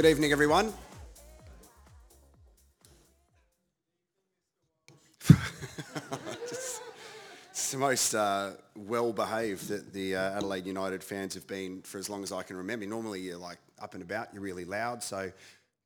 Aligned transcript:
Good 0.00 0.08
evening, 0.08 0.32
everyone. 0.32 0.72
it's 7.50 7.70
the 7.70 7.76
most 7.76 8.14
uh, 8.14 8.52
well-behaved 8.74 9.68
that 9.68 9.92
the 9.92 10.16
uh, 10.16 10.38
Adelaide 10.38 10.64
United 10.64 11.04
fans 11.04 11.34
have 11.34 11.46
been 11.46 11.82
for 11.82 11.98
as 11.98 12.08
long 12.08 12.22
as 12.22 12.32
I 12.32 12.42
can 12.42 12.56
remember. 12.56 12.86
Normally, 12.86 13.20
you're 13.20 13.36
like 13.36 13.58
up 13.78 13.92
and 13.92 14.02
about, 14.02 14.32
you're 14.32 14.42
really 14.42 14.64
loud, 14.64 15.02
so 15.02 15.30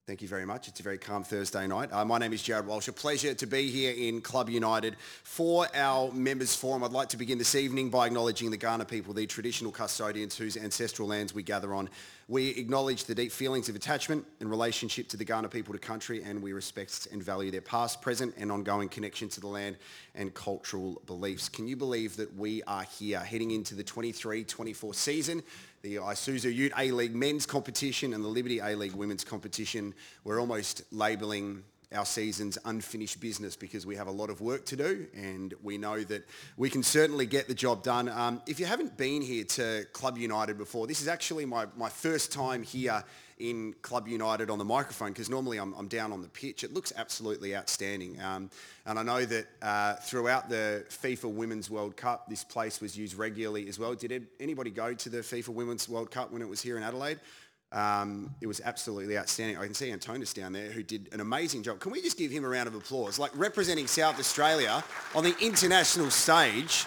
Thank 0.07 0.21
you 0.21 0.29
very 0.29 0.45
much. 0.45 0.69
It's 0.69 0.81
a 0.81 0.83
very 0.83 0.99
calm 0.99 1.25
Thursday 1.25 1.67
night. 1.67 1.91
Uh, 1.91 2.05
my 2.05 2.19
name 2.19 2.35
is 2.35 2.43
Jared 2.43 2.67
Walsh. 2.67 2.89
A 2.89 2.93
pleasure 2.93 3.33
to 3.33 3.47
be 3.47 3.71
here 3.71 3.95
in 3.97 4.21
Club 4.21 4.51
United 4.51 4.97
for 5.23 5.67
our 5.75 6.13
members 6.13 6.55
forum. 6.55 6.85
I'd 6.85 6.93
like 6.93 7.09
to 7.09 7.17
begin 7.17 7.39
this 7.39 7.55
evening 7.55 7.89
by 7.89 8.09
acknowledging 8.09 8.51
the 8.51 8.59
Kaurna 8.59 8.87
people, 8.87 9.15
the 9.15 9.27
traditional 9.27 9.73
custodians 9.73 10.37
whose 10.37 10.59
ancestral 10.59 11.09
lands 11.09 11.33
we 11.33 11.43
gather 11.43 11.73
on. 11.73 11.89
We 12.29 12.51
acknowledge 12.51 13.05
the 13.05 13.15
deep 13.15 13.33
feelings 13.33 13.71
of 13.71 13.77
attachment 13.77 14.27
and 14.41 14.51
relationship 14.51 15.09
to 15.09 15.17
the 15.17 15.25
Kaurna 15.25 15.51
people 15.51 15.73
to 15.73 15.81
country 15.81 16.23
and 16.23 16.43
we 16.43 16.53
respect 16.53 17.09
and 17.11 17.23
value 17.23 17.51
their 17.51 17.63
past, 17.63 18.03
present 18.03 18.35
and 18.37 18.53
ongoing 18.53 18.91
connection 18.91 19.31
to 19.31 19.41
the 19.41 19.47
land 19.47 19.79
and 20.15 20.35
cultural 20.35 21.01
beliefs. 21.07 21.49
Can 21.49 21.67
you 21.67 21.77
believe 21.77 22.17
that 22.17 22.37
we 22.37 22.63
are 22.65 22.83
here 22.83 23.21
heading 23.21 23.53
into 23.53 23.75
the 23.75 23.85
23-24 23.85 24.95
season 24.95 25.43
the 25.85 25.97
Isuzu 25.97 26.53
Ute 26.53 26.73
A-League 26.79 27.15
men's 27.15 27.45
competition 27.45 28.15
and 28.15 28.25
the 28.25 28.29
Liberty 28.29 28.59
A-League 28.59 28.95
women's 28.95 29.23
competition. 29.23 29.93
We're 30.25 30.41
almost 30.41 30.83
labelling 30.91 31.63
our 31.95 32.05
season's 32.05 32.59
unfinished 32.65 33.21
business 33.21 33.57
because 33.57 33.87
we 33.87 33.97
have 33.97 34.07
a 34.07 34.13
lot 34.13 34.31
of 34.31 34.41
work 34.41 34.65
to 34.67 34.77
do 34.77 35.07
and 35.15 35.55
we 35.63 35.79
know 35.79 36.03
that 36.03 36.27
we 36.57 36.69
can 36.69 36.83
certainly 36.83 37.27
get 37.27 37.49
the 37.49 37.55
job 37.55 37.83
done. 37.83 38.09
Um, 38.09 38.43
if 38.47 38.59
you 38.61 38.67
haven't 38.67 38.97
been 38.97 39.23
here 39.23 39.45
to 39.45 39.87
Club 39.93 40.19
United 40.19 40.59
before, 40.59 40.87
this 40.87 41.01
is 41.01 41.09
actually 41.09 41.45
my, 41.45 41.67
my 41.77 41.89
first 41.89 42.33
time 42.33 42.63
here 42.63 43.05
in 43.39 43.75
Club 43.83 44.07
United 44.07 44.49
on 44.49 44.59
the 44.59 44.65
microphone 44.65 45.09
because 45.09 45.29
normally 45.29 45.59
I'm, 45.59 45.75
I'm, 45.75 45.89
down 45.89 46.13
on 46.13 46.23
the 46.23 46.29
pitch. 46.29 46.63
It 46.63 46.73
looks 46.73 46.93
absolutely 46.97 47.57
outstanding. 47.57 48.21
Um, 48.21 48.51
and 48.87 48.99
I 48.99 49.03
know 49.03 49.25
that 49.25 49.47
uh, 49.61 49.95
throughout 49.95 50.49
the 50.49 50.85
FIFA 50.89 51.35
Women's 51.35 51.69
World 51.69 51.97
Cup, 51.97 52.29
this 52.29 52.45
place 52.45 52.81
was 52.81 52.97
used 52.97 53.17
regularly 53.17 53.69
as 53.69 53.79
well. 53.79 53.95
Did 53.95 54.29
anybody 54.39 54.71
go 54.71 54.95
to 54.95 55.09
the 55.09 55.19
FIFA 55.19 55.49
Women's 55.49 55.89
World 55.89 56.11
Cup 56.11 56.31
when 56.33 56.43
it 56.43 56.49
was 56.49 56.63
here 56.63 56.77
in 56.77 56.83
Adelaide? 56.83 57.19
Um, 57.75 58.33
it 58.41 58.47
was 58.47 58.61
absolutely 58.65 59.19
outstanding. 59.19 59.59
I 59.59 59.65
can 59.65 59.75
see 59.75 59.91
Antonis 59.91 60.33
down 60.33 60.53
there 60.53 60.71
who 60.71 60.83
did 60.83 61.09
an 61.13 61.21
amazing 61.21 61.65
job. 61.65 61.81
Can 61.81 61.91
we 61.91 62.01
just 62.01 62.17
give 62.17 62.31
him 62.31 62.45
a 62.45 62.49
round 62.49 62.69
of 62.69 62.75
applause? 62.75 63.19
Like 63.19 63.33
representing 63.35 63.89
South 63.89 64.19
Australia 64.21 64.83
on 65.15 65.25
the 65.25 65.35
international 65.41 66.11
stage 66.11 66.87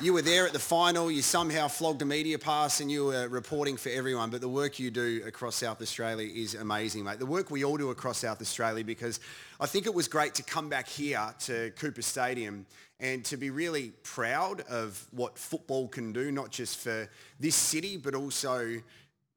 you 0.00 0.12
were 0.12 0.22
there 0.22 0.46
at 0.46 0.52
the 0.52 0.60
final, 0.60 1.10
you 1.10 1.22
somehow 1.22 1.66
flogged 1.66 2.02
a 2.02 2.04
media 2.04 2.38
pass 2.38 2.78
and 2.78 2.88
you 2.88 3.06
were 3.06 3.26
reporting 3.26 3.76
for 3.76 3.88
everyone, 3.88 4.30
but 4.30 4.40
the 4.40 4.48
work 4.48 4.78
you 4.78 4.92
do 4.92 5.22
across 5.26 5.56
South 5.56 5.82
Australia 5.82 6.30
is 6.32 6.54
amazing, 6.54 7.02
mate. 7.02 7.18
The 7.18 7.26
work 7.26 7.50
we 7.50 7.64
all 7.64 7.76
do 7.76 7.90
across 7.90 8.18
South 8.18 8.40
Australia 8.40 8.84
because 8.84 9.18
I 9.58 9.66
think 9.66 9.86
it 9.86 9.94
was 9.94 10.06
great 10.06 10.36
to 10.36 10.44
come 10.44 10.68
back 10.68 10.86
here 10.86 11.34
to 11.40 11.72
Coopers 11.72 12.06
Stadium 12.06 12.64
and 13.00 13.24
to 13.24 13.36
be 13.36 13.50
really 13.50 13.90
proud 14.04 14.60
of 14.70 15.04
what 15.10 15.36
football 15.36 15.88
can 15.88 16.12
do, 16.12 16.30
not 16.30 16.50
just 16.52 16.78
for 16.78 17.08
this 17.40 17.56
city, 17.56 17.96
but 17.96 18.14
also 18.14 18.80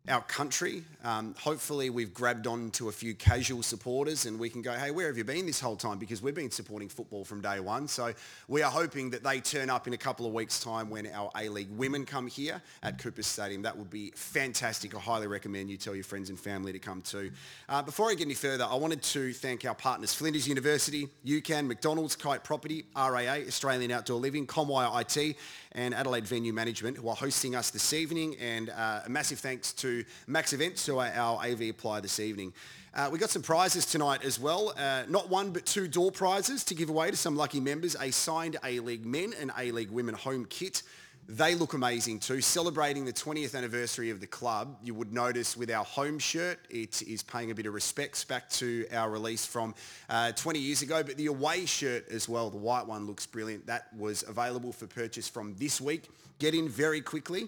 our 0.10 0.22
country. 0.24 0.84
Um, 1.04 1.36
hopefully 1.38 1.92
we've 1.92 2.14
grabbed 2.14 2.48
on 2.48 2.72
to 2.72 2.90
a 2.90 2.92
few 2.92 3.14
casual 3.14 3.62
supporters 3.62 4.26
and 4.26 4.40
we 4.40 4.50
can 4.50 4.64
go, 4.64 4.74
hey, 4.74 4.90
where 4.90 5.06
have 5.08 5.18
you 5.18 5.24
been 5.24 5.46
this 5.46 5.60
whole 5.60 5.76
time? 5.76 6.00
Because 6.00 6.24
we've 6.24 6.34
been 6.34 6.50
supporting 6.50 6.90
football 6.90 7.24
from 7.24 7.40
day 7.40 7.60
one. 7.60 7.88
So 7.88 8.12
we 8.48 8.64
are 8.64 8.72
hoping 8.72 9.12
that 9.12 9.24
they 9.24 9.40
turn 9.40 9.70
up 9.70 9.86
in 9.86 9.94
a 9.94 9.98
couple 9.98 10.26
of 10.26 10.34
weeks' 10.34 10.60
time 10.60 10.90
when 10.90 11.06
our 11.08 11.30
A-League 11.38 11.70
women 11.72 12.06
come 12.06 12.26
here 12.26 12.62
at 12.82 12.98
Coopers 12.98 13.28
Stadium. 13.28 13.62
That 13.62 13.78
would 13.78 13.92
be 13.92 14.12
fantastic. 14.16 14.96
I 14.96 15.00
highly 15.00 15.28
recommend 15.28 15.70
you 15.70 15.78
tell 15.78 15.94
your 15.94 16.04
friends 16.04 16.30
and 16.30 16.40
family 16.40 16.72
to 16.72 16.80
come 16.80 17.04
too. 17.04 17.32
Uh, 17.70 17.84
before 17.84 18.10
I 18.10 18.16
get 18.16 18.26
any 18.26 18.34
further, 18.34 18.66
I 18.68 18.76
wanted 18.76 19.04
to 19.04 19.34
thank 19.34 19.66
our 19.66 19.76
partners, 19.76 20.16
Flinders 20.16 20.48
University, 20.48 21.10
UCAN, 21.26 21.68
McDonald's, 21.68 22.16
Kite 22.16 22.44
Property, 22.44 22.86
RAA, 22.96 23.46
Australian 23.48 23.92
Outdoor 23.92 24.20
Living, 24.20 24.48
Comwire 24.48 25.00
IT, 25.00 25.38
and 25.74 25.94
Adelaide 25.94 26.28
Venue 26.28 26.54
Management 26.54 26.98
who 26.98 27.08
are 27.08 27.16
hosting 27.16 27.56
us 27.56 27.70
this 27.70 27.94
evening. 27.94 28.36
And 28.42 28.72
uh, 28.72 29.02
a 29.06 29.10
massive 29.10 29.40
thanks 29.40 29.72
to 29.74 29.91
Max 30.28 30.54
Events 30.54 30.86
who 30.86 30.98
are 30.98 31.12
our 31.14 31.44
AV 31.46 31.70
apply 31.70 32.00
this 32.00 32.20
evening. 32.20 32.54
Uh, 32.94 33.10
we 33.12 33.18
got 33.18 33.30
some 33.30 33.42
prizes 33.42 33.86
tonight 33.86 34.24
as 34.24 34.40
well. 34.40 34.74
Uh, 34.78 35.04
not 35.08 35.30
one, 35.30 35.52
but 35.52 35.66
two 35.66 35.88
door 35.88 36.12
prizes 36.12 36.64
to 36.66 36.76
give 36.76 36.90
away 36.90 37.10
to 37.10 37.18
some 37.18 37.36
lucky 37.36 37.60
members. 37.60 37.96
A 38.00 38.12
signed 38.12 38.58
A-League 38.64 39.06
men 39.06 39.34
and 39.40 39.52
A-League 39.58 39.92
women 39.92 40.14
home 40.16 40.46
kit 40.46 40.84
they 41.28 41.56
look 41.56 41.74
amazing 41.74 42.20
too. 42.20 42.42
Celebrating 42.42 43.06
the 43.06 43.14
20th 43.14 43.56
anniversary 43.56 44.10
of 44.10 44.20
the 44.20 44.28
club, 44.28 44.78
you 44.84 44.94
would 44.94 45.14
notice 45.14 45.56
with 45.56 45.72
our 45.72 45.86
home 45.86 46.20
shirt, 46.20 46.60
it 46.70 47.02
is 47.04 47.24
paying 47.24 47.52
a 47.52 47.56
bit 47.56 47.66
of 47.66 47.74
respects 47.74 48.24
back 48.24 48.50
to 48.50 48.86
our 48.92 49.10
release 49.10 49.46
from 49.46 49.74
uh, 50.10 50.32
20 50.34 50.60
years 50.60 50.82
ago. 50.82 51.04
But 51.04 51.18
the 51.18 51.28
away 51.28 51.66
shirt 51.66 52.10
as 52.10 52.28
well, 52.28 52.50
the 52.50 52.58
white 52.58 52.86
one 52.86 53.08
looks 53.08 53.26
brilliant. 53.26 53.66
That 53.68 53.88
was 53.96 54.24
available 54.28 54.74
for 54.74 54.88
purchase 54.88 55.28
from 55.28 55.56
this 55.56 55.80
week. 55.80 56.10
Get 56.40 56.54
in 56.54 56.68
very 56.68 57.02
quickly 57.02 57.48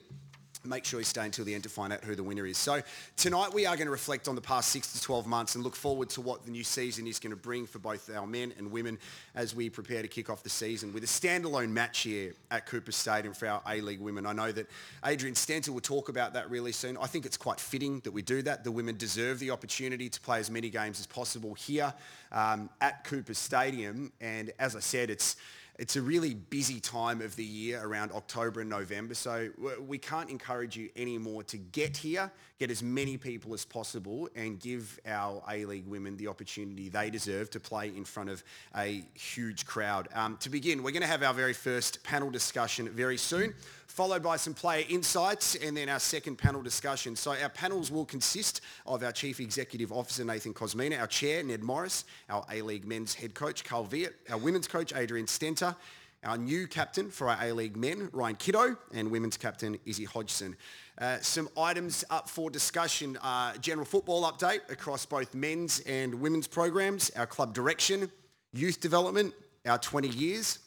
make 0.66 0.86
sure 0.86 1.00
you 1.00 1.06
stay 1.06 1.26
until 1.26 1.46
the 1.46 1.54
end 1.54 1.64
to 1.64 1.70
find 1.70 1.92
out 1.92 2.04
who 2.04 2.16
the 2.16 2.24
winner 2.24 2.46
is. 2.46 2.58
So 2.58 2.82
tonight 3.18 3.54
we 3.54 3.66
are 3.66 3.76
going 3.76 3.88
to 3.88 3.92
reflect 3.92 4.28
on 4.28 4.36
the 4.36 4.42
past 4.42 4.70
six 4.70 4.94
to 4.94 5.02
12 5.02 5.28
months 5.28 5.56
and 5.56 5.64
look 5.64 5.76
forward 5.76 6.10
to 6.12 6.22
what 6.22 6.46
the 6.46 6.52
new 6.52 6.64
season 6.64 7.08
is 7.08 7.20
going 7.20 7.32
to 7.32 7.38
bring 7.38 7.66
for 7.66 7.80
both 7.80 8.10
our 8.16 8.26
men 8.26 8.54
and 8.58 8.72
women 8.72 8.98
as 9.36 9.54
we 9.54 9.70
prepare 9.70 10.02
to 10.02 10.08
kick 10.08 10.30
off 10.30 10.44
the 10.44 10.50
season 10.50 10.94
with 10.94 11.04
a 11.04 11.08
standalone 11.08 11.70
match 11.70 12.02
here 12.02 12.34
at 12.52 12.66
Coopers 12.66 12.96
Stadium 12.96 13.34
for 13.34 13.48
our 13.48 13.62
A-League 13.68 14.00
women. 14.00 14.26
I 14.26 14.34
know 14.34 14.52
that 14.52 14.70
Adrian 15.06 15.36
Stenta 15.36 15.70
will 15.70 15.82
talk 15.82 16.10
about 16.10 16.34
that 16.34 16.50
really 16.50 16.72
soon. 16.72 16.98
I 16.98 17.08
think 17.08 17.26
it's 17.26 17.38
quite 17.38 17.60
fitting 17.60 18.00
that 18.02 18.12
we 18.12 18.22
do 18.22 18.42
that. 18.44 18.64
The 18.64 18.72
women 18.72 18.98
deserve 18.98 19.40
the 19.40 19.52
opportunity 19.52 20.10
to 20.10 20.22
play 20.22 20.40
as 20.40 20.50
many 20.50 20.70
games 20.70 21.00
as 21.00 21.08
possible 21.08 21.54
here 21.54 21.94
um, 22.32 22.70
at 22.82 23.04
Coopers 23.04 23.38
Stadium. 23.38 24.12
And 24.22 24.52
as 24.60 24.76
I 24.76 24.80
said, 24.80 25.10
it's 25.10 25.36
it's 25.80 25.96
a 25.96 26.02
really 26.02 26.36
busy 26.36 26.80
time 26.80 27.22
of 27.22 27.36
the 27.36 27.44
year 27.44 27.82
around 27.84 28.12
October 28.12 28.62
and 28.62 28.70
November, 28.70 29.16
so 29.16 29.50
we 29.80 29.98
can't 29.98 30.30
encourage 30.30 30.78
you 30.78 30.90
anymore 30.96 31.44
to 31.44 31.58
get 31.58 31.98
here, 31.98 32.32
get 32.64 32.72
as 32.72 32.82
many 32.82 33.18
people 33.18 33.54
as 33.54 33.66
possible 33.66 34.30
and 34.38 34.58
give 34.58 34.98
our 35.06 35.44
A-League 35.50 35.86
women 35.86 36.16
the 36.16 36.30
opportunity 36.30 36.88
they 36.88 37.10
deserve 37.10 37.50
to 37.50 37.60
play 37.60 37.90
in 37.90 38.06
front 38.06 38.30
of 38.30 38.42
a 38.78 39.04
huge 39.16 39.66
crowd. 39.66 40.08
Um, 40.14 40.38
to 40.38 40.50
begin, 40.50 40.82
we're 40.82 40.92
going 40.92 41.02
to 41.02 41.08
have 41.08 41.24
our 41.24 41.34
very 41.34 41.52
first 41.52 42.02
panel 42.06 42.30
discussion 42.30 42.88
very 42.88 43.18
soon 43.18 43.54
followed 43.88 44.24
by 44.24 44.38
some 44.38 44.54
player 44.54 44.86
insights 44.90 45.56
and 45.56 45.76
then 45.76 45.90
our 45.90 46.00
second 46.00 46.38
panel 46.38 46.64
discussion. 46.64 47.18
So 47.18 47.36
our 47.36 47.50
panels 47.50 47.92
will 47.92 48.06
consist 48.06 48.62
of 48.88 49.04
our 49.04 49.12
Chief 49.12 49.42
Executive 49.42 49.92
Officer 49.92 50.24
Nathan 50.24 50.54
Kosmina, 50.54 51.00
our 51.00 51.06
Chair 51.06 51.44
Ned 51.44 51.62
Morris, 51.62 52.06
our 52.30 52.46
A-League 52.50 52.86
Men's 52.86 53.14
Head 53.14 53.36
Coach 53.36 53.66
Carl 53.66 53.86
Veart, 53.86 54.14
our 54.32 54.38
Women's 54.38 54.68
Coach 54.68 54.94
Adrian 54.96 55.28
Stenta, 55.28 55.76
our 56.24 56.38
new 56.38 56.68
captain 56.68 57.10
for 57.10 57.30
our 57.30 57.38
A-League 57.42 57.78
men, 57.78 58.10
Ryan 58.14 58.36
Kitto, 58.36 58.78
and 58.94 59.12
women's 59.12 59.38
captain, 59.38 59.78
Izzy 59.86 60.06
Hodgson. 60.06 60.56
Uh, 60.98 61.18
some 61.22 61.50
items 61.58 62.04
up 62.10 62.30
for 62.30 62.50
discussion, 62.50 63.18
uh, 63.22 63.56
general 63.58 63.86
football 63.86 64.32
update 64.32 64.70
across 64.70 65.06
both 65.06 65.34
men's 65.34 65.80
and 65.82 66.16
women's 66.16 66.48
programs, 66.48 67.10
our 67.12 67.26
club 67.28 67.54
direction, 67.54 68.12
youth 68.54 68.80
development, 68.80 69.34
our 69.66 69.78
20 69.78 70.08
years, 70.10 70.60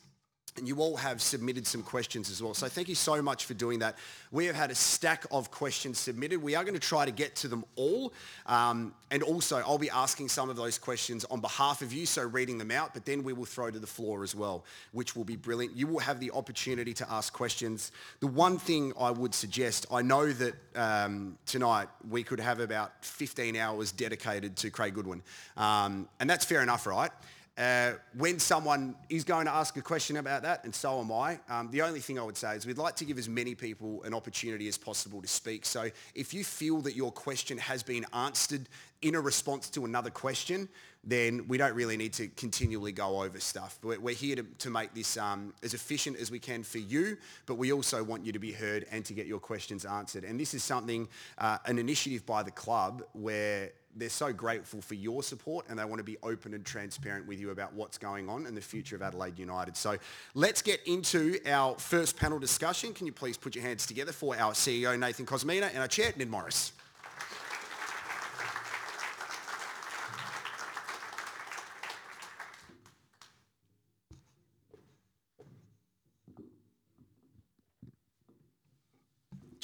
and 0.58 0.68
you 0.68 0.76
all 0.78 0.96
have 0.96 1.20
submitted 1.20 1.66
some 1.66 1.82
questions 1.82 2.30
as 2.30 2.42
well. 2.42 2.54
So 2.54 2.68
thank 2.68 2.88
you 2.88 2.94
so 2.94 3.20
much 3.20 3.44
for 3.44 3.54
doing 3.54 3.80
that. 3.80 3.96
We 4.30 4.46
have 4.46 4.56
had 4.56 4.70
a 4.70 4.74
stack 4.74 5.24
of 5.30 5.50
questions 5.50 5.98
submitted. 5.98 6.42
We 6.42 6.54
are 6.54 6.64
going 6.64 6.74
to 6.74 6.80
try 6.80 7.04
to 7.04 7.10
get 7.10 7.36
to 7.36 7.48
them 7.48 7.64
all. 7.76 8.12
Um, 8.46 8.94
and 9.10 9.22
also, 9.22 9.58
I'll 9.58 9.78
be 9.78 9.90
asking 9.90 10.28
some 10.28 10.50
of 10.50 10.56
those 10.56 10.78
questions 10.78 11.24
on 11.26 11.40
behalf 11.40 11.82
of 11.82 11.92
you, 11.92 12.06
so 12.06 12.22
reading 12.22 12.58
them 12.58 12.70
out, 12.70 12.92
but 12.92 13.04
then 13.04 13.22
we 13.22 13.32
will 13.32 13.44
throw 13.44 13.70
to 13.70 13.78
the 13.78 13.86
floor 13.86 14.24
as 14.24 14.34
well, 14.34 14.64
which 14.92 15.14
will 15.14 15.24
be 15.24 15.36
brilliant. 15.36 15.76
You 15.76 15.86
will 15.86 16.00
have 16.00 16.18
the 16.18 16.32
opportunity 16.32 16.92
to 16.94 17.10
ask 17.10 17.32
questions. 17.32 17.92
The 18.20 18.26
one 18.26 18.58
thing 18.58 18.92
I 18.98 19.10
would 19.10 19.34
suggest, 19.34 19.86
I 19.92 20.02
know 20.02 20.32
that 20.32 20.54
um, 20.74 21.38
tonight 21.46 21.88
we 22.08 22.22
could 22.22 22.40
have 22.40 22.60
about 22.60 23.04
15 23.04 23.56
hours 23.56 23.92
dedicated 23.92 24.56
to 24.56 24.70
Craig 24.70 24.94
Goodwin. 24.94 25.22
Um, 25.56 26.08
and 26.18 26.28
that's 26.28 26.44
fair 26.44 26.62
enough, 26.62 26.86
right? 26.86 27.10
Uh, 27.56 27.92
when 28.18 28.38
someone 28.38 28.94
is 29.08 29.24
going 29.24 29.46
to 29.46 29.52
ask 29.52 29.78
a 29.78 29.82
question 29.82 30.18
about 30.18 30.42
that, 30.42 30.62
and 30.64 30.74
so 30.74 31.00
am 31.00 31.10
I, 31.10 31.40
um, 31.48 31.70
the 31.70 31.80
only 31.80 32.00
thing 32.00 32.18
I 32.18 32.22
would 32.22 32.36
say 32.36 32.54
is 32.54 32.66
we'd 32.66 32.76
like 32.76 32.96
to 32.96 33.06
give 33.06 33.16
as 33.16 33.30
many 33.30 33.54
people 33.54 34.02
an 34.02 34.12
opportunity 34.12 34.68
as 34.68 34.76
possible 34.76 35.22
to 35.22 35.28
speak. 35.28 35.64
So 35.64 35.88
if 36.14 36.34
you 36.34 36.44
feel 36.44 36.82
that 36.82 36.94
your 36.94 37.10
question 37.10 37.56
has 37.56 37.82
been 37.82 38.04
answered 38.12 38.68
in 39.00 39.14
a 39.14 39.20
response 39.20 39.70
to 39.70 39.86
another 39.86 40.10
question, 40.10 40.68
then 41.02 41.46
we 41.48 41.56
don't 41.56 41.74
really 41.74 41.96
need 41.96 42.12
to 42.14 42.28
continually 42.28 42.92
go 42.92 43.22
over 43.22 43.40
stuff. 43.40 43.78
We're, 43.82 44.00
we're 44.00 44.14
here 44.14 44.36
to, 44.36 44.42
to 44.42 44.70
make 44.70 44.92
this 44.92 45.16
um, 45.16 45.54
as 45.62 45.72
efficient 45.72 46.18
as 46.18 46.30
we 46.30 46.38
can 46.38 46.62
for 46.62 46.78
you, 46.78 47.16
but 47.46 47.54
we 47.54 47.72
also 47.72 48.04
want 48.04 48.26
you 48.26 48.32
to 48.32 48.38
be 48.38 48.52
heard 48.52 48.84
and 48.90 49.02
to 49.06 49.14
get 49.14 49.26
your 49.26 49.38
questions 49.38 49.86
answered. 49.86 50.24
And 50.24 50.38
this 50.38 50.52
is 50.52 50.62
something, 50.62 51.08
uh, 51.38 51.56
an 51.64 51.78
initiative 51.78 52.26
by 52.26 52.42
the 52.42 52.50
club 52.50 53.02
where 53.12 53.70
they're 53.96 54.08
so 54.08 54.32
grateful 54.32 54.80
for 54.80 54.94
your 54.94 55.22
support 55.22 55.66
and 55.68 55.78
they 55.78 55.84
want 55.84 55.98
to 55.98 56.04
be 56.04 56.16
open 56.22 56.54
and 56.54 56.64
transparent 56.64 57.26
with 57.26 57.40
you 57.40 57.50
about 57.50 57.72
what's 57.74 57.98
going 57.98 58.28
on 58.28 58.46
and 58.46 58.56
the 58.56 58.60
future 58.60 58.94
of 58.94 59.02
Adelaide 59.02 59.38
United. 59.38 59.76
So 59.76 59.96
let's 60.34 60.62
get 60.62 60.80
into 60.86 61.38
our 61.46 61.74
first 61.76 62.16
panel 62.16 62.38
discussion. 62.38 62.92
Can 62.92 63.06
you 63.06 63.12
please 63.12 63.36
put 63.36 63.54
your 63.54 63.64
hands 63.64 63.86
together 63.86 64.12
for 64.12 64.36
our 64.36 64.52
CEO, 64.52 64.98
Nathan 64.98 65.26
Kosmina, 65.26 65.68
and 65.70 65.78
our 65.78 65.88
chair, 65.88 66.12
Ned 66.16 66.30
Morris. 66.30 66.72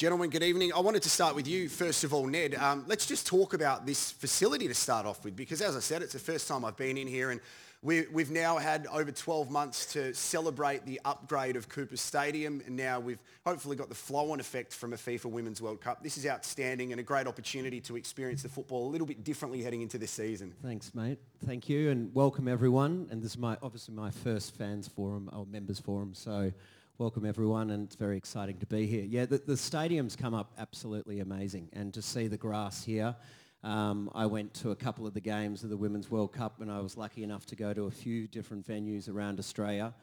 Gentlemen, 0.02 0.30
good 0.30 0.42
evening. 0.42 0.72
I 0.72 0.80
wanted 0.80 1.02
to 1.02 1.08
start 1.08 1.36
with 1.36 1.46
you, 1.46 1.68
first 1.68 2.02
of 2.02 2.12
all, 2.12 2.26
Ned. 2.26 2.56
Um, 2.56 2.84
let's 2.88 3.06
just 3.06 3.24
talk 3.24 3.54
about 3.54 3.86
this 3.86 4.10
facility 4.10 4.66
to 4.66 4.74
start 4.74 5.06
off 5.06 5.24
with, 5.24 5.36
because 5.36 5.62
as 5.62 5.76
I 5.76 5.78
said, 5.78 6.02
it's 6.02 6.14
the 6.14 6.18
first 6.18 6.48
time 6.48 6.64
I've 6.64 6.76
been 6.76 6.98
in 6.98 7.06
here 7.06 7.30
and 7.30 7.40
we, 7.82 7.98
have 8.18 8.32
now 8.32 8.58
had 8.58 8.88
over 8.88 9.12
12 9.12 9.48
months 9.48 9.92
to 9.92 10.12
celebrate 10.12 10.84
the 10.86 11.00
upgrade 11.04 11.54
of 11.54 11.68
Coopers 11.68 12.00
Stadium 12.00 12.60
and 12.66 12.76
now 12.76 12.98
we've 12.98 13.22
hopefully 13.46 13.76
got 13.76 13.88
the 13.88 13.94
flow-on 13.94 14.40
effect 14.40 14.74
from 14.74 14.92
a 14.92 14.96
FIFA 14.96 15.26
Women's 15.26 15.62
World 15.62 15.80
Cup. 15.80 16.02
This 16.02 16.18
is 16.18 16.26
outstanding 16.26 16.90
and 16.90 16.98
a 16.98 17.04
great 17.04 17.28
opportunity 17.28 17.80
to 17.82 17.94
experience 17.94 18.42
the 18.42 18.48
football 18.48 18.88
a 18.88 18.90
little 18.90 19.06
bit 19.06 19.22
differently 19.22 19.62
heading 19.62 19.82
into 19.82 19.98
this 19.98 20.10
season. 20.10 20.52
Thanks, 20.64 20.96
mate. 20.96 21.20
Thank 21.46 21.68
you 21.68 21.90
and 21.90 22.12
welcome 22.12 22.48
everyone. 22.48 23.06
And 23.12 23.22
this 23.22 23.30
is 23.30 23.38
my 23.38 23.56
obviously 23.62 23.94
my 23.94 24.10
first 24.10 24.56
fans 24.56 24.88
forum 24.88 25.30
or 25.32 25.46
members 25.46 25.78
forum, 25.78 26.12
so 26.12 26.50
welcome 26.98 27.24
everyone 27.24 27.70
and 27.70 27.86
it's 27.86 27.96
very 27.96 28.16
exciting 28.16 28.58
to 28.58 28.66
be 28.66 28.86
here. 28.86 29.04
Yeah, 29.04 29.24
the, 29.24 29.38
the 29.38 29.56
stadium's 29.56 30.14
come 30.14 30.34
up 30.34 30.52
absolutely 30.58 31.20
amazing 31.20 31.68
and 31.72 31.92
to 31.94 32.02
see 32.02 32.28
the 32.28 32.36
grass 32.36 32.84
here 32.84 33.16
um, 33.64 34.10
I 34.14 34.26
went 34.26 34.52
to 34.54 34.72
a 34.72 34.76
couple 34.76 35.06
of 35.06 35.14
the 35.14 35.20
games 35.20 35.64
of 35.64 35.70
the 35.70 35.76
Women's 35.76 36.10
World 36.10 36.32
Cup 36.32 36.60
and 36.60 36.70
I 36.70 36.80
was 36.80 36.96
lucky 36.96 37.22
enough 37.22 37.46
to 37.46 37.56
go 37.56 37.72
to 37.72 37.86
a 37.86 37.90
few 37.90 38.26
different 38.26 38.66
venues 38.66 39.08
around 39.08 39.38
Australia. 39.38 39.94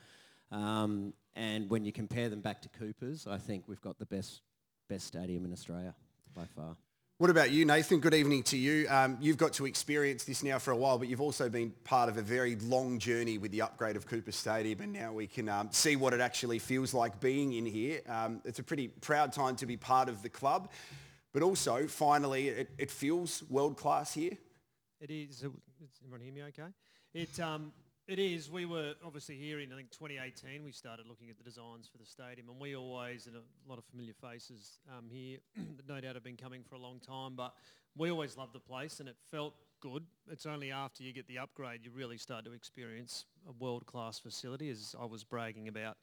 Um, 0.52 1.14
and 1.36 1.70
when 1.70 1.86
you 1.86 1.92
compare 1.92 2.30
them 2.30 2.42
back 2.42 2.62
to 2.64 2.70
Cooper's, 2.70 3.28
I 3.28 3.38
think 3.38 3.66
we've 3.68 3.82
got 3.82 4.00
the 4.00 4.06
best, 4.06 4.42
best 4.88 5.06
stadium 5.06 5.46
in 5.46 5.54
Australia 5.54 5.94
by 6.34 6.46
far. 6.46 6.76
What 7.20 7.30
about 7.30 7.52
you, 7.52 7.66
Nathan? 7.66 8.00
Good 8.00 8.14
evening 8.14 8.44
to 8.44 8.58
you. 8.58 8.88
Um, 8.88 9.18
you've 9.20 9.36
got 9.36 9.52
to 9.56 9.66
experience 9.66 10.24
this 10.24 10.42
now 10.42 10.58
for 10.58 10.72
a 10.72 10.76
while, 10.78 10.98
but 10.98 11.10
you've 11.10 11.20
also 11.20 11.50
been 11.50 11.74
part 11.84 12.08
of 12.08 12.16
a 12.16 12.22
very 12.22 12.56
long 12.56 12.98
journey 12.98 13.38
with 13.38 13.52
the 13.52 13.62
upgrade 13.62 13.98
of 13.98 14.08
Coopers 14.08 14.38
Stadium, 14.38 14.80
and 14.80 14.94
now 14.94 15.12
we 15.12 15.28
can 15.28 15.50
um, 15.50 15.68
see 15.70 15.98
what 15.98 16.14
it 16.14 16.22
actually 16.22 16.60
feels 16.60 16.94
like 16.94 17.20
being 17.20 17.52
in 17.52 17.66
here. 17.66 18.00
Um, 18.08 18.40
it's 18.46 18.60
a 18.60 18.64
pretty 18.64 18.88
proud 18.88 19.34
time 19.34 19.58
to 19.58 19.66
be 19.66 19.76
part 19.76 20.08
of 20.08 20.22
the 20.22 20.30
club. 20.30 20.72
But 21.34 21.44
also, 21.44 21.88
finally, 21.88 22.48
it, 22.48 22.70
it 22.78 22.90
feels 22.90 23.44
world 23.50 23.76
class 23.76 24.14
here. 24.14 24.38
It 25.02 25.12
is. 25.12 25.44
Is 25.44 25.52
everyone 26.02 26.22
hear 26.22 26.32
me 26.32 26.44
okay? 26.44 26.70
It, 27.14 27.38
um, 27.42 27.74
it 28.10 28.18
is. 28.18 28.50
We 28.50 28.66
were 28.66 28.96
obviously 29.06 29.36
here 29.36 29.60
in, 29.60 29.72
I 29.72 29.76
think, 29.76 29.92
2018. 29.92 30.64
We 30.64 30.72
started 30.72 31.06
looking 31.08 31.30
at 31.30 31.38
the 31.38 31.44
designs 31.44 31.88
for 31.88 32.00
the 32.00 32.06
stadium, 32.06 32.50
and 32.50 32.60
we 32.60 32.76
always, 32.76 33.28
and 33.28 33.36
a 33.36 33.42
lot 33.70 33.78
of 33.78 33.86
familiar 33.86 34.14
faces 34.20 34.80
um, 34.90 35.06
here 35.12 35.38
that 35.78 35.88
no 35.88 36.02
doubt 36.02 36.16
have 36.16 36.24
been 36.24 36.36
coming 36.36 36.64
for 36.68 36.74
a 36.74 36.80
long 36.80 37.00
time, 37.00 37.36
but 37.36 37.54
we 37.96 38.10
always 38.10 38.36
loved 38.36 38.54
the 38.54 38.60
place, 38.60 39.00
and 39.00 39.08
it 39.08 39.16
felt 39.30 39.54
good. 39.80 40.04
It's 40.32 40.48
only 40.48 40.72
after 40.72 41.04
you 41.04 41.14
get 41.14 41.28
the 41.28 41.38
upgrade 41.38 41.82
you 41.84 41.92
really 41.92 42.18
start 42.18 42.46
to 42.46 42.52
experience 42.52 43.26
a 43.48 43.52
world-class 43.64 44.18
facility, 44.18 44.72
as 44.72 44.96
I 45.00 45.06
was 45.06 45.24
bragging 45.24 45.68
about 45.68 45.98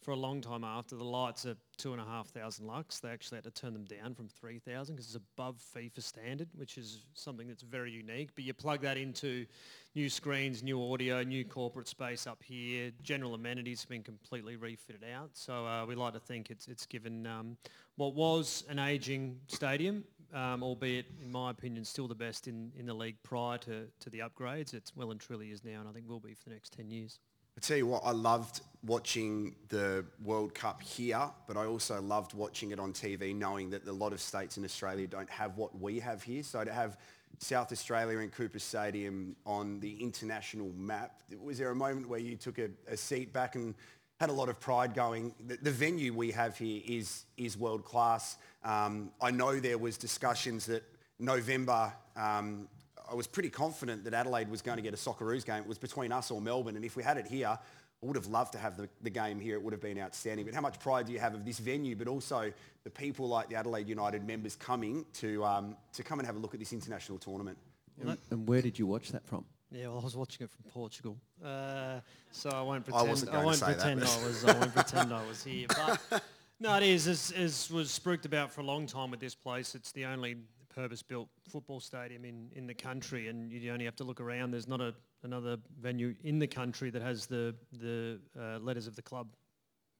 for 0.00 0.12
a 0.12 0.16
long 0.16 0.40
time 0.40 0.64
after. 0.64 0.96
The 0.96 1.04
lights 1.04 1.44
are 1.46 1.56
two 1.76 1.92
and 1.92 2.00
a 2.00 2.04
half 2.04 2.28
thousand 2.28 2.66
lux. 2.66 3.00
They 3.00 3.10
actually 3.10 3.36
had 3.36 3.44
to 3.44 3.50
turn 3.50 3.72
them 3.72 3.84
down 3.84 4.14
from 4.14 4.28
3,000 4.28 4.94
because 4.94 5.06
it's 5.06 5.16
above 5.16 5.62
FIFA 5.76 6.02
standard, 6.02 6.48
which 6.54 6.78
is 6.78 7.04
something 7.14 7.46
that's 7.46 7.62
very 7.62 7.90
unique. 7.90 8.30
But 8.34 8.44
you 8.44 8.54
plug 8.54 8.80
that 8.82 8.96
into 8.96 9.46
new 9.94 10.08
screens, 10.08 10.62
new 10.62 10.80
audio, 10.92 11.22
new 11.22 11.44
corporate 11.44 11.88
space 11.88 12.26
up 12.26 12.42
here. 12.42 12.90
General 13.02 13.34
amenities 13.34 13.82
have 13.82 13.90
been 13.90 14.02
completely 14.02 14.56
refitted 14.56 15.04
out. 15.14 15.30
So 15.34 15.66
uh, 15.66 15.84
we 15.86 15.94
like 15.94 16.14
to 16.14 16.20
think 16.20 16.50
it's, 16.50 16.66
it's 16.68 16.86
given 16.86 17.26
um, 17.26 17.56
what 17.96 18.14
was 18.14 18.64
an 18.68 18.78
ageing 18.78 19.38
stadium, 19.48 20.04
um, 20.32 20.62
albeit 20.62 21.06
in 21.22 21.30
my 21.30 21.50
opinion 21.50 21.84
still 21.84 22.08
the 22.08 22.14
best 22.14 22.48
in, 22.48 22.72
in 22.78 22.86
the 22.86 22.94
league 22.94 23.16
prior 23.22 23.58
to, 23.58 23.86
to 24.00 24.10
the 24.10 24.20
upgrades. 24.20 24.72
It's 24.72 24.96
well 24.96 25.10
and 25.10 25.20
truly 25.20 25.50
is 25.50 25.62
now 25.62 25.80
and 25.80 25.88
I 25.88 25.92
think 25.92 26.08
will 26.08 26.20
be 26.20 26.34
for 26.34 26.44
the 26.48 26.54
next 26.54 26.72
10 26.72 26.90
years. 26.90 27.18
I 27.60 27.62
tell 27.62 27.76
you 27.76 27.88
what, 27.88 28.00
I 28.06 28.12
loved 28.12 28.62
watching 28.86 29.54
the 29.68 30.02
World 30.24 30.54
Cup 30.54 30.80
here, 30.80 31.28
but 31.46 31.58
I 31.58 31.66
also 31.66 32.00
loved 32.00 32.32
watching 32.32 32.70
it 32.70 32.80
on 32.80 32.94
TV, 32.94 33.36
knowing 33.36 33.68
that 33.68 33.86
a 33.86 33.92
lot 33.92 34.14
of 34.14 34.20
states 34.22 34.56
in 34.56 34.64
Australia 34.64 35.06
don't 35.06 35.28
have 35.28 35.58
what 35.58 35.78
we 35.78 36.00
have 36.00 36.22
here. 36.22 36.42
So 36.42 36.64
to 36.64 36.72
have 36.72 36.96
South 37.38 37.70
Australia 37.70 38.20
and 38.20 38.32
Coopers 38.32 38.62
Stadium 38.62 39.36
on 39.44 39.78
the 39.80 40.02
international 40.02 40.72
map, 40.74 41.22
was 41.38 41.58
there 41.58 41.68
a 41.68 41.74
moment 41.74 42.08
where 42.08 42.18
you 42.18 42.34
took 42.34 42.58
a, 42.58 42.70
a 42.88 42.96
seat 42.96 43.30
back 43.30 43.56
and 43.56 43.74
had 44.20 44.30
a 44.30 44.32
lot 44.32 44.48
of 44.48 44.58
pride 44.58 44.94
going, 44.94 45.34
the, 45.46 45.58
the 45.58 45.70
venue 45.70 46.14
we 46.14 46.30
have 46.30 46.56
here 46.56 46.80
is, 46.86 47.26
is 47.36 47.58
world 47.58 47.84
class. 47.84 48.38
Um, 48.64 49.10
I 49.20 49.32
know 49.32 49.60
there 49.60 49.76
was 49.76 49.98
discussions 49.98 50.64
that 50.64 50.82
November 51.18 51.92
um, 52.16 52.68
I 53.10 53.14
was 53.14 53.26
pretty 53.26 53.50
confident 53.50 54.04
that 54.04 54.14
Adelaide 54.14 54.48
was 54.48 54.62
going 54.62 54.76
to 54.76 54.82
get 54.82 54.94
a 54.94 54.96
Socceroos 54.96 55.44
game. 55.44 55.62
It 55.62 55.66
was 55.66 55.78
between 55.78 56.12
us 56.12 56.30
or 56.30 56.40
Melbourne. 56.40 56.76
And 56.76 56.84
if 56.84 56.94
we 56.96 57.02
had 57.02 57.16
it 57.16 57.26
here, 57.26 57.48
I 57.48 57.58
would 58.06 58.14
have 58.16 58.28
loved 58.28 58.52
to 58.52 58.58
have 58.58 58.76
the, 58.76 58.88
the 59.02 59.10
game 59.10 59.40
here. 59.40 59.56
It 59.56 59.62
would 59.62 59.72
have 59.72 59.82
been 59.82 59.98
outstanding. 59.98 60.46
But 60.46 60.54
how 60.54 60.60
much 60.60 60.78
pride 60.78 61.06
do 61.06 61.12
you 61.12 61.18
have 61.18 61.34
of 61.34 61.44
this 61.44 61.58
venue, 61.58 61.96
but 61.96 62.06
also 62.06 62.52
the 62.84 62.90
people 62.90 63.26
like 63.28 63.48
the 63.48 63.56
Adelaide 63.56 63.88
United 63.88 64.24
members 64.26 64.54
coming 64.54 65.04
to, 65.14 65.44
um, 65.44 65.76
to 65.92 66.04
come 66.04 66.20
and 66.20 66.26
have 66.26 66.36
a 66.36 66.38
look 66.38 66.54
at 66.54 66.60
this 66.60 66.72
international 66.72 67.18
tournament? 67.18 67.58
And, 68.00 68.16
and 68.30 68.48
where 68.48 68.62
did 68.62 68.78
you 68.78 68.86
watch 68.86 69.10
that 69.10 69.26
from? 69.26 69.44
Yeah, 69.72 69.88
well, 69.88 69.98
I 69.98 70.04
was 70.04 70.16
watching 70.16 70.44
it 70.44 70.50
from 70.50 70.64
Portugal, 70.72 71.16
uh, 71.44 72.00
so 72.32 72.50
I 72.50 72.60
won't 72.62 72.84
pretend. 72.84 73.28
I, 73.30 73.40
I 73.40 73.44
won't 73.44 73.60
pretend 73.60 74.00
that, 74.02 74.18
I 74.20 74.26
was. 74.26 74.44
I 74.44 74.58
won't 74.58 74.74
pretend 74.74 75.12
I 75.12 75.26
was 75.28 75.44
here. 75.44 75.68
But 75.68 76.24
no, 76.60 76.74
it 76.76 76.82
is 76.82 77.06
as, 77.06 77.30
as 77.36 77.70
was 77.70 77.92
spooked 77.92 78.26
about 78.26 78.50
for 78.50 78.62
a 78.62 78.64
long 78.64 78.86
time 78.86 79.12
with 79.12 79.20
this 79.20 79.36
place. 79.36 79.76
It's 79.76 79.92
the 79.92 80.06
only 80.06 80.38
purpose-built 80.74 81.28
football 81.48 81.80
stadium 81.80 82.24
in, 82.24 82.48
in 82.54 82.66
the 82.66 82.74
country, 82.74 83.28
and 83.28 83.50
you 83.52 83.72
only 83.72 83.84
have 83.84 83.96
to 83.96 84.04
look 84.04 84.20
around. 84.20 84.52
There's 84.52 84.68
not 84.68 84.80
a, 84.80 84.94
another 85.22 85.56
venue 85.80 86.14
in 86.24 86.38
the 86.38 86.46
country 86.46 86.90
that 86.90 87.02
has 87.02 87.26
the 87.26 87.54
the 87.72 88.20
uh, 88.38 88.58
letters 88.58 88.86
of 88.86 88.96
the 88.96 89.02
club 89.02 89.28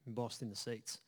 embossed 0.07 0.41
in 0.41 0.49
the 0.49 0.55
seats. 0.55 0.99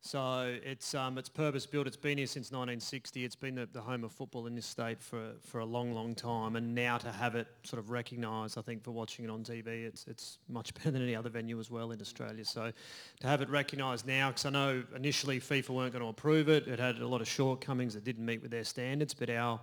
So 0.00 0.56
it's 0.64 0.94
um, 0.94 1.18
it's 1.18 1.28
purpose 1.28 1.66
built. 1.66 1.86
It's 1.86 1.96
been 1.96 2.18
here 2.18 2.26
since 2.26 2.52
1960. 2.52 3.24
It's 3.24 3.34
been 3.34 3.56
the, 3.56 3.68
the, 3.72 3.80
home 3.80 4.04
of 4.04 4.12
football 4.12 4.46
in 4.46 4.54
this 4.54 4.64
state 4.64 5.02
for, 5.02 5.32
for 5.42 5.58
a 5.58 5.64
long, 5.64 5.92
long 5.92 6.14
time. 6.14 6.54
And 6.54 6.74
now 6.74 6.98
to 6.98 7.10
have 7.10 7.34
it 7.34 7.48
sort 7.64 7.80
of 7.80 7.90
recognised, 7.90 8.56
I 8.56 8.62
think 8.62 8.84
for 8.84 8.92
watching 8.92 9.24
it 9.24 9.30
on 9.30 9.42
TV, 9.42 9.66
it's 9.86 10.06
it's 10.06 10.38
much 10.48 10.72
better 10.76 10.92
than 10.92 11.02
any 11.02 11.16
other 11.16 11.30
venue 11.30 11.58
as 11.58 11.70
well 11.70 11.90
in 11.90 12.00
Australia. 12.00 12.44
So 12.44 12.72
to 13.20 13.26
have 13.26 13.42
it 13.42 13.50
recognised 13.50 14.06
now, 14.06 14.28
because 14.28 14.46
I 14.46 14.50
know 14.50 14.84
initially 14.94 15.40
FIFA 15.40 15.70
weren't 15.70 15.92
going 15.92 16.04
to 16.04 16.10
approve 16.10 16.48
it. 16.48 16.68
It 16.68 16.78
had 16.78 16.98
a 16.98 17.06
lot 17.06 17.20
of 17.20 17.28
shortcomings 17.28 17.96
It 17.96 18.04
didn't 18.04 18.24
meet 18.24 18.40
with 18.40 18.52
their 18.52 18.64
standards. 18.64 19.14
But 19.14 19.30
our 19.30 19.60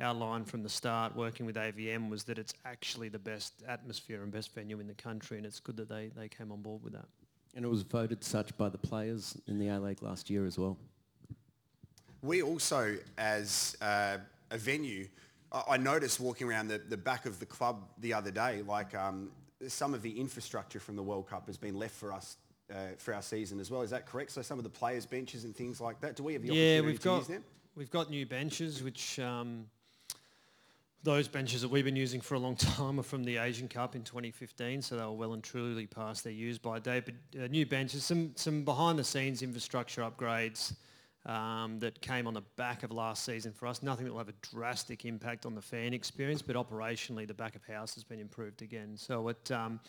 our 0.00 0.14
line 0.14 0.44
from 0.44 0.62
the 0.62 0.68
start, 0.68 1.14
working 1.14 1.46
with 1.46 1.56
AVM, 1.56 2.08
was 2.08 2.24
that 2.24 2.38
it's 2.38 2.54
actually 2.64 3.08
the 3.08 3.18
best 3.18 3.62
atmosphere 3.68 4.22
and 4.22 4.32
best 4.32 4.52
venue 4.54 4.80
in 4.80 4.88
the 4.88 4.94
country, 4.94 5.36
and 5.36 5.46
it's 5.46 5.60
good 5.60 5.76
that 5.76 5.88
they, 5.88 6.10
they 6.16 6.26
came 6.26 6.50
on 6.50 6.62
board 6.62 6.82
with 6.82 6.94
that. 6.94 7.06
And 7.54 7.64
it 7.64 7.68
was 7.68 7.82
voted 7.82 8.24
such 8.24 8.56
by 8.56 8.68
the 8.68 8.78
players 8.78 9.38
in 9.46 9.58
the 9.58 9.68
A-League 9.68 10.02
last 10.02 10.28
year 10.28 10.44
as 10.44 10.58
well. 10.58 10.76
We 12.22 12.42
also, 12.42 12.96
as 13.16 13.76
uh, 13.80 14.18
a 14.50 14.58
venue, 14.58 15.06
I 15.68 15.76
noticed 15.76 16.18
walking 16.18 16.48
around 16.48 16.68
the, 16.68 16.78
the 16.78 16.96
back 16.96 17.26
of 17.26 17.38
the 17.38 17.46
club 17.46 17.84
the 17.98 18.12
other 18.12 18.32
day, 18.32 18.62
like 18.66 18.94
um, 18.94 19.30
some 19.68 19.94
of 19.94 20.02
the 20.02 20.18
infrastructure 20.18 20.80
from 20.80 20.96
the 20.96 21.02
World 21.02 21.28
Cup 21.28 21.46
has 21.46 21.56
been 21.56 21.78
left 21.78 21.94
for 21.94 22.12
us 22.12 22.38
uh, 22.72 22.76
for 22.98 23.14
our 23.14 23.22
season 23.22 23.60
as 23.60 23.70
well. 23.70 23.82
Is 23.82 23.90
that 23.90 24.06
correct? 24.06 24.32
So 24.32 24.42
some 24.42 24.58
of 24.58 24.64
the 24.64 24.70
players' 24.70 25.06
benches 25.06 25.44
and 25.44 25.54
things 25.54 25.80
like 25.80 26.00
that. 26.00 26.16
Do 26.16 26.24
we 26.24 26.32
have 26.32 26.42
the 26.42 26.48
yeah, 26.48 26.78
opportunity 26.78 26.86
we've 26.86 27.00
to 27.00 27.04
got, 27.04 27.16
use 27.18 27.26
them? 27.28 27.44
We've 27.76 27.90
got 27.90 28.10
new 28.10 28.26
benches, 28.26 28.82
which 28.82 29.18
um, 29.20 29.66
those 31.04 31.28
benches 31.28 31.60
that 31.60 31.68
we've 31.68 31.84
been 31.84 31.94
using 31.94 32.20
for 32.20 32.34
a 32.34 32.38
long 32.38 32.56
time 32.56 32.98
are 32.98 33.04
from 33.04 33.22
the 33.22 33.36
Asian 33.36 33.68
Cup 33.68 33.94
in 33.94 34.02
2015, 34.02 34.82
so 34.82 34.96
they 34.96 35.02
were 35.02 35.12
well 35.12 35.34
and 35.34 35.44
truly 35.44 35.86
past 35.86 36.24
their 36.24 36.32
use 36.32 36.58
by 36.58 36.78
date. 36.78 37.04
But 37.04 37.42
uh, 37.42 37.46
new 37.46 37.66
benches, 37.66 38.04
some 38.04 38.32
some 38.34 38.64
behind 38.64 38.98
the 38.98 39.04
scenes 39.04 39.42
infrastructure 39.42 40.00
upgrades 40.00 40.74
um, 41.26 41.78
that 41.80 42.00
came 42.00 42.26
on 42.26 42.34
the 42.34 42.42
back 42.56 42.82
of 42.82 42.90
last 42.90 43.24
season 43.24 43.52
for 43.52 43.66
us. 43.66 43.82
Nothing 43.82 44.06
that 44.06 44.12
will 44.12 44.18
have 44.18 44.30
a 44.30 44.46
drastic 44.50 45.04
impact 45.04 45.46
on 45.46 45.54
the 45.54 45.62
fan 45.62 45.92
experience, 45.92 46.42
but 46.42 46.56
operationally 46.56 47.28
the 47.28 47.34
back 47.34 47.54
of 47.54 47.64
house 47.64 47.94
has 47.94 48.02
been 48.02 48.18
improved 48.18 48.62
again. 48.62 48.96
So 48.96 49.28
it. 49.28 49.50
Um, 49.50 49.80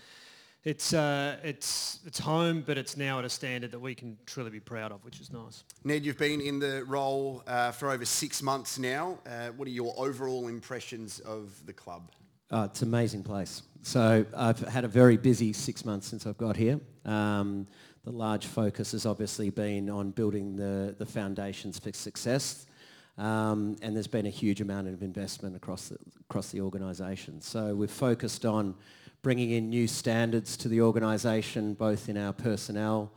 it's 0.66 0.94
uh, 0.94 1.38
it's 1.44 2.00
it's 2.06 2.20
home, 2.20 2.64
but 2.66 2.78
it's 2.78 2.98
now 2.98 3.20
at 3.20 3.26
a 3.26 3.30
standard 3.30 3.72
that 3.72 3.80
we 3.80 3.94
can 3.94 4.18
truly 4.26 4.50
be 4.50 4.60
proud 4.60 4.92
of, 4.92 5.06
which 5.06 5.22
is 5.22 5.32
nice. 5.32 5.64
Ned, 5.84 6.04
you've 6.04 6.18
been 6.18 6.42
in 6.42 6.60
the 6.60 6.84
role 6.86 7.44
uh, 7.46 7.72
for 7.72 7.92
over 7.92 8.04
six 8.04 8.42
months 8.42 8.80
now. 8.80 9.20
Uh, 9.28 9.50
what 9.50 9.68
are 9.68 9.72
your 9.72 9.94
overall 9.96 10.48
impressions 10.48 11.20
of 11.20 11.54
the 11.68 11.74
club? 11.74 12.12
Oh, 12.52 12.64
it's 12.64 12.82
an 12.82 12.88
amazing 12.88 13.24
place. 13.24 13.62
So 13.84 14.26
I've 14.36 14.60
had 14.60 14.84
a 14.84 14.88
very 14.88 15.18
busy 15.18 15.54
six 15.54 15.86
months 15.86 16.08
since 16.08 16.26
I've 16.26 16.38
got 16.38 16.58
here. 16.58 16.80
Um, 17.06 17.68
the 18.04 18.12
large 18.12 18.46
focus 18.46 18.92
has 18.92 19.06
obviously 19.06 19.50
been 19.50 19.90
on 19.90 20.12
building 20.12 20.56
the, 20.56 20.96
the 20.98 21.06
foundations 21.06 21.80
for 21.80 21.92
success. 21.92 22.66
Um, 23.18 23.78
and 23.82 23.96
there's 23.96 24.08
been 24.08 24.26
a 24.26 24.32
huge 24.32 24.62
amount 24.62 24.88
of 24.88 25.02
investment 25.02 25.56
across 25.56 25.88
the, 25.90 25.98
across 26.30 26.52
the 26.52 26.62
organisation. 26.62 27.42
So 27.42 27.74
we've 27.74 27.90
focused 27.90 28.46
on 28.46 28.76
bringing 29.26 29.50
in 29.50 29.72
new 29.72 29.88
standards 29.88 30.56
to 30.56 30.68
the 30.68 30.80
organisation, 30.80 31.74
both 31.74 32.10
in 32.10 32.16
our 32.16 32.32
personnel 32.32 33.12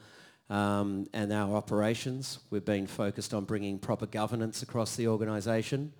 um, 0.49 1.07
and 1.13 1.31
our 1.31 1.55
operations. 1.55 2.39
We've 2.49 2.65
been 2.65 2.87
focused 2.87 3.35
on 3.35 3.45
bringing 3.45 3.79
proper 3.79 4.07
governance 4.07 4.63
across 4.63 4.97
the 4.97 5.07
organisation 5.07 5.93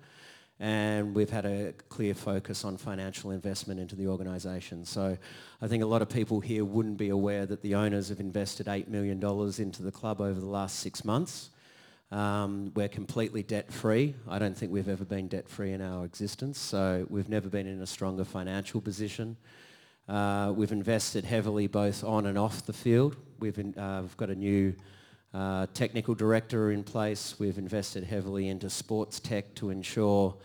and 0.59 1.13
we've 1.13 1.29
had 1.29 1.45
a 1.45 1.73
clear 1.89 2.15
focus 2.15 2.65
on 2.65 2.75
financial 2.75 3.29
investment 3.29 3.79
into 3.79 3.95
the 3.95 4.07
organisation. 4.07 4.83
So 4.83 5.15
I 5.61 5.67
think 5.67 5.83
a 5.83 5.85
lot 5.85 6.01
of 6.01 6.09
people 6.09 6.39
here 6.39 6.65
wouldn't 6.65 6.97
be 6.97 7.09
aware 7.09 7.45
that 7.45 7.61
the 7.61 7.75
owners 7.75 8.09
have 8.09 8.19
invested 8.19 8.65
$8 8.65 8.87
million 8.87 9.23
into 9.59 9.83
the 9.83 9.91
club 9.91 10.21
over 10.21 10.39
the 10.39 10.47
last 10.47 10.79
six 10.79 11.05
months. 11.05 11.51
Um, 12.11 12.71
we're 12.75 12.87
completely 12.87 13.43
debt-free. 13.43 14.15
I 14.27 14.39
don't 14.39 14.57
think 14.57 14.71
we've 14.71 14.89
ever 14.89 15.05
been 15.05 15.27
debt-free 15.27 15.71
in 15.71 15.83
our 15.83 16.03
existence, 16.03 16.57
so 16.57 17.05
we've 17.11 17.29
never 17.29 17.47
been 17.47 17.67
in 17.67 17.79
a 17.83 17.85
stronger 17.85 18.25
financial 18.25 18.81
position. 18.81 19.37
Uh, 20.09 20.51
we've 20.55 20.71
invested 20.71 21.23
heavily 21.23 21.67
both 21.67 22.03
on 22.03 22.25
and 22.25 22.35
off 22.35 22.65
the 22.65 22.73
field. 22.73 23.15
We've, 23.39 23.59
in, 23.59 23.77
uh, 23.77 24.01
we've 24.01 24.17
got 24.17 24.31
a 24.31 24.35
new 24.35 24.73
uh, 25.35 25.67
technical 25.75 26.15
director 26.15 26.71
in 26.71 26.83
place. 26.83 27.35
We've 27.37 27.59
invested 27.59 28.03
heavily 28.03 28.47
into 28.47 28.71
sports 28.71 29.19
tech 29.19 29.53
to 29.55 29.69
ensure 29.69 30.35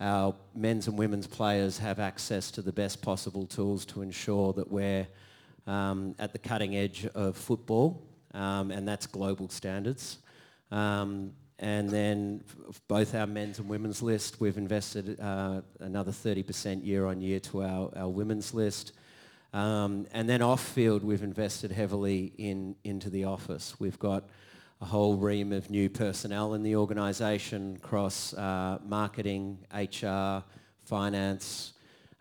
our 0.00 0.36
men's 0.54 0.86
and 0.86 0.96
women's 0.96 1.26
players 1.26 1.76
have 1.78 1.98
access 1.98 2.52
to 2.52 2.62
the 2.62 2.70
best 2.70 3.02
possible 3.02 3.46
tools 3.46 3.84
to 3.86 4.00
ensure 4.00 4.52
that 4.52 4.70
we're 4.70 5.08
um, 5.66 6.14
at 6.20 6.32
the 6.32 6.38
cutting 6.38 6.76
edge 6.76 7.04
of 7.14 7.36
football, 7.36 8.06
um, 8.32 8.70
and 8.70 8.86
that's 8.86 9.08
global 9.08 9.48
standards. 9.48 10.18
Um, 10.70 11.32
and 11.58 11.90
then 11.90 12.44
both 12.86 13.16
our 13.16 13.26
men's 13.26 13.58
and 13.58 13.68
women's 13.68 14.02
list, 14.02 14.40
we've 14.40 14.56
invested 14.56 15.18
uh, 15.20 15.62
another 15.80 16.12
30% 16.12 16.86
year 16.86 17.06
on 17.06 17.20
year 17.20 17.40
to 17.40 17.64
our, 17.64 17.90
our 17.96 18.08
women's 18.08 18.54
list. 18.54 18.92
Um, 19.52 20.06
and 20.12 20.28
then 20.28 20.42
off 20.42 20.62
field, 20.62 21.02
we've 21.02 21.22
invested 21.22 21.72
heavily 21.72 22.32
in, 22.38 22.76
into 22.84 23.10
the 23.10 23.24
office. 23.24 23.74
We've 23.78 23.98
got 23.98 24.24
a 24.80 24.84
whole 24.84 25.16
ream 25.16 25.52
of 25.52 25.70
new 25.70 25.90
personnel 25.90 26.54
in 26.54 26.62
the 26.62 26.76
organisation 26.76 27.76
across 27.76 28.32
uh, 28.34 28.78
marketing, 28.86 29.58
HR, 29.74 30.42
finance, 30.84 31.72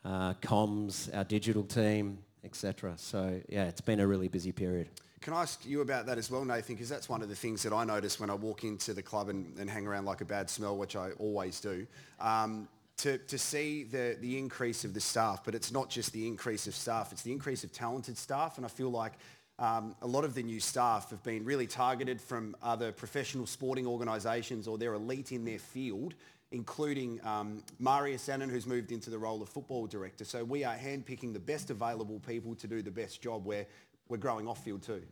uh, 0.03 0.33
comms, 0.35 1.15
our 1.15 1.23
digital 1.23 1.63
team, 1.63 2.19
etc. 2.43 2.93
So 2.97 3.39
yeah, 3.47 3.65
it's 3.65 3.81
been 3.81 3.99
a 3.99 4.07
really 4.07 4.27
busy 4.27 4.51
period. 4.51 4.89
Can 5.21 5.33
I 5.33 5.41
ask 5.41 5.65
you 5.65 5.81
about 5.81 6.05
that 6.05 6.17
as 6.17 6.31
well, 6.31 6.45
Nathan? 6.45 6.75
Because 6.75 6.89
that's 6.89 7.09
one 7.09 7.21
of 7.21 7.29
the 7.29 7.35
things 7.35 7.61
that 7.63 7.73
I 7.73 7.83
notice 7.83 8.19
when 8.19 8.29
I 8.29 8.35
walk 8.35 8.63
into 8.63 8.93
the 8.93 9.01
club 9.01 9.27
and, 9.27 9.57
and 9.59 9.69
hang 9.69 9.85
around 9.85 10.05
like 10.05 10.21
a 10.21 10.25
bad 10.25 10.49
smell, 10.49 10.77
which 10.77 10.95
I 10.95 11.11
always 11.19 11.59
do. 11.59 11.85
Um, 12.21 12.69
to, 12.99 13.17
to 13.17 13.37
see 13.37 13.83
the, 13.83 14.17
the 14.19 14.37
increase 14.37 14.83
of 14.83 14.93
the 14.93 14.99
staff, 14.99 15.43
but 15.45 15.55
it's 15.55 15.71
not 15.71 15.89
just 15.89 16.11
the 16.11 16.27
increase 16.27 16.67
of 16.67 16.75
staff, 16.75 17.11
it's 17.11 17.21
the 17.21 17.31
increase 17.31 17.63
of 17.63 17.71
talented 17.71 18.17
staff. 18.17 18.57
And 18.57 18.65
I 18.65 18.69
feel 18.69 18.89
like 18.89 19.13
um, 19.57 19.95
a 20.01 20.07
lot 20.07 20.25
of 20.25 20.33
the 20.33 20.43
new 20.43 20.59
staff 20.59 21.09
have 21.09 21.23
been 21.23 21.45
really 21.45 21.67
targeted 21.67 22.19
from 22.21 22.55
other 22.61 22.91
professional 22.91 23.45
sporting 23.45 23.87
organisations 23.87 24.67
or 24.67 24.77
they're 24.77 24.93
elite 24.93 25.31
in 25.31 25.45
their 25.45 25.59
field, 25.59 26.13
including 26.51 27.19
um, 27.25 27.63
Marius 27.79 28.27
Annan, 28.27 28.49
who's 28.49 28.67
moved 28.67 28.91
into 28.91 29.09
the 29.09 29.17
role 29.17 29.41
of 29.41 29.47
football 29.47 29.87
director. 29.87 30.25
So 30.25 30.43
we 30.43 30.65
are 30.65 30.75
handpicking 30.75 31.31
the 31.31 31.39
best 31.39 31.69
available 31.69 32.19
people 32.19 32.53
to 32.55 32.67
do 32.67 32.81
the 32.81 32.91
best 32.91 33.21
job 33.21 33.45
where 33.45 33.65
we're 34.09 34.17
growing 34.17 34.47
off 34.47 34.63
field 34.63 34.81
too. 34.81 35.03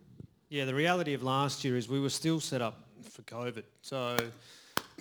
Yeah, 0.50 0.66
the 0.66 0.76
reality 0.76 1.14
of 1.14 1.24
last 1.24 1.64
year 1.64 1.78
is 1.78 1.88
we 1.88 2.00
were 2.00 2.10
still 2.10 2.40
set 2.40 2.62
up 2.62 2.88
for 3.10 3.22
COVID. 3.24 3.64
So 3.82 4.18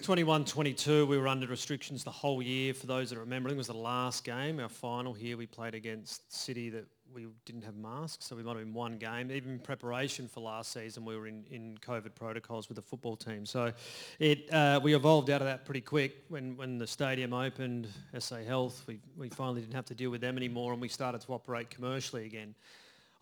21-22, 0.02 1.08
we 1.08 1.16
were 1.16 1.26
under 1.26 1.46
restrictions 1.46 2.04
the 2.04 2.10
whole 2.10 2.42
year. 2.42 2.74
For 2.74 2.86
those 2.86 3.10
that 3.10 3.18
remember, 3.18 3.48
I 3.48 3.50
think 3.50 3.56
it 3.56 3.58
was 3.58 3.66
the 3.68 3.74
last 3.74 4.24
game, 4.24 4.60
our 4.60 4.68
final 4.68 5.14
here, 5.14 5.38
we 5.38 5.46
played 5.46 5.74
against 5.74 6.30
City 6.32 6.68
that 6.70 6.84
we 7.14 7.26
didn't 7.46 7.62
have 7.62 7.76
masks, 7.76 8.26
so 8.26 8.36
we 8.36 8.42
might 8.42 8.56
have 8.56 8.64
been 8.64 8.74
one 8.74 8.98
game. 8.98 9.30
Even 9.30 9.52
in 9.52 9.58
preparation 9.58 10.28
for 10.28 10.40
last 10.40 10.70
season, 10.70 11.06
we 11.06 11.16
were 11.16 11.26
in, 11.26 11.44
in 11.50 11.78
COVID 11.80 12.14
protocols 12.14 12.68
with 12.68 12.76
the 12.76 12.82
football 12.82 13.16
team. 13.16 13.46
So 13.46 13.72
it 14.18 14.52
uh, 14.52 14.80
we 14.82 14.94
evolved 14.94 15.30
out 15.30 15.40
of 15.40 15.46
that 15.46 15.64
pretty 15.64 15.80
quick. 15.80 16.24
When, 16.28 16.58
when 16.58 16.76
the 16.76 16.86
stadium 16.86 17.32
opened, 17.32 17.88
SA 18.18 18.42
Health, 18.46 18.84
we, 18.86 19.00
we 19.16 19.30
finally 19.30 19.62
didn't 19.62 19.74
have 19.74 19.86
to 19.86 19.94
deal 19.94 20.10
with 20.10 20.20
them 20.20 20.36
anymore 20.36 20.72
and 20.72 20.80
we 20.80 20.88
started 20.88 21.22
to 21.22 21.32
operate 21.32 21.70
commercially 21.70 22.26
again 22.26 22.54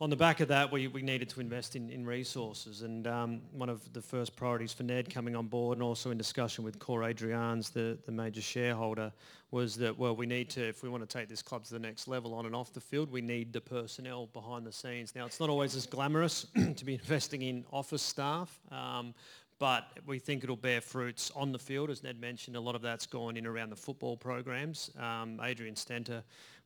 on 0.01 0.11
the 0.11 0.17
back 0.17 0.41
of 0.41 0.49
that, 0.49 0.73
we, 0.73 0.89
we 0.89 1.03
needed 1.03 1.29
to 1.31 1.41
invest 1.41 1.77
in, 1.77 1.89
in 1.89 2.05
resources. 2.05 2.83
And 2.83 3.07
um, 3.07 3.41
one 3.53 3.69
of 3.69 3.93
the 3.93 4.03
first 4.03 4.35
priorities 4.35 4.73
for 4.73 4.83
Ned 4.83 5.09
coming 5.09 5.37
on 5.37 5.47
board 5.47 5.79
and 5.79 5.83
also 5.85 6.11
in 6.11 6.19
discussion 6.19 6.65
with 6.65 6.79
Core 6.81 7.03
Adrians, 7.03 7.73
the, 7.73 7.97
the 8.05 8.11
major 8.11 8.41
shareholder, 8.41 9.13
was 9.53 9.77
that, 9.77 9.97
well, 9.97 10.17
we 10.17 10.27
need 10.27 10.51
to, 10.51 10.69
if 10.69 10.83
we 10.83 10.89
want 10.89 11.09
to 11.09 11.19
take 11.19 11.29
this 11.29 11.43
club 11.43 11.65
to 11.65 11.73
the 11.73 11.79
next 11.79 12.09
level 12.09 12.35
on 12.35 12.45
and 12.45 12.57
off 12.57 12.73
the 12.73 12.81
field, 12.81 13.11
we 13.11 13.21
need 13.21 13.53
the 13.53 13.61
personnel 13.61 14.27
behind 14.33 14.67
the 14.67 14.73
scenes. 14.73 15.15
Now, 15.15 15.27
it's 15.27 15.39
not 15.39 15.49
always 15.49 15.77
as 15.77 15.87
glamorous 15.87 16.47
to 16.77 16.85
be 16.85 16.95
investing 16.95 17.43
in 17.43 17.65
office 17.73 18.03
staff, 18.03 18.59
um, 18.73 19.15
but 19.61 20.01
we 20.05 20.19
think 20.19 20.43
it'll 20.43 20.57
bear 20.57 20.81
fruits 20.81 21.31
on 21.37 21.53
the 21.53 21.59
field. 21.59 21.89
As 21.89 22.03
Ned 22.03 22.21
mentioned, 22.21 22.57
a 22.57 22.61
lot 22.61 22.75
of 22.75 22.83
that's 22.83 23.07
gone 23.07 23.37
in 23.37 23.47
around 23.47 23.71
the 23.71 23.77
football 23.77 24.17
programs. 24.17 24.91
Um, 24.99 25.41
Adrian 25.41 25.77
Stenta 25.77 26.25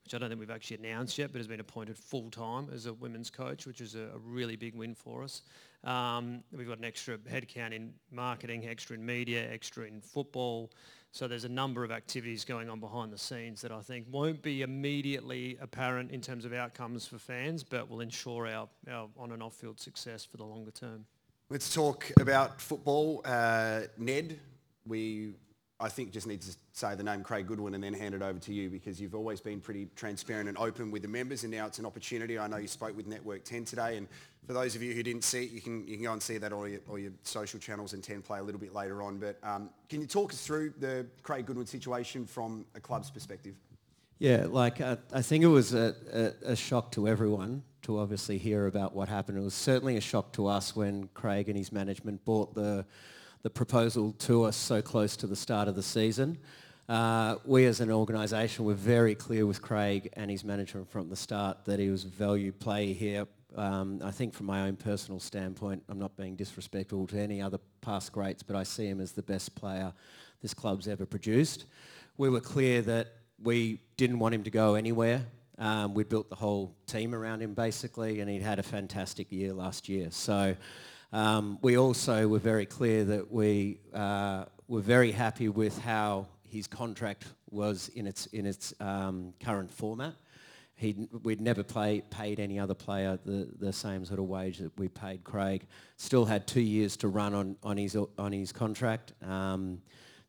which 0.08 0.14
I 0.14 0.18
don't 0.18 0.30
think 0.30 0.40
we've 0.40 0.50
actually 0.50 0.78
announced 0.78 1.18
yet, 1.18 1.32
but 1.32 1.38
has 1.38 1.46
been 1.46 1.60
appointed 1.60 1.98
full-time 1.98 2.70
as 2.72 2.86
a 2.86 2.94
women's 2.94 3.28
coach, 3.28 3.66
which 3.66 3.82
is 3.82 3.94
a, 3.94 4.04
a 4.14 4.18
really 4.24 4.56
big 4.56 4.74
win 4.74 4.94
for 4.94 5.22
us. 5.22 5.42
Um, 5.84 6.42
we've 6.50 6.66
got 6.66 6.78
an 6.78 6.86
extra 6.86 7.18
headcount 7.18 7.74
in 7.74 7.92
marketing, 8.10 8.66
extra 8.66 8.96
in 8.96 9.04
media, 9.04 9.46
extra 9.52 9.84
in 9.84 10.00
football. 10.00 10.72
So 11.12 11.28
there's 11.28 11.44
a 11.44 11.48
number 11.50 11.84
of 11.84 11.90
activities 11.90 12.46
going 12.46 12.70
on 12.70 12.80
behind 12.80 13.12
the 13.12 13.18
scenes 13.18 13.60
that 13.60 13.70
I 13.70 13.82
think 13.82 14.06
won't 14.10 14.40
be 14.40 14.62
immediately 14.62 15.58
apparent 15.60 16.10
in 16.10 16.22
terms 16.22 16.46
of 16.46 16.54
outcomes 16.54 17.06
for 17.06 17.18
fans, 17.18 17.62
but 17.62 17.90
will 17.90 18.00
ensure 18.00 18.46
our, 18.46 18.66
our 18.90 19.10
on 19.18 19.32
and 19.32 19.42
off 19.42 19.56
field 19.56 19.78
success 19.78 20.24
for 20.24 20.38
the 20.38 20.44
longer 20.44 20.70
term. 20.70 21.04
Let's 21.50 21.74
talk 21.74 22.10
about 22.18 22.62
football. 22.62 23.20
Uh, 23.26 23.82
Ned, 23.98 24.40
we 24.86 25.34
I 25.80 25.88
think 25.88 26.10
just 26.10 26.26
need 26.26 26.40
to 26.42 26.56
say 26.72 26.96
the 26.96 27.04
name 27.04 27.22
Craig 27.22 27.46
Goodwin 27.46 27.74
and 27.74 27.84
then 27.84 27.94
hand 27.94 28.12
it 28.12 28.20
over 28.20 28.40
to 28.40 28.52
you 28.52 28.68
because 28.68 29.00
you've 29.00 29.14
always 29.14 29.40
been 29.40 29.60
pretty 29.60 29.88
transparent 29.94 30.48
and 30.48 30.58
open 30.58 30.90
with 30.90 31.02
the 31.02 31.08
members 31.08 31.44
and 31.44 31.52
now 31.52 31.66
it's 31.66 31.78
an 31.78 31.86
opportunity. 31.86 32.36
I 32.36 32.48
know 32.48 32.56
you 32.56 32.66
spoke 32.66 32.96
with 32.96 33.06
Network 33.06 33.44
10 33.44 33.64
today 33.64 33.96
and 33.96 34.08
for 34.44 34.54
those 34.54 34.74
of 34.74 34.82
you 34.82 34.92
who 34.92 35.04
didn't 35.04 35.22
see 35.22 35.44
it, 35.44 35.52
you 35.52 35.60
can, 35.60 35.86
you 35.86 35.94
can 35.94 36.04
go 36.04 36.12
and 36.12 36.22
see 36.22 36.36
that 36.38 36.52
on 36.52 36.70
your, 36.70 36.80
all 36.88 36.98
your 36.98 37.12
social 37.22 37.60
channels 37.60 37.92
and 37.92 38.02
10 38.02 38.22
play 38.22 38.40
a 38.40 38.42
little 38.42 38.60
bit 38.60 38.74
later 38.74 39.02
on. 39.02 39.18
But 39.18 39.38
um, 39.44 39.70
can 39.88 40.00
you 40.00 40.08
talk 40.08 40.32
us 40.32 40.44
through 40.44 40.74
the 40.78 41.06
Craig 41.22 41.46
Goodwin 41.46 41.66
situation 41.66 42.26
from 42.26 42.64
a 42.74 42.80
club's 42.80 43.10
perspective? 43.10 43.54
Yeah, 44.18 44.46
like 44.48 44.80
uh, 44.80 44.96
I 45.12 45.22
think 45.22 45.44
it 45.44 45.48
was 45.48 45.74
a, 45.74 45.94
a, 46.12 46.52
a, 46.52 46.56
shock 46.56 46.90
to 46.92 47.06
everyone 47.06 47.62
to 47.82 48.00
obviously 48.00 48.36
hear 48.36 48.66
about 48.66 48.92
what 48.92 49.08
happened. 49.08 49.38
It 49.38 49.42
was 49.42 49.54
certainly 49.54 49.96
a 49.96 50.00
shock 50.00 50.32
to 50.32 50.48
us 50.48 50.74
when 50.74 51.08
Craig 51.14 51.48
and 51.48 51.56
his 51.56 51.70
management 51.70 52.24
bought 52.24 52.52
the 52.52 52.84
the 53.42 53.50
proposal 53.50 54.12
to 54.12 54.44
us 54.44 54.56
so 54.56 54.82
close 54.82 55.16
to 55.16 55.26
the 55.26 55.36
start 55.36 55.68
of 55.68 55.76
the 55.76 55.82
season. 55.82 56.38
Uh, 56.88 57.36
we 57.44 57.66
as 57.66 57.80
an 57.80 57.90
organisation 57.90 58.64
were 58.64 58.74
very 58.74 59.14
clear 59.14 59.46
with 59.46 59.60
Craig 59.60 60.08
and 60.14 60.30
his 60.30 60.42
management 60.42 60.90
from 60.90 61.08
the 61.10 61.16
start 61.16 61.64
that 61.66 61.78
he 61.78 61.90
was 61.90 62.04
a 62.04 62.08
value 62.08 62.50
player 62.50 62.94
here. 62.94 63.26
Um, 63.56 64.00
I 64.02 64.10
think 64.10 64.34
from 64.34 64.46
my 64.46 64.62
own 64.62 64.76
personal 64.76 65.20
standpoint, 65.20 65.82
I'm 65.88 65.98
not 65.98 66.16
being 66.16 66.34
disrespectful 66.34 67.06
to 67.08 67.18
any 67.18 67.42
other 67.42 67.58
past 67.80 68.12
greats, 68.12 68.42
but 68.42 68.56
I 68.56 68.62
see 68.62 68.86
him 68.86 69.00
as 69.00 69.12
the 69.12 69.22
best 69.22 69.54
player 69.54 69.92
this 70.42 70.54
club's 70.54 70.88
ever 70.88 71.06
produced. 71.06 71.66
We 72.16 72.30
were 72.30 72.40
clear 72.40 72.82
that 72.82 73.08
we 73.42 73.80
didn't 73.96 74.18
want 74.18 74.34
him 74.34 74.44
to 74.44 74.50
go 74.50 74.74
anywhere. 74.74 75.22
Um, 75.58 75.92
we 75.92 76.04
built 76.04 76.30
the 76.30 76.36
whole 76.36 76.74
team 76.86 77.14
around 77.14 77.42
him 77.42 77.54
basically, 77.54 78.20
and 78.20 78.30
he 78.30 78.38
had 78.38 78.58
a 78.58 78.62
fantastic 78.62 79.30
year 79.32 79.52
last 79.52 79.88
year. 79.88 80.08
So 80.10 80.56
um, 81.12 81.58
we 81.62 81.78
also 81.78 82.28
were 82.28 82.38
very 82.38 82.66
clear 82.66 83.04
that 83.04 83.32
we 83.32 83.80
uh, 83.94 84.44
were 84.66 84.80
very 84.80 85.10
happy 85.12 85.48
with 85.48 85.78
how 85.78 86.26
his 86.42 86.66
contract 86.66 87.26
was 87.50 87.88
in 87.94 88.06
its, 88.06 88.26
in 88.26 88.46
its 88.46 88.74
um, 88.80 89.32
current 89.42 89.70
format. 89.70 90.14
He'd, 90.74 91.08
we'd 91.24 91.40
never 91.40 91.64
play, 91.64 92.02
paid 92.10 92.38
any 92.38 92.58
other 92.58 92.74
player 92.74 93.18
the, 93.24 93.48
the 93.58 93.72
same 93.72 94.04
sort 94.04 94.20
of 94.20 94.26
wage 94.26 94.58
that 94.58 94.78
we 94.78 94.88
paid 94.88 95.24
Craig. 95.24 95.66
Still 95.96 96.24
had 96.24 96.46
two 96.46 96.60
years 96.60 96.96
to 96.98 97.08
run 97.08 97.34
on, 97.34 97.56
on, 97.62 97.76
his, 97.76 97.96
on 98.16 98.32
his 98.32 98.52
contract, 98.52 99.12
um, 99.26 99.80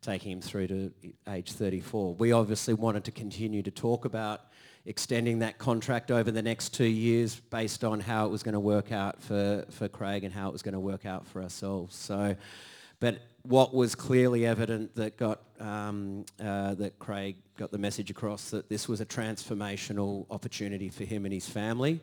taking 0.02 0.32
him 0.32 0.42
through 0.42 0.68
to 0.68 0.92
age 1.28 1.52
34. 1.52 2.16
We 2.16 2.32
obviously 2.32 2.74
wanted 2.74 3.04
to 3.04 3.12
continue 3.12 3.62
to 3.62 3.72
talk 3.72 4.06
about 4.06 4.46
extending 4.90 5.38
that 5.38 5.60
contract 5.60 6.10
over 6.10 6.32
the 6.32 6.42
next 6.42 6.74
two 6.74 6.84
years 6.84 7.36
based 7.52 7.84
on 7.84 8.00
how 8.00 8.26
it 8.26 8.30
was 8.30 8.42
going 8.42 8.54
to 8.54 8.60
work 8.60 8.92
out 8.92 9.22
for, 9.22 9.64
for 9.70 9.88
Craig 9.88 10.24
and 10.24 10.34
how 10.34 10.50
it 10.50 10.52
was 10.52 10.64
going 10.64 10.74
to 10.74 10.80
work 10.80 11.06
out 11.06 11.28
for 11.28 11.44
ourselves. 11.44 11.96
So, 11.96 12.36
but 13.00 13.20
what 13.44 13.72
was 13.72 13.94
clearly 13.94 14.48
evident 14.48 14.96
that 14.96 15.16
got 15.16 15.42
um, 15.60 16.26
uh, 16.44 16.74
that 16.74 16.98
Craig 16.98 17.36
got 17.56 17.72
the 17.72 17.78
message 17.78 18.10
across 18.10 18.50
that 18.50 18.68
this 18.68 18.90
was 18.90 19.00
a 19.00 19.06
transformational 19.06 20.26
opportunity 20.32 20.90
for 20.90 21.06
him 21.06 21.24
and 21.24 21.34
his 21.36 21.48
family. 21.48 22.02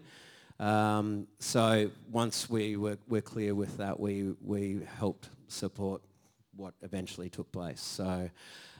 Um, 0.61 1.27
so 1.41 1.91
once 2.09 2.49
we 2.49 2.77
were, 2.77 2.99
were 3.09 3.21
clear 3.21 3.57
with 3.57 3.77
that, 3.79 3.99
we 3.99 4.33
we 4.45 4.83
helped 4.97 5.29
support 5.49 6.03
what 6.55 6.75
eventually 6.83 7.31
took 7.31 7.51
place. 7.51 7.81
So. 7.81 8.31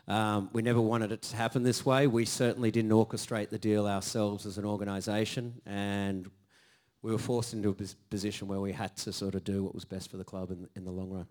Um, 0.09 0.51
we 0.53 0.63
never 0.63 0.81
wanted 0.81 1.11
it 1.11 1.23
to 1.23 1.37
happen 1.37 1.63
this 1.63 1.85
way. 1.85 2.07
We 2.07 2.25
certainly 2.25 2.71
didn't 2.71 2.93
orchestrate 2.93 3.51
the 3.51 3.59
deal 3.59 3.87
ourselves 3.87 4.47
as 4.47 4.57
an 4.57 4.65
organisation 4.65 5.61
and 5.67 6.31
we 7.03 7.13
were 7.13 7.19
forced 7.19 7.55
into 7.55 7.71
a 7.71 7.75
position 8.11 8.49
where 8.49 8.61
we 8.61 8.73
had 8.73 8.97
to 8.97 9.13
sort 9.13 9.35
of 9.35 9.45
do 9.45 9.63
what 9.63 9.75
was 9.75 9.85
best 9.85 10.11
for 10.11 10.17
the 10.17 10.25
club 10.25 10.51
in, 10.51 10.69
in 10.75 10.85
the 10.85 10.91
long 10.91 11.11
run. 11.11 11.27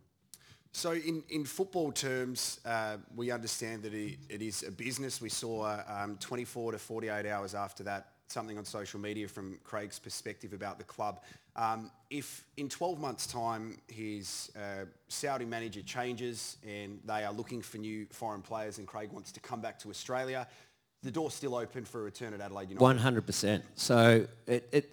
So 0.71 0.91
in, 0.91 1.23
in 1.29 1.45
football 1.45 1.91
terms, 1.91 2.59
uh, 2.65 2.97
we 3.15 3.31
understand 3.31 3.83
that 3.83 3.93
it, 3.93 4.19
it 4.29 4.41
is 4.41 4.63
a 4.63 4.71
business. 4.71 5.21
We 5.21 5.29
saw 5.29 5.81
um, 5.87 6.17
24 6.17 6.73
to 6.73 6.77
48 6.77 7.25
hours 7.25 7.55
after 7.55 7.83
that 7.83 8.14
something 8.27 8.57
on 8.57 8.65
social 8.65 8.99
media 8.99 9.27
from 9.27 9.57
Craig's 9.63 9.99
perspective 9.99 10.53
about 10.53 10.77
the 10.77 10.83
club. 10.83 11.21
Um, 11.55 11.91
if 12.09 12.45
in 12.57 12.69
12 12.69 12.99
months' 12.99 13.27
time 13.27 13.77
his 13.87 14.51
uh, 14.55 14.85
Saudi 15.07 15.45
manager 15.45 15.81
changes 15.81 16.57
and 16.67 16.99
they 17.05 17.23
are 17.23 17.31
looking 17.31 17.61
for 17.61 17.77
new 17.77 18.07
foreign 18.11 18.41
players 18.41 18.77
and 18.77 18.87
Craig 18.87 19.11
wants 19.11 19.31
to 19.33 19.39
come 19.39 19.61
back 19.61 19.79
to 19.79 19.89
Australia, 19.89 20.47
the 21.03 21.11
door's 21.11 21.33
still 21.33 21.55
open 21.55 21.85
for 21.85 22.01
a 22.01 22.03
return 22.03 22.33
at 22.33 22.41
Adelaide 22.41 22.69
United. 22.71 23.01
100%. 23.01 23.61
So 23.75 24.27
it, 24.47 24.67
it 24.71 24.91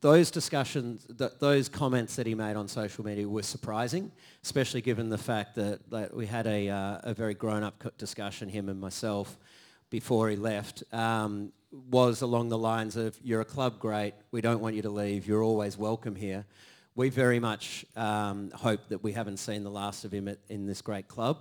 those 0.00 0.30
discussions, 0.30 1.06
th- 1.18 1.32
those 1.38 1.68
comments 1.68 2.16
that 2.16 2.26
he 2.26 2.34
made 2.34 2.56
on 2.56 2.66
social 2.68 3.04
media 3.04 3.28
were 3.28 3.42
surprising, 3.42 4.10
especially 4.42 4.80
given 4.80 5.08
the 5.08 5.18
fact 5.18 5.54
that, 5.54 5.88
that 5.90 6.14
we 6.14 6.26
had 6.26 6.46
a, 6.46 6.68
uh, 6.68 6.98
a 7.04 7.14
very 7.14 7.34
grown-up 7.34 7.96
discussion, 7.96 8.48
him 8.48 8.68
and 8.68 8.80
myself, 8.80 9.36
before 9.90 10.28
he 10.28 10.36
left, 10.36 10.82
um, 10.92 11.52
was 11.90 12.22
along 12.22 12.48
the 12.48 12.58
lines 12.58 12.96
of, 12.96 13.18
you're 13.22 13.40
a 13.40 13.44
club 13.44 13.78
great, 13.78 14.14
we 14.30 14.40
don't 14.40 14.60
want 14.60 14.74
you 14.74 14.82
to 14.82 14.90
leave, 14.90 15.26
you're 15.26 15.42
always 15.42 15.76
welcome 15.76 16.14
here. 16.14 16.44
We 16.94 17.10
very 17.10 17.38
much 17.38 17.86
um, 17.96 18.50
hope 18.50 18.88
that 18.88 19.02
we 19.02 19.12
haven't 19.12 19.36
seen 19.36 19.62
the 19.62 19.70
last 19.70 20.04
of 20.04 20.12
him 20.12 20.28
at, 20.28 20.38
in 20.48 20.66
this 20.66 20.82
great 20.82 21.08
club, 21.08 21.38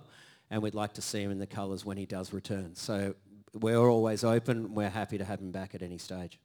and 0.49 0.61
we'd 0.61 0.75
like 0.75 0.93
to 0.93 1.01
see 1.01 1.21
him 1.21 1.31
in 1.31 1.39
the 1.39 1.47
colours 1.47 1.83
when 1.83 1.97
he 1.97 2.05
does 2.05 2.33
return. 2.33 2.75
So 2.75 3.15
we're 3.53 3.89
always 3.89 4.23
open, 4.23 4.73
we're 4.75 4.89
happy 4.89 5.17
to 5.17 5.25
have 5.25 5.39
him 5.39 5.51
back 5.51 5.73
at 5.73 5.81
any 5.81 5.97
stage. 5.97 6.39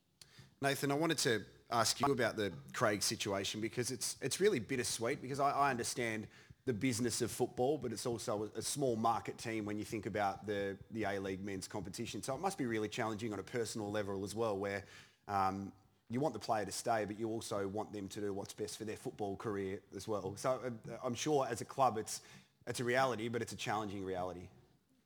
Nathan, 0.60 0.90
I 0.92 0.94
wanted 0.94 1.18
to 1.18 1.42
ask 1.72 2.00
you 2.00 2.12
about 2.12 2.36
the 2.36 2.52
Craig 2.72 3.02
situation 3.02 3.60
because 3.60 3.90
it's 3.90 4.16
it's 4.20 4.40
really 4.40 4.60
bittersweet 4.60 5.20
because 5.20 5.40
I, 5.40 5.50
I 5.50 5.70
understand 5.70 6.28
the 6.64 6.72
business 6.72 7.22
of 7.22 7.30
football, 7.30 7.76
but 7.76 7.92
it's 7.92 8.06
also 8.06 8.48
a, 8.56 8.62
small 8.62 8.94
market 8.94 9.36
team 9.36 9.64
when 9.64 9.78
you 9.78 9.84
think 9.84 10.06
about 10.06 10.46
the 10.46 10.76
the 10.92 11.04
A 11.04 11.18
League 11.18 11.44
men's 11.44 11.66
competition. 11.66 12.22
So 12.22 12.34
it 12.34 12.40
must 12.40 12.56
be 12.56 12.66
really 12.66 12.88
challenging 12.88 13.32
on 13.32 13.38
a 13.38 13.42
personal 13.42 13.90
level 13.90 14.24
as 14.24 14.34
well, 14.34 14.56
where 14.56 14.84
um, 15.26 15.72
you 16.08 16.20
want 16.20 16.34
the 16.34 16.40
player 16.40 16.64
to 16.64 16.72
stay, 16.72 17.04
but 17.04 17.18
you 17.18 17.28
also 17.28 17.66
want 17.66 17.92
them 17.92 18.06
to 18.08 18.20
do 18.20 18.32
what's 18.32 18.52
best 18.52 18.78
for 18.78 18.84
their 18.84 18.96
football 18.96 19.36
career 19.36 19.80
as 19.96 20.06
well. 20.06 20.34
So 20.36 20.60
uh, 20.64 20.92
I'm 21.04 21.14
sure 21.14 21.46
as 21.50 21.60
a 21.60 21.64
club, 21.64 21.98
it's 21.98 22.20
it's 22.66 22.80
a 22.80 22.84
reality, 22.84 23.28
but 23.28 23.42
it's 23.42 23.52
a 23.52 23.56
challenging 23.56 24.04
reality. 24.04 24.48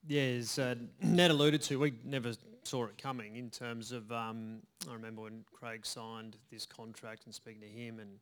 Yeah, 0.07 0.23
as 0.23 0.59
uh, 0.59 0.75
Ned 1.03 1.31
alluded 1.31 1.63
to, 1.63 1.79
we 1.79 1.95
never 2.05 2.33
saw 2.65 2.85
it 2.85 2.99
coming 2.99 3.37
in 3.37 3.51
terms 3.51 3.93
of, 3.93 4.11
um, 4.13 4.59
I 4.89 4.93
remember 4.93 5.23
when 5.23 5.45
Craig 5.53 5.87
signed 5.87 6.37
this 6.51 6.67
contract 6.67 7.25
and 7.27 7.35
speaking 7.35 7.63
to 7.63 7.69
him 7.69 7.99
and 7.99 8.19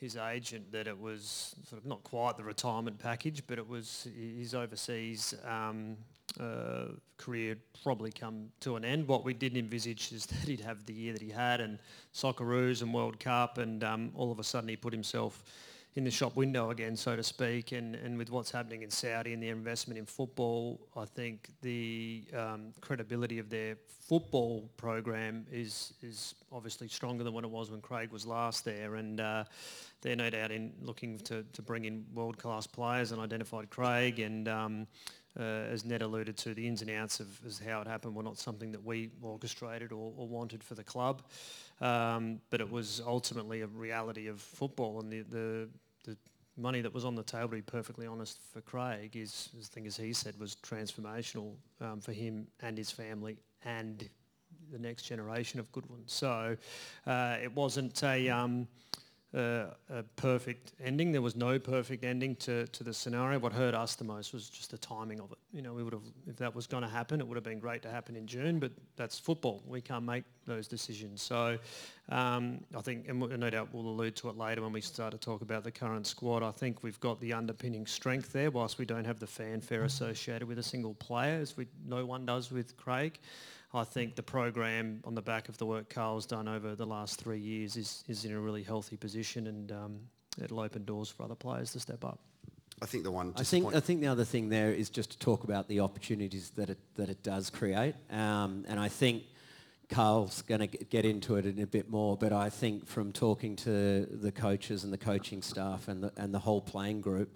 his 0.00 0.16
agent 0.16 0.70
that 0.72 0.86
it 0.86 0.98
was 0.98 1.54
sort 1.68 1.80
of 1.80 1.86
not 1.86 2.02
quite 2.04 2.36
the 2.36 2.44
retirement 2.44 2.98
package, 2.98 3.42
but 3.46 3.58
it 3.58 3.66
was 3.66 4.06
his 4.14 4.54
overseas 4.54 5.34
um, 5.46 5.96
uh, 6.38 6.86
career 7.16 7.56
probably 7.82 8.10
come 8.10 8.48
to 8.60 8.76
an 8.76 8.84
end. 8.84 9.08
What 9.08 9.24
we 9.24 9.32
didn't 9.32 9.58
envisage 9.58 10.12
is 10.12 10.26
that 10.26 10.48
he'd 10.48 10.60
have 10.60 10.84
the 10.86 10.92
year 10.92 11.12
that 11.12 11.22
he 11.22 11.30
had 11.30 11.60
and 11.60 11.78
Socceroos 12.12 12.82
and 12.82 12.92
World 12.92 13.18
Cup 13.18 13.58
and 13.58 13.82
um, 13.82 14.12
all 14.14 14.30
of 14.30 14.38
a 14.38 14.44
sudden 14.44 14.68
he 14.68 14.76
put 14.76 14.92
himself 14.92 15.44
in 15.96 16.04
the 16.04 16.10
shop 16.10 16.36
window 16.36 16.70
again, 16.70 16.94
so 16.94 17.16
to 17.16 17.22
speak, 17.22 17.72
and, 17.72 17.94
and 17.94 18.18
with 18.18 18.30
what's 18.30 18.50
happening 18.50 18.82
in 18.82 18.90
Saudi 18.90 19.32
and 19.32 19.42
the 19.42 19.48
investment 19.48 19.98
in 19.98 20.04
football, 20.04 20.78
I 20.94 21.06
think 21.06 21.48
the 21.62 22.22
um, 22.36 22.74
credibility 22.82 23.38
of 23.38 23.48
their 23.48 23.78
football 23.88 24.70
program 24.76 25.46
is 25.50 25.94
is 26.02 26.34
obviously 26.52 26.86
stronger 26.88 27.24
than 27.24 27.32
what 27.32 27.44
it 27.44 27.50
was 27.50 27.70
when 27.70 27.80
Craig 27.80 28.12
was 28.12 28.26
last 28.26 28.62
there, 28.62 28.96
and 28.96 29.20
uh, 29.20 29.44
they're 30.02 30.16
no 30.16 30.28
doubt 30.28 30.50
in 30.50 30.74
looking 30.82 31.18
to, 31.20 31.42
to 31.54 31.62
bring 31.62 31.86
in 31.86 32.04
world-class 32.14 32.66
players 32.66 33.12
and 33.12 33.20
identified 33.20 33.70
Craig 33.70 34.20
and 34.20 34.48
um, 34.48 34.86
uh, 35.38 35.42
as 35.42 35.84
Ned 35.84 36.02
alluded 36.02 36.36
to, 36.38 36.54
the 36.54 36.66
ins 36.66 36.82
and 36.82 36.90
outs 36.90 37.20
of 37.20 37.28
how 37.66 37.80
it 37.80 37.86
happened 37.86 38.14
were 38.14 38.22
not 38.22 38.38
something 38.38 38.72
that 38.72 38.82
we 38.82 39.10
orchestrated 39.22 39.92
or, 39.92 40.12
or 40.16 40.26
wanted 40.26 40.62
for 40.64 40.74
the 40.74 40.84
club. 40.84 41.22
Um, 41.80 42.40
but 42.48 42.60
it 42.62 42.70
was 42.70 43.02
ultimately 43.06 43.60
a 43.60 43.66
reality 43.66 44.28
of 44.28 44.40
football 44.40 45.00
and 45.00 45.12
the, 45.12 45.20
the, 45.22 45.68
the 46.06 46.16
money 46.56 46.80
that 46.80 46.94
was 46.94 47.04
on 47.04 47.14
the 47.14 47.22
table, 47.22 47.48
to 47.48 47.56
be 47.56 47.62
perfectly 47.62 48.06
honest, 48.06 48.38
for 48.52 48.62
Craig 48.62 49.14
is, 49.14 49.50
I 49.58 49.62
think 49.62 49.86
as 49.86 49.96
he 49.96 50.12
said, 50.12 50.38
was 50.40 50.56
transformational 50.62 51.54
um, 51.80 52.00
for 52.00 52.12
him 52.12 52.46
and 52.60 52.78
his 52.78 52.90
family 52.90 53.36
and 53.64 54.08
the 54.72 54.78
next 54.78 55.02
generation 55.02 55.60
of 55.60 55.70
good 55.72 55.88
ones. 55.90 56.12
So 56.12 56.56
uh, 57.06 57.36
it 57.42 57.52
wasn't 57.54 58.02
a... 58.02 58.30
Um, 58.30 58.68
a 59.36 60.02
perfect 60.16 60.72
ending. 60.82 61.12
There 61.12 61.22
was 61.22 61.36
no 61.36 61.58
perfect 61.58 62.04
ending 62.04 62.36
to, 62.36 62.66
to 62.66 62.84
the 62.84 62.94
scenario. 62.94 63.38
What 63.38 63.52
hurt 63.52 63.74
us 63.74 63.94
the 63.94 64.04
most 64.04 64.32
was 64.32 64.48
just 64.48 64.70
the 64.70 64.78
timing 64.78 65.20
of 65.20 65.30
it. 65.32 65.38
You 65.52 65.62
know, 65.62 65.74
we 65.74 65.82
would 65.82 65.92
have, 65.92 66.02
if 66.26 66.36
that 66.36 66.54
was 66.54 66.66
going 66.66 66.82
to 66.82 66.88
happen, 66.88 67.20
it 67.20 67.26
would 67.28 67.36
have 67.36 67.44
been 67.44 67.58
great 67.58 67.82
to 67.82 67.90
happen 67.90 68.16
in 68.16 68.26
June, 68.26 68.58
but 68.58 68.72
that's 68.96 69.18
football. 69.18 69.62
We 69.66 69.80
can't 69.80 70.04
make 70.04 70.24
those 70.46 70.68
decisions. 70.68 71.22
So 71.22 71.58
um, 72.08 72.60
I 72.74 72.80
think, 72.80 73.08
and 73.08 73.20
no 73.20 73.50
doubt 73.50 73.68
we'll 73.72 73.86
allude 73.86 74.16
to 74.16 74.30
it 74.30 74.38
later 74.38 74.62
when 74.62 74.72
we 74.72 74.80
start 74.80 75.12
to 75.12 75.18
talk 75.18 75.42
about 75.42 75.64
the 75.64 75.72
current 75.72 76.06
squad. 76.06 76.42
I 76.42 76.50
think 76.52 76.82
we've 76.82 77.00
got 77.00 77.20
the 77.20 77.32
underpinning 77.32 77.86
strength 77.86 78.32
there, 78.32 78.50
whilst 78.50 78.78
we 78.78 78.86
don't 78.86 79.04
have 79.04 79.20
the 79.20 79.26
fanfare 79.26 79.84
associated 79.84 80.48
with 80.48 80.58
a 80.58 80.62
single 80.62 80.94
player, 80.94 81.38
as 81.40 81.56
we, 81.56 81.66
no 81.86 82.06
one 82.06 82.24
does 82.24 82.50
with 82.50 82.76
Craig. 82.76 83.18
I 83.76 83.84
think 83.84 84.14
the 84.14 84.22
program 84.22 85.00
on 85.04 85.14
the 85.14 85.22
back 85.22 85.48
of 85.48 85.58
the 85.58 85.66
work 85.66 85.90
Carl's 85.90 86.26
done 86.26 86.48
over 86.48 86.74
the 86.74 86.86
last 86.86 87.20
three 87.20 87.38
years 87.38 87.76
is, 87.76 88.04
is 88.08 88.24
in 88.24 88.32
a 88.32 88.40
really 88.40 88.62
healthy 88.62 88.96
position 88.96 89.46
and 89.46 89.70
um, 89.70 90.00
it'll 90.42 90.60
open 90.60 90.84
doors 90.84 91.10
for 91.10 91.24
other 91.24 91.34
players 91.34 91.72
to 91.72 91.80
step 91.80 92.04
up. 92.04 92.18
I 92.82 92.86
think 92.86 93.04
the 93.04 93.10
one. 93.10 93.32
I 93.36 93.42
think 93.42 93.74
I 93.74 93.80
think 93.80 94.00
the 94.00 94.08
other 94.08 94.24
thing 94.24 94.50
there 94.50 94.70
is 94.70 94.90
just 94.90 95.12
to 95.12 95.18
talk 95.18 95.44
about 95.44 95.66
the 95.66 95.80
opportunities 95.80 96.50
that 96.56 96.68
it 96.68 96.78
that 96.96 97.08
it 97.08 97.22
does 97.22 97.48
create, 97.48 97.94
um, 98.10 98.66
and 98.68 98.78
I 98.78 98.88
think 98.88 99.22
Carl's 99.88 100.42
going 100.42 100.60
to 100.60 100.66
get 100.66 101.06
into 101.06 101.36
it 101.36 101.46
in 101.46 101.58
a 101.60 101.66
bit 101.66 101.88
more. 101.88 102.18
But 102.18 102.34
I 102.34 102.50
think 102.50 102.86
from 102.86 103.12
talking 103.12 103.56
to 103.56 104.04
the 104.04 104.30
coaches 104.30 104.84
and 104.84 104.92
the 104.92 104.98
coaching 104.98 105.40
staff 105.40 105.88
and 105.88 106.02
the 106.02 106.12
and 106.18 106.34
the 106.34 106.38
whole 106.38 106.60
playing 106.60 107.00
group, 107.00 107.34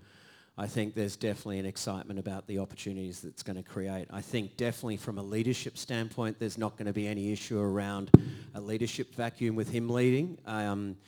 I 0.60 0.66
think 0.66 0.94
there's 0.94 1.16
definitely 1.16 1.58
an 1.58 1.64
excitement 1.64 2.18
about 2.18 2.46
the 2.46 2.58
opportunities 2.58 3.22
that's 3.22 3.42
going 3.42 3.56
to 3.56 3.62
create. 3.62 4.08
I 4.10 4.20
think 4.20 4.58
definitely 4.58 4.98
from 4.98 5.16
a 5.16 5.22
leadership 5.22 5.78
standpoint, 5.78 6.38
there's 6.38 6.58
not 6.58 6.76
going 6.76 6.84
to 6.84 6.92
be 6.92 7.06
any 7.06 7.32
issue 7.32 7.58
around 7.58 8.10
a 8.54 8.60
leadership 8.60 9.14
vacuum 9.14 9.56
with 9.56 9.70
him 9.70 9.88
leading. 9.88 10.36
Um, 10.44 10.98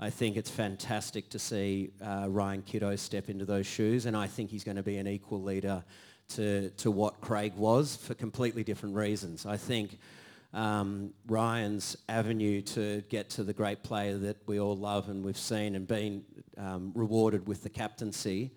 I 0.00 0.08
think 0.08 0.38
it's 0.38 0.48
fantastic 0.48 1.28
to 1.28 1.38
see 1.38 1.90
uh, 2.00 2.24
Ryan 2.30 2.62
Kitto 2.62 2.96
step 2.96 3.28
into 3.28 3.44
those 3.44 3.66
shoes, 3.66 4.06
and 4.06 4.16
I 4.16 4.26
think 4.28 4.48
he's 4.48 4.64
going 4.64 4.78
to 4.78 4.82
be 4.82 4.96
an 4.96 5.06
equal 5.06 5.42
leader 5.42 5.84
to, 6.28 6.70
to 6.70 6.90
what 6.90 7.20
Craig 7.20 7.52
was 7.54 7.96
for 7.96 8.14
completely 8.14 8.64
different 8.64 8.94
reasons. 8.94 9.44
I 9.44 9.58
think 9.58 9.98
um, 10.54 11.12
Ryan's 11.26 11.98
avenue 12.08 12.62
to 12.62 13.02
get 13.10 13.28
to 13.30 13.44
the 13.44 13.52
great 13.52 13.82
player 13.82 14.16
that 14.16 14.38
we 14.46 14.58
all 14.58 14.74
love 14.74 15.10
and 15.10 15.22
we've 15.22 15.36
seen 15.36 15.74
and 15.74 15.86
been 15.86 16.24
um, 16.56 16.92
rewarded 16.94 17.46
with 17.46 17.62
the 17.62 17.68
captaincy 17.68 18.52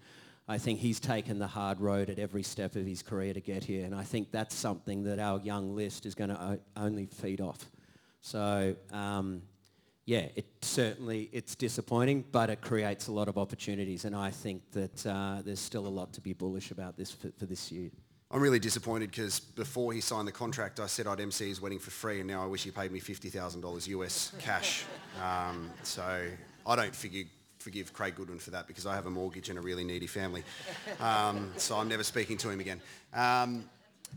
I 0.47 0.59
think 0.59 0.79
he's 0.79 0.99
taken 0.99 1.39
the 1.39 1.47
hard 1.47 1.81
road 1.81 2.09
at 2.09 2.19
every 2.19 2.43
step 2.43 2.75
of 2.75 2.85
his 2.85 3.01
career 3.01 3.33
to 3.33 3.41
get 3.41 3.63
here, 3.63 3.83
and 3.83 3.95
I 3.95 4.03
think 4.03 4.31
that's 4.31 4.53
something 4.53 5.03
that 5.03 5.17
our 5.17 5.39
young 5.39 5.75
list 5.75 6.05
is 6.05 6.13
going 6.13 6.29
to 6.29 6.59
only 6.77 7.07
feed 7.07 7.41
off. 7.41 7.65
So, 8.21 8.75
um, 8.91 9.41
yeah, 10.05 10.27
it 10.35 10.45
certainly 10.61 11.29
it's 11.31 11.55
disappointing, 11.55 12.25
but 12.31 12.51
it 12.51 12.61
creates 12.61 13.07
a 13.07 13.11
lot 13.11 13.27
of 13.27 13.39
opportunities, 13.39 14.05
and 14.05 14.15
I 14.15 14.29
think 14.29 14.61
that 14.71 15.05
uh, 15.07 15.41
there's 15.43 15.59
still 15.59 15.87
a 15.87 15.89
lot 15.89 16.13
to 16.13 16.21
be 16.21 16.33
bullish 16.33 16.69
about 16.69 16.95
this 16.95 17.11
for, 17.11 17.31
for 17.39 17.47
this 17.47 17.71
year. 17.71 17.89
I'm 18.29 18.41
really 18.41 18.59
disappointed 18.59 19.11
because 19.11 19.39
before 19.39 19.93
he 19.93 20.01
signed 20.01 20.27
the 20.27 20.31
contract, 20.31 20.79
I 20.79 20.87
said 20.87 21.07
I'd 21.07 21.21
MC 21.21 21.47
his 21.47 21.61
wedding 21.61 21.79
for 21.79 21.91
free, 21.91 22.19
and 22.19 22.27
now 22.27 22.43
I 22.43 22.47
wish 22.47 22.63
he 22.63 22.71
paid 22.71 22.91
me 22.91 22.99
$50,000 22.99 23.87
US 23.87 24.33
cash. 24.39 24.83
Um, 25.23 25.71
so 25.83 26.27
I 26.67 26.75
don't 26.75 26.93
figure 26.93 27.23
forgive 27.65 27.91
Craig 27.93 28.13
Goodwin 28.13 28.37
for 28.37 28.51
that 28.51 28.67
because 28.67 28.85
I 28.85 28.93
have 28.93 29.07
a 29.07 29.09
mortgage 29.09 29.49
and 29.49 29.57
a 29.57 29.61
really 29.61 29.83
needy 29.83 30.05
family. 30.05 30.43
Um, 30.99 31.51
so 31.57 31.77
I'm 31.77 31.87
never 31.87 32.03
speaking 32.03 32.37
to 32.37 32.49
him 32.51 32.59
again. 32.59 32.79
Um, 33.11 33.65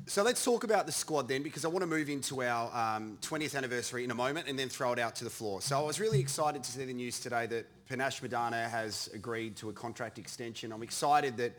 so 0.06 0.22
let's 0.22 0.44
talk 0.44 0.64
about 0.64 0.84
the 0.84 0.92
squad 0.92 1.28
then 1.28 1.42
because 1.42 1.64
I 1.64 1.68
want 1.68 1.80
to 1.80 1.86
move 1.86 2.10
into 2.10 2.42
our 2.42 2.66
um, 2.76 3.16
20th 3.22 3.56
anniversary 3.56 4.04
in 4.04 4.10
a 4.10 4.14
moment 4.14 4.48
and 4.48 4.58
then 4.58 4.68
throw 4.68 4.92
it 4.92 4.98
out 4.98 5.16
to 5.16 5.24
the 5.24 5.30
floor. 5.30 5.62
So 5.62 5.78
I 5.78 5.82
was 5.82 5.98
really 5.98 6.20
excited 6.20 6.62
to 6.62 6.70
see 6.70 6.84
the 6.84 6.92
news 6.92 7.20
today 7.20 7.46
that 7.46 7.66
Panashe 7.88 8.20
Madanha 8.20 8.68
has 8.68 9.08
agreed 9.14 9.56
to 9.56 9.70
a 9.70 9.72
contract 9.72 10.18
extension. 10.18 10.70
I'm 10.70 10.82
excited 10.82 11.38
that 11.38 11.52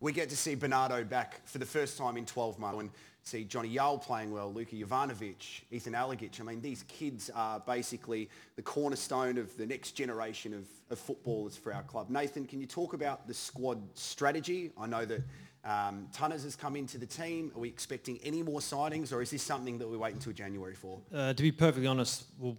we 0.00 0.12
get 0.12 0.30
to 0.30 0.36
see 0.38 0.54
Bernardo 0.54 1.04
back 1.04 1.46
for 1.46 1.58
the 1.58 1.66
first 1.66 1.98
time 1.98 2.16
in 2.16 2.24
12 2.24 2.58
months. 2.58 2.90
See 3.24 3.44
Johnny 3.44 3.70
Yull 3.70 3.98
playing 3.98 4.30
well, 4.30 4.52
Luka 4.52 4.76
Jovanovic, 4.76 5.62
Ethan 5.70 5.94
Alagich. 5.94 6.40
I 6.40 6.44
mean, 6.44 6.60
these 6.60 6.84
kids 6.84 7.30
are 7.34 7.58
basically 7.60 8.28
the 8.56 8.62
cornerstone 8.62 9.38
of 9.38 9.56
the 9.56 9.66
next 9.66 9.92
generation 9.92 10.52
of, 10.52 10.66
of 10.90 10.98
footballers 10.98 11.56
for 11.56 11.72
our 11.72 11.82
club. 11.82 12.10
Nathan, 12.10 12.46
can 12.46 12.60
you 12.60 12.66
talk 12.66 12.92
about 12.92 13.26
the 13.26 13.34
squad 13.34 13.80
strategy? 13.94 14.72
I 14.78 14.86
know 14.86 15.06
that 15.06 15.22
um, 15.64 16.08
Tunners 16.12 16.44
has 16.44 16.54
come 16.54 16.76
into 16.76 16.98
the 16.98 17.06
team. 17.06 17.50
Are 17.56 17.60
we 17.60 17.68
expecting 17.68 18.20
any 18.22 18.42
more 18.42 18.60
signings 18.60 19.12
or 19.12 19.22
is 19.22 19.30
this 19.30 19.42
something 19.42 19.78
that 19.78 19.88
we 19.88 19.96
wait 19.96 20.12
until 20.12 20.32
January 20.32 20.74
for? 20.74 21.00
Uh, 21.12 21.32
to 21.32 21.42
be 21.42 21.50
perfectly 21.50 21.86
honest, 21.86 22.24
we'll 22.38 22.58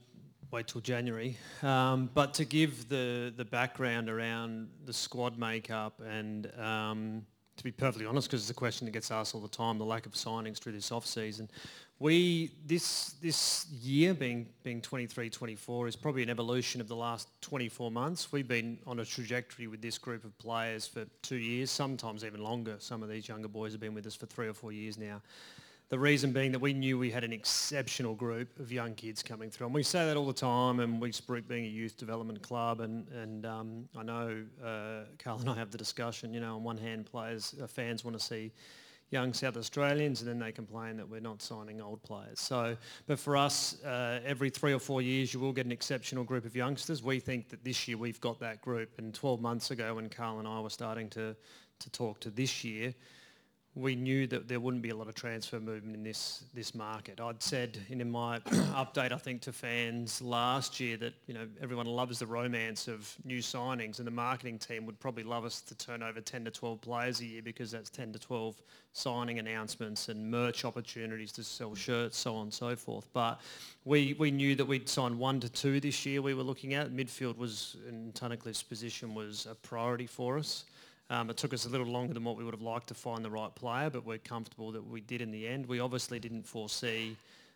wait 0.49 0.67
till 0.67 0.81
January. 0.81 1.37
Um, 1.61 2.09
but 2.15 2.33
to 2.35 2.45
give 2.45 2.89
the, 2.89 3.31
the 3.35 3.45
background 3.45 4.09
around 4.09 4.69
the 4.85 4.93
squad 4.93 5.37
makeup 5.37 6.01
and 6.03 6.51
um, 6.59 7.25
to 7.57 7.63
be 7.63 7.71
perfectly 7.71 8.05
honest, 8.05 8.27
because 8.27 8.41
it's 8.41 8.49
a 8.49 8.53
question 8.53 8.85
that 8.85 8.91
gets 8.91 9.11
asked 9.11 9.33
all 9.33 9.41
the 9.41 9.47
time, 9.47 9.77
the 9.77 9.85
lack 9.85 10.05
of 10.05 10.13
signings 10.13 10.59
through 10.59 10.73
this 10.73 10.91
off-season. 10.91 11.49
we 11.99 12.51
this 12.65 13.15
this 13.21 13.67
year 13.71 14.13
being 14.13 14.47
being 14.63 14.81
23 14.81 15.29
24 15.29 15.87
is 15.87 15.95
probably 15.95 16.23
an 16.23 16.29
evolution 16.29 16.81
of 16.81 16.87
the 16.87 16.95
last 16.95 17.29
24 17.41 17.91
months. 17.91 18.31
We've 18.31 18.47
been 18.47 18.77
on 18.85 18.99
a 18.99 19.05
trajectory 19.05 19.67
with 19.67 19.81
this 19.81 19.97
group 19.97 20.25
of 20.25 20.37
players 20.37 20.85
for 20.85 21.05
two 21.21 21.37
years 21.37 21.71
sometimes 21.71 22.25
even 22.25 22.43
longer. 22.43 22.75
Some 22.79 23.01
of 23.01 23.09
these 23.09 23.27
younger 23.27 23.47
boys 23.47 23.71
have 23.71 23.81
been 23.81 23.93
with 23.93 24.05
us 24.05 24.15
for 24.15 24.25
three 24.25 24.47
or 24.47 24.53
four 24.53 24.71
years 24.71 24.97
now 24.97 25.21
the 25.95 25.99
reason 25.99 26.33
being 26.33 26.51
that 26.51 26.59
we 26.59 26.73
knew 26.73 26.99
we 26.99 27.09
had 27.09 27.23
an 27.23 27.31
exceptional 27.31 28.15
group 28.15 28.59
of 28.59 28.69
young 28.69 28.93
kids 28.95 29.23
coming 29.23 29.49
through 29.49 29.67
and 29.67 29.73
we 29.73 29.81
say 29.81 30.05
that 30.05 30.17
all 30.17 30.27
the 30.27 30.33
time 30.33 30.81
and 30.81 30.99
we 30.99 31.09
speak 31.09 31.47
being 31.47 31.63
a 31.63 31.69
youth 31.69 31.95
development 31.95 32.41
club 32.41 32.81
and 32.81 33.07
and 33.07 33.45
um, 33.45 33.87
I 33.97 34.03
know 34.03 34.43
uh, 34.61 35.03
Carl 35.19 35.39
and 35.39 35.49
I 35.49 35.55
have 35.55 35.71
the 35.71 35.77
discussion 35.77 36.33
you 36.33 36.41
know 36.41 36.57
on 36.57 36.65
one 36.65 36.77
hand 36.77 37.05
players 37.05 37.55
uh, 37.63 37.65
fans 37.65 38.03
want 38.03 38.19
to 38.19 38.21
see 38.21 38.51
young 39.11 39.31
South 39.33 39.55
Australians, 39.55 40.21
and 40.21 40.29
then 40.29 40.39
they 40.39 40.51
complain 40.51 40.97
that 40.97 41.07
we're 41.07 41.21
not 41.21 41.39
signing 41.41 41.79
old 41.79 42.01
players. 42.01 42.39
So, 42.39 42.75
but 43.05 43.19
for 43.19 43.37
us, 43.37 43.81
uh, 43.85 44.19
every 44.25 44.49
three 44.49 44.73
or 44.73 44.79
four 44.79 44.99
years, 45.01 45.31
you 45.31 45.39
will 45.39 45.53
get 45.53 45.65
an 45.65 45.71
exceptional 45.71 46.23
group 46.23 46.43
of 46.43 46.55
youngsters. 46.55 47.03
We 47.03 47.19
think 47.19 47.47
that 47.49 47.63
this 47.63 47.87
year 47.87 47.97
we've 47.97 48.19
got 48.19 48.39
that 48.39 48.61
group, 48.61 48.89
and 48.97 49.13
12 49.13 49.39
months 49.39 49.69
ago, 49.69 49.93
when 49.93 50.09
Carl 50.09 50.39
and 50.39 50.47
I 50.47 50.59
were 50.59 50.71
starting 50.71 51.09
to 51.11 51.35
to 51.79 51.89
talk 51.91 52.19
to 52.21 52.29
this 52.29 52.63
year, 52.63 52.93
we 53.75 53.93
knew 53.93 54.25
that 54.25 54.47
there 54.47 54.61
wouldn't 54.61 54.81
be 54.81 54.91
a 54.91 54.95
lot 54.95 55.09
of 55.09 55.15
transfer 55.15 55.59
movement 55.59 55.97
in 55.97 56.03
this 56.03 56.45
this 56.53 56.73
market. 56.73 57.19
I'd 57.19 57.43
said 57.43 57.77
in 57.89 58.09
my 58.09 58.39
update, 58.73 59.11
I 59.11 59.17
think, 59.17 59.41
to 59.41 59.51
fans 59.51 60.21
last 60.21 60.79
year 60.79 60.95
that 60.97 61.13
you 61.27 61.33
know 61.33 61.45
everyone 61.61 61.85
loves 61.85 62.19
the 62.19 62.25
romance 62.25 62.87
of 62.87 63.13
new 63.25 63.39
signings, 63.39 63.97
and 63.97 64.07
the 64.07 64.11
marketing 64.11 64.59
team 64.59 64.85
would 64.85 64.97
probably 64.99 65.23
love 65.23 65.43
us 65.43 65.59
to 65.61 65.75
turn 65.75 66.01
over 66.01 66.21
10 66.21 66.45
to 66.45 66.51
12 66.51 66.79
players 66.79 67.19
a 67.19 67.25
year 67.25 67.41
because 67.41 67.69
that's 67.69 67.89
10 67.89 68.13
to 68.13 68.19
12 68.19 68.55
signing 68.93 69.39
announcements 69.39 70.07
and 70.07 70.31
merch 70.31 70.63
opportunities 70.63 71.33
to 71.33 71.43
sell 71.43 71.75
shirts, 71.75 72.17
so 72.17 72.35
on 72.35 72.43
and 72.43 72.53
so 72.53 72.77
forth. 72.77 73.09
But 73.11 73.41
we 73.83 74.15
we 74.17 74.31
knew 74.31 74.55
that 74.55 74.65
we'd 74.65 74.87
sign 74.87 75.17
one 75.17 75.41
to 75.41 75.49
two 75.49 75.81
this 75.81 76.05
year. 76.05 76.21
We 76.21 76.33
were 76.33 76.43
looking 76.43 76.75
at 76.75 76.93
midfield 76.93 77.37
was 77.37 77.75
in 77.89 78.13
Tunnicliffe's 78.13 78.63
position 78.63 79.13
was 79.13 79.47
a 79.51 79.55
priority 79.55 80.07
for 80.07 80.37
us. 80.37 80.63
Um, 81.09 81.29
it 81.29 81.37
took 81.37 81.53
us 81.53 81.65
a 81.65 81.69
little 81.69 81.87
longer 81.87 82.13
than 82.13 82.23
what 82.23 82.35
we 82.35 82.43
would 82.43 82.53
have 82.53 82.61
liked 82.61 82.87
to 82.87 82.95
find 82.95 83.23
the 83.23 83.29
right 83.29 83.53
player, 83.53 83.89
but 83.89 84.05
we're 84.05 84.17
comfortable 84.17 84.71
that 84.71 84.83
we 84.83 85.01
did 85.01 85.21
in 85.21 85.31
the 85.31 85.47
end. 85.47 85.67
We 85.67 85.79
obviously 85.79 86.19
didn't 86.19 86.43
foresee 86.47 87.15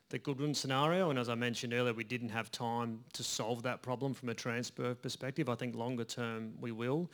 the 0.09 0.19
Goodwin 0.19 0.53
scenario, 0.53 1.09
and 1.09 1.19
as 1.19 1.29
I 1.29 1.35
mentioned 1.35 1.73
earlier, 1.73 1.93
we 1.93 2.03
didn't 2.03 2.29
have 2.29 2.51
time 2.51 2.99
to 3.13 3.23
solve 3.23 3.63
that 3.63 3.81
problem 3.81 4.13
from 4.13 4.29
a 4.29 4.33
transfer 4.33 4.93
perspective. 4.95 5.49
I 5.49 5.55
think 5.55 5.75
longer 5.75 6.03
term 6.03 6.53
we 6.59 6.71
will, 6.71 7.09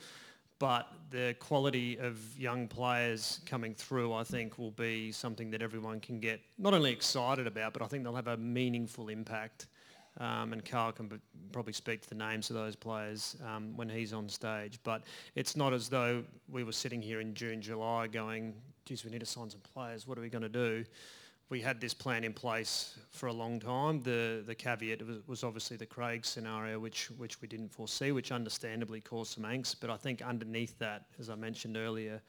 but 0.58 0.88
the 1.10 1.36
quality 1.38 1.98
of 1.98 2.18
young 2.38 2.68
players 2.68 3.40
coming 3.44 3.74
through, 3.74 4.14
I 4.14 4.24
think, 4.24 4.58
will 4.58 4.70
be 4.70 5.12
something 5.12 5.50
that 5.50 5.60
everyone 5.60 6.00
can 6.00 6.20
get 6.20 6.40
not 6.58 6.72
only 6.72 6.90
excited 6.90 7.46
about, 7.46 7.74
but 7.74 7.82
I 7.82 7.86
think 7.86 8.02
they'll 8.02 8.14
have 8.14 8.28
a 8.28 8.36
meaningful 8.38 9.08
impact 9.08 9.66
um, 10.18 10.52
and 10.52 10.64
Carl 10.64 10.92
can 10.92 11.08
b- 11.08 11.16
probably 11.52 11.72
speak 11.72 12.02
to 12.02 12.08
the 12.08 12.14
names 12.14 12.50
of 12.50 12.56
those 12.56 12.76
players 12.76 13.36
um, 13.46 13.76
when 13.76 13.88
he's 13.88 14.12
on 14.12 14.28
stage. 14.28 14.78
But 14.84 15.02
it's 15.34 15.56
not 15.56 15.72
as 15.72 15.88
though 15.88 16.24
we 16.48 16.64
were 16.64 16.72
sitting 16.72 17.02
here 17.02 17.20
in 17.20 17.34
June, 17.34 17.60
July 17.60 18.06
going, 18.06 18.54
geez, 18.84 19.04
we 19.04 19.10
need 19.10 19.20
to 19.20 19.26
sign 19.26 19.50
some 19.50 19.60
players. 19.74 20.06
What 20.06 20.18
are 20.18 20.22
we 20.22 20.28
going 20.28 20.42
to 20.42 20.48
do? 20.48 20.84
We 21.48 21.60
had 21.60 21.80
this 21.80 21.94
plan 21.94 22.24
in 22.24 22.32
place 22.32 22.98
for 23.10 23.28
a 23.28 23.32
long 23.32 23.60
time. 23.60 24.02
The 24.02 24.42
the 24.44 24.54
caveat 24.54 25.06
was, 25.06 25.18
was 25.28 25.44
obviously 25.44 25.76
the 25.76 25.86
Craig 25.86 26.24
scenario, 26.24 26.80
which 26.80 27.08
which 27.18 27.40
we 27.40 27.46
didn't 27.46 27.68
foresee, 27.68 28.10
which 28.10 28.32
understandably 28.32 29.00
caused 29.00 29.34
some 29.34 29.44
angst. 29.44 29.76
But 29.80 29.90
I 29.90 29.96
think 29.96 30.22
underneath 30.22 30.76
that, 30.80 31.04
as 31.20 31.30
I 31.30 31.36
mentioned 31.36 31.76
earlier, 31.76 32.20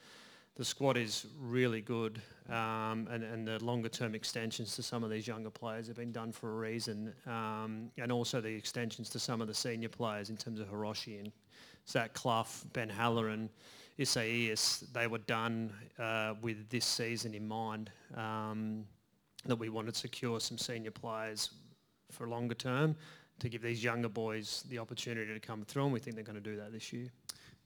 the 0.58 0.66
squad 0.66 0.98
is 0.98 1.28
really 1.40 1.82
good, 1.82 2.20
um, 2.50 3.08
and, 3.12 3.24
and 3.24 3.48
the 3.48 3.64
longer 3.64 3.90
term 3.90 4.16
extensions 4.16 4.76
to 4.76 4.84
some 4.84 5.04
of 5.04 5.10
these 5.10 5.28
younger 5.28 5.52
players 5.52 5.88
have 5.88 5.96
been 5.96 6.12
done 6.12 6.32
for 6.32 6.50
a 6.50 6.56
reason, 6.56 7.14
um, 7.28 7.92
and 7.98 8.12
also 8.12 8.42
the 8.42 8.54
extensions 8.54 9.10
to 9.12 9.20
some 9.20 9.40
of 9.40 9.48
the 9.48 9.54
senior 9.54 9.90
players 9.90 10.30
in 10.30 10.38
terms 10.38 10.60
of 10.60 10.68
Hiroshi 10.68 11.20
and 11.20 11.32
Zach 11.88 12.14
Clough, 12.14 12.48
Ben 12.74 12.90
Halloran, 12.90 13.34
and 13.34 13.50
Isaias. 14.02 14.84
They 14.94 15.08
were 15.08 15.20
done 15.20 15.72
uh, 16.00 16.34
with 16.42 16.70
this 16.70 16.86
season 16.86 17.34
in 17.36 17.48
mind. 17.48 17.92
Um, 18.16 18.86
that 19.46 19.56
we 19.56 19.70
wanted 19.70 19.94
to 19.94 20.00
secure 20.00 20.40
some 20.40 20.58
senior 20.58 20.92
players 20.92 21.52
for 22.12 22.28
longer 22.28 22.56
term 22.56 22.96
to 23.40 23.50
give 23.50 23.62
these 23.62 23.84
younger 23.84 24.10
boys 24.10 24.64
the 24.70 24.80
opportunity 24.80 25.34
to 25.34 25.40
come 25.40 25.64
through, 25.64 25.86
and 25.86 25.94
we 25.94 26.00
think 26.00 26.16
they're 26.16 26.26
going 26.26 26.42
to 26.42 26.50
do 26.50 26.58
that 26.58 26.72
this 26.72 26.92
year. 26.92 27.08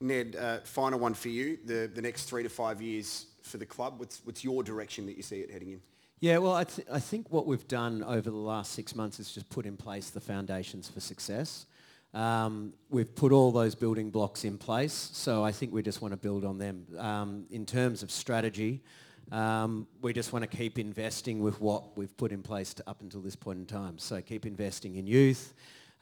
Ned, 0.02 0.36
uh, 0.40 0.60
final 0.64 1.00
one 1.00 1.14
for 1.14 1.30
you. 1.30 1.58
The, 1.66 1.90
the 1.94 2.02
next 2.02 2.26
three 2.26 2.44
to 2.44 2.50
five 2.50 2.82
years 2.82 3.28
for 3.44 3.58
the 3.58 3.66
club, 3.66 4.00
what's, 4.00 4.22
what's 4.26 4.44
your 4.44 4.64
direction 4.64 5.06
that 5.06 5.18
you 5.18 5.24
see 5.24 5.38
it 5.38 5.52
heading 5.52 5.72
in? 5.72 5.82
Yeah, 6.20 6.38
well, 6.38 6.54
I, 6.54 6.66
th- 6.66 6.88
I 6.92 7.00
think 7.00 7.32
what 7.32 7.48
we've 7.48 7.68
done 7.68 8.04
over 8.04 8.30
the 8.30 8.36
last 8.36 8.74
six 8.74 8.96
months 8.96 9.20
is 9.20 9.32
just 9.34 9.50
put 9.50 9.66
in 9.66 9.76
place 9.76 10.12
the 10.12 10.22
foundations 10.22 10.88
for 10.88 11.00
success. 11.00 11.66
Um, 12.14 12.74
we've 12.90 13.14
put 13.16 13.32
all 13.32 13.52
those 13.52 13.74
building 13.74 14.12
blocks 14.12 14.44
in 14.44 14.58
place, 14.58 15.10
so 15.14 15.44
I 15.44 15.52
think 15.52 15.74
we 15.74 15.82
just 15.82 16.02
want 16.02 16.12
to 16.12 16.18
build 16.18 16.46
on 16.46 16.58
them. 16.58 16.86
Um, 16.98 17.46
in 17.50 17.66
terms 17.66 18.04
of 18.04 18.12
strategy, 18.12 18.84
um, 19.32 19.88
we 20.02 20.12
just 20.12 20.34
want 20.34 20.44
to 20.44 20.58
keep 20.58 20.78
investing 20.78 21.42
with 21.42 21.62
what 21.62 21.98
we've 21.98 22.16
put 22.18 22.32
in 22.32 22.44
place 22.44 22.76
up 22.86 23.02
until 23.02 23.22
this 23.22 23.36
point 23.36 23.60
in 23.60 23.66
time. 23.66 23.98
So 23.98 24.22
keep 24.22 24.46
investing 24.46 24.98
in 24.98 25.08
youth, 25.08 25.54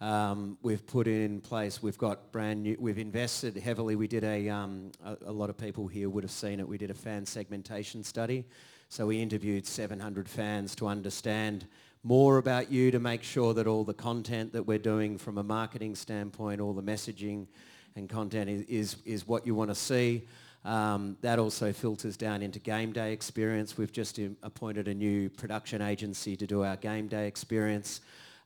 um, 0.01 0.57
we've 0.61 0.85
put 0.85 1.07
in 1.07 1.41
place, 1.41 1.83
we've 1.83 1.97
got 1.97 2.31
brand 2.31 2.63
new, 2.63 2.77
we've 2.79 2.97
invested 2.97 3.57
heavily. 3.57 3.97
We 3.97 4.07
did 4.07 4.23
a, 4.23 4.47
um, 4.47 4.91
a, 5.03 5.17
a, 5.25 5.31
lot 5.31 5.49
of 5.49 5.57
people 5.57 5.87
here 5.87 6.09
would 6.09 6.23
have 6.23 6.31
seen 6.31 6.61
it. 6.61 6.67
We 6.67 6.77
did 6.77 6.89
a 6.89 6.93
fan 6.93 7.25
segmentation 7.25 8.03
study. 8.03 8.45
So 8.87 9.07
we 9.07 9.21
interviewed 9.21 9.67
700 9.67 10.29
fans 10.29 10.73
to 10.75 10.87
understand 10.87 11.67
more 12.03 12.37
about 12.37 12.71
you 12.71 12.91
to 12.91 12.99
make 12.99 13.23
sure 13.23 13.53
that 13.53 13.67
all 13.67 13.83
the 13.83 13.93
content 13.93 14.53
that 14.53 14.63
we're 14.63 14.79
doing 14.79 15.17
from 15.17 15.37
a 15.37 15.43
marketing 15.43 15.95
standpoint, 15.95 16.61
all 16.61 16.73
the 16.73 16.81
messaging 16.81 17.45
and 17.97 18.07
content 18.07 18.49
is, 18.49 18.61
is, 18.67 18.95
is 19.03 19.27
what 19.27 19.45
you 19.45 19.53
want 19.53 19.69
to 19.69 19.75
see. 19.75 20.25
Um, 20.63 21.17
that 21.21 21.39
also 21.39 21.73
filters 21.73 22.15
down 22.15 22.41
into 22.41 22.59
game 22.59 22.93
day 22.93 23.11
experience. 23.11 23.77
We've 23.77 23.91
just 23.91 24.17
appointed 24.43 24.87
a 24.87 24.93
new 24.93 25.29
production 25.29 25.81
agency 25.81 26.37
to 26.37 26.47
do 26.47 26.63
our 26.63 26.77
game 26.77 27.09
day 27.09 27.27
experience 27.27 27.99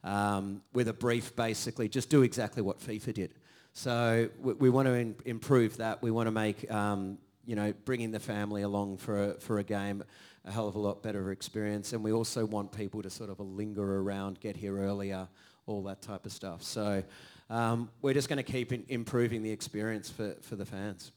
um, 0.04 0.62
with 0.74 0.88
a 0.88 0.94
brief 0.94 1.36
basically, 1.36 1.88
just 1.88 2.10
do 2.10 2.24
exactly 2.24 2.62
what 2.62 2.80
FIFA 2.80 3.14
did. 3.14 3.34
So 3.74 4.30
we, 4.40 4.54
we 4.54 4.70
want 4.70 4.88
to 4.88 4.94
in, 4.94 5.16
improve 5.26 5.78
that. 5.78 6.02
We 6.02 6.12
want 6.12 6.28
to 6.28 6.32
make, 6.32 6.70
um, 6.72 7.18
you 7.46 7.56
know, 7.56 7.74
bringing 7.86 8.12
the 8.12 8.20
family 8.20 8.62
along 8.62 8.98
for 8.98 9.32
a, 9.32 9.34
for 9.36 9.60
a 9.60 9.64
game 9.64 10.04
a 10.46 10.52
hell 10.52 10.68
of 10.68 10.76
a 10.76 10.80
lot 10.80 11.02
better 11.02 11.32
experience. 11.32 11.94
And 11.94 12.04
we 12.04 12.12
also 12.12 12.46
want 12.46 12.72
people 12.72 13.02
to 13.02 13.10
sort 13.10 13.30
of 13.30 13.40
linger 13.40 14.00
around, 14.00 14.40
get 14.40 14.56
here 14.56 14.78
earlier, 14.78 15.28
all 15.66 15.84
that 15.84 16.02
type 16.02 16.26
of 16.26 16.32
stuff. 16.32 16.64
So 16.64 17.04
um, 17.50 17.90
we're 18.02 18.14
just 18.14 18.30
going 18.30 18.44
to 18.44 18.52
keep 18.52 18.74
in, 18.74 18.84
improving 18.90 19.42
the 19.44 19.52
experience 19.52 20.10
for, 20.10 20.36
for 20.42 20.56
the 20.56 20.66
fans. 20.66 21.12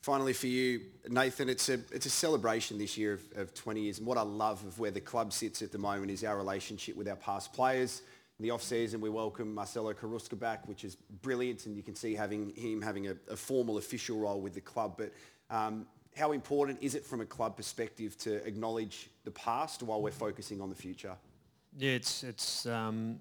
Finally 0.00 0.34
for 0.34 0.46
you, 0.46 0.82
Nathan, 1.08 1.48
it's 1.48 1.68
a, 1.68 1.74
it's 1.90 2.06
a 2.06 2.10
celebration 2.10 2.78
this 2.78 2.96
year 2.96 3.14
of, 3.14 3.22
of 3.36 3.54
20 3.54 3.80
years. 3.80 3.98
And 3.98 4.06
what 4.06 4.18
I 4.18 4.22
love 4.22 4.64
of 4.64 4.78
where 4.78 4.90
the 4.90 5.00
club 5.00 5.32
sits 5.32 5.62
at 5.62 5.72
the 5.72 5.78
moment 5.78 6.10
is 6.10 6.24
our 6.24 6.36
relationship 6.36 6.96
with 6.96 7.08
our 7.08 7.16
past 7.16 7.52
players 7.52 8.02
the 8.40 8.50
off-season, 8.50 9.00
we 9.00 9.10
welcome 9.10 9.54
Marcelo 9.54 9.92
Carrusca 9.92 10.38
back, 10.38 10.66
which 10.66 10.84
is 10.84 10.96
brilliant, 11.22 11.66
and 11.66 11.76
you 11.76 11.82
can 11.82 11.94
see 11.94 12.14
having 12.14 12.50
him 12.54 12.82
having 12.82 13.08
a, 13.08 13.14
a 13.30 13.36
formal 13.36 13.78
official 13.78 14.18
role 14.18 14.40
with 14.40 14.54
the 14.54 14.60
club. 14.60 14.94
But 14.98 15.12
um, 15.50 15.86
how 16.16 16.32
important 16.32 16.78
is 16.80 16.94
it 16.94 17.04
from 17.06 17.20
a 17.20 17.26
club 17.26 17.56
perspective 17.56 18.16
to 18.18 18.44
acknowledge 18.46 19.10
the 19.24 19.30
past 19.30 19.82
while 19.82 20.02
we're 20.02 20.10
focusing 20.10 20.60
on 20.60 20.68
the 20.68 20.74
future? 20.74 21.16
Yeah, 21.76 21.92
it's 21.92 22.24
it's 22.24 22.66
um, 22.66 23.20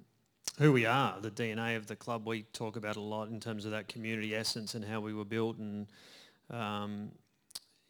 who 0.58 0.72
we 0.72 0.86
are, 0.86 1.20
the 1.20 1.32
DNA 1.32 1.78
of 1.78 1.88
the 1.88 1.96
club. 1.96 2.28
We 2.28 2.44
talk 2.54 2.76
about 2.76 2.96
a 2.96 3.02
lot 3.02 3.30
in 3.30 3.40
terms 3.40 3.66
of 3.66 3.72
that 3.72 3.88
community 3.88 4.36
essence 4.36 4.76
and 4.76 4.84
how 4.84 5.00
we 5.00 5.14
were 5.14 5.26
built. 5.26 5.58
And 5.58 5.88
um, 6.50 7.12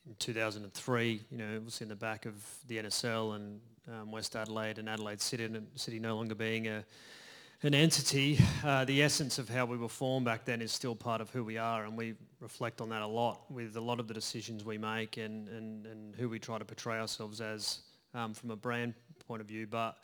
in 0.06 0.16
2003, 0.20 1.22
you 1.32 1.38
know, 1.38 1.54
it 1.54 1.64
was 1.64 1.82
in 1.82 1.88
the 1.88 1.96
back 1.96 2.26
of 2.26 2.34
the 2.68 2.78
NSL 2.78 3.36
and 3.36 3.62
um, 3.92 4.12
West 4.12 4.36
Adelaide 4.36 4.78
and 4.78 4.90
Adelaide 4.90 5.22
City, 5.22 5.46
and 5.46 5.68
City 5.76 6.00
no 6.00 6.16
longer 6.16 6.36
being 6.36 6.68
a 6.68 6.84
an 7.66 7.74
entity, 7.74 8.38
uh, 8.66 8.84
the 8.84 9.02
essence 9.02 9.40
of 9.40 9.48
how 9.48 9.66
we 9.66 9.78
were 9.78 9.88
formed 9.88 10.26
back 10.26 10.44
then 10.44 10.62
is 10.62 10.74
still 10.74 10.94
part 10.94 11.22
of 11.22 11.30
who 11.30 11.46
we 11.46 11.58
are, 11.58 11.86
and 11.86 11.98
we 11.98 12.14
reflect 12.42 12.82
on 12.82 12.90
that 12.90 13.02
a 13.02 13.08
lot 13.08 13.50
with 13.50 13.78
a 13.78 13.82
lot 13.82 14.02
of 14.02 14.08
the 14.10 14.14
decisions 14.14 14.66
we 14.66 14.78
make 14.78 15.16
and, 15.16 15.48
and, 15.48 15.86
and 15.86 16.14
who 16.16 16.28
we 16.28 16.40
try 16.40 16.58
to 16.58 16.66
portray 16.66 17.00
ourselves 17.00 17.40
as 17.40 17.80
um, 18.14 18.34
from 18.34 18.52
a 18.52 18.56
brand 18.56 18.94
point 19.26 19.40
of 19.40 19.48
view. 19.48 19.66
But 19.66 19.98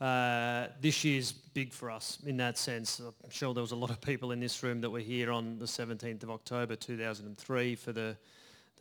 uh, 0.00 0.68
this 0.80 1.04
year's 1.04 1.32
big 1.32 1.74
for 1.74 1.90
us 1.90 2.18
in 2.24 2.38
that 2.38 2.56
sense. 2.56 2.98
I'm 2.98 3.30
sure 3.30 3.52
there 3.52 3.60
was 3.60 3.72
a 3.72 3.76
lot 3.76 3.90
of 3.90 4.00
people 4.00 4.32
in 4.32 4.40
this 4.40 4.62
room 4.62 4.80
that 4.80 4.88
were 4.88 4.98
here 5.00 5.30
on 5.30 5.58
the 5.58 5.66
17th 5.66 6.22
of 6.22 6.30
October 6.30 6.76
2003 6.76 7.74
for 7.74 7.92
the 7.92 8.16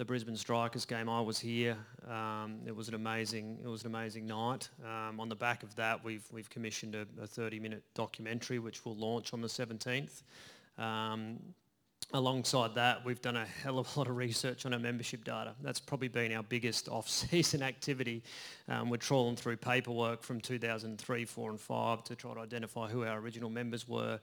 the 0.01 0.05
Brisbane 0.05 0.35
Strikers 0.35 0.83
game. 0.83 1.07
I 1.07 1.21
was 1.21 1.37
here. 1.37 1.77
Um, 2.09 2.61
it 2.65 2.75
was 2.75 2.87
an 2.87 2.95
amazing. 2.95 3.59
It 3.63 3.67
was 3.67 3.81
an 3.83 3.93
amazing 3.93 4.25
night. 4.25 4.67
Um, 4.83 5.19
on 5.19 5.29
the 5.29 5.35
back 5.35 5.61
of 5.61 5.75
that, 5.75 6.03
we've 6.03 6.25
we've 6.31 6.49
commissioned 6.49 6.95
a, 6.95 7.01
a 7.21 7.27
30-minute 7.27 7.83
documentary 7.93 8.57
which 8.57 8.83
will 8.83 8.95
launch 8.95 9.31
on 9.31 9.41
the 9.41 9.47
17th. 9.47 10.23
Um, 10.79 11.37
alongside 12.15 12.73
that, 12.73 13.05
we've 13.05 13.21
done 13.21 13.37
a 13.37 13.45
hell 13.45 13.77
of 13.77 13.95
a 13.95 13.99
lot 13.99 14.07
of 14.07 14.17
research 14.17 14.65
on 14.65 14.73
our 14.73 14.79
membership 14.79 15.23
data. 15.23 15.53
That's 15.61 15.79
probably 15.79 16.07
been 16.07 16.33
our 16.33 16.41
biggest 16.41 16.89
off-season 16.89 17.61
activity. 17.71 18.23
Um, 18.67 18.89
we're 18.89 18.97
trawling 18.97 19.35
through 19.35 19.57
paperwork 19.57 20.23
from 20.23 20.41
2003, 20.41 21.25
4 21.25 21.49
and 21.51 21.59
5 21.59 22.03
to 22.05 22.15
try 22.15 22.33
to 22.33 22.39
identify 22.39 22.89
who 22.89 23.05
our 23.05 23.19
original 23.19 23.51
members 23.51 23.87
were. 23.87 24.19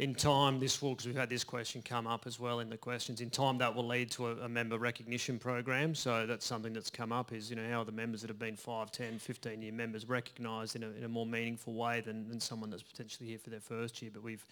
In 0.00 0.12
time, 0.12 0.58
this 0.58 0.82
will, 0.82 0.90
because 0.90 1.06
we've 1.06 1.14
had 1.14 1.30
this 1.30 1.44
question 1.44 1.80
come 1.80 2.08
up 2.08 2.26
as 2.26 2.40
well 2.40 2.58
in 2.58 2.68
the 2.68 2.76
questions, 2.76 3.20
in 3.20 3.30
time 3.30 3.58
that 3.58 3.72
will 3.72 3.86
lead 3.86 4.10
to 4.12 4.26
a, 4.26 4.36
a, 4.38 4.48
member 4.48 4.76
recognition 4.76 5.38
program. 5.38 5.94
So 5.94 6.26
that's 6.26 6.44
something 6.44 6.72
that's 6.72 6.90
come 6.90 7.12
up 7.12 7.32
is, 7.32 7.48
you 7.48 7.54
know, 7.54 7.68
how 7.70 7.82
are 7.82 7.84
the 7.84 7.92
members 7.92 8.20
that 8.22 8.28
have 8.28 8.38
been 8.38 8.56
5, 8.56 8.90
10, 8.90 9.20
15 9.20 9.62
year 9.62 9.72
members 9.72 10.08
recognised 10.08 10.74
in 10.74 10.82
a, 10.82 10.90
in 10.90 11.04
a 11.04 11.08
more 11.08 11.26
meaningful 11.26 11.74
way 11.74 12.00
than, 12.00 12.28
than 12.28 12.40
someone 12.40 12.70
that's 12.70 12.82
potentially 12.82 13.28
here 13.28 13.38
for 13.38 13.50
their 13.50 13.60
first 13.60 14.02
year. 14.02 14.10
But 14.12 14.24
we've 14.24 14.44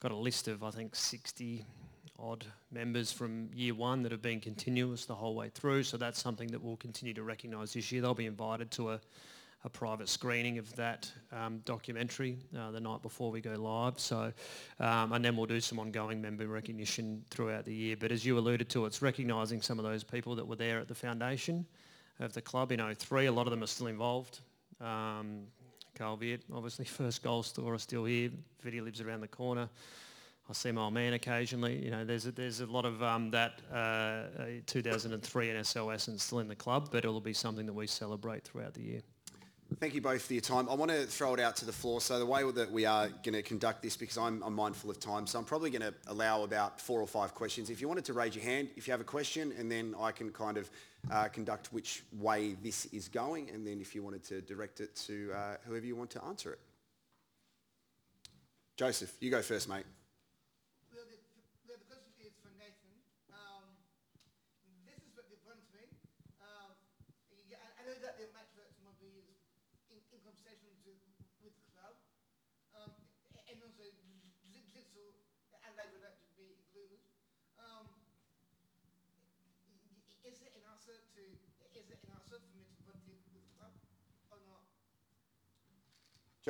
got 0.00 0.10
a 0.10 0.16
list 0.16 0.48
of, 0.48 0.64
I 0.64 0.72
think, 0.72 0.96
60 0.96 1.64
odd 2.18 2.44
members 2.72 3.12
from 3.12 3.48
year 3.54 3.74
one 3.74 4.02
that 4.02 4.10
have 4.10 4.22
been 4.22 4.40
continuous 4.40 5.06
the 5.06 5.14
whole 5.14 5.36
way 5.36 5.50
through. 5.50 5.84
So 5.84 5.98
that's 5.98 6.20
something 6.20 6.48
that 6.48 6.60
we'll 6.60 6.76
continue 6.76 7.14
to 7.14 7.22
recognise 7.22 7.74
this 7.74 7.92
year. 7.92 8.02
They'll 8.02 8.14
be 8.14 8.26
invited 8.26 8.72
to 8.72 8.90
a, 8.90 9.00
a 9.64 9.68
private 9.68 10.08
screening 10.08 10.58
of 10.58 10.74
that 10.76 11.10
um, 11.32 11.60
documentary 11.64 12.38
uh, 12.58 12.70
the 12.70 12.80
night 12.80 13.02
before 13.02 13.30
we 13.30 13.40
go 13.40 13.52
live. 13.52 14.00
So, 14.00 14.32
um, 14.78 15.12
and 15.12 15.24
then 15.24 15.36
we'll 15.36 15.46
do 15.46 15.60
some 15.60 15.78
ongoing 15.78 16.20
member 16.20 16.46
recognition 16.46 17.22
throughout 17.30 17.66
the 17.66 17.74
year. 17.74 17.96
But 17.98 18.10
as 18.10 18.24
you 18.24 18.38
alluded 18.38 18.70
to, 18.70 18.86
it's 18.86 19.02
recognising 19.02 19.60
some 19.60 19.78
of 19.78 19.84
those 19.84 20.02
people 20.02 20.34
that 20.36 20.46
were 20.46 20.56
there 20.56 20.78
at 20.78 20.88
the 20.88 20.94
foundation 20.94 21.66
of 22.20 22.32
the 22.32 22.40
club 22.40 22.72
in 22.72 22.94
03. 22.94 23.26
A 23.26 23.32
lot 23.32 23.46
of 23.46 23.50
them 23.50 23.62
are 23.62 23.66
still 23.66 23.88
involved. 23.88 24.40
Um, 24.80 25.42
Carl 25.94 26.16
Veart, 26.16 26.40
obviously 26.54 26.84
first 26.86 27.22
goal 27.22 27.42
scorer, 27.42 27.78
still 27.78 28.06
here. 28.06 28.30
Vidi 28.62 28.80
lives 28.80 29.02
around 29.02 29.20
the 29.20 29.28
corner. 29.28 29.68
I 30.48 30.52
see 30.52 30.72
my 30.72 30.82
old 30.82 30.94
man 30.94 31.12
occasionally. 31.12 31.84
You 31.84 31.90
know, 31.92 32.04
there's 32.04 32.26
a, 32.26 32.32
there's 32.32 32.60
a 32.60 32.66
lot 32.66 32.84
of 32.84 33.00
um, 33.04 33.30
that 33.30 33.60
uh, 33.72 34.22
2003 34.66 35.48
NSL 35.48 35.94
essence 35.94 36.24
still 36.24 36.40
in 36.40 36.48
the 36.48 36.56
club, 36.56 36.88
but 36.90 37.04
it'll 37.04 37.20
be 37.20 37.32
something 37.32 37.66
that 37.66 37.72
we 37.72 37.86
celebrate 37.86 38.42
throughout 38.42 38.74
the 38.74 38.82
year. 38.82 39.00
Thank 39.78 39.94
you 39.94 40.02
both 40.02 40.22
for 40.22 40.34
your 40.34 40.42
time. 40.42 40.68
I 40.68 40.74
want 40.74 40.90
to 40.90 41.06
throw 41.06 41.32
it 41.32 41.40
out 41.40 41.56
to 41.56 41.64
the 41.64 41.72
floor. 41.72 42.00
So 42.00 42.18
the 42.18 42.26
way 42.26 42.42
that 42.50 42.70
we 42.70 42.84
are 42.84 43.08
going 43.08 43.34
to 43.34 43.42
conduct 43.42 43.82
this, 43.82 43.96
because 43.96 44.18
I'm, 44.18 44.42
I'm 44.42 44.54
mindful 44.54 44.90
of 44.90 44.98
time, 44.98 45.26
so 45.26 45.38
I'm 45.38 45.44
probably 45.44 45.70
going 45.70 45.82
to 45.82 45.94
allow 46.08 46.42
about 46.42 46.80
four 46.80 47.00
or 47.00 47.06
five 47.06 47.34
questions. 47.34 47.70
If 47.70 47.80
you 47.80 47.88
wanted 47.88 48.04
to 48.06 48.12
raise 48.12 48.34
your 48.34 48.44
hand, 48.44 48.68
if 48.76 48.86
you 48.86 48.92
have 48.92 49.00
a 49.00 49.04
question, 49.04 49.54
and 49.58 49.70
then 49.70 49.94
I 49.98 50.10
can 50.10 50.30
kind 50.32 50.58
of 50.58 50.70
uh, 51.10 51.28
conduct 51.28 51.72
which 51.72 52.02
way 52.18 52.56
this 52.62 52.86
is 52.86 53.08
going, 53.08 53.48
and 53.50 53.66
then 53.66 53.80
if 53.80 53.94
you 53.94 54.02
wanted 54.02 54.24
to 54.24 54.42
direct 54.42 54.80
it 54.80 54.94
to 55.06 55.32
uh, 55.34 55.56
whoever 55.66 55.86
you 55.86 55.96
want 55.96 56.10
to 56.10 56.24
answer 56.24 56.52
it. 56.52 56.58
Joseph, 58.76 59.14
you 59.20 59.30
go 59.30 59.40
first, 59.40 59.68
mate. 59.68 59.84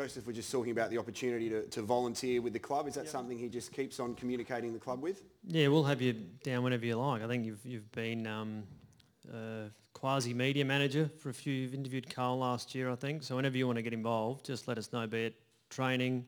Joseph 0.00 0.26
we're 0.26 0.32
just 0.32 0.50
talking 0.50 0.72
about 0.72 0.88
the 0.88 0.96
opportunity 0.96 1.50
to, 1.50 1.60
to 1.66 1.82
volunteer 1.82 2.40
with 2.40 2.54
the 2.54 2.58
club. 2.58 2.88
Is 2.88 2.94
that 2.94 3.04
yep. 3.04 3.12
something 3.12 3.38
he 3.38 3.50
just 3.50 3.70
keeps 3.70 4.00
on 4.00 4.14
communicating 4.14 4.72
the 4.72 4.78
club 4.78 5.02
with? 5.02 5.20
Yeah, 5.46 5.68
we'll 5.68 5.84
have 5.84 6.00
you 6.00 6.14
down 6.42 6.62
whenever 6.62 6.86
you 6.86 6.96
like. 6.96 7.22
I 7.22 7.26
think 7.26 7.44
you've, 7.44 7.60
you've 7.66 7.92
been 7.92 8.26
um, 8.26 8.62
quasi-media 9.92 10.64
manager 10.64 11.10
for 11.18 11.28
a 11.28 11.34
few. 11.34 11.52
You've 11.52 11.74
interviewed 11.74 12.08
Carl 12.08 12.38
last 12.38 12.74
year, 12.74 12.90
I 12.90 12.94
think. 12.94 13.22
So 13.22 13.36
whenever 13.36 13.58
you 13.58 13.66
want 13.66 13.76
to 13.76 13.82
get 13.82 13.92
involved, 13.92 14.46
just 14.46 14.68
let 14.68 14.78
us 14.78 14.90
know, 14.90 15.06
be 15.06 15.24
it 15.24 15.34
training, 15.68 16.24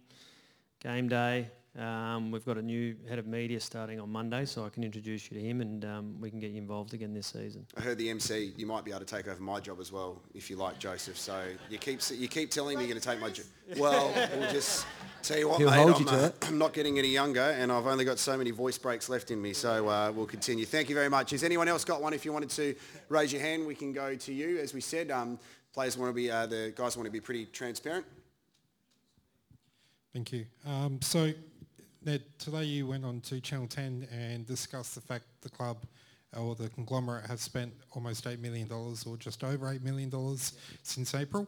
game 0.82 1.08
day, 1.08 1.48
um, 1.78 2.30
we've 2.30 2.44
got 2.44 2.58
a 2.58 2.62
new 2.62 2.94
head 3.08 3.18
of 3.18 3.26
media 3.26 3.58
starting 3.58 3.98
on 3.98 4.10
Monday, 4.10 4.44
so 4.44 4.66
I 4.66 4.68
can 4.68 4.84
introduce 4.84 5.30
you 5.30 5.38
to 5.38 5.42
him 5.42 5.62
and 5.62 5.84
um, 5.86 6.20
we 6.20 6.28
can 6.28 6.38
get 6.38 6.50
you 6.50 6.58
involved 6.58 6.92
again 6.92 7.14
this 7.14 7.28
season. 7.28 7.66
I 7.78 7.80
heard 7.80 7.96
the 7.96 8.10
MC, 8.10 8.52
you 8.58 8.66
might 8.66 8.84
be 8.84 8.90
able 8.90 9.00
to 9.00 9.06
take 9.06 9.26
over 9.26 9.42
my 9.42 9.58
job 9.58 9.80
as 9.80 9.90
well, 9.90 10.20
if 10.34 10.50
you 10.50 10.56
like, 10.56 10.78
Joseph. 10.78 11.18
So 11.18 11.42
you 11.70 11.78
keep 11.78 12.00
you 12.12 12.28
keep 12.28 12.50
telling 12.50 12.76
me 12.76 12.84
you're 12.84 12.90
going 12.90 13.00
to 13.00 13.08
take 13.08 13.20
my 13.20 13.30
job. 13.30 13.46
Well, 13.78 14.12
we'll 14.36 14.52
just 14.52 14.86
tell 15.22 15.38
you 15.38 15.48
what, 15.48 15.60
He'll 15.60 15.70
mate, 15.70 15.76
hold 15.76 15.94
I'm, 15.94 16.00
you 16.00 16.06
to 16.08 16.14
uh, 16.14 16.30
I'm 16.42 16.58
not 16.58 16.74
getting 16.74 16.98
any 16.98 17.08
younger 17.08 17.40
and 17.40 17.72
I've 17.72 17.86
only 17.86 18.04
got 18.04 18.18
so 18.18 18.36
many 18.36 18.50
voice 18.50 18.76
breaks 18.76 19.08
left 19.08 19.30
in 19.30 19.40
me, 19.40 19.54
so 19.54 19.88
uh, 19.88 20.12
we'll 20.14 20.26
continue. 20.26 20.66
Thank 20.66 20.90
you 20.90 20.94
very 20.94 21.08
much. 21.08 21.30
Has 21.30 21.42
anyone 21.42 21.68
else 21.68 21.86
got 21.86 22.02
one? 22.02 22.12
If 22.12 22.26
you 22.26 22.34
wanted 22.34 22.50
to 22.50 22.74
raise 23.08 23.32
your 23.32 23.40
hand, 23.40 23.66
we 23.66 23.74
can 23.74 23.94
go 23.94 24.14
to 24.14 24.32
you. 24.32 24.58
As 24.58 24.74
we 24.74 24.82
said, 24.82 25.10
um, 25.10 25.38
players 25.72 25.96
want 25.96 26.10
to 26.10 26.14
be, 26.14 26.30
uh, 26.30 26.44
the 26.44 26.74
guys 26.76 26.98
want 26.98 27.06
to 27.06 27.10
be 27.10 27.20
pretty 27.20 27.46
transparent. 27.46 28.04
Thank 30.12 30.32
you. 30.32 30.44
Um, 30.66 31.00
so 31.00 31.32
Ned, 32.04 32.22
today 32.36 32.64
you 32.64 32.88
went 32.88 33.04
on 33.04 33.20
to 33.20 33.40
Channel 33.40 33.68
10 33.68 34.08
and 34.10 34.44
discussed 34.44 34.96
the 34.96 35.00
fact 35.00 35.24
the 35.40 35.48
club 35.48 35.86
or 36.36 36.56
the 36.56 36.68
conglomerate 36.70 37.26
has 37.26 37.40
spent 37.40 37.72
almost 37.92 38.24
$8 38.24 38.40
million 38.40 38.68
or 38.72 39.16
just 39.18 39.44
over 39.44 39.66
$8 39.66 39.82
million 39.82 40.10
since 40.82 41.14
April. 41.14 41.46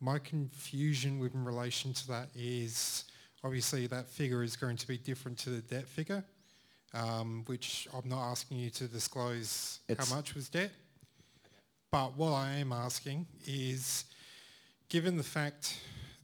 My 0.00 0.20
confusion 0.20 1.18
with 1.18 1.34
in 1.34 1.44
relation 1.44 1.92
to 1.92 2.08
that 2.08 2.28
is 2.36 3.04
obviously 3.42 3.88
that 3.88 4.08
figure 4.08 4.44
is 4.44 4.54
going 4.54 4.76
to 4.76 4.86
be 4.86 4.96
different 4.96 5.38
to 5.38 5.50
the 5.50 5.60
debt 5.60 5.88
figure, 5.88 6.22
um, 6.94 7.42
which 7.46 7.88
I'm 7.92 8.08
not 8.08 8.30
asking 8.30 8.58
you 8.58 8.70
to 8.70 8.84
disclose 8.84 9.80
it's 9.88 10.08
how 10.08 10.14
much 10.14 10.36
was 10.36 10.48
debt. 10.48 10.70
But 11.90 12.16
what 12.16 12.30
I 12.30 12.52
am 12.52 12.72
asking 12.72 13.26
is, 13.44 14.04
given 14.88 15.16
the 15.16 15.24
fact 15.24 15.80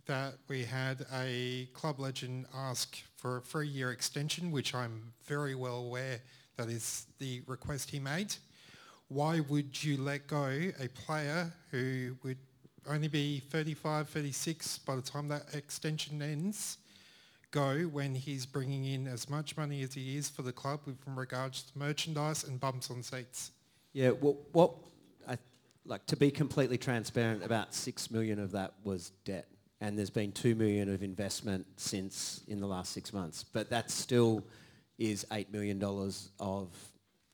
that 0.06 0.34
we 0.48 0.64
had 0.64 1.04
a 1.12 1.68
club 1.74 1.98
legend 2.00 2.46
ask 2.54 2.96
for 3.16 3.38
a 3.38 3.40
three-year 3.40 3.90
extension, 3.90 4.50
which 4.50 4.74
I'm 4.74 5.12
very 5.24 5.54
well 5.54 5.78
aware 5.78 6.20
that 6.56 6.68
is 6.68 7.06
the 7.18 7.42
request 7.46 7.90
he 7.90 7.98
made. 7.98 8.34
Why 9.08 9.40
would 9.40 9.82
you 9.82 9.98
let 9.98 10.26
go 10.26 10.46
a 10.80 10.88
player 10.88 11.52
who 11.70 12.16
would 12.22 12.38
only 12.88 13.08
be 13.08 13.40
35, 13.50 14.08
36 14.08 14.78
by 14.78 14.96
the 14.96 15.02
time 15.02 15.28
that 15.28 15.54
extension 15.54 16.22
ends, 16.22 16.78
go 17.50 17.82
when 17.82 18.14
he's 18.14 18.46
bringing 18.46 18.84
in 18.84 19.06
as 19.06 19.28
much 19.28 19.56
money 19.56 19.82
as 19.82 19.94
he 19.94 20.16
is 20.16 20.28
for 20.28 20.42
the 20.42 20.52
club 20.52 20.80
with 20.86 20.96
regards 21.06 21.62
to 21.62 21.78
merchandise 21.78 22.44
and 22.44 22.60
bumps 22.60 22.90
on 22.90 23.02
seats? 23.02 23.52
Yeah, 23.92 24.10
well, 24.10 24.36
what 24.52 24.72
I, 25.28 25.38
like 25.84 26.06
to 26.06 26.16
be 26.16 26.30
completely 26.30 26.78
transparent, 26.78 27.44
about 27.44 27.74
six 27.74 28.10
million 28.10 28.38
of 28.38 28.52
that 28.52 28.74
was 28.84 29.10
debt 29.24 29.46
and 29.80 29.98
there's 29.98 30.10
been 30.10 30.32
2 30.32 30.54
million 30.54 30.92
of 30.92 31.02
investment 31.02 31.66
since 31.76 32.40
in 32.48 32.60
the 32.60 32.66
last 32.66 32.92
six 32.92 33.12
months. 33.12 33.44
But 33.44 33.70
that 33.70 33.90
still 33.90 34.44
is 34.98 35.26
$8 35.30 35.50
million 35.52 35.82
of 36.40 36.68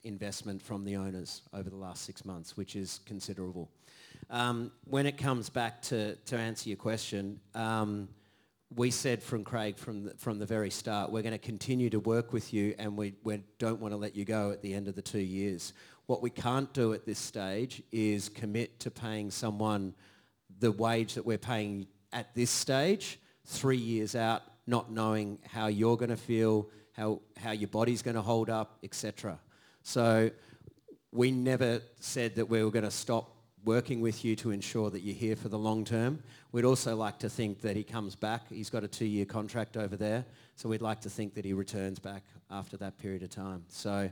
investment 0.05 0.61
from 0.61 0.85
the 0.85 0.97
owners 0.97 1.43
over 1.53 1.71
the 1.71 1.77
last 1.77 2.05
six 2.05 2.25
months, 2.25 2.57
which 2.57 2.75
is 2.75 3.01
considerable. 3.07 3.71
Um, 4.31 4.73
when 4.85 5.07
it 5.07 5.17
comes 5.17 5.49
back 5.49 5.83
to, 5.83 6.17
to 6.17 6.37
answer 6.37 6.69
your 6.69 6.77
question, 6.77 7.39
um, 7.55 8.09
we 8.75 8.91
said 8.91 9.23
from 9.23 9.45
Craig 9.45 9.77
from 9.77 10.05
the, 10.05 10.15
from 10.15 10.39
the 10.39 10.47
very 10.47 10.71
start, 10.71 11.13
we're 11.13 11.23
going 11.23 11.33
to 11.33 11.39
continue 11.39 11.91
to 11.91 12.01
work 12.01 12.33
with 12.33 12.53
you 12.53 12.75
and 12.79 12.97
we, 12.97 13.15
we 13.23 13.43
don't 13.59 13.81
want 13.81 13.93
to 13.93 13.99
let 13.99 14.17
you 14.17 14.25
go 14.25 14.51
at 14.51 14.63
the 14.63 14.75
end 14.75 14.89
of 14.89 14.95
the 14.95 15.03
two 15.03 15.21
years. 15.21 15.75
What 16.07 16.23
we 16.23 16.31
can't 16.31 16.73
do 16.73 16.93
at 16.95 17.05
this 17.05 17.19
stage 17.19 17.83
is 17.93 18.29
commit 18.29 18.81
to 18.81 18.91
paying 18.91 19.31
someone 19.31 19.95
the 20.59 20.73
wage 20.73 21.15
that 21.15 21.25
we're 21.25 21.39
paying 21.39 21.87
at 22.13 22.35
this 22.35 22.51
stage, 22.51 23.19
three 23.45 23.77
years 23.77 24.15
out, 24.15 24.43
not 24.67 24.91
knowing 24.91 25.39
how 25.47 25.67
you're 25.67 25.97
going 25.97 26.11
to 26.11 26.17
feel, 26.17 26.69
how, 26.93 27.21
how 27.37 27.53
your 27.53 27.69
body's 27.69 28.03
going 28.03 28.15
to 28.17 28.23
hold 28.23 28.51
up, 28.51 28.79
etc. 28.83 29.39
So 29.83 30.31
we 31.11 31.31
never 31.31 31.81
said 32.01 32.37
that 32.37 32.47
we 32.47 32.63
were 32.63 32.71
going 32.71 32.85
to 32.85 32.91
stop 32.91 33.37
working 33.65 34.01
with 34.01 34.25
you 34.25 34.35
to 34.37 34.51
ensure 34.51 34.91
that 34.91 35.01
you're 35.01 35.15
here 35.15 35.37
for 35.37 35.49
the 35.49 35.59
long 35.59 35.85
term. 35.85 36.23
We'd 36.51 36.65
also 36.65 36.97
like 36.97 37.19
to 37.21 37.29
think 37.29 37.61
that 37.63 37.77
he 37.77 37.85
comes 37.85 38.17
back. 38.17 38.49
He's 38.49 38.71
got 38.71 38.85
a 38.85 38.89
two-year 38.89 39.25
contract 39.25 39.77
over 39.77 39.97
there, 39.97 40.25
so 40.57 40.69
we'd 40.69 40.83
like 40.83 41.01
to 41.03 41.11
think 41.11 41.35
that 41.35 41.45
he 41.45 41.53
returns 41.53 41.99
back 41.99 42.25
after 42.51 42.77
that 42.79 42.99
period 42.99 43.23
of 43.23 43.31
time. 43.31 43.65
So 43.69 44.11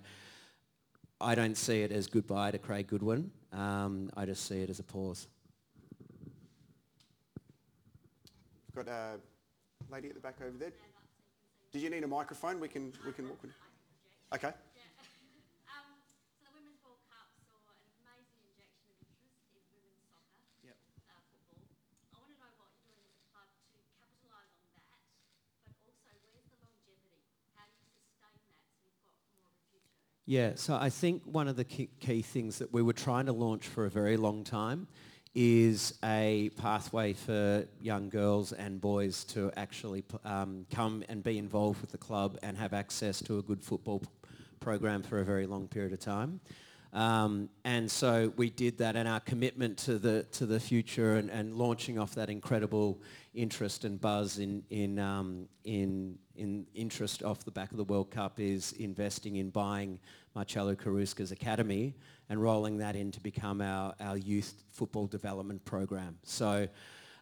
I 1.21 1.35
don't 1.35 1.57
see 1.57 1.83
it 1.83 1.93
as 1.93 2.07
goodbye 2.07 2.53
to 2.53 2.59
Craig 2.59 2.87
Goodwin. 2.87 3.31
Um, 3.53 4.11
I 4.17 4.25
just 4.25 4.47
see 4.47 4.63
it 4.63 4.71
as 4.71 4.79
a 4.79 4.85
pause. 4.85 5.27
Got 8.85 8.89
a 8.89 9.93
lady 9.93 10.09
at 10.09 10.15
the 10.15 10.21
back 10.21 10.37
over 10.41 10.57
there. 10.57 10.73
Did 11.71 11.83
you 11.83 11.91
need 11.91 12.03
a 12.03 12.07
microphone? 12.07 12.59
We 12.59 12.69
can 12.69 12.95
we 13.05 13.13
can 13.13 13.29
walk. 13.29 13.43
With. 13.43 13.51
You. 13.51 14.37
Okay. 14.37 14.53
Yeah, 30.25 30.53
so 30.55 30.75
I 30.75 30.89
think 30.89 31.25
one 31.27 31.49
of 31.49 31.57
the 31.57 31.65
key, 31.65 31.91
key 32.01 32.23
things 32.23 32.61
that 32.61 32.73
we 32.73 32.81
were 32.81 32.95
trying 32.95 33.27
to 33.27 33.33
launch 33.33 33.67
for 33.67 33.85
a 33.85 33.91
very 33.91 34.17
long 34.17 34.43
time 34.43 34.87
is 35.35 35.95
a 36.03 36.51
pathway 36.57 37.13
for 37.13 37.65
young 37.81 38.09
girls 38.09 38.53
and 38.53 38.81
boys 38.81 39.25
to 39.25 39.53
actually 39.57 40.05
um, 40.25 40.67
come 40.73 41.05
and 41.09 41.23
be 41.23 41.39
involved 41.39 41.81
with 41.81 41.93
the 41.93 41.99
club 41.99 42.37
and 42.43 42.57
have 42.57 42.73
access 42.73 43.23
to 43.23 43.39
a 43.39 43.43
good 43.43 43.63
football 43.63 44.03
program 44.59 45.03
for 45.03 45.21
a 45.21 45.25
very 45.25 45.47
long 45.47 45.69
period 45.69 45.93
of 45.93 46.01
time. 46.01 46.41
Um, 46.93 47.49
and 47.65 47.89
so 47.89 48.33
we 48.37 48.51
did 48.51 48.79
that 48.79 48.97
and 48.97 49.07
our 49.07 49.21
commitment 49.21 49.79
to 49.79 49.99
the, 49.99 50.25
to 50.33 50.47
the 50.47 50.59
future 50.59 51.15
and, 51.15 51.31
and 51.31 51.55
launching 51.55 51.99
off 51.99 52.17
that 52.17 52.29
incredible 52.29 53.01
interest 53.33 53.85
and 53.85 54.01
buzz 54.01 54.39
in, 54.39 54.65
in, 54.71 54.99
um, 54.99 55.47
in, 55.63 56.19
in 56.35 56.67
interest 56.75 57.23
off 57.23 57.45
the 57.45 57.53
back 57.53 57.71
of 57.71 57.77
the 57.77 57.85
World 57.85 58.11
Cup 58.11 58.41
is 58.41 58.73
investing 58.73 59.37
in 59.37 59.51
buying 59.51 60.01
Marcelo 60.35 60.75
Carrusca's 60.75 61.33
academy 61.33 61.95
and 62.29 62.41
rolling 62.41 62.79
that 62.79 62.97
in 62.97 63.11
to 63.13 63.21
become 63.21 63.61
our, 63.61 63.95
our 64.01 64.17
youth 64.17 64.63
football 64.71 65.07
development 65.07 65.65
program. 65.65 66.17
So 66.23 66.69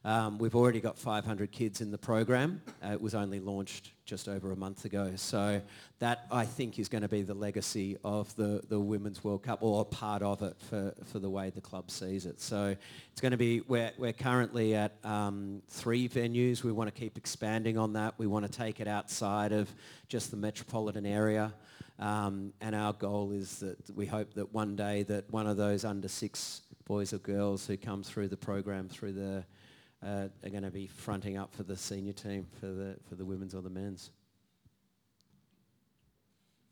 um, 0.04 0.38
we've 0.38 0.54
already 0.54 0.80
got 0.80 0.96
500 0.96 1.50
kids 1.50 1.80
in 1.80 1.90
the 1.90 1.98
program. 1.98 2.62
Uh, 2.82 2.92
it 2.92 3.00
was 3.00 3.14
only 3.14 3.40
launched 3.40 3.92
just 4.04 4.28
over 4.28 4.52
a 4.52 4.56
month 4.56 4.84
ago. 4.84 5.12
So 5.16 5.60
that, 5.98 6.26
I 6.30 6.44
think, 6.44 6.78
is 6.78 6.88
going 6.88 7.02
to 7.02 7.08
be 7.08 7.22
the 7.22 7.34
legacy 7.34 7.96
of 8.04 8.34
the, 8.36 8.62
the 8.68 8.78
Women's 8.78 9.24
World 9.24 9.42
Cup 9.42 9.58
or 9.60 9.84
part 9.84 10.22
of 10.22 10.42
it 10.42 10.56
for, 10.70 10.94
for 11.04 11.18
the 11.18 11.28
way 11.28 11.50
the 11.50 11.60
club 11.60 11.90
sees 11.90 12.26
it. 12.26 12.40
So 12.40 12.76
it's 13.12 13.20
going 13.20 13.32
to 13.32 13.38
be, 13.38 13.62
we're, 13.62 13.92
we're 13.98 14.12
currently 14.12 14.74
at 14.74 14.92
um, 15.04 15.62
three 15.68 16.08
venues. 16.08 16.62
We 16.62 16.72
want 16.72 16.94
to 16.94 16.98
keep 16.98 17.18
expanding 17.18 17.76
on 17.76 17.94
that. 17.94 18.14
We 18.18 18.26
want 18.26 18.50
to 18.50 18.52
take 18.52 18.80
it 18.80 18.88
outside 18.88 19.52
of 19.52 19.68
just 20.08 20.30
the 20.30 20.36
metropolitan 20.36 21.06
area. 21.06 21.52
Um, 21.98 22.52
and 22.60 22.76
our 22.76 22.92
goal 22.92 23.32
is 23.32 23.58
that 23.58 23.90
we 23.94 24.06
hope 24.06 24.34
that 24.34 24.54
one 24.54 24.76
day 24.76 25.02
that 25.04 25.28
one 25.32 25.48
of 25.48 25.56
those 25.56 25.84
under 25.84 26.06
six 26.06 26.62
boys 26.84 27.12
or 27.12 27.18
girls 27.18 27.66
who 27.66 27.76
come 27.76 28.04
through 28.04 28.28
the 28.28 28.36
program 28.36 28.88
through 28.88 29.12
the 29.12 29.44
uh, 30.02 30.28
are 30.44 30.50
going 30.50 30.62
to 30.62 30.70
be 30.70 30.86
fronting 30.86 31.36
up 31.36 31.52
for 31.52 31.64
the 31.64 31.76
senior 31.76 32.12
team 32.12 32.46
for 32.60 32.66
the 32.66 32.96
for 33.08 33.16
the 33.16 33.24
women's 33.24 33.54
or 33.54 33.62
the 33.62 33.70
men's. 33.70 34.10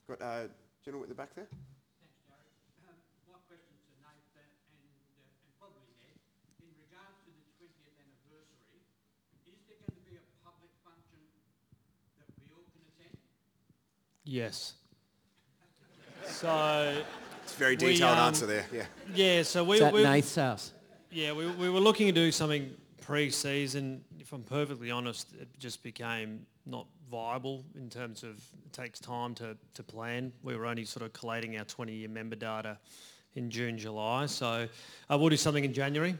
Got 0.06 0.22
a 0.22 0.24
uh, 0.24 0.46
gentleman 0.84 1.10
at 1.10 1.16
the 1.16 1.18
back 1.18 1.34
there. 1.34 1.50
Thanks, 1.98 2.14
Gary. 2.30 2.46
Um, 2.86 2.94
my 3.26 3.42
question 3.50 3.74
to 3.74 3.92
Nathan 3.98 4.46
and, 4.46 4.86
uh, 5.18 5.26
probably 5.58 5.90
Ned, 5.98 6.14
in 6.62 6.70
regards 6.78 7.18
to 7.26 7.34
the 7.34 7.42
20th 7.58 7.98
anniversary, 7.98 8.86
is 9.50 9.58
there 9.66 9.82
going 9.82 9.98
to 9.98 10.04
be 10.06 10.14
a 10.14 10.22
public 10.46 10.70
function 10.86 11.18
that 12.22 12.30
we 12.38 12.46
all 12.54 12.62
can 12.70 12.86
attend? 12.86 13.18
Yes. 14.22 14.78
So 16.28 17.02
it's 17.42 17.54
a 17.54 17.58
very 17.58 17.76
detailed 17.76 18.00
we, 18.00 18.20
um, 18.20 18.28
answer 18.28 18.46
there. 18.46 18.66
Yeah. 18.72 18.84
Yeah. 19.14 19.42
So 19.42 19.64
we. 19.64 19.76
Is 19.76 19.80
that 19.80 19.92
we 19.92 20.02
Nath's 20.02 20.34
house? 20.34 20.72
Yeah, 21.10 21.32
we, 21.32 21.46
we 21.46 21.70
were 21.70 21.80
looking 21.80 22.06
to 22.06 22.12
do 22.12 22.30
something 22.30 22.74
pre-season. 23.00 24.04
If 24.18 24.32
I'm 24.32 24.42
perfectly 24.42 24.90
honest, 24.90 25.32
it 25.40 25.48
just 25.58 25.82
became 25.82 26.44
not 26.66 26.86
viable 27.10 27.64
in 27.76 27.88
terms 27.88 28.22
of 28.22 28.30
it 28.64 28.72
takes 28.72 28.98
time 28.98 29.34
to, 29.36 29.56
to 29.74 29.82
plan. 29.82 30.32
We 30.42 30.56
were 30.56 30.66
only 30.66 30.84
sort 30.84 31.04
of 31.06 31.12
collating 31.12 31.56
our 31.56 31.64
20-year 31.64 32.08
member 32.08 32.36
data 32.36 32.78
in 33.34 33.50
June, 33.50 33.78
July. 33.78 34.26
So 34.26 34.68
uh, 35.08 35.18
we'll 35.18 35.28
do 35.28 35.36
something 35.36 35.64
in 35.64 35.72
January. 35.72 36.16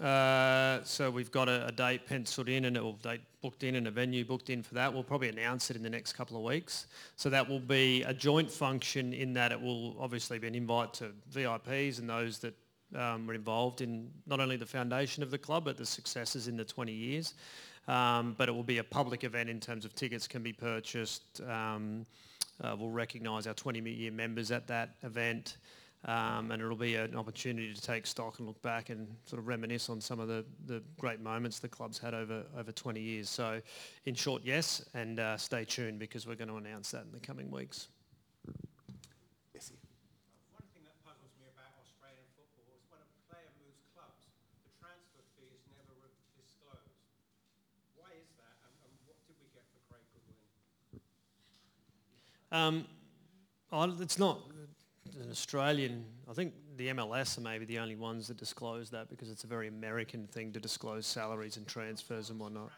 Uh, 0.00 0.80
so 0.84 1.10
we've 1.10 1.32
got 1.32 1.48
a, 1.48 1.66
a, 1.66 1.72
date 1.72 2.06
penciled 2.06 2.48
in 2.48 2.66
and 2.66 2.76
it 2.76 2.82
will 2.82 2.92
date 2.92 3.20
booked 3.40 3.62
in 3.62 3.76
and 3.76 3.86
a 3.86 3.90
venue 3.90 4.24
booked 4.24 4.50
in 4.50 4.62
for 4.62 4.74
that. 4.74 4.92
We'll 4.92 5.02
probably 5.02 5.28
announce 5.28 5.70
it 5.70 5.76
in 5.76 5.82
the 5.82 5.90
next 5.90 6.14
couple 6.14 6.36
of 6.36 6.42
weeks. 6.42 6.86
So 7.16 7.30
that 7.30 7.48
will 7.48 7.60
be 7.60 8.02
a 8.02 8.12
joint 8.12 8.50
function 8.50 9.12
in 9.12 9.32
that 9.34 9.52
it 9.52 9.60
will 9.60 9.96
obviously 10.00 10.38
be 10.38 10.48
an 10.48 10.54
invite 10.54 10.92
to 10.94 11.12
VIPs 11.32 11.98
and 11.98 12.08
those 12.08 12.38
that 12.38 12.54
um, 12.96 13.26
were 13.26 13.34
involved 13.34 13.80
in 13.80 14.10
not 14.26 14.40
only 14.40 14.56
the 14.56 14.66
foundation 14.66 15.22
of 15.22 15.30
the 15.30 15.38
club 15.38 15.64
but 15.64 15.76
the 15.76 15.86
successes 15.86 16.48
in 16.48 16.56
the 16.56 16.64
20 16.64 16.92
years. 16.92 17.34
Um, 17.86 18.34
but 18.36 18.50
it 18.50 18.52
will 18.52 18.62
be 18.64 18.78
a 18.78 18.84
public 18.84 19.24
event 19.24 19.48
in 19.48 19.60
terms 19.60 19.86
of 19.86 19.94
tickets 19.94 20.28
can 20.28 20.42
be 20.42 20.52
purchased. 20.52 21.40
Um, 21.48 22.04
uh, 22.62 22.76
we'll 22.78 22.90
recognise 22.90 23.46
our 23.46 23.54
20-year 23.54 24.12
members 24.12 24.50
at 24.50 24.66
that 24.66 24.96
event. 25.04 25.56
Um, 26.04 26.52
and 26.52 26.62
it'll 26.62 26.76
be 26.76 26.94
an 26.94 27.16
opportunity 27.16 27.74
to 27.74 27.80
take 27.80 28.06
stock 28.06 28.38
and 28.38 28.46
look 28.46 28.62
back 28.62 28.88
and 28.88 29.08
sort 29.24 29.40
of 29.40 29.48
reminisce 29.48 29.90
on 29.90 30.00
some 30.00 30.20
of 30.20 30.28
the, 30.28 30.44
the 30.66 30.80
great 30.96 31.20
moments 31.20 31.58
the 31.58 31.68
club's 31.68 31.98
had 31.98 32.14
over, 32.14 32.44
over 32.56 32.70
20 32.70 33.00
years. 33.00 33.28
So 33.28 33.60
in 34.06 34.14
short, 34.14 34.42
yes, 34.44 34.84
and 34.94 35.18
uh, 35.18 35.36
stay 35.36 35.64
tuned 35.64 35.98
because 35.98 36.24
we're 36.24 36.36
going 36.36 36.50
to 36.50 36.56
announce 36.56 36.92
that 36.92 37.02
in 37.02 37.10
the 37.10 37.18
coming 37.18 37.50
weeks. 37.50 37.88
Yes. 39.52 39.72
One 40.54 40.62
thing 40.70 40.86
that 40.86 40.94
puzzles 41.02 41.34
me 41.42 41.50
about 41.50 41.74
Australian 41.82 42.30
football 42.38 42.70
is 42.78 42.86
when 42.94 43.02
a 43.02 43.10
player 43.26 43.50
moves 43.58 43.82
clubs, 43.90 44.30
the 44.62 44.70
transfer 44.78 45.26
fee 45.34 45.50
is 45.50 45.66
never 45.74 45.98
disclosed. 46.38 46.94
Why 47.98 48.14
is 48.22 48.30
that 48.38 48.54
and, 48.62 48.72
and 48.86 48.94
what 49.02 49.18
did 49.26 49.34
we 49.42 49.50
get 49.50 49.66
for 49.74 49.82
Craig 49.90 50.06
Goodwin? 50.14 50.38
Um, 52.54 52.86
it's 54.00 54.18
not 54.18 54.47
an 55.20 55.30
Australian, 55.30 56.04
I 56.30 56.32
think 56.32 56.54
the 56.76 56.88
MLS 56.88 57.38
are 57.38 57.40
maybe 57.40 57.64
the 57.64 57.78
only 57.78 57.96
ones 57.96 58.28
that 58.28 58.36
disclose 58.36 58.90
that 58.90 59.10
because 59.10 59.30
it's 59.30 59.44
a 59.44 59.46
very 59.46 59.68
American 59.68 60.26
thing 60.26 60.52
to 60.52 60.60
disclose 60.60 61.06
salaries 61.06 61.56
and 61.56 61.66
transfers 61.66 62.30
and 62.30 62.38
whatnot. 62.38 62.70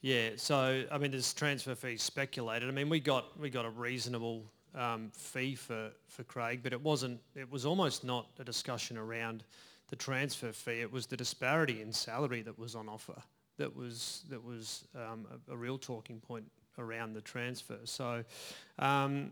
Yeah, 0.00 0.30
so 0.36 0.84
I 0.90 0.98
mean, 0.98 1.10
there's 1.10 1.32
transfer 1.32 1.74
fees 1.74 2.02
speculated. 2.02 2.68
I 2.68 2.72
mean, 2.72 2.88
we 2.88 3.00
got 3.00 3.38
we 3.40 3.50
got 3.50 3.64
a 3.64 3.70
reasonable 3.70 4.44
um, 4.74 5.10
fee 5.14 5.54
for 5.54 5.90
for 6.08 6.24
Craig, 6.24 6.60
but 6.62 6.72
it 6.72 6.80
wasn't. 6.80 7.20
It 7.34 7.50
was 7.50 7.66
almost 7.66 8.04
not 8.04 8.28
a 8.38 8.44
discussion 8.44 8.96
around 8.96 9.44
the 9.88 9.96
transfer 9.96 10.52
fee. 10.52 10.80
It 10.80 10.92
was 10.92 11.06
the 11.06 11.16
disparity 11.16 11.80
in 11.80 11.92
salary 11.92 12.42
that 12.42 12.58
was 12.58 12.74
on 12.74 12.88
offer 12.88 13.20
that 13.56 13.74
was 13.74 14.24
that 14.28 14.42
was 14.42 14.84
um, 14.94 15.26
a, 15.48 15.52
a, 15.52 15.56
real 15.56 15.78
talking 15.78 16.20
point 16.20 16.44
around 16.78 17.14
the 17.14 17.20
transfer. 17.20 17.78
So. 17.84 18.24
Um, 18.78 19.30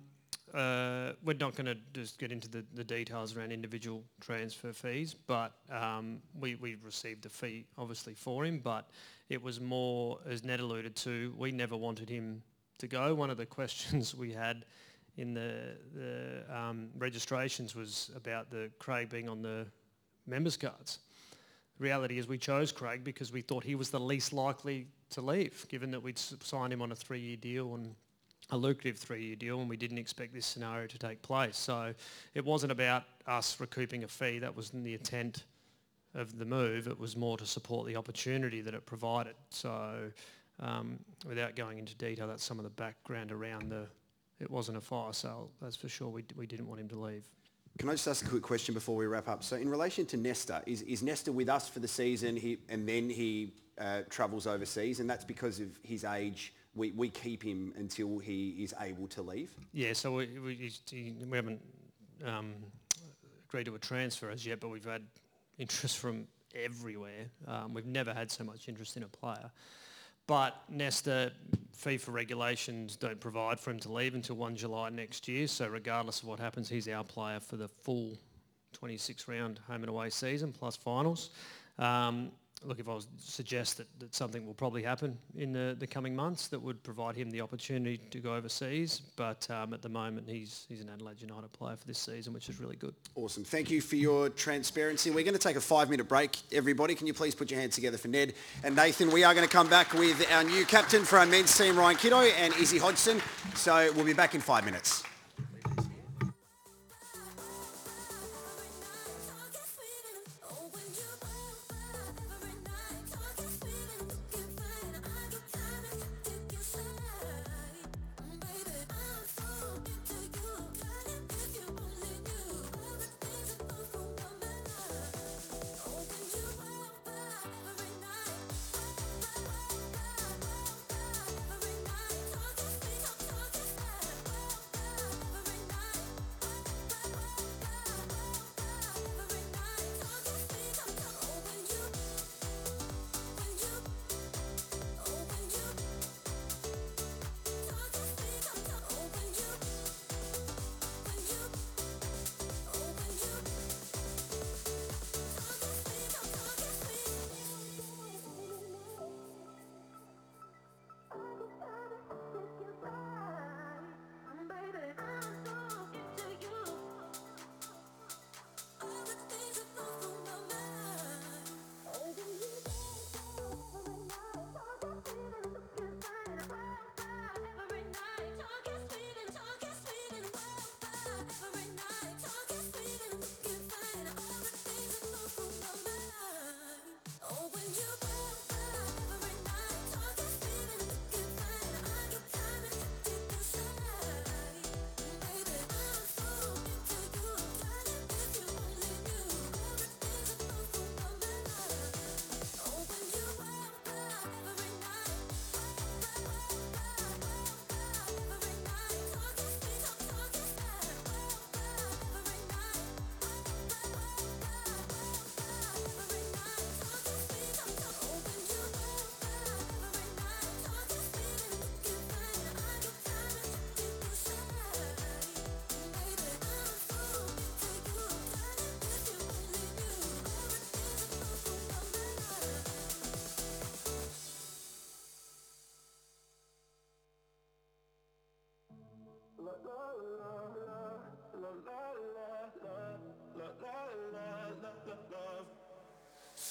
uh, 0.54 1.12
we're 1.24 1.34
not 1.34 1.54
going 1.54 1.66
to 1.66 1.76
just 1.94 2.18
get 2.18 2.30
into 2.30 2.48
the, 2.48 2.64
the, 2.74 2.84
details 2.84 3.36
around 3.36 3.52
individual 3.52 4.02
transfer 4.20 4.72
fees, 4.72 5.14
but 5.26 5.52
um, 5.70 6.18
we, 6.38 6.56
we 6.56 6.76
received 6.84 7.24
a 7.24 7.28
fee 7.28 7.64
obviously 7.78 8.14
for 8.14 8.44
him, 8.44 8.60
but 8.62 8.90
it 9.30 9.42
was 9.42 9.60
more, 9.60 10.18
as 10.28 10.44
Ned 10.44 10.60
alluded 10.60 10.94
to, 10.96 11.34
we 11.38 11.52
never 11.52 11.76
wanted 11.76 12.10
him 12.10 12.42
to 12.78 12.86
go. 12.86 13.14
One 13.14 13.30
of 13.30 13.38
the 13.38 13.46
questions 13.60 14.14
we 14.14 14.32
had 14.32 14.66
in 15.16 15.32
the, 15.32 15.76
the 15.94 16.44
um, 16.54 16.88
registrations 16.98 17.74
was 17.74 18.10
about 18.14 18.50
the 18.50 18.70
Craig 18.78 19.08
being 19.08 19.28
on 19.28 19.40
the 19.40 19.66
members 20.26 20.56
cards. 20.56 20.98
The 21.78 21.84
reality 21.84 22.18
is 22.18 22.28
we 22.28 22.38
chose 22.38 22.72
Craig 22.72 23.04
because 23.04 23.32
we 23.32 23.40
thought 23.40 23.64
he 23.64 23.74
was 23.74 23.90
the 23.90 24.00
least 24.00 24.32
likely 24.32 24.86
to 25.10 25.22
leave, 25.22 25.66
given 25.68 25.90
that 25.92 26.02
we'd 26.02 26.18
signed 26.18 26.72
him 26.72 26.82
on 26.82 26.92
a 26.92 26.96
three-year 26.96 27.36
deal 27.36 27.74
and 27.74 27.94
a 28.52 28.56
lucrative 28.56 28.98
three-year 28.98 29.34
deal 29.34 29.60
and 29.60 29.68
we 29.68 29.78
didn't 29.78 29.98
expect 29.98 30.32
this 30.32 30.46
scenario 30.46 30.86
to 30.86 30.98
take 30.98 31.20
place. 31.22 31.56
So 31.56 31.94
it 32.34 32.44
wasn't 32.44 32.70
about 32.70 33.04
us 33.26 33.58
recouping 33.58 34.04
a 34.04 34.08
fee. 34.08 34.38
That 34.38 34.54
wasn't 34.54 34.84
the 34.84 34.92
intent 34.92 35.44
of 36.14 36.38
the 36.38 36.44
move. 36.44 36.86
It 36.86 36.98
was 36.98 37.16
more 37.16 37.38
to 37.38 37.46
support 37.46 37.86
the 37.86 37.96
opportunity 37.96 38.60
that 38.60 38.74
it 38.74 38.84
provided. 38.84 39.34
So 39.48 40.10
um, 40.60 40.98
without 41.26 41.56
going 41.56 41.78
into 41.78 41.94
detail, 41.96 42.28
that's 42.28 42.44
some 42.44 42.58
of 42.58 42.64
the 42.64 42.70
background 42.70 43.32
around 43.32 43.70
the, 43.70 43.86
it 44.38 44.50
wasn't 44.50 44.76
a 44.76 44.82
fire 44.82 45.14
sale, 45.14 45.50
that's 45.62 45.76
for 45.76 45.88
sure. 45.88 46.08
We, 46.08 46.24
we 46.36 46.46
didn't 46.46 46.68
want 46.68 46.80
him 46.80 46.88
to 46.88 47.00
leave. 47.00 47.24
Can 47.78 47.88
I 47.88 47.92
just 47.92 48.06
ask 48.06 48.26
a 48.26 48.28
quick 48.28 48.42
question 48.42 48.74
before 48.74 48.96
we 48.96 49.06
wrap 49.06 49.28
up? 49.28 49.42
So 49.42 49.56
in 49.56 49.70
relation 49.70 50.04
to 50.06 50.18
Nesta, 50.18 50.62
is, 50.66 50.82
is 50.82 51.02
Nesta 51.02 51.32
with 51.32 51.48
us 51.48 51.70
for 51.70 51.80
the 51.80 51.88
season 51.88 52.36
he, 52.36 52.58
and 52.68 52.86
then 52.86 53.08
he 53.08 53.54
uh, 53.78 54.02
travels 54.10 54.46
overseas 54.46 55.00
and 55.00 55.08
that's 55.08 55.24
because 55.24 55.58
of 55.58 55.68
his 55.82 56.04
age 56.04 56.52
we, 56.74 56.92
we 56.92 57.10
keep 57.10 57.42
him 57.42 57.72
until 57.76 58.18
he 58.18 58.50
is 58.62 58.74
able 58.80 59.06
to 59.08 59.22
leave? 59.22 59.50
Yeah, 59.72 59.92
so 59.92 60.12
we, 60.12 60.26
we, 60.38 60.72
we 60.92 61.36
haven't 61.36 61.60
um, 62.24 62.54
agreed 63.48 63.64
to 63.64 63.74
a 63.74 63.78
transfer 63.78 64.30
as 64.30 64.46
yet, 64.46 64.60
but 64.60 64.68
we've 64.68 64.84
had 64.84 65.02
interest 65.58 65.98
from 65.98 66.26
everywhere. 66.54 67.30
Um, 67.46 67.74
we've 67.74 67.86
never 67.86 68.12
had 68.12 68.30
so 68.30 68.44
much 68.44 68.68
interest 68.68 68.96
in 68.96 69.02
a 69.02 69.08
player. 69.08 69.50
But 70.26 70.62
Nesta, 70.68 71.32
FIFA 71.76 72.12
regulations 72.12 72.96
don't 72.96 73.20
provide 73.20 73.58
for 73.58 73.70
him 73.70 73.80
to 73.80 73.92
leave 73.92 74.14
until 74.14 74.36
1 74.36 74.56
July 74.56 74.88
next 74.90 75.26
year. 75.28 75.46
So 75.48 75.68
regardless 75.68 76.22
of 76.22 76.28
what 76.28 76.38
happens, 76.38 76.68
he's 76.68 76.88
our 76.88 77.04
player 77.04 77.40
for 77.40 77.56
the 77.56 77.68
full 77.68 78.16
26 78.72 79.28
round 79.28 79.60
home 79.66 79.82
and 79.82 79.88
away 79.88 80.10
season 80.10 80.52
plus 80.52 80.76
finals. 80.76 81.30
Um, 81.78 82.30
look, 82.64 82.78
if 82.78 82.88
I 82.88 82.94
was 82.94 83.06
suggest 83.18 83.78
that, 83.78 83.86
that 83.98 84.14
something 84.14 84.46
will 84.46 84.54
probably 84.54 84.82
happen 84.82 85.18
in 85.36 85.52
the, 85.52 85.76
the 85.78 85.86
coming 85.86 86.14
months 86.14 86.48
that 86.48 86.60
would 86.60 86.82
provide 86.82 87.16
him 87.16 87.30
the 87.30 87.40
opportunity 87.40 87.98
to 88.10 88.18
go 88.18 88.34
overseas, 88.34 89.00
but 89.16 89.48
um, 89.50 89.74
at 89.74 89.82
the 89.82 89.88
moment 89.88 90.28
he's, 90.28 90.66
he's 90.68 90.80
an 90.80 90.88
Adelaide 90.88 91.20
United 91.20 91.52
player 91.52 91.76
for 91.76 91.86
this 91.86 91.98
season, 91.98 92.32
which 92.32 92.48
is 92.48 92.60
really 92.60 92.76
good. 92.76 92.94
Awesome. 93.14 93.44
Thank 93.44 93.70
you 93.70 93.80
for 93.80 93.96
your 93.96 94.28
transparency. 94.28 95.10
We're 95.10 95.24
going 95.24 95.34
to 95.34 95.38
take 95.38 95.56
a 95.56 95.60
five-minute 95.60 96.08
break. 96.08 96.36
Everybody, 96.52 96.94
can 96.94 97.06
you 97.06 97.14
please 97.14 97.34
put 97.34 97.50
your 97.50 97.60
hands 97.60 97.74
together 97.74 97.98
for 97.98 98.08
Ned 98.08 98.34
and 98.64 98.74
Nathan? 98.76 99.10
We 99.10 99.24
are 99.24 99.34
going 99.34 99.46
to 99.46 99.52
come 99.52 99.68
back 99.68 99.92
with 99.94 100.24
our 100.30 100.44
new 100.44 100.64
captain 100.64 101.04
for 101.04 101.18
our 101.18 101.26
men's 101.26 101.56
team, 101.56 101.78
Ryan 101.78 101.96
Kitto, 101.96 102.20
and 102.20 102.54
Izzy 102.54 102.78
Hodgson. 102.78 103.20
So 103.54 103.92
we'll 103.94 104.06
be 104.06 104.14
back 104.14 104.34
in 104.34 104.40
five 104.40 104.64
minutes. 104.64 105.04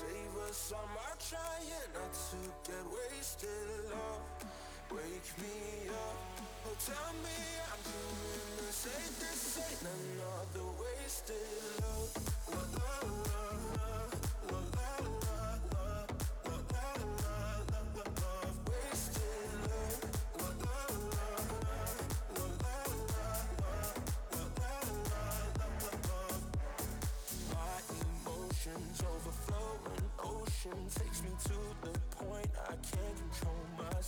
save 0.00 0.36
us 0.48 0.72
I'm 0.72 0.96
out 1.06 1.20
trying 1.20 1.92
not 1.92 2.12
to 2.30 2.40
get 2.64 2.84
wasted 2.88 3.68
love 3.92 4.24
Wake 4.90 5.30
me 5.42 5.88
up, 5.92 6.20
oh 6.66 6.76
tell 6.80 7.12
me 7.24 7.38
I'm 7.70 7.82
doing 7.84 8.48
the 8.56 8.72
same 8.72 9.12
This 9.20 9.60
ain't 9.60 9.84
another 9.92 10.68
wasted 10.80 11.36
love. 11.82 12.12
La 12.50 12.62
la 12.80 13.12
la 13.24 13.39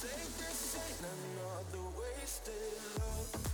same. 0.00 0.32
This 0.38 0.76
ain't 0.80 1.00
another 1.12 1.84
wasted 1.98 2.54
love. 2.98 3.49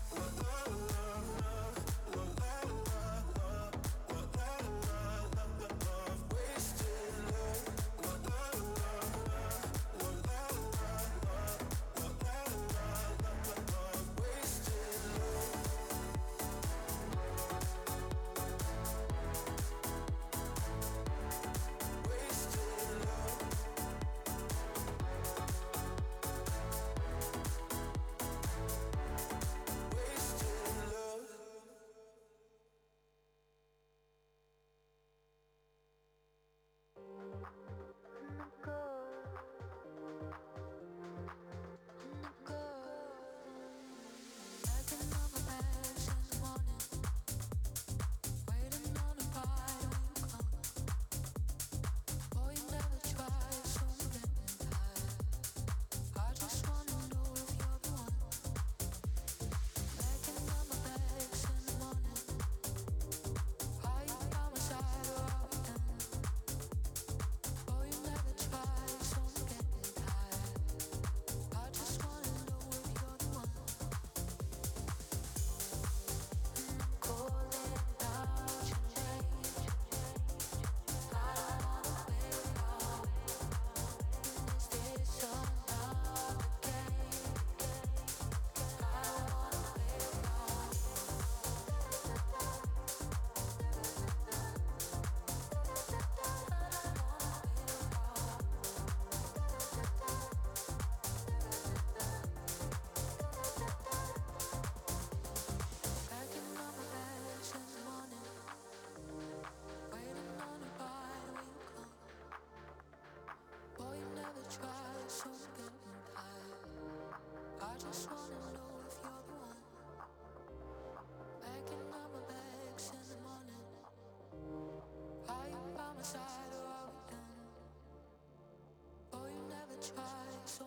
So 130.59 130.64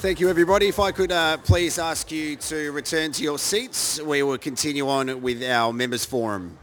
Thank 0.00 0.20
you, 0.20 0.28
everybody. 0.28 0.68
If 0.68 0.78
I 0.78 0.92
could 0.92 1.10
uh, 1.10 1.38
please 1.38 1.78
ask 1.78 2.12
you 2.12 2.36
to 2.36 2.70
return 2.72 3.12
to 3.12 3.22
your 3.22 3.38
seats, 3.38 3.98
we 3.98 4.22
will 4.22 4.36
continue 4.36 4.86
on 4.86 5.22
with 5.22 5.42
our 5.42 5.72
members 5.72 6.04
forum. 6.04 6.58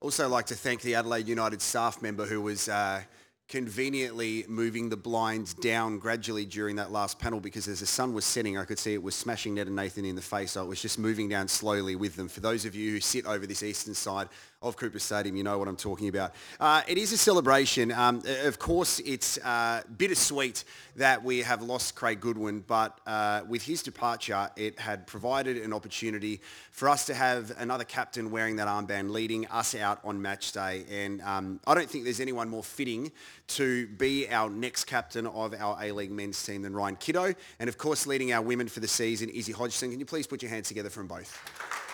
Also 0.00 0.28
like 0.28 0.46
to 0.46 0.54
thank 0.54 0.82
the 0.82 0.94
Adelaide 0.94 1.26
United 1.26 1.60
staff 1.60 2.00
member 2.00 2.24
who 2.24 2.40
was 2.40 2.68
uh, 2.68 3.02
conveniently 3.48 4.44
moving 4.46 4.88
the 4.88 4.96
blinds 4.96 5.54
down 5.54 5.98
gradually 5.98 6.46
during 6.46 6.76
that 6.76 6.92
last 6.92 7.18
panel 7.18 7.40
because 7.40 7.66
as 7.66 7.80
the 7.80 7.86
sun 7.86 8.14
was 8.14 8.24
setting, 8.24 8.56
I 8.56 8.64
could 8.64 8.78
see 8.78 8.94
it 8.94 9.02
was 9.02 9.16
smashing 9.16 9.54
Ned 9.54 9.66
and 9.66 9.74
Nathan 9.74 10.04
in 10.04 10.14
the 10.14 10.22
face. 10.22 10.52
So 10.52 10.62
it 10.62 10.68
was 10.68 10.80
just 10.80 11.00
moving 11.00 11.28
down 11.28 11.48
slowly 11.48 11.96
with 11.96 12.14
them. 12.14 12.28
For 12.28 12.38
those 12.38 12.64
of 12.64 12.76
you 12.76 12.92
who 12.92 13.00
sit 13.00 13.26
over 13.26 13.44
this 13.44 13.64
eastern 13.64 13.94
side 13.94 14.28
of 14.62 14.76
Coopers 14.76 15.02
Stadium, 15.02 15.36
you 15.36 15.42
know 15.42 15.58
what 15.58 15.68
I'm 15.68 15.76
talking 15.76 16.08
about. 16.08 16.34
Uh, 16.60 16.82
it 16.86 16.98
is 16.98 17.12
a 17.12 17.16
celebration. 17.16 17.90
Um, 17.90 18.22
of 18.44 18.58
course, 18.58 18.98
it's 19.06 19.38
uh, 19.38 19.82
bittersweet 19.96 20.64
that 20.96 21.24
we 21.24 21.38
have 21.38 21.62
lost 21.62 21.94
Craig 21.94 22.20
Goodwin, 22.20 22.62
but 22.66 23.00
uh, 23.06 23.40
with 23.48 23.62
his 23.62 23.82
departure, 23.82 24.50
it 24.56 24.78
had 24.78 25.06
provided 25.06 25.56
an 25.56 25.72
opportunity 25.72 26.42
for 26.72 26.90
us 26.90 27.06
to 27.06 27.14
have 27.14 27.54
another 27.56 27.84
captain 27.84 28.30
wearing 28.30 28.56
that 28.56 28.68
armband 28.68 29.08
leading 29.08 29.46
us 29.46 29.74
out 29.74 29.98
on 30.04 30.20
match 30.20 30.52
day. 30.52 30.84
And 30.90 31.22
um, 31.22 31.58
I 31.66 31.74
don't 31.74 31.88
think 31.88 32.04
there's 32.04 32.20
anyone 32.20 32.50
more 32.50 32.62
fitting 32.62 33.12
to 33.46 33.86
be 33.86 34.28
our 34.28 34.50
next 34.50 34.84
captain 34.84 35.26
of 35.26 35.54
our 35.54 35.78
A-League 35.82 36.10
men's 36.10 36.44
team 36.44 36.60
than 36.60 36.74
Ryan 36.74 36.96
Kitto. 36.96 37.34
And 37.60 37.70
of 37.70 37.78
course, 37.78 38.06
leading 38.06 38.34
our 38.34 38.42
women 38.42 38.68
for 38.68 38.80
the 38.80 38.88
season, 38.88 39.30
Izzy 39.30 39.52
Hodgson. 39.52 39.90
Can 39.90 40.00
you 40.00 40.04
please 40.04 40.26
put 40.26 40.42
your 40.42 40.50
hands 40.50 40.68
together 40.68 40.90
for 40.90 41.00
them 41.00 41.06
both? 41.06 41.89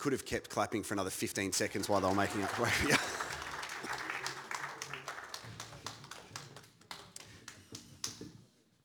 Could 0.00 0.12
have 0.12 0.24
kept 0.24 0.48
clapping 0.48 0.82
for 0.82 0.94
another 0.94 1.10
15 1.10 1.52
seconds 1.52 1.86
while 1.86 2.00
they 2.00 2.08
were 2.08 2.14
making 2.14 2.40
it. 2.40 2.48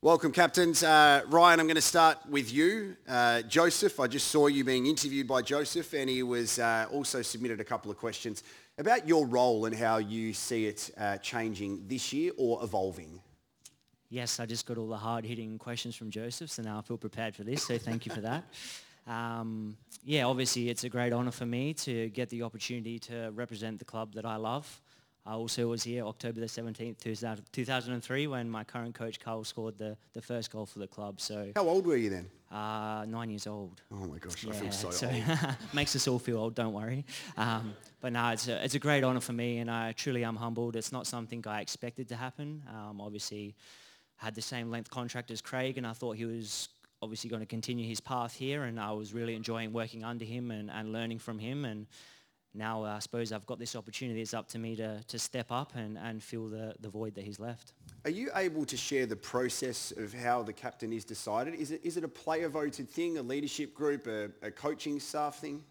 Welcome, 0.02 0.30
captains. 0.30 0.82
Uh, 0.82 1.22
Ryan, 1.28 1.58
I'm 1.58 1.66
going 1.66 1.76
to 1.76 1.80
start 1.80 2.18
with 2.28 2.52
you. 2.52 2.96
Uh, 3.08 3.40
Joseph, 3.42 3.98
I 3.98 4.08
just 4.08 4.28
saw 4.28 4.46
you 4.46 4.62
being 4.62 4.84
interviewed 4.84 5.26
by 5.26 5.40
Joseph, 5.40 5.94
and 5.94 6.10
he 6.10 6.22
was 6.22 6.58
uh, 6.58 6.86
also 6.92 7.22
submitted 7.22 7.60
a 7.60 7.64
couple 7.64 7.90
of 7.90 7.96
questions 7.96 8.42
about 8.76 9.08
your 9.08 9.26
role 9.26 9.64
and 9.64 9.74
how 9.74 9.96
you 9.96 10.34
see 10.34 10.66
it 10.66 10.90
uh, 10.98 11.16
changing 11.16 11.82
this 11.88 12.12
year 12.12 12.32
or 12.36 12.62
evolving. 12.62 13.20
Yes, 14.10 14.38
I 14.38 14.44
just 14.44 14.66
got 14.66 14.76
all 14.76 14.88
the 14.88 14.98
hard-hitting 14.98 15.56
questions 15.58 15.96
from 15.96 16.10
Joseph, 16.10 16.50
so 16.50 16.62
now 16.62 16.78
I 16.78 16.82
feel 16.82 16.98
prepared 16.98 17.34
for 17.34 17.42
this, 17.42 17.66
so 17.66 17.78
thank 17.78 18.04
you 18.04 18.12
for 18.12 18.20
that. 18.20 18.44
Um, 19.06 19.76
yeah, 20.04 20.24
obviously 20.24 20.68
it's 20.68 20.84
a 20.84 20.88
great 20.88 21.12
honour 21.12 21.30
for 21.30 21.46
me 21.46 21.74
to 21.74 22.08
get 22.10 22.28
the 22.30 22.42
opportunity 22.42 22.98
to 23.00 23.30
represent 23.34 23.78
the 23.78 23.84
club 23.84 24.14
that 24.14 24.24
I 24.26 24.36
love. 24.36 24.80
I 25.24 25.32
also 25.32 25.66
was 25.66 25.82
here 25.82 26.04
October 26.04 26.38
the 26.38 26.46
17th, 26.46 26.98
2003, 27.52 28.26
when 28.28 28.48
my 28.48 28.62
current 28.62 28.94
coach 28.94 29.18
Carl 29.18 29.42
scored 29.42 29.76
the, 29.76 29.96
the 30.12 30.22
first 30.22 30.52
goal 30.52 30.66
for 30.66 30.78
the 30.78 30.86
club. 30.86 31.20
So 31.20 31.50
How 31.56 31.66
old 31.68 31.84
were 31.84 31.96
you 31.96 32.10
then? 32.10 32.30
uh, 32.52 33.04
nine 33.08 33.30
years 33.30 33.48
old. 33.48 33.80
Oh 33.90 34.06
my 34.06 34.18
gosh, 34.18 34.44
I 34.46 34.50
Yeah, 34.52 34.60
feel 34.60 34.70
so, 34.70 34.90
so 34.92 35.08
old. 35.08 35.56
makes 35.74 35.96
us 35.96 36.06
all 36.06 36.20
feel 36.20 36.38
old. 36.38 36.54
Don't 36.54 36.72
worry. 36.72 37.04
Um, 37.36 37.74
but 38.00 38.12
no, 38.12 38.28
it's 38.30 38.46
a, 38.46 38.64
it's 38.64 38.76
a 38.76 38.78
great 38.78 39.02
honour 39.02 39.18
for 39.20 39.32
me, 39.32 39.58
and 39.58 39.68
I 39.68 39.90
truly 39.92 40.22
am 40.22 40.36
humbled. 40.36 40.76
It's 40.76 40.92
not 40.92 41.08
something 41.08 41.42
I 41.44 41.60
expected 41.60 42.08
to 42.10 42.16
happen. 42.16 42.62
Um, 42.72 43.00
obviously, 43.00 43.56
had 44.18 44.36
the 44.36 44.42
same 44.42 44.70
length 44.70 44.90
contract 44.90 45.32
as 45.32 45.40
Craig, 45.42 45.76
and 45.76 45.84
I 45.84 45.92
thought 45.92 46.16
he 46.16 46.24
was 46.24 46.68
obviously 47.02 47.30
going 47.30 47.40
to 47.40 47.46
continue 47.46 47.86
his 47.86 48.00
path 48.00 48.34
here, 48.34 48.64
and 48.64 48.80
I 48.80 48.92
was 48.92 49.12
really 49.12 49.34
enjoying 49.34 49.72
working 49.72 50.04
under 50.04 50.24
him 50.24 50.50
and, 50.50 50.70
and 50.70 50.92
learning 50.92 51.18
from 51.18 51.38
him. 51.38 51.64
And 51.64 51.86
now 52.54 52.84
uh, 52.84 52.96
I 52.96 52.98
suppose 53.00 53.32
I've 53.32 53.46
got 53.46 53.58
this 53.58 53.76
opportunity. 53.76 54.20
It's 54.20 54.34
up 54.34 54.48
to 54.48 54.58
me 54.58 54.76
to, 54.76 55.02
to 55.06 55.18
step 55.18 55.46
up 55.50 55.74
and, 55.74 55.98
and 55.98 56.22
fill 56.22 56.48
the, 56.48 56.74
the 56.80 56.88
void 56.88 57.14
that 57.16 57.24
he's 57.24 57.38
left. 57.38 57.72
Are 58.04 58.10
you 58.10 58.30
able 58.34 58.64
to 58.64 58.76
share 58.76 59.06
the 59.06 59.16
process 59.16 59.92
of 59.96 60.14
how 60.14 60.42
the 60.42 60.52
captain 60.52 60.92
is 60.92 61.04
decided? 61.04 61.54
Is 61.54 61.70
it, 61.70 61.80
is 61.84 61.96
it 61.96 62.04
a 62.04 62.08
player 62.08 62.48
voted 62.48 62.88
thing, 62.88 63.18
a 63.18 63.22
leadership 63.22 63.74
group, 63.74 64.06
a, 64.06 64.30
a 64.42 64.50
coaching 64.50 65.00
staff 65.00 65.38
thing? 65.38 65.62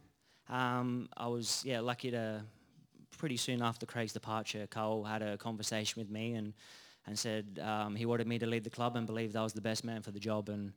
Um, 0.47 1.09
I 1.17 1.28
was 1.28 1.63
yeah 1.65 1.80
lucky 1.80 2.11
to 2.11 2.43
pretty 3.17 3.38
soon 3.38 3.61
after 3.61 3.86
Craig's 3.86 4.13
departure, 4.13 4.67
Carl 4.67 5.03
had 5.03 5.21
a 5.21 5.38
conversation 5.38 5.99
with 5.99 6.09
me 6.09 6.34
and 6.34 6.53
and 7.07 7.17
said 7.17 7.59
um, 7.61 7.95
he 7.95 8.05
wanted 8.05 8.28
me 8.28 8.39
to 8.39 8.47
lead 8.47 8.63
the 8.63 8.69
club 8.69 8.95
and 8.95 9.05
believed 9.05 9.36
I 9.36 9.43
was 9.43 9.53
the 9.53 9.61
best 9.61 9.84
man 9.84 10.01
for 10.01 10.11
the 10.11 10.19
job. 10.19 10.49
And 10.49 10.73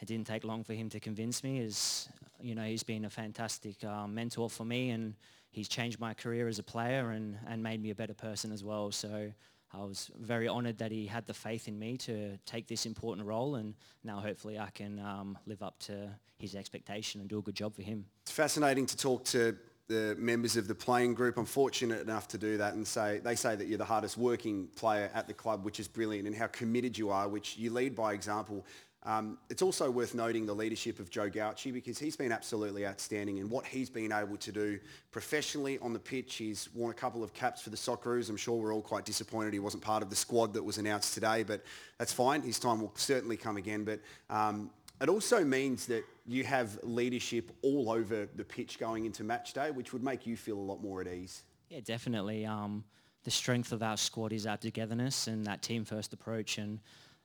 it 0.00 0.06
didn't 0.06 0.26
take 0.26 0.44
long 0.44 0.64
for 0.64 0.74
him 0.74 0.88
to 0.90 1.00
convince 1.00 1.42
me. 1.42 1.60
As 1.60 2.08
you 2.40 2.54
know, 2.54 2.64
he's 2.64 2.82
been 2.82 3.04
a 3.04 3.10
fantastic 3.10 3.82
uh, 3.84 4.06
mentor 4.06 4.48
for 4.48 4.64
me 4.64 4.90
and 4.90 5.14
he's 5.50 5.68
changed 5.68 5.98
my 5.98 6.14
career 6.14 6.48
as 6.48 6.58
a 6.58 6.62
player 6.62 7.10
and, 7.10 7.36
and 7.48 7.62
made 7.62 7.82
me 7.82 7.90
a 7.90 7.94
better 7.94 8.14
person 8.14 8.52
as 8.52 8.62
well. 8.62 8.92
So 8.92 9.32
I 9.72 9.78
was 9.78 10.10
very 10.18 10.48
honoured 10.48 10.78
that 10.78 10.92
he 10.92 11.06
had 11.06 11.26
the 11.26 11.34
faith 11.34 11.68
in 11.68 11.78
me 11.78 11.96
to 11.98 12.38
take 12.46 12.68
this 12.68 12.86
important 12.86 13.26
role 13.26 13.56
and 13.56 13.74
now 14.04 14.20
hopefully 14.20 14.58
I 14.58 14.70
can 14.70 14.98
um, 15.00 15.36
live 15.46 15.62
up 15.62 15.78
to 15.80 16.10
his 16.38 16.54
expectation 16.54 17.20
and 17.20 17.28
do 17.28 17.38
a 17.38 17.42
good 17.42 17.56
job 17.56 17.74
for 17.74 17.82
him. 17.82 18.06
It's 18.22 18.32
fascinating 18.32 18.86
to 18.86 18.96
talk 18.96 19.24
to 19.26 19.56
the 19.88 20.14
members 20.18 20.56
of 20.56 20.68
the 20.68 20.74
playing 20.74 21.14
group. 21.14 21.38
I'm 21.38 21.46
fortunate 21.46 22.02
enough 22.02 22.28
to 22.28 22.38
do 22.38 22.58
that 22.58 22.74
and 22.74 22.86
say 22.86 23.20
they 23.24 23.34
say 23.34 23.56
that 23.56 23.66
you're 23.66 23.78
the 23.78 23.84
hardest 23.84 24.16
working 24.18 24.68
player 24.76 25.10
at 25.14 25.26
the 25.26 25.34
club, 25.34 25.64
which 25.64 25.80
is 25.80 25.88
brilliant, 25.88 26.26
and 26.26 26.36
how 26.36 26.46
committed 26.46 26.96
you 26.96 27.10
are, 27.10 27.26
which 27.26 27.56
you 27.56 27.72
lead 27.72 27.96
by 27.96 28.12
example. 28.12 28.66
Um, 29.04 29.38
it's 29.48 29.62
also 29.62 29.90
worth 29.90 30.14
noting 30.14 30.44
the 30.44 30.54
leadership 30.54 30.98
of 30.98 31.08
Joe 31.08 31.30
Gauci 31.30 31.72
because 31.72 31.98
he's 31.98 32.16
been 32.16 32.32
absolutely 32.32 32.86
outstanding 32.86 33.38
in 33.38 33.48
what 33.48 33.64
he's 33.64 33.88
been 33.88 34.12
able 34.12 34.36
to 34.38 34.52
do 34.52 34.78
professionally 35.12 35.78
on 35.78 35.92
the 35.92 35.98
pitch. 35.98 36.34
He's 36.34 36.68
worn 36.74 36.90
a 36.90 36.94
couple 36.94 37.22
of 37.22 37.32
caps 37.32 37.62
for 37.62 37.70
the 37.70 37.76
Socceroos. 37.76 38.28
I'm 38.28 38.36
sure 38.36 38.56
we're 38.56 38.74
all 38.74 38.82
quite 38.82 39.04
disappointed 39.04 39.52
he 39.52 39.60
wasn't 39.60 39.84
part 39.84 40.02
of 40.02 40.10
the 40.10 40.16
squad 40.16 40.52
that 40.54 40.62
was 40.62 40.78
announced 40.78 41.14
today, 41.14 41.44
but 41.44 41.62
that's 41.96 42.12
fine. 42.12 42.42
His 42.42 42.58
time 42.58 42.80
will 42.80 42.92
certainly 42.96 43.36
come 43.36 43.56
again. 43.56 43.84
But 43.84 44.00
um, 44.30 44.70
it 45.00 45.08
also 45.08 45.44
means 45.44 45.86
that 45.86 46.04
you 46.26 46.42
have 46.44 46.78
leadership 46.82 47.52
all 47.62 47.90
over 47.90 48.28
the 48.34 48.44
pitch 48.44 48.78
going 48.78 49.06
into 49.06 49.22
match 49.22 49.52
day, 49.52 49.70
which 49.70 49.92
would 49.92 50.02
make 50.02 50.26
you 50.26 50.36
feel 50.36 50.58
a 50.58 50.60
lot 50.60 50.82
more 50.82 51.00
at 51.00 51.06
ease. 51.06 51.44
Yeah, 51.68 51.80
definitely. 51.84 52.44
Um, 52.44 52.84
the 53.24 53.30
strength 53.30 53.72
of 53.72 53.82
our 53.82 53.96
squad 53.96 54.32
is 54.32 54.46
our 54.46 54.56
togetherness 54.56 55.28
and 55.28 55.44
that 55.46 55.62
team-first 55.62 56.12
approach. 56.12 56.58
And 56.58 56.80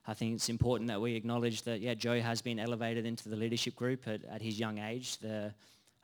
I 0.06 0.14
think 0.14 0.34
it's 0.34 0.48
important 0.48 0.88
that 0.88 1.00
we 1.00 1.14
acknowledge 1.14 1.62
that, 1.62 1.80
yeah, 1.80 1.94
Joe 1.94 2.20
has 2.20 2.42
been 2.42 2.58
elevated 2.58 3.06
into 3.06 3.28
the 3.28 3.36
leadership 3.36 3.74
group 3.74 4.06
at, 4.06 4.22
at 4.24 4.42
his 4.42 4.58
young 4.58 4.78
age. 4.78 5.18
The 5.18 5.54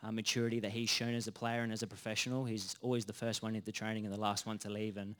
uh, 0.02 0.12
maturity 0.12 0.60
that 0.60 0.70
he's 0.70 0.88
shown 0.88 1.14
as 1.14 1.26
a 1.26 1.32
player 1.32 1.60
and 1.60 1.72
as 1.72 1.82
a 1.82 1.86
professional. 1.86 2.44
He's 2.44 2.74
always 2.80 3.04
the 3.04 3.12
first 3.12 3.42
one 3.42 3.54
into 3.54 3.72
training 3.72 4.04
and 4.04 4.14
the 4.14 4.20
last 4.20 4.46
one 4.46 4.58
to 4.58 4.70
leave. 4.70 4.96
And 4.96 5.14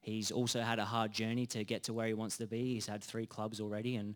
he's 0.00 0.30
also 0.30 0.60
had 0.62 0.78
a 0.78 0.84
hard 0.84 1.12
journey 1.12 1.46
to 1.46 1.64
get 1.64 1.84
to 1.84 1.92
where 1.92 2.06
he 2.06 2.14
wants 2.14 2.36
to 2.38 2.46
be. 2.46 2.74
He's 2.74 2.86
had 2.86 3.02
three 3.02 3.26
clubs 3.26 3.60
already 3.60 3.96
and 3.96 4.14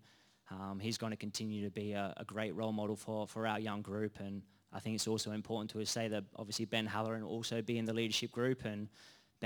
um, 0.51 0.79
he's 0.81 0.97
going 0.97 1.11
to 1.11 1.17
continue 1.17 1.65
to 1.65 1.71
be 1.71 1.93
a, 1.93 2.15
a, 2.19 2.25
great 2.25 2.55
role 2.55 2.73
model 2.73 2.95
for, 2.95 3.27
for 3.27 3.49
our 3.49 3.59
young 3.59 3.83
group. 3.83 4.21
And 4.21 4.43
I 4.73 4.79
think 4.79 4.95
it's 4.95 5.09
also 5.09 5.33
important 5.33 5.71
to 5.71 5.85
say 5.85 6.07
that 6.07 6.23
obviously 6.37 6.67
Ben 6.67 6.87
Halloran 6.87 7.25
will 7.25 7.33
also 7.33 7.63
be 7.63 7.79
in 7.79 7.85
the 7.85 7.93
leadership 7.93 8.31
group 8.31 8.65
and 8.65 8.89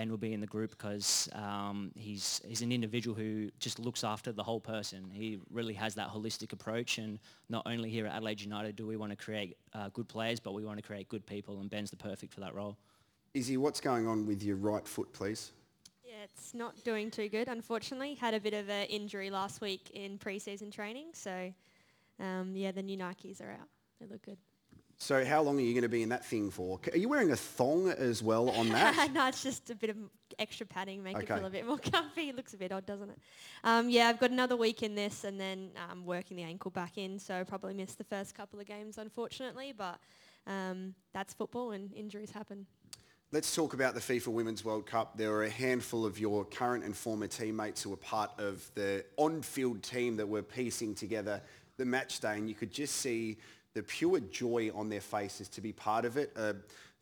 Ben 0.00 0.10
will 0.10 0.16
be 0.16 0.32
in 0.32 0.40
the 0.40 0.46
group 0.46 0.70
because 0.70 1.28
um, 1.34 1.92
he's, 1.94 2.40
he's 2.48 2.62
an 2.62 2.72
individual 2.72 3.14
who 3.14 3.50
just 3.58 3.78
looks 3.78 4.02
after 4.02 4.32
the 4.32 4.42
whole 4.42 4.58
person. 4.58 5.10
He 5.12 5.38
really 5.50 5.74
has 5.74 5.94
that 5.96 6.08
holistic 6.08 6.54
approach 6.54 6.96
and 6.96 7.18
not 7.50 7.64
only 7.66 7.90
here 7.90 8.06
at 8.06 8.14
Adelaide 8.14 8.40
United 8.40 8.76
do 8.76 8.86
we 8.86 8.96
want 8.96 9.12
to 9.12 9.16
create 9.16 9.58
uh, 9.74 9.90
good 9.92 10.08
players, 10.08 10.40
but 10.40 10.54
we 10.54 10.64
want 10.64 10.78
to 10.78 10.82
create 10.82 11.10
good 11.10 11.26
people 11.26 11.60
and 11.60 11.68
Ben's 11.68 11.90
the 11.90 11.98
perfect 11.98 12.32
for 12.32 12.40
that 12.40 12.54
role. 12.54 12.78
Izzy, 13.34 13.58
what's 13.58 13.78
going 13.78 14.08
on 14.08 14.24
with 14.24 14.42
your 14.42 14.56
right 14.56 14.88
foot, 14.88 15.12
please? 15.12 15.52
Yeah, 16.02 16.24
it's 16.24 16.54
not 16.54 16.82
doing 16.82 17.10
too 17.10 17.28
good, 17.28 17.48
unfortunately. 17.48 18.14
Had 18.14 18.32
a 18.32 18.40
bit 18.40 18.54
of 18.54 18.70
an 18.70 18.86
injury 18.86 19.28
last 19.28 19.60
week 19.60 19.90
in 19.92 20.16
pre-season 20.16 20.70
training, 20.70 21.08
so 21.12 21.52
um, 22.18 22.52
yeah, 22.54 22.72
the 22.72 22.82
new 22.82 22.96
Nikes 22.96 23.42
are 23.42 23.50
out. 23.50 23.68
They 24.00 24.06
look 24.06 24.22
good. 24.22 24.38
So 25.02 25.24
how 25.24 25.40
long 25.40 25.56
are 25.56 25.62
you 25.62 25.72
going 25.72 25.82
to 25.82 25.88
be 25.88 26.02
in 26.02 26.10
that 26.10 26.26
thing 26.26 26.50
for? 26.50 26.78
Are 26.92 26.96
you 26.98 27.08
wearing 27.08 27.30
a 27.30 27.36
thong 27.36 27.88
as 27.88 28.22
well 28.22 28.50
on 28.50 28.68
that? 28.72 29.10
no, 29.14 29.26
it's 29.28 29.42
just 29.42 29.70
a 29.70 29.74
bit 29.74 29.88
of 29.88 29.96
extra 30.38 30.66
padding, 30.66 31.02
make 31.02 31.16
Okay. 31.16 31.24
it 31.34 31.38
feel 31.38 31.46
a 31.46 31.50
bit 31.50 31.66
more 31.66 31.78
comfy. 31.92 32.28
It 32.28 32.36
looks 32.36 32.52
a 32.52 32.58
bit 32.58 32.70
odd, 32.70 32.84
doesn't 32.84 33.08
it? 33.08 33.18
Um, 33.64 33.88
yeah, 33.88 34.08
I've 34.08 34.20
got 34.20 34.30
another 34.30 34.56
week 34.58 34.82
in 34.82 34.94
this 34.94 35.24
and 35.24 35.40
then 35.40 35.70
um, 35.90 36.04
working 36.04 36.36
the 36.36 36.42
ankle 36.42 36.70
back 36.70 36.98
in, 36.98 37.18
so 37.18 37.42
probably 37.46 37.72
miss 37.72 37.94
the 37.94 38.04
first 38.04 38.34
couple 38.34 38.60
of 38.60 38.66
games, 38.66 38.98
unfortunately, 38.98 39.72
but 39.76 39.98
um, 40.46 40.94
that's 41.14 41.32
football 41.32 41.70
and 41.70 41.90
injuries 41.94 42.30
happen. 42.30 42.66
Let's 43.32 43.54
talk 43.54 43.72
about 43.72 43.94
the 43.94 44.00
FIFA 44.00 44.28
Women's 44.28 44.66
World 44.66 44.84
Cup. 44.84 45.16
There 45.16 45.30
were 45.30 45.44
a 45.44 45.50
handful 45.50 46.04
of 46.04 46.18
your 46.18 46.44
current 46.44 46.84
and 46.84 46.94
former 46.94 47.26
teammates 47.26 47.82
who 47.82 47.88
were 47.88 47.96
part 47.96 48.32
of 48.38 48.70
the 48.74 49.02
on-field 49.16 49.82
team 49.82 50.16
that 50.18 50.28
were 50.28 50.42
piecing 50.42 50.94
together 50.94 51.40
the 51.78 51.86
match 51.86 52.20
day, 52.20 52.36
and 52.36 52.50
you 52.50 52.54
could 52.54 52.70
just 52.70 52.96
see 52.96 53.38
the 53.74 53.82
pure 53.82 54.20
joy 54.20 54.70
on 54.74 54.88
their 54.88 55.00
faces 55.00 55.48
to 55.48 55.60
be 55.60 55.72
part 55.72 56.04
of 56.04 56.16
it. 56.16 56.32
Uh, 56.36 56.54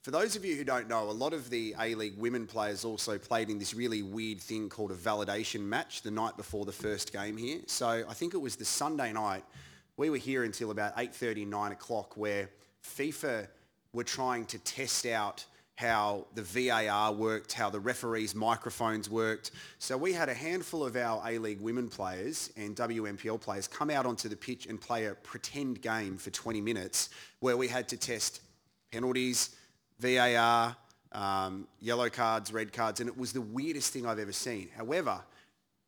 for 0.03 0.11
those 0.13 0.37
of 0.37 0.45
you 0.45 0.55
who 0.55 0.65
don't 0.65 0.89
know, 0.89 1.11
a 1.11 1.13
lot 1.13 1.33
of 1.33 1.51
the 1.51 1.75
A-League 1.79 2.17
women 2.17 2.47
players 2.47 2.85
also 2.85 3.19
played 3.19 3.51
in 3.51 3.59
this 3.59 3.75
really 3.75 4.03
weird 4.03 4.41
thing 4.41 4.69
called 4.69 4.93
a 4.93 4.95
validation 4.95 5.61
match 5.61 6.03
the 6.03 6.11
night 6.11 6.37
before 6.37 6.65
the 6.65 6.73
first 6.73 7.13
game 7.13 7.37
here. 7.37 7.61
So 7.67 8.05
I 8.09 8.15
think 8.15 8.33
it 8.35 8.39
was 8.39 8.57
the 8.57 8.65
Sunday 8.65 9.13
night. 9.13 9.45
We 9.97 10.09
were 10.11 10.17
here 10.17 10.45
until 10.45 10.71
about 10.71 10.97
8.30, 10.97 11.49
9 11.49 11.73
o'clock 11.73 12.17
where 12.17 12.49
FIFA 12.85 13.49
were 13.93 14.05
trying 14.05 14.47
to 14.47 14.59
test 14.61 15.05
out 15.07 15.45
how 15.79 16.27
the 16.35 16.43
VAR 16.43 17.13
worked, 17.13 17.53
how 17.53 17.71
the 17.71 17.79
referees' 17.79 18.35
microphones 18.35 19.09
worked. 19.09 19.53
So 19.79 19.97
we 19.97 20.13
had 20.13 20.29
a 20.29 20.35
handful 20.35 20.85
of 20.85 20.97
our 20.97 21.23
A-League 21.25 21.61
women 21.61 21.89
players 21.89 22.51
and 22.57 22.75
WNPL 22.75 23.41
players 23.41 23.69
come 23.69 23.89
out 23.89 24.05
onto 24.05 24.29
the 24.29 24.35
pitch 24.35 24.67
and 24.67 24.81
play 24.81 25.05
a 25.05 25.15
pretend 25.15 25.81
game 25.81 26.17
for 26.17 26.31
20 26.31 26.61
minutes 26.61 27.11
where 27.39 27.57
we 27.57 27.69
had 27.69 27.87
to 27.91 27.97
test 27.97 28.41
penalties, 28.91 29.55
VAR, 30.01 30.75
um, 31.13 31.69
yellow 31.79 32.11
cards, 32.11 32.53
red 32.53 32.73
cards, 32.73 32.99
and 32.99 33.09
it 33.09 33.17
was 33.17 33.33
the 33.33 33.41
weirdest 33.41 33.93
thing 33.93 34.05
I've 34.05 34.19
ever 34.19 34.33
seen. 34.33 34.71
However, 34.77 35.21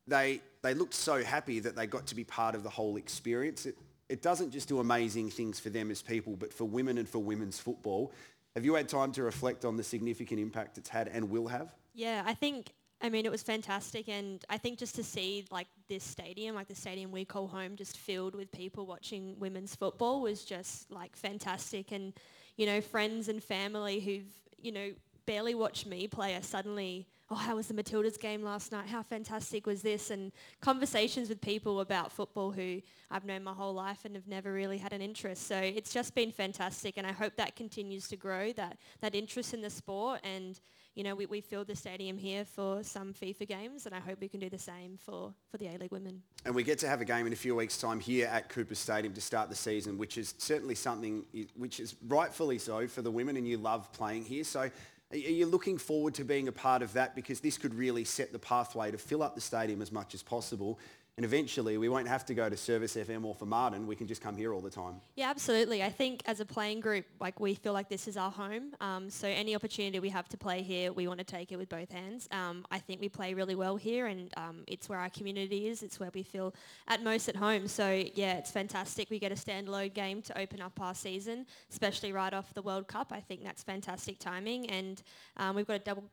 they, 0.07 0.39
they 0.61 0.73
looked 0.73 0.93
so 0.93 1.21
happy 1.21 1.59
that 1.59 1.75
they 1.75 1.85
got 1.85 2.07
to 2.07 2.15
be 2.15 2.23
part 2.23 2.55
of 2.55 2.63
the 2.63 2.69
whole 2.69 2.95
experience. 2.95 3.65
It, 3.65 3.75
it 4.07 4.21
doesn't 4.21 4.51
just 4.51 4.67
do 4.67 4.79
amazing 4.79 5.31
things 5.31 5.59
for 5.59 5.69
them 5.69 5.89
as 5.89 6.01
people, 6.01 6.37
but 6.37 6.53
for 6.53 6.65
women 6.65 6.97
and 6.97 7.07
for 7.07 7.19
women's 7.19 7.59
football. 7.59 8.13
Have 8.55 8.65
you 8.65 8.73
had 8.75 8.89
time 8.89 9.11
to 9.13 9.23
reflect 9.23 9.63
on 9.63 9.77
the 9.77 9.83
significant 9.83 10.39
impact 10.39 10.77
it's 10.77 10.89
had 10.89 11.07
and 11.07 11.29
will 11.29 11.47
have? 11.47 11.73
Yeah, 11.93 12.23
I 12.25 12.33
think 12.33 12.73
I 13.01 13.09
mean 13.09 13.25
it 13.25 13.31
was 13.31 13.41
fantastic 13.41 14.09
and 14.09 14.43
I 14.49 14.57
think 14.57 14.77
just 14.77 14.95
to 14.95 15.03
see 15.03 15.45
like 15.51 15.67
this 15.87 16.03
stadium, 16.03 16.55
like 16.55 16.67
the 16.67 16.75
stadium 16.75 17.11
we 17.11 17.25
call 17.25 17.47
home 17.47 17.75
just 17.75 17.97
filled 17.97 18.35
with 18.35 18.51
people 18.51 18.85
watching 18.85 19.35
women's 19.39 19.75
football 19.75 20.21
was 20.21 20.43
just 20.43 20.91
like 20.91 21.15
fantastic 21.15 21.91
and 21.91 22.13
you 22.57 22.65
know 22.65 22.81
friends 22.81 23.27
and 23.27 23.41
family 23.43 23.99
who've 23.99 24.27
you 24.57 24.71
know 24.71 24.91
barely 25.25 25.55
watched 25.55 25.85
me 25.85 26.07
play 26.07 26.35
are 26.35 26.41
suddenly 26.41 27.07
oh, 27.31 27.35
how 27.35 27.55
was 27.55 27.67
the 27.67 27.73
Matildas 27.73 28.19
game 28.19 28.43
last 28.43 28.71
night? 28.71 28.87
How 28.87 29.01
fantastic 29.01 29.65
was 29.65 29.81
this? 29.81 30.11
And 30.11 30.33
conversations 30.59 31.29
with 31.29 31.39
people 31.39 31.79
about 31.79 32.11
football 32.11 32.51
who 32.51 32.81
I've 33.09 33.23
known 33.23 33.43
my 33.43 33.53
whole 33.53 33.73
life 33.73 34.03
and 34.03 34.15
have 34.15 34.27
never 34.27 34.51
really 34.51 34.77
had 34.77 34.91
an 34.91 35.01
interest. 35.01 35.47
So 35.47 35.57
it's 35.57 35.93
just 35.93 36.13
been 36.13 36.31
fantastic 36.31 36.97
and 36.97 37.07
I 37.07 37.13
hope 37.13 37.37
that 37.37 37.55
continues 37.55 38.09
to 38.09 38.17
grow, 38.17 38.51
that, 38.53 38.77
that 38.99 39.15
interest 39.15 39.53
in 39.53 39.61
the 39.61 39.69
sport. 39.69 40.19
And, 40.25 40.59
you 40.93 41.05
know, 41.05 41.15
we, 41.15 41.25
we 41.25 41.39
filled 41.39 41.67
the 41.67 41.75
stadium 41.75 42.17
here 42.17 42.43
for 42.43 42.83
some 42.83 43.13
FIFA 43.13 43.47
games 43.47 43.85
and 43.85 43.95
I 43.95 43.99
hope 43.99 44.19
we 44.19 44.27
can 44.27 44.41
do 44.41 44.49
the 44.49 44.59
same 44.59 44.97
for, 44.97 45.33
for 45.49 45.57
the 45.57 45.67
A-League 45.67 45.93
women. 45.93 46.21
And 46.43 46.53
we 46.53 46.63
get 46.63 46.79
to 46.79 46.87
have 46.89 46.99
a 46.99 47.05
game 47.05 47.27
in 47.27 47.33
a 47.33 47.37
few 47.37 47.55
weeks' 47.55 47.77
time 47.77 48.01
here 48.01 48.27
at 48.27 48.49
Coopers 48.49 48.79
Stadium 48.79 49.13
to 49.13 49.21
start 49.21 49.49
the 49.49 49.55
season, 49.55 49.97
which 49.97 50.17
is 50.17 50.35
certainly 50.37 50.75
something 50.75 51.23
which 51.55 51.79
is 51.79 51.95
rightfully 52.09 52.57
so 52.57 52.87
for 52.87 53.01
the 53.01 53.11
women 53.11 53.37
and 53.37 53.47
you 53.47 53.57
love 53.57 53.89
playing 53.93 54.25
here. 54.25 54.43
So 54.43 54.69
are 55.11 55.17
you 55.17 55.45
looking 55.45 55.77
forward 55.77 56.13
to 56.15 56.23
being 56.23 56.47
a 56.47 56.51
part 56.51 56.81
of 56.81 56.93
that? 56.93 57.15
Because 57.15 57.39
this 57.41 57.57
could 57.57 57.73
really 57.73 58.03
set 58.03 58.31
the 58.31 58.39
pathway 58.39 58.91
to 58.91 58.97
fill 58.97 59.21
up 59.21 59.35
the 59.35 59.41
stadium 59.41 59.81
as 59.81 59.91
much 59.91 60.13
as 60.13 60.23
possible 60.23 60.79
and 61.17 61.25
eventually 61.25 61.77
we 61.77 61.89
won't 61.89 62.07
have 62.07 62.25
to 62.25 62.33
go 62.33 62.49
to 62.49 62.55
Service 62.55 62.95
FM 62.95 63.25
or 63.25 63.35
for 63.35 63.45
Marden. 63.45 63.85
We 63.85 63.95
can 63.95 64.07
just 64.07 64.21
come 64.21 64.37
here 64.37 64.53
all 64.53 64.61
the 64.61 64.69
time. 64.69 64.95
Yeah, 65.15 65.29
absolutely. 65.29 65.83
I 65.83 65.89
think 65.89 66.23
as 66.25 66.39
a 66.39 66.45
playing 66.45 66.79
group, 66.79 67.05
like 67.19 67.39
we 67.39 67.53
feel 67.53 67.73
like 67.73 67.89
this 67.89 68.07
is 68.07 68.15
our 68.15 68.31
home. 68.31 68.73
Um, 68.79 69.09
so 69.09 69.27
any 69.27 69.53
opportunity 69.53 69.99
we 69.99 70.09
have 70.09 70.29
to 70.29 70.37
play 70.37 70.61
here, 70.61 70.93
we 70.93 71.07
want 71.07 71.19
to 71.19 71.25
take 71.25 71.51
it 71.51 71.57
with 71.57 71.69
both 71.69 71.91
hands. 71.91 72.29
Um, 72.31 72.65
I 72.71 72.79
think 72.79 73.01
we 73.01 73.09
play 73.09 73.33
really 73.33 73.55
well 73.55 73.75
here 73.75 74.07
and 74.07 74.33
um, 74.37 74.63
it's 74.67 74.87
where 74.87 74.99
our 74.99 75.09
community 75.09 75.67
is. 75.67 75.83
It's 75.83 75.99
where 75.99 76.11
we 76.13 76.23
feel 76.23 76.55
at 76.87 77.03
most 77.03 77.27
at 77.27 77.35
home. 77.35 77.67
So 77.67 78.03
yeah, 78.15 78.37
it's 78.37 78.51
fantastic. 78.51 79.09
We 79.09 79.19
get 79.19 79.33
a 79.33 79.35
standalone 79.35 79.93
game 79.93 80.21
to 80.23 80.39
open 80.39 80.61
up 80.61 80.79
our 80.79 80.95
season, 80.95 81.45
especially 81.69 82.13
right 82.13 82.33
off 82.33 82.53
the 82.53 82.61
World 82.61 82.87
Cup. 82.87 83.11
I 83.11 83.19
think 83.19 83.43
that's 83.43 83.63
fantastic 83.63 84.17
timing. 84.17 84.69
And 84.69 85.03
um, 85.35 85.57
we've 85.57 85.67
got 85.67 85.75
a, 85.75 85.79
double, 85.79 86.03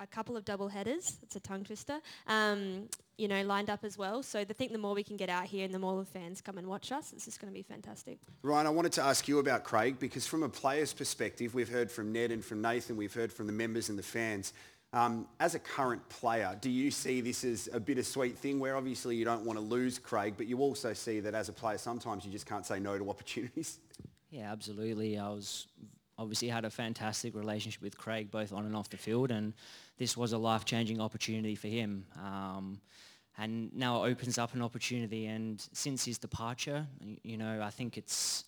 a 0.00 0.06
couple 0.06 0.36
of 0.36 0.44
double 0.44 0.68
headers. 0.68 1.16
It's 1.22 1.36
a 1.36 1.40
tongue 1.40 1.64
twister. 1.64 1.98
Um, 2.26 2.88
you 3.16 3.28
know, 3.28 3.42
lined 3.42 3.70
up 3.70 3.84
as 3.84 3.96
well. 3.96 4.22
So 4.22 4.40
I 4.40 4.44
think 4.44 4.72
the 4.72 4.78
more 4.78 4.94
we 4.94 5.04
can 5.04 5.16
get 5.16 5.28
out 5.28 5.44
here 5.44 5.64
and 5.64 5.72
the 5.72 5.78
more 5.78 5.98
the 5.98 6.04
fans 6.04 6.40
come 6.40 6.58
and 6.58 6.66
watch 6.66 6.90
us, 6.90 7.12
it's 7.12 7.24
just 7.24 7.40
going 7.40 7.52
to 7.52 7.56
be 7.56 7.62
fantastic. 7.62 8.18
Ryan, 8.42 8.66
I 8.66 8.70
wanted 8.70 8.92
to 8.92 9.02
ask 9.02 9.28
you 9.28 9.38
about 9.38 9.64
Craig 9.64 9.98
because 9.98 10.26
from 10.26 10.42
a 10.42 10.48
player's 10.48 10.92
perspective, 10.92 11.54
we've 11.54 11.68
heard 11.68 11.90
from 11.90 12.12
Ned 12.12 12.32
and 12.32 12.44
from 12.44 12.60
Nathan, 12.60 12.96
we've 12.96 13.14
heard 13.14 13.32
from 13.32 13.46
the 13.46 13.52
members 13.52 13.88
and 13.88 13.98
the 13.98 14.02
fans. 14.02 14.52
Um, 14.92 15.26
as 15.40 15.56
a 15.56 15.58
current 15.58 16.08
player, 16.08 16.56
do 16.60 16.70
you 16.70 16.90
see 16.90 17.20
this 17.20 17.42
as 17.42 17.68
a 17.72 17.80
bittersweet 17.80 18.38
thing 18.38 18.60
where 18.60 18.76
obviously 18.76 19.16
you 19.16 19.24
don't 19.24 19.44
want 19.44 19.58
to 19.58 19.64
lose 19.64 19.98
Craig, 19.98 20.34
but 20.36 20.46
you 20.46 20.58
also 20.58 20.92
see 20.92 21.18
that 21.20 21.34
as 21.34 21.48
a 21.48 21.52
player, 21.52 21.78
sometimes 21.78 22.24
you 22.24 22.30
just 22.30 22.46
can't 22.46 22.64
say 22.64 22.78
no 22.78 22.96
to 22.96 23.10
opportunities? 23.10 23.80
Yeah, 24.30 24.52
absolutely. 24.52 25.18
I 25.18 25.28
was 25.30 25.66
obviously 26.16 26.48
had 26.48 26.64
a 26.64 26.70
fantastic 26.70 27.34
relationship 27.34 27.82
with 27.82 27.98
Craig, 27.98 28.30
both 28.30 28.52
on 28.52 28.66
and 28.66 28.76
off 28.76 28.88
the 28.88 28.96
field, 28.96 29.32
and 29.32 29.52
this 29.98 30.16
was 30.16 30.32
a 30.32 30.38
life-changing 30.38 31.00
opportunity 31.00 31.56
for 31.56 31.68
him. 31.68 32.06
Um, 32.16 32.80
and 33.38 33.74
now 33.74 34.04
it 34.04 34.10
opens 34.10 34.38
up 34.38 34.54
an 34.54 34.62
opportunity. 34.62 35.26
And 35.26 35.60
since 35.72 36.04
his 36.04 36.18
departure, 36.18 36.86
you 37.22 37.36
know, 37.36 37.60
I 37.62 37.70
think 37.70 37.98
it's, 37.98 38.44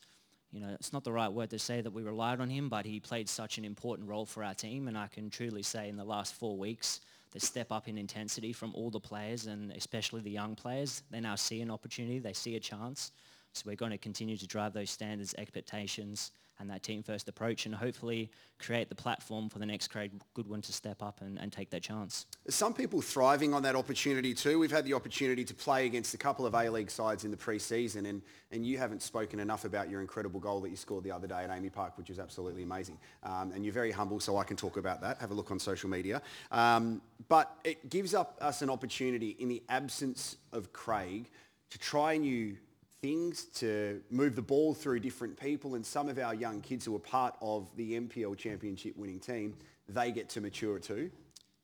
you 0.53 0.61
know, 0.61 0.69
it's 0.75 0.93
not 0.93 1.03
the 1.03 1.13
right 1.13 1.29
word 1.29 1.51
to 1.51 1.59
say 1.59 1.81
that 1.81 1.93
we 1.93 2.03
relied 2.03 2.41
on 2.41 2.49
him, 2.49 2.69
but 2.69 2.87
he 2.87 3.01
played 3.01 3.29
such 3.29 3.59
an 3.59 3.65
important 3.65 4.09
role 4.09 4.27
for 4.27 4.45
our 4.45 4.55
team. 4.55 4.87
And 4.87 4.97
I 4.97 5.09
can 5.09 5.29
truly 5.29 5.63
say 5.63 5.89
in 5.89 5.97
the 5.97 6.05
last 6.05 6.35
four 6.35 6.57
weeks, 6.57 7.01
the 7.33 7.41
step 7.41 7.73
up 7.73 7.89
in 7.89 7.99
intensity 7.99 8.53
from 8.53 8.73
all 8.75 8.91
the 8.91 9.01
players 9.01 9.47
and 9.47 9.73
especially 9.73 10.21
the 10.21 10.31
young 10.31 10.55
players, 10.55 11.03
they 11.11 11.21
now 11.21 11.35
see 11.35 11.61
an 11.61 11.71
opportunity, 11.71 12.19
they 12.19 12.33
see 12.33 12.57
a 12.57 12.61
chance. 12.61 13.11
So 13.57 13.65
we're 13.67 13.77
going 13.77 13.93
to 13.93 13.99
continue 13.99 14.37
to 14.37 14.47
drive 14.47 14.73
those 14.73 14.91
standards, 14.91 15.35
expectations, 15.39 16.31
and 16.59 16.71
that 16.71 16.83
team 16.83 17.03
first 17.03 17.29
approach 17.29 17.67
and 17.67 17.75
hopefully 17.75 18.31
create 18.59 18.89
the 18.89 18.95
platform 18.95 19.49
for 19.49 19.59
the 19.59 19.67
next 19.67 19.89
Craig 19.89 20.11
Goodwin 20.35 20.63
to 20.63 20.73
step 20.73 21.03
up 21.03 21.21
and, 21.21 21.39
and 21.39 21.53
take 21.53 21.71
that 21.71 21.83
chance. 21.83 22.27
Some 22.49 22.73
people 22.73 23.03
thriving 23.03 23.53
on 23.53 23.63
that 23.65 23.77
opportunity 23.77 24.33
too. 24.33 24.59
We've 24.59 24.71
had 24.71 24.85
the 24.85 24.95
opportunity 24.95 25.45
to 25.45 25.55
play 25.55 25.85
against 25.87 26.15
a 26.15 26.19
couple 26.19 26.47
of 26.47 26.55
A-League 26.55 26.91
sides 26.91 27.25
in 27.25 27.31
the 27.31 27.37
pre-season 27.37 28.07
and, 28.07 28.23
and 28.53 28.65
you 28.65 28.79
haven't 28.79 29.03
spoken 29.03 29.39
enough 29.39 29.65
about 29.65 29.91
your 29.91 30.01
incredible 30.01 30.41
goal 30.41 30.61
that 30.61 30.71
you 30.71 30.77
scored 30.77 31.05
the 31.05 31.13
other 31.13 31.27
day 31.27 31.45
at 31.45 31.51
Amy 31.51 31.69
Park, 31.69 31.99
which 31.99 32.09
was 32.09 32.19
absolutely 32.19 32.63
amazing. 32.63 32.99
Um, 33.23 33.53
and 33.55 33.65
you're 33.65 33.75
very 33.75 33.93
humble, 33.93 34.21
so 34.21 34.39
I 34.39 34.45
can 34.45 34.57
talk 34.57 34.79
about 34.79 35.03
that. 35.03 35.19
Have 35.19 35.31
a 35.31 35.35
look 35.35 35.51
on 35.51 35.59
social 35.59 35.91
media. 35.91 36.23
Um, 36.51 37.03
but 37.29 37.55
it 37.65 37.91
gives 37.91 38.15
up 38.15 38.39
us 38.41 38.63
an 38.63 38.71
opportunity 38.71 39.37
in 39.39 39.49
the 39.49 39.63
absence 39.69 40.37
of 40.53 40.73
Craig 40.73 41.29
to 41.69 41.79
try 41.79 42.17
new 42.17 42.57
things 43.03 43.45
to 43.45 44.01
move 44.11 44.37
the 44.37 44.43
ball 44.43 44.75
through 44.75 45.01
different 45.01 45.39
people 45.39 45.75
and 45.75 45.85
some 45.85 46.09
of 46.09 46.19
our 46.19 46.35
young 46.35 46.61
kids 46.61 46.85
who 46.85 46.95
are 46.97 47.01
part 47.01 47.35
of 47.41 47.69
the 47.77 47.99
NPL 47.99 48.37
championship 48.37 48.97
winning 48.97 49.21
team, 49.21 49.57
they 49.89 50.11
get 50.11 50.29
to 50.31 50.41
mature 50.41 50.79
too. 50.79 51.11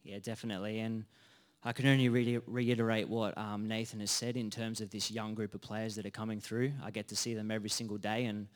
Yeah, 0.05 0.19
definitely. 0.19 0.81
And 0.81 1.05
I 1.65 1.73
can 1.73 1.87
only 1.87 2.09
re- 2.09 2.41
reiterate 2.47 3.09
what 3.09 3.37
um, 3.39 3.67
Nathan 3.67 4.01
has 4.01 4.11
said 4.11 4.37
in 4.37 4.51
terms 4.51 4.81
of 4.81 4.91
this 4.91 5.11
young 5.11 5.35
group 5.35 5.55
of 5.55 5.61
players 5.61 5.95
that 5.97 6.07
are 6.07 6.11
coming 6.11 6.41
through. 6.41 6.73
I 6.83 6.91
get 6.91 7.09
to 7.09 7.17
see 7.17 7.35
them 7.35 7.51
every 7.51 7.71
single 7.71 7.99
day 7.99 8.27
and 8.27 8.49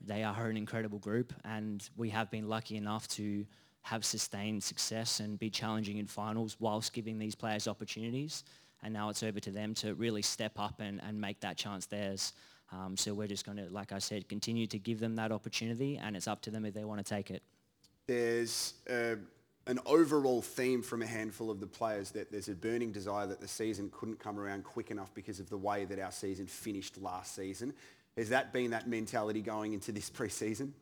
they 0.00 0.24
are 0.24 0.48
an 0.48 0.56
incredible 0.56 0.98
group 0.98 1.32
and 1.44 1.88
we 1.96 2.10
have 2.10 2.30
been 2.30 2.48
lucky 2.48 2.76
enough 2.76 3.06
to 3.08 3.44
have 3.82 4.04
sustained 4.04 4.62
success 4.62 5.20
and 5.20 5.38
be 5.38 5.50
challenging 5.50 5.98
in 5.98 6.06
finals 6.06 6.56
whilst 6.60 6.92
giving 6.92 7.18
these 7.18 7.34
players 7.34 7.66
opportunities 7.66 8.44
and 8.82 8.92
now 8.92 9.08
it's 9.08 9.22
over 9.22 9.40
to 9.40 9.50
them 9.50 9.74
to 9.74 9.94
really 9.94 10.22
step 10.22 10.52
up 10.58 10.80
and, 10.80 11.00
and 11.06 11.20
make 11.20 11.40
that 11.40 11.56
chance 11.56 11.86
theirs. 11.86 12.32
Um, 12.72 12.96
so 12.96 13.12
we're 13.12 13.28
just 13.28 13.44
going 13.44 13.58
to, 13.58 13.68
like 13.70 13.92
I 13.92 13.98
said, 13.98 14.28
continue 14.28 14.66
to 14.68 14.78
give 14.78 14.98
them 14.98 15.16
that 15.16 15.30
opportunity, 15.30 15.98
and 16.02 16.16
it's 16.16 16.26
up 16.26 16.40
to 16.42 16.50
them 16.50 16.64
if 16.64 16.74
they 16.74 16.84
want 16.84 17.04
to 17.04 17.14
take 17.14 17.30
it. 17.30 17.42
There's 18.06 18.74
uh, 18.90 19.16
an 19.66 19.78
overall 19.86 20.42
theme 20.42 20.82
from 20.82 21.02
a 21.02 21.06
handful 21.06 21.50
of 21.50 21.60
the 21.60 21.66
players 21.66 22.10
that 22.12 22.32
there's 22.32 22.48
a 22.48 22.54
burning 22.54 22.90
desire 22.90 23.26
that 23.26 23.40
the 23.40 23.48
season 23.48 23.90
couldn't 23.92 24.18
come 24.18 24.38
around 24.38 24.64
quick 24.64 24.90
enough 24.90 25.12
because 25.14 25.38
of 25.38 25.48
the 25.50 25.56
way 25.56 25.84
that 25.84 25.98
our 25.98 26.10
season 26.10 26.46
finished 26.46 27.00
last 27.00 27.34
season. 27.34 27.72
Has 28.16 28.30
that 28.30 28.52
been 28.52 28.70
that 28.70 28.88
mentality 28.88 29.40
going 29.40 29.72
into 29.72 29.92
this 29.92 30.10
pre-season? 30.10 30.74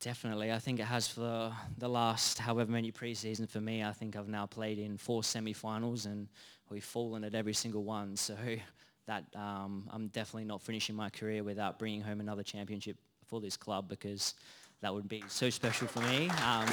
Definitely. 0.00 0.50
I 0.50 0.58
think 0.58 0.80
it 0.80 0.84
has 0.84 1.08
for 1.08 1.54
the 1.76 1.88
last 1.88 2.38
however 2.38 2.72
many 2.72 2.90
pre-seasons 2.90 3.50
for 3.50 3.60
me. 3.60 3.84
I 3.84 3.92
think 3.92 4.16
I've 4.16 4.28
now 4.28 4.46
played 4.46 4.78
in 4.78 4.96
four 4.96 5.22
semi-finals 5.22 6.06
and 6.06 6.26
we've 6.70 6.84
fallen 6.84 7.22
at 7.22 7.34
every 7.34 7.52
single 7.52 7.84
one. 7.84 8.16
So 8.16 8.34
that 9.06 9.24
um, 9.36 9.88
I'm 9.92 10.08
definitely 10.08 10.46
not 10.46 10.62
finishing 10.62 10.96
my 10.96 11.10
career 11.10 11.42
without 11.42 11.78
bringing 11.78 12.00
home 12.00 12.20
another 12.20 12.42
championship 12.42 12.96
for 13.26 13.40
this 13.40 13.58
club 13.58 13.88
because 13.88 14.34
that 14.80 14.94
would 14.94 15.06
be 15.06 15.22
so 15.28 15.50
special 15.50 15.86
for 15.86 16.00
me. 16.00 16.30
Um, 16.46 16.68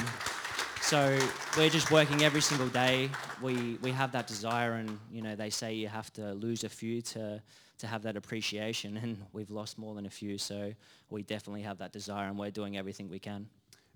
so 0.80 1.18
we're 1.56 1.68
just 1.68 1.90
working 1.90 2.22
every 2.22 2.40
single 2.40 2.68
day. 2.68 3.10
We 3.42 3.76
we 3.82 3.90
have 3.90 4.12
that 4.12 4.26
desire, 4.26 4.74
and 4.74 4.98
you 5.12 5.20
know 5.20 5.36
they 5.36 5.50
say 5.50 5.74
you 5.74 5.88
have 5.88 6.10
to 6.14 6.32
lose 6.32 6.64
a 6.64 6.68
few 6.68 7.02
to 7.02 7.42
to 7.78 7.86
have 7.86 8.02
that 8.02 8.16
appreciation, 8.16 8.96
and 8.96 9.24
we've 9.32 9.50
lost 9.50 9.78
more 9.78 9.94
than 9.94 10.06
a 10.06 10.10
few. 10.10 10.38
So 10.38 10.72
we 11.10 11.22
definitely 11.22 11.62
have 11.62 11.78
that 11.78 11.92
desire, 11.92 12.28
and 12.28 12.38
we're 12.38 12.50
doing 12.50 12.76
everything 12.76 13.08
we 13.08 13.18
can. 13.18 13.48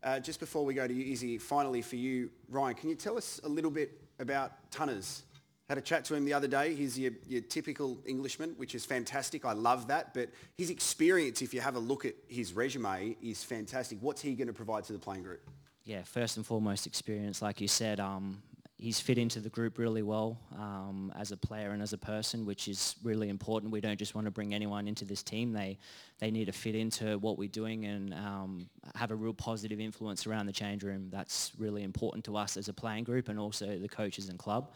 Uh, 0.02 0.18
just 0.18 0.40
before 0.40 0.64
we 0.64 0.74
go 0.74 0.86
to 0.86 0.92
you, 0.92 1.12
Izzy, 1.12 1.38
finally 1.38 1.80
for 1.80 1.96
you, 1.96 2.30
Ryan, 2.48 2.74
can 2.74 2.88
you 2.88 2.96
tell 2.96 3.16
us 3.16 3.40
a 3.44 3.48
little 3.48 3.70
bit 3.70 4.00
about 4.18 4.70
Tunners? 4.72 5.22
Had 5.68 5.78
a 5.78 5.80
chat 5.80 6.04
to 6.06 6.14
him 6.14 6.24
the 6.24 6.34
other 6.34 6.48
day. 6.48 6.74
He's 6.74 6.98
your, 6.98 7.12
your 7.28 7.40
typical 7.40 7.98
Englishman, 8.04 8.54
which 8.56 8.74
is 8.74 8.84
fantastic. 8.84 9.44
I 9.44 9.52
love 9.52 9.86
that. 9.88 10.12
But 10.12 10.30
his 10.58 10.70
experience, 10.70 11.40
if 11.40 11.54
you 11.54 11.60
have 11.60 11.76
a 11.76 11.78
look 11.78 12.04
at 12.04 12.14
his 12.28 12.52
resume, 12.52 13.16
is 13.22 13.44
fantastic. 13.44 13.98
What's 14.00 14.20
he 14.20 14.34
going 14.34 14.48
to 14.48 14.52
provide 14.52 14.84
to 14.84 14.92
the 14.92 14.98
playing 14.98 15.22
group? 15.22 15.48
Yeah, 15.84 16.02
first 16.02 16.36
and 16.36 16.44
foremost 16.44 16.86
experience, 16.86 17.40
like 17.40 17.60
you 17.60 17.68
said, 17.68 18.00
um, 18.00 18.42
he's 18.82 18.98
fit 18.98 19.16
into 19.16 19.38
the 19.38 19.48
group 19.48 19.78
really 19.78 20.02
well 20.02 20.36
um, 20.58 21.12
as 21.16 21.30
a 21.30 21.36
player 21.36 21.70
and 21.70 21.80
as 21.80 21.92
a 21.92 21.98
person, 21.98 22.44
which 22.44 22.66
is 22.66 22.96
really 23.04 23.28
important. 23.28 23.70
We 23.70 23.80
don't 23.80 23.96
just 23.96 24.16
want 24.16 24.24
to 24.24 24.32
bring 24.32 24.52
anyone 24.52 24.88
into 24.88 25.04
this 25.04 25.22
team. 25.22 25.52
They 25.52 25.78
they 26.18 26.32
need 26.32 26.46
to 26.46 26.52
fit 26.52 26.74
into 26.74 27.16
what 27.18 27.38
we're 27.38 27.48
doing 27.48 27.84
and 27.84 28.12
um, 28.14 28.68
have 28.96 29.12
a 29.12 29.14
real 29.14 29.34
positive 29.34 29.80
influence 29.80 30.26
around 30.26 30.46
the 30.46 30.52
change 30.52 30.82
room. 30.82 31.08
That's 31.10 31.52
really 31.58 31.84
important 31.84 32.24
to 32.24 32.36
us 32.36 32.56
as 32.56 32.68
a 32.68 32.72
playing 32.72 33.04
group 33.04 33.28
and 33.28 33.38
also 33.38 33.78
the 33.78 33.88
coaches 33.88 34.28
and 34.28 34.38
club 34.38 34.72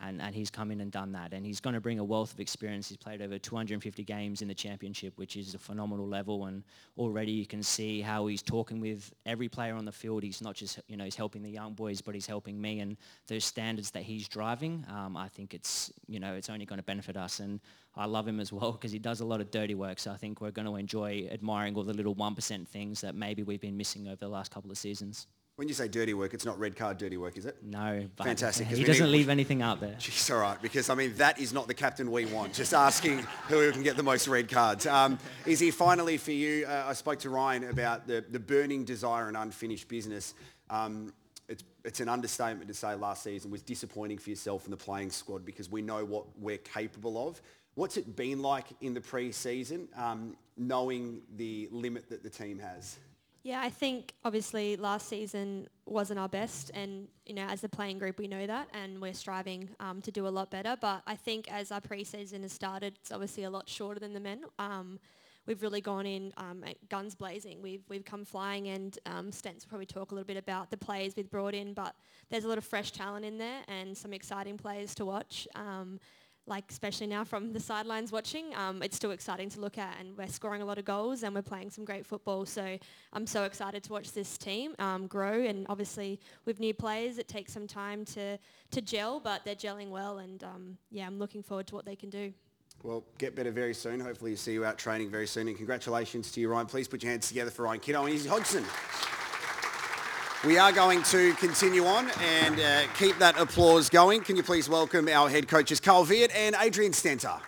and, 0.00 0.20
and 0.22 0.34
he's 0.34 0.50
come 0.50 0.70
in 0.70 0.80
and 0.80 0.90
done 0.90 1.12
that. 1.12 1.32
And 1.34 1.44
he's 1.44 1.60
going 1.60 1.74
to 1.74 1.80
bring 1.80 1.98
a 1.98 2.04
wealth 2.04 2.32
of 2.32 2.40
experience. 2.40 2.88
He's 2.88 2.96
played 2.96 3.20
over 3.20 3.38
250 3.38 4.02
games 4.04 4.40
in 4.40 4.48
the 4.48 4.54
championship, 4.54 5.12
which 5.16 5.36
is 5.36 5.54
a 5.54 5.58
phenomenal 5.58 6.08
level. 6.08 6.46
And 6.46 6.62
already 6.96 7.32
you 7.32 7.46
can 7.46 7.62
see 7.62 8.00
how 8.00 8.26
he's 8.26 8.42
talking 8.42 8.80
with 8.80 9.12
every 9.26 9.48
player 9.48 9.74
on 9.74 9.84
the 9.84 9.92
field. 9.92 10.22
He's 10.22 10.40
not 10.40 10.54
just, 10.54 10.80
you 10.88 10.96
know, 10.96 11.04
he's 11.04 11.16
helping 11.16 11.42
the 11.42 11.50
young 11.50 11.74
boys, 11.74 12.00
but 12.00 12.14
he's 12.14 12.26
helping 12.26 12.60
me. 12.60 12.80
And 12.80 12.96
those 13.26 13.44
standards 13.44 13.90
that 13.90 14.02
he's 14.02 14.26
driving, 14.26 14.86
um, 14.88 15.16
I 15.16 15.28
think 15.28 15.52
it's, 15.52 15.92
you 16.06 16.18
know, 16.18 16.34
it's 16.34 16.48
only 16.48 16.64
going 16.64 16.78
to 16.78 16.84
benefit 16.84 17.16
us. 17.16 17.40
And 17.40 17.60
I 17.94 18.06
love 18.06 18.26
him 18.26 18.40
as 18.40 18.52
well 18.52 18.72
because 18.72 18.92
he 18.92 18.98
does 18.98 19.20
a 19.20 19.24
lot 19.24 19.40
of 19.40 19.50
dirty 19.50 19.74
work. 19.74 19.98
So 19.98 20.10
I 20.10 20.16
think 20.16 20.40
we're 20.40 20.50
going 20.50 20.66
to 20.66 20.76
enjoy 20.76 21.28
admiring 21.30 21.76
all 21.76 21.84
the 21.84 21.94
little 21.94 22.14
1% 22.14 22.68
things 22.68 23.02
that 23.02 23.14
maybe 23.14 23.42
we've 23.42 23.60
been 23.60 23.76
missing 23.76 24.06
over 24.06 24.16
the 24.16 24.28
last 24.28 24.50
couple 24.50 24.70
of 24.70 24.78
seasons. 24.78 25.26
When 25.56 25.68
you 25.68 25.74
say 25.74 25.88
dirty 25.88 26.14
work, 26.14 26.32
it's 26.32 26.46
not 26.46 26.58
red 26.58 26.74
card 26.74 26.96
dirty 26.96 27.18
work, 27.18 27.36
is 27.36 27.44
it? 27.44 27.58
No, 27.62 28.08
Fantastic, 28.16 28.66
He 28.68 28.82
doesn't 28.82 29.04
need- 29.06 29.12
leave 29.12 29.28
anything 29.28 29.60
out 29.60 29.78
there. 29.78 29.94
Jeez, 29.98 30.32
all 30.34 30.40
right, 30.40 30.60
because 30.62 30.88
I 30.88 30.94
mean 30.94 31.14
that 31.16 31.38
is 31.38 31.52
not 31.52 31.68
the 31.68 31.74
captain 31.74 32.10
we 32.10 32.24
want. 32.24 32.54
Just 32.54 32.72
asking 32.72 33.18
who 33.48 33.70
can 33.70 33.82
get 33.82 33.96
the 33.98 34.02
most 34.02 34.26
red 34.26 34.48
cards. 34.48 34.86
Um, 34.86 35.18
Izzy 35.44 35.70
finally 35.70 36.16
for 36.16 36.32
you? 36.32 36.64
Uh, 36.66 36.86
I 36.88 36.94
spoke 36.94 37.18
to 37.20 37.30
Ryan 37.30 37.64
about 37.64 38.06
the, 38.06 38.24
the 38.30 38.40
burning 38.40 38.84
desire 38.84 39.28
and 39.28 39.36
unfinished 39.36 39.86
business. 39.88 40.32
Um, 40.70 41.12
it's, 41.46 41.64
it's 41.84 42.00
an 42.00 42.08
understatement 42.08 42.68
to 42.68 42.74
say 42.74 42.94
last 42.94 43.22
season 43.22 43.50
was 43.50 43.60
disappointing 43.60 44.16
for 44.16 44.30
yourself 44.30 44.64
and 44.64 44.72
the 44.72 44.76
playing 44.78 45.10
squad 45.10 45.44
because 45.44 45.70
we 45.70 45.82
know 45.82 46.06
what 46.06 46.24
we're 46.38 46.56
capable 46.58 47.28
of. 47.28 47.42
What's 47.74 47.98
it 47.98 48.16
been 48.16 48.40
like 48.40 48.66
in 48.80 48.94
the 48.94 49.00
pre-season, 49.02 49.88
um, 49.96 50.36
knowing 50.56 51.20
the 51.36 51.68
limit 51.70 52.08
that 52.08 52.22
the 52.22 52.30
team 52.30 52.58
has? 52.60 52.96
Yeah, 53.42 53.60
I 53.62 53.70
think 53.70 54.12
obviously 54.22 54.76
last 54.76 55.08
season 55.08 55.66
wasn't 55.86 56.20
our 56.20 56.28
best, 56.28 56.70
and 56.74 57.08
you 57.24 57.34
know 57.34 57.46
as 57.46 57.64
a 57.64 57.68
playing 57.70 57.98
group 57.98 58.18
we 58.18 58.28
know 58.28 58.46
that, 58.46 58.68
and 58.74 59.00
we're 59.00 59.14
striving 59.14 59.70
um, 59.80 60.02
to 60.02 60.10
do 60.10 60.26
a 60.26 60.28
lot 60.28 60.50
better. 60.50 60.76
But 60.78 61.02
I 61.06 61.16
think 61.16 61.50
as 61.50 61.72
our 61.72 61.80
pre-season 61.80 62.42
has 62.42 62.52
started, 62.52 62.98
it's 63.00 63.10
obviously 63.10 63.44
a 63.44 63.50
lot 63.50 63.66
shorter 63.66 63.98
than 63.98 64.12
the 64.12 64.20
men. 64.20 64.42
Um, 64.58 64.98
we've 65.46 65.62
really 65.62 65.80
gone 65.80 66.04
in 66.04 66.34
um, 66.36 66.64
guns 66.90 67.14
blazing. 67.14 67.62
We've 67.62 67.82
we've 67.88 68.04
come 68.04 68.26
flying, 68.26 68.68
and 68.68 68.98
um, 69.06 69.30
Stents 69.30 69.64
will 69.64 69.70
probably 69.70 69.86
talk 69.86 70.12
a 70.12 70.14
little 70.14 70.26
bit 70.26 70.36
about 70.36 70.70
the 70.70 70.76
players 70.76 71.16
we've 71.16 71.30
brought 71.30 71.54
in, 71.54 71.72
but 71.72 71.94
there's 72.28 72.44
a 72.44 72.48
lot 72.48 72.58
of 72.58 72.64
fresh 72.64 72.90
talent 72.92 73.24
in 73.24 73.38
there 73.38 73.62
and 73.68 73.96
some 73.96 74.12
exciting 74.12 74.58
players 74.58 74.94
to 74.96 75.06
watch. 75.06 75.48
Um, 75.54 75.98
like 76.50 76.64
especially 76.68 77.06
now 77.06 77.24
from 77.24 77.52
the 77.52 77.60
sidelines 77.60 78.12
watching, 78.12 78.54
um, 78.56 78.82
it's 78.82 78.96
still 78.96 79.12
exciting 79.12 79.48
to 79.50 79.60
look 79.60 79.78
at 79.78 79.96
and 80.00 80.16
we're 80.18 80.26
scoring 80.26 80.60
a 80.60 80.64
lot 80.64 80.76
of 80.76 80.84
goals 80.84 81.22
and 81.22 81.34
we're 81.34 81.40
playing 81.40 81.70
some 81.70 81.84
great 81.84 82.04
football. 82.04 82.44
So 82.44 82.76
I'm 83.12 83.26
so 83.26 83.44
excited 83.44 83.82
to 83.84 83.92
watch 83.92 84.12
this 84.12 84.36
team 84.36 84.74
um, 84.78 85.06
grow 85.06 85.44
and 85.44 85.64
obviously 85.68 86.20
with 86.44 86.60
new 86.60 86.74
players 86.74 87.16
it 87.18 87.28
takes 87.28 87.52
some 87.52 87.66
time 87.66 88.04
to, 88.06 88.36
to 88.72 88.82
gel 88.82 89.20
but 89.20 89.44
they're 89.44 89.54
gelling 89.54 89.90
well 89.90 90.18
and 90.18 90.42
um, 90.44 90.76
yeah, 90.90 91.06
I'm 91.06 91.18
looking 91.18 91.42
forward 91.42 91.68
to 91.68 91.74
what 91.76 91.86
they 91.86 91.96
can 91.96 92.10
do. 92.10 92.34
Well, 92.82 93.04
get 93.18 93.36
better 93.36 93.50
very 93.50 93.74
soon. 93.74 94.00
Hopefully, 94.00 94.30
you 94.30 94.38
see 94.38 94.52
you 94.52 94.64
out 94.64 94.78
training 94.78 95.10
very 95.10 95.26
soon. 95.26 95.48
And 95.48 95.56
congratulations 95.56 96.32
to 96.32 96.40
you, 96.40 96.48
Ryan. 96.48 96.66
Please 96.66 96.88
put 96.88 97.02
your 97.02 97.10
hands 97.10 97.28
together 97.28 97.50
for 97.50 97.64
Ryan 97.64 97.80
Kitto 97.80 98.04
and 98.04 98.14
Izzy 98.14 98.28
Hodgson. 98.28 98.64
We 100.42 100.56
are 100.56 100.72
going 100.72 101.02
to 101.02 101.34
continue 101.34 101.84
on 101.84 102.08
and 102.18 102.58
uh, 102.58 102.86
keep 102.94 103.18
that 103.18 103.38
applause 103.38 103.90
going. 103.90 104.22
Can 104.22 104.36
you 104.36 104.42
please 104.42 104.70
welcome 104.70 105.06
our 105.06 105.28
head 105.28 105.48
coaches, 105.48 105.80
Carl 105.80 106.06
Veart 106.06 106.30
and 106.34 106.56
Adrian 106.58 106.92
Stenta. 106.92 107.40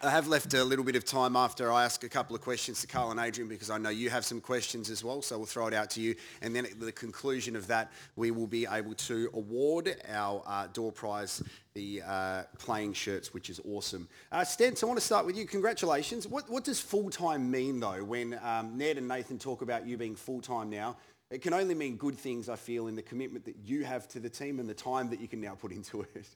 I 0.00 0.10
have 0.10 0.28
left 0.28 0.54
a 0.54 0.62
little 0.62 0.84
bit 0.84 0.94
of 0.94 1.04
time 1.04 1.34
after 1.34 1.72
I 1.72 1.84
ask 1.84 2.04
a 2.04 2.08
couple 2.08 2.36
of 2.36 2.40
questions 2.40 2.80
to 2.82 2.86
Carl 2.86 3.10
and 3.10 3.18
Adrian 3.18 3.48
because 3.48 3.68
I 3.68 3.78
know 3.78 3.90
you 3.90 4.10
have 4.10 4.24
some 4.24 4.40
questions 4.40 4.90
as 4.90 5.02
well, 5.02 5.22
so 5.22 5.36
we'll 5.36 5.46
throw 5.46 5.66
it 5.66 5.74
out 5.74 5.90
to 5.90 6.00
you. 6.00 6.14
And 6.40 6.54
then 6.54 6.66
at 6.66 6.78
the 6.78 6.92
conclusion 6.92 7.56
of 7.56 7.66
that, 7.66 7.90
we 8.14 8.30
will 8.30 8.46
be 8.46 8.64
able 8.70 8.94
to 8.94 9.28
award 9.34 9.96
our 10.08 10.44
uh, 10.46 10.68
door 10.68 10.92
prize, 10.92 11.42
the 11.74 12.02
uh, 12.06 12.42
playing 12.58 12.92
shirts, 12.92 13.34
which 13.34 13.50
is 13.50 13.60
awesome. 13.68 14.08
Uh, 14.30 14.42
Stents, 14.42 14.84
I 14.84 14.86
want 14.86 15.00
to 15.00 15.04
start 15.04 15.26
with 15.26 15.36
you. 15.36 15.46
Congratulations. 15.46 16.28
What, 16.28 16.48
what 16.48 16.62
does 16.62 16.78
full-time 16.80 17.50
mean, 17.50 17.80
though, 17.80 18.04
when 18.04 18.38
um, 18.44 18.78
Ned 18.78 18.98
and 18.98 19.08
Nathan 19.08 19.36
talk 19.36 19.62
about 19.62 19.84
you 19.84 19.96
being 19.96 20.14
full-time 20.14 20.70
now? 20.70 20.96
It 21.32 21.42
can 21.42 21.52
only 21.52 21.74
mean 21.74 21.96
good 21.96 22.16
things, 22.16 22.48
I 22.48 22.54
feel, 22.54 22.86
in 22.86 22.94
the 22.94 23.02
commitment 23.02 23.44
that 23.46 23.56
you 23.64 23.84
have 23.84 24.06
to 24.10 24.20
the 24.20 24.30
team 24.30 24.60
and 24.60 24.68
the 24.68 24.74
time 24.74 25.10
that 25.10 25.20
you 25.20 25.26
can 25.26 25.40
now 25.40 25.56
put 25.56 25.72
into 25.72 26.02
it. 26.02 26.28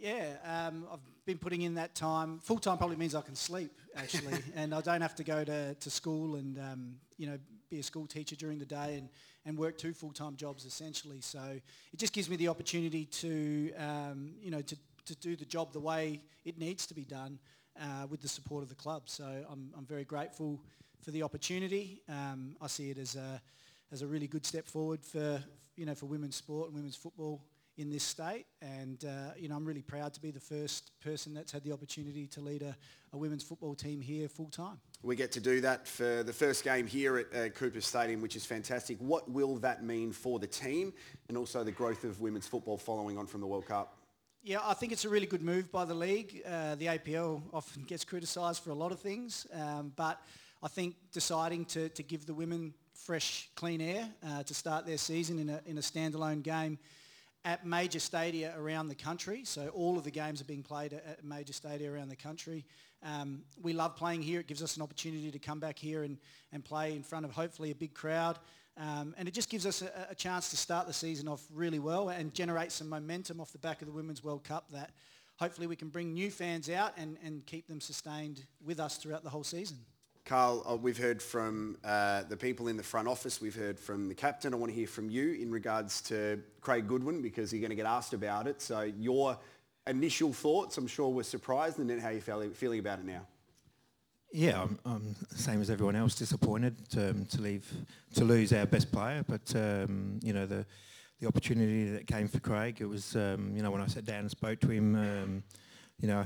Yeah, 0.00 0.28
um, 0.46 0.86
I've 0.90 1.26
been 1.26 1.36
putting 1.36 1.60
in 1.60 1.74
that 1.74 1.94
time. 1.94 2.38
Full 2.38 2.58
time 2.58 2.78
probably 2.78 2.96
means 2.96 3.14
I 3.14 3.20
can 3.20 3.36
sleep 3.36 3.70
actually, 3.94 4.42
and 4.56 4.74
I 4.74 4.80
don't 4.80 5.02
have 5.02 5.14
to 5.16 5.24
go 5.24 5.44
to, 5.44 5.74
to 5.74 5.90
school 5.90 6.36
and 6.36 6.58
um, 6.58 6.94
you 7.18 7.26
know 7.26 7.38
be 7.68 7.80
a 7.80 7.82
school 7.82 8.06
teacher 8.06 8.34
during 8.34 8.58
the 8.58 8.64
day 8.64 8.96
and, 8.96 9.10
and 9.44 9.58
work 9.58 9.76
two 9.76 9.92
full 9.92 10.12
time 10.12 10.36
jobs 10.36 10.64
essentially. 10.64 11.20
So 11.20 11.40
it 11.92 11.98
just 11.98 12.14
gives 12.14 12.30
me 12.30 12.36
the 12.36 12.48
opportunity 12.48 13.04
to 13.04 13.72
um, 13.74 14.32
you 14.40 14.50
know 14.50 14.62
to, 14.62 14.76
to 15.04 15.16
do 15.16 15.36
the 15.36 15.44
job 15.44 15.74
the 15.74 15.80
way 15.80 16.22
it 16.46 16.58
needs 16.58 16.86
to 16.86 16.94
be 16.94 17.04
done 17.04 17.38
uh, 17.78 18.06
with 18.08 18.22
the 18.22 18.28
support 18.28 18.62
of 18.62 18.70
the 18.70 18.74
club. 18.74 19.02
So 19.04 19.24
I'm, 19.50 19.70
I'm 19.76 19.84
very 19.84 20.04
grateful 20.04 20.62
for 21.02 21.10
the 21.10 21.22
opportunity. 21.22 22.00
Um, 22.08 22.56
I 22.62 22.68
see 22.68 22.88
it 22.88 22.96
as 22.96 23.16
a 23.16 23.42
as 23.92 24.00
a 24.00 24.06
really 24.06 24.28
good 24.28 24.46
step 24.46 24.66
forward 24.66 25.04
for 25.04 25.42
you 25.76 25.84
know 25.84 25.94
for 25.94 26.06
women's 26.06 26.36
sport 26.36 26.68
and 26.68 26.74
women's 26.74 26.96
football 26.96 27.42
in 27.80 27.88
this 27.88 28.04
state. 28.04 28.44
And, 28.60 29.02
uh, 29.04 29.32
you 29.38 29.48
know, 29.48 29.56
I'm 29.56 29.64
really 29.64 29.82
proud 29.82 30.12
to 30.12 30.20
be 30.20 30.30
the 30.30 30.40
first 30.40 30.92
person 31.00 31.32
that's 31.32 31.50
had 31.50 31.64
the 31.64 31.72
opportunity 31.72 32.26
to 32.26 32.40
lead 32.40 32.62
a, 32.62 32.76
a 33.14 33.16
women's 33.16 33.42
football 33.42 33.74
team 33.74 34.02
here 34.02 34.28
full 34.28 34.50
time. 34.50 34.78
We 35.02 35.16
get 35.16 35.32
to 35.32 35.40
do 35.40 35.62
that 35.62 35.88
for 35.88 36.22
the 36.22 36.32
first 36.32 36.62
game 36.62 36.86
here 36.86 37.16
at 37.16 37.34
uh, 37.34 37.48
Coopers 37.48 37.86
Stadium, 37.86 38.20
which 38.20 38.36
is 38.36 38.44
fantastic. 38.44 38.98
What 38.98 39.30
will 39.30 39.56
that 39.56 39.82
mean 39.82 40.12
for 40.12 40.38
the 40.38 40.46
team 40.46 40.92
and 41.28 41.38
also 41.38 41.64
the 41.64 41.72
growth 41.72 42.04
of 42.04 42.20
women's 42.20 42.46
football 42.46 42.76
following 42.76 43.16
on 43.16 43.26
from 43.26 43.40
the 43.40 43.46
World 43.46 43.66
Cup? 43.66 43.96
Yeah, 44.42 44.58
I 44.62 44.74
think 44.74 44.92
it's 44.92 45.06
a 45.06 45.08
really 45.08 45.26
good 45.26 45.42
move 45.42 45.72
by 45.72 45.86
the 45.86 45.94
league. 45.94 46.42
Uh, 46.46 46.74
the 46.74 46.86
APL 46.86 47.42
often 47.52 47.82
gets 47.82 48.04
criticised 48.04 48.62
for 48.62 48.70
a 48.70 48.74
lot 48.74 48.92
of 48.92 49.00
things, 49.00 49.46
um, 49.54 49.92
but 49.96 50.20
I 50.62 50.68
think 50.68 50.96
deciding 51.12 51.64
to, 51.66 51.88
to 51.90 52.02
give 52.02 52.26
the 52.26 52.34
women 52.34 52.74
fresh, 52.94 53.48
clean 53.54 53.80
air 53.80 54.08
uh, 54.26 54.42
to 54.42 54.54
start 54.54 54.84
their 54.84 54.98
season 54.98 55.38
in 55.38 55.48
a, 55.48 55.60
in 55.64 55.78
a 55.78 55.80
standalone 55.80 56.42
game 56.42 56.78
at 57.44 57.66
major 57.66 57.98
stadia 57.98 58.54
around 58.58 58.88
the 58.88 58.94
country. 58.94 59.44
So 59.44 59.68
all 59.68 59.96
of 59.96 60.04
the 60.04 60.10
games 60.10 60.40
are 60.40 60.44
being 60.44 60.62
played 60.62 60.92
at, 60.92 61.24
major 61.24 61.52
stadia 61.52 61.90
around 61.90 62.08
the 62.08 62.16
country. 62.16 62.64
Um, 63.02 63.42
we 63.60 63.72
love 63.72 63.96
playing 63.96 64.22
here. 64.22 64.40
It 64.40 64.46
gives 64.46 64.62
us 64.62 64.76
an 64.76 64.82
opportunity 64.82 65.30
to 65.30 65.38
come 65.38 65.58
back 65.58 65.78
here 65.78 66.02
and, 66.02 66.18
and 66.52 66.64
play 66.64 66.94
in 66.94 67.02
front 67.02 67.24
of 67.24 67.32
hopefully 67.32 67.70
a 67.70 67.74
big 67.74 67.94
crowd. 67.94 68.38
Um, 68.76 69.14
and 69.18 69.26
it 69.26 69.32
just 69.32 69.50
gives 69.50 69.66
us 69.66 69.82
a, 69.82 70.08
a, 70.10 70.14
chance 70.14 70.50
to 70.50 70.56
start 70.56 70.86
the 70.86 70.92
season 70.92 71.28
off 71.28 71.42
really 71.52 71.78
well 71.78 72.08
and 72.08 72.32
generate 72.32 72.72
some 72.72 72.88
momentum 72.88 73.40
off 73.40 73.52
the 73.52 73.58
back 73.58 73.82
of 73.82 73.86
the 73.86 73.92
Women's 73.92 74.22
World 74.22 74.44
Cup 74.44 74.70
that 74.70 74.90
hopefully 75.36 75.66
we 75.66 75.76
can 75.76 75.88
bring 75.88 76.14
new 76.14 76.30
fans 76.30 76.70
out 76.70 76.92
and, 76.96 77.16
and 77.24 77.44
keep 77.46 77.66
them 77.66 77.80
sustained 77.80 78.44
with 78.64 78.78
us 78.78 78.96
throughout 78.96 79.24
the 79.24 79.30
whole 79.30 79.44
season. 79.44 79.78
Carl, 80.30 80.64
uh, 80.64 80.76
we've 80.76 80.96
heard 80.96 81.20
from 81.20 81.76
uh, 81.82 82.22
the 82.28 82.36
people 82.36 82.68
in 82.68 82.76
the 82.76 82.84
front 82.84 83.08
office. 83.08 83.40
We've 83.40 83.52
heard 83.52 83.80
from 83.80 84.06
the 84.06 84.14
captain. 84.14 84.54
I 84.54 84.56
want 84.58 84.70
to 84.70 84.78
hear 84.78 84.86
from 84.86 85.10
you 85.10 85.32
in 85.32 85.50
regards 85.50 86.00
to 86.02 86.40
Craig 86.60 86.86
Goodwin 86.86 87.20
because 87.20 87.52
you're 87.52 87.58
going 87.58 87.70
to 87.70 87.76
get 87.76 87.84
asked 87.84 88.12
about 88.12 88.46
it. 88.46 88.62
So 88.62 88.82
your 88.82 89.36
initial 89.88 90.32
thoughts, 90.32 90.78
I'm 90.78 90.86
sure, 90.86 91.08
were 91.08 91.24
surprised, 91.24 91.80
and 91.80 91.90
then 91.90 91.98
how 91.98 92.10
you 92.10 92.20
feeling, 92.20 92.78
about 92.78 93.00
it 93.00 93.06
now. 93.06 93.26
Yeah, 94.32 94.62
I'm, 94.62 94.78
I'm 94.84 95.16
same 95.34 95.60
as 95.60 95.68
everyone 95.68 95.96
else, 95.96 96.14
disappointed 96.14 96.76
um, 96.96 97.24
to 97.24 97.40
leave 97.40 97.68
to 98.14 98.22
lose 98.22 98.52
our 98.52 98.66
best 98.66 98.92
player. 98.92 99.24
But 99.26 99.52
um, 99.56 100.20
you 100.22 100.32
know 100.32 100.46
the 100.46 100.64
the 101.18 101.26
opportunity 101.26 101.90
that 101.90 102.06
came 102.06 102.28
for 102.28 102.38
Craig. 102.38 102.76
It 102.78 102.86
was 102.86 103.16
um, 103.16 103.50
you 103.56 103.62
know 103.64 103.72
when 103.72 103.80
I 103.80 103.88
sat 103.88 104.04
down 104.04 104.20
and 104.20 104.30
spoke 104.30 104.60
to 104.60 104.70
him, 104.70 104.94
um, 104.94 105.42
you 105.98 106.06
know 106.06 106.24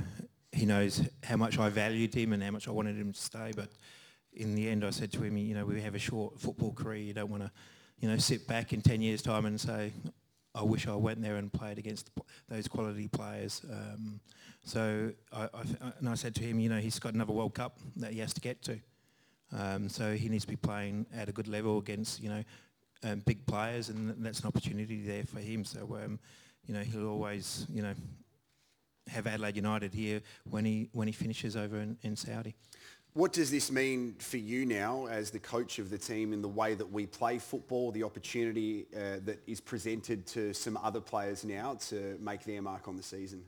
he 0.54 0.66
knows 0.66 1.02
how 1.22 1.36
much 1.36 1.58
I 1.58 1.68
valued 1.68 2.14
him 2.14 2.32
and 2.32 2.42
how 2.42 2.50
much 2.50 2.68
I 2.68 2.70
wanted 2.70 2.96
him 2.96 3.12
to 3.12 3.20
stay. 3.20 3.52
But 3.54 3.70
in 4.32 4.54
the 4.54 4.68
end, 4.68 4.84
I 4.84 4.90
said 4.90 5.12
to 5.12 5.22
him, 5.22 5.36
you 5.36 5.54
know, 5.54 5.64
we 5.64 5.80
have 5.80 5.94
a 5.94 5.98
short 5.98 6.40
football 6.40 6.72
career. 6.72 6.98
You 6.98 7.14
don't 7.14 7.30
want 7.30 7.42
to, 7.42 7.50
you 7.98 8.08
know, 8.08 8.16
sit 8.16 8.46
back 8.46 8.72
in 8.72 8.80
10 8.80 9.02
years' 9.02 9.22
time 9.22 9.46
and 9.46 9.60
say, 9.60 9.92
I 10.54 10.62
wish 10.62 10.86
I 10.86 10.94
went 10.94 11.20
there 11.20 11.36
and 11.36 11.52
played 11.52 11.78
against 11.78 12.10
those 12.48 12.68
quality 12.68 13.08
players. 13.08 13.62
Um, 13.70 14.20
so 14.64 15.10
I, 15.32 15.42
I, 15.42 15.62
and 15.98 16.08
I 16.08 16.14
said 16.14 16.34
to 16.36 16.42
him, 16.42 16.60
you 16.60 16.68
know, 16.68 16.78
he's 16.78 16.98
got 16.98 17.14
another 17.14 17.32
World 17.32 17.54
Cup 17.54 17.78
that 17.96 18.12
he 18.12 18.20
has 18.20 18.32
to 18.34 18.40
get 18.40 18.62
to. 18.62 18.78
Um, 19.52 19.88
so 19.88 20.14
he 20.14 20.28
needs 20.28 20.44
to 20.44 20.50
be 20.50 20.56
playing 20.56 21.06
at 21.14 21.28
a 21.28 21.32
good 21.32 21.48
level 21.48 21.78
against, 21.78 22.22
you 22.22 22.28
know, 22.28 22.44
um, 23.02 23.20
big 23.26 23.44
players, 23.46 23.88
and 23.88 24.14
that's 24.24 24.40
an 24.40 24.46
opportunity 24.46 25.02
there 25.02 25.24
for 25.24 25.40
him. 25.40 25.64
So, 25.64 25.98
um, 26.02 26.18
you 26.66 26.74
know, 26.74 26.80
he'll 26.80 27.08
always, 27.08 27.66
you 27.72 27.82
know, 27.82 27.94
have 29.08 29.26
Adelaide 29.26 29.56
United 29.56 29.92
here 29.94 30.20
when 30.48 30.64
he 30.64 30.88
when 30.92 31.08
he 31.08 31.12
finishes 31.12 31.56
over 31.56 31.78
in, 31.78 31.96
in 32.02 32.16
Saudi. 32.16 32.54
What 33.14 33.32
does 33.32 33.48
this 33.48 33.70
mean 33.70 34.16
for 34.18 34.38
you 34.38 34.66
now 34.66 35.06
as 35.06 35.30
the 35.30 35.38
coach 35.38 35.78
of 35.78 35.88
the 35.88 35.98
team 35.98 36.32
in 36.32 36.42
the 36.42 36.48
way 36.48 36.74
that 36.74 36.90
we 36.90 37.06
play 37.06 37.38
football, 37.38 37.92
the 37.92 38.02
opportunity 38.02 38.86
uh, 38.92 39.20
that 39.24 39.40
is 39.46 39.60
presented 39.60 40.26
to 40.28 40.52
some 40.52 40.76
other 40.82 41.00
players 41.00 41.44
now 41.44 41.74
to 41.88 42.18
make 42.20 42.42
their 42.42 42.60
mark 42.60 42.88
on 42.88 42.96
the 42.96 43.04
season? 43.04 43.44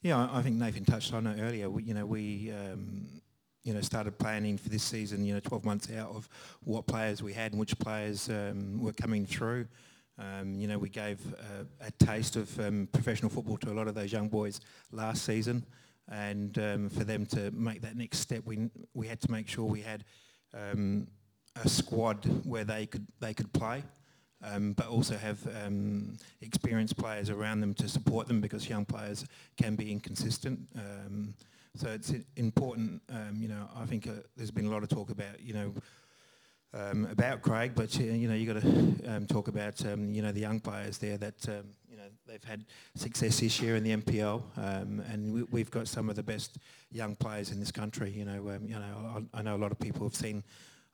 Yeah, 0.00 0.28
I 0.32 0.40
think 0.40 0.56
Nathan 0.56 0.86
touched 0.86 1.12
on 1.12 1.26
it 1.26 1.38
earlier. 1.38 1.68
We, 1.68 1.82
you 1.82 1.92
know, 1.92 2.06
we 2.06 2.50
um, 2.52 3.06
you 3.62 3.74
know 3.74 3.82
started 3.82 4.18
planning 4.18 4.56
for 4.56 4.70
this 4.70 4.82
season. 4.82 5.22
You 5.24 5.34
know, 5.34 5.40
12 5.40 5.66
months 5.66 5.92
out 5.92 6.10
of 6.10 6.26
what 6.62 6.86
players 6.86 7.22
we 7.22 7.34
had 7.34 7.52
and 7.52 7.60
which 7.60 7.78
players 7.78 8.30
um, 8.30 8.80
were 8.80 8.92
coming 8.92 9.26
through. 9.26 9.66
Um, 10.18 10.54
you 10.54 10.68
know, 10.68 10.78
we 10.78 10.88
gave 10.88 11.18
uh, 11.34 11.64
a 11.80 11.90
taste 12.04 12.36
of 12.36 12.58
um, 12.60 12.88
professional 12.92 13.30
football 13.30 13.56
to 13.58 13.70
a 13.70 13.74
lot 13.74 13.88
of 13.88 13.94
those 13.94 14.12
young 14.12 14.28
boys 14.28 14.60
last 14.92 15.24
season, 15.24 15.64
and 16.08 16.56
um, 16.58 16.88
for 16.88 17.04
them 17.04 17.26
to 17.26 17.50
make 17.50 17.82
that 17.82 17.96
next 17.96 18.18
step, 18.18 18.42
we 18.44 18.70
we 18.94 19.08
had 19.08 19.20
to 19.22 19.30
make 19.30 19.48
sure 19.48 19.64
we 19.64 19.82
had 19.82 20.04
um, 20.52 21.08
a 21.64 21.68
squad 21.68 22.24
where 22.44 22.64
they 22.64 22.86
could 22.86 23.06
they 23.20 23.34
could 23.34 23.52
play. 23.52 23.82
Um, 24.42 24.74
but 24.74 24.88
also 24.88 25.16
have 25.16 25.38
um, 25.64 26.18
experienced 26.42 26.98
players 26.98 27.30
around 27.30 27.60
them 27.60 27.72
to 27.74 27.88
support 27.88 28.26
them 28.26 28.42
because 28.42 28.68
young 28.68 28.84
players 28.84 29.24
can 29.56 29.74
be 29.74 29.90
inconsistent. 29.90 30.68
So 31.76 31.88
it's 31.88 32.12
important, 32.36 33.00
you 33.34 33.48
know, 33.48 33.70
I 33.74 33.86
think 33.86 34.06
uh, 34.06 34.12
there's 34.36 34.50
been 34.50 34.66
a 34.66 34.70
lot 34.70 34.82
of 34.82 34.90
talk 34.90 35.08
about, 35.08 35.40
you 35.40 35.54
know, 35.54 35.72
um, 36.74 37.06
about 37.10 37.42
Craig, 37.42 37.72
but 37.74 37.98
uh, 37.98 38.02
you 38.02 38.28
know, 38.28 38.34
you 38.34 38.52
got 38.52 38.60
to 38.60 39.16
um, 39.16 39.26
talk 39.26 39.48
about, 39.48 39.84
um, 39.86 40.12
you 40.12 40.22
know, 40.22 40.32
the 40.32 40.40
young 40.40 40.60
players 40.60 40.98
there 40.98 41.16
that, 41.18 41.48
um, 41.48 41.64
you 41.88 41.96
know, 41.96 42.04
they've 42.26 42.42
had 42.42 42.64
success 42.96 43.40
this 43.40 43.60
year 43.60 43.76
in 43.76 43.84
the 43.84 43.96
NPL, 43.96 44.42
um, 44.56 45.00
and 45.10 45.32
we, 45.32 45.42
we've 45.44 45.70
got 45.70 45.86
some 45.86 46.10
of 46.10 46.16
the 46.16 46.22
best 46.22 46.58
young 46.90 47.14
players 47.14 47.52
in 47.52 47.60
this 47.60 47.70
country. 47.70 48.10
You 48.10 48.24
know, 48.24 48.50
um, 48.50 48.66
you 48.66 48.74
know, 48.74 49.24
I, 49.34 49.38
I 49.38 49.42
know 49.42 49.56
a 49.56 49.58
lot 49.58 49.72
of 49.72 49.78
people 49.78 50.04
have 50.04 50.16
seen 50.16 50.42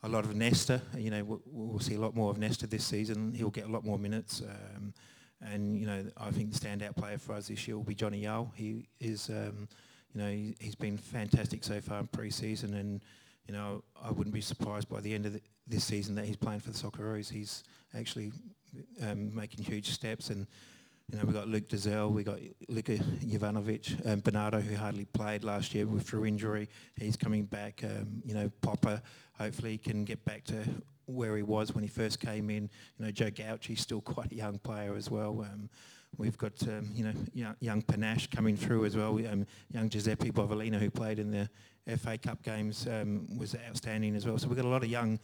a 0.03 0.09
lot 0.09 0.25
of 0.25 0.35
Nesta. 0.35 0.83
You 0.97 1.11
know, 1.11 1.41
we'll, 1.47 1.81
see 1.81 1.95
a 1.95 2.01
lot 2.01 2.15
more 2.15 2.31
of 2.31 2.39
Nesta 2.39 2.67
this 2.67 2.85
season. 2.85 3.33
He'll 3.33 3.51
get 3.51 3.65
a 3.65 3.71
lot 3.73 3.85
more 3.85 3.99
minutes. 3.99 4.43
Um, 4.43 4.93
and 5.43 5.79
you 5.79 5.87
know, 5.87 6.05
I 6.19 6.31
think 6.31 6.53
the 6.53 6.59
standout 6.59 6.97
player 6.97 7.17
for 7.17 7.35
us 7.35 7.49
this 7.49 7.67
year 7.67 7.77
will 7.77 7.85
be 7.85 7.95
Johnny 7.95 8.23
Yull. 8.23 8.53
He 8.55 8.89
is, 9.01 9.31
um, 9.31 9.69
you 10.15 10.21
know, 10.21 10.29
he, 10.29 10.55
he's 10.61 10.75
been 10.75 10.99
fantastic 10.99 11.65
so 11.65 11.81
far 11.81 12.01
in 12.01 12.07
pre-season, 12.09 12.75
and 12.75 13.01
you 13.47 13.55
know, 13.55 13.83
I 14.03 14.11
wouldn't 14.11 14.35
be 14.35 14.41
surprised 14.41 14.89
by 14.89 15.01
the 15.01 15.15
end 15.15 15.27
of 15.27 15.33
the, 15.33 15.41
this 15.71 15.85
season 15.85 16.15
that 16.17 16.25
he's 16.25 16.37
playing 16.37 16.61
for 16.61 16.71
the 16.71 16.79
Socceroos. 16.79 17.31
He's 17.31 17.65
actually 17.97 18.33
um, 19.03 19.35
making 19.35 19.65
huge 19.65 19.91
steps, 19.91 20.31
and 20.31 20.47
you 21.11 21.19
know, 21.19 21.25
we 21.25 21.33
got 21.33 21.49
Luke 21.49 21.69
Duzel, 21.69 22.13
we 22.13 22.23
got 22.23 22.39
Luka 22.69 22.97
Jovanovic, 22.97 24.07
um, 24.07 24.21
Bernardo, 24.21 24.61
who 24.61 24.77
hardly 24.77 25.07
played 25.07 25.43
last 25.43 25.75
year 25.75 25.87
with 25.87 26.07
through 26.07 26.27
injury. 26.27 26.69
He's 26.97 27.17
coming 27.17 27.45
back. 27.45 27.83
Um, 27.83 28.23
you 28.25 28.35
know, 28.35 28.51
Popper 28.61 29.03
hopefully 29.37 29.79
can 29.79 30.05
get 30.05 30.25
back 30.25 30.45
to 30.45 30.57
where 31.07 31.37
he 31.37 31.43
was 31.43 31.75
when 31.75 31.83
he 31.83 31.89
first 31.89 32.21
came 32.21 32.51
in. 32.51 32.71
You 32.99 33.07
know, 33.07 33.11
Joe 33.11 33.31
Gauci's 33.31 33.81
still 33.81 34.01
quite 34.03 34.31
a 34.33 34.37
young 34.37 34.59
player 34.59 34.95
as 34.95 35.11
well. 35.11 35.41
Um, 35.41 35.69
we've 36.17 36.39
got 36.39 36.63
um, 36.65 36.89
you 36.95 37.05
know 37.05 37.55
young, 37.61 37.83
Panashe 37.83 38.31
coming 38.31 38.57
through 38.57 38.85
as 38.85 38.97
well. 38.97 39.15
Um, 39.27 39.47
young 39.73 39.89
Giuseppe 39.89 40.31
Bovalino, 40.31 40.79
who 40.79 40.91
played 40.91 41.19
in 41.19 41.31
the 41.31 41.49
FA 41.97 42.19
Cup 42.19 42.43
games, 42.43 42.87
um, 42.87 43.27
was 43.39 43.57
outstanding 43.69 44.15
as 44.15 44.27
well. 44.27 44.39
So 44.39 44.49
we've 44.49 44.57
got 44.57 44.65
a 44.65 44.69
lot 44.69 44.85
of 44.85 44.91
young, 44.91 45.19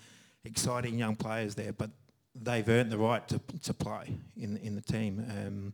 exciting 0.47 0.99
young 0.99 1.17
players 1.17 1.55
there, 1.55 1.73
but 1.73 1.91
they've 2.35 2.69
earned 2.69 2.91
the 2.91 2.99
right 2.99 3.27
to, 3.29 3.41
to 3.63 3.75
play 3.75 4.17
in 4.37 4.57
in 4.59 4.75
the 4.75 4.83
team, 4.83 5.25
um, 5.31 5.73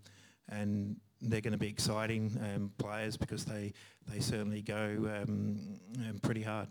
and 0.48 0.96
they're 1.20 1.40
going 1.40 1.52
to 1.52 1.58
be 1.58 1.68
exciting 1.68 2.36
um, 2.42 2.72
players 2.78 3.16
because 3.16 3.44
they 3.44 3.72
they 4.10 4.20
certainly 4.20 4.62
go 4.62 5.22
um, 5.22 5.78
um, 6.08 6.18
pretty 6.22 6.42
hard. 6.42 6.68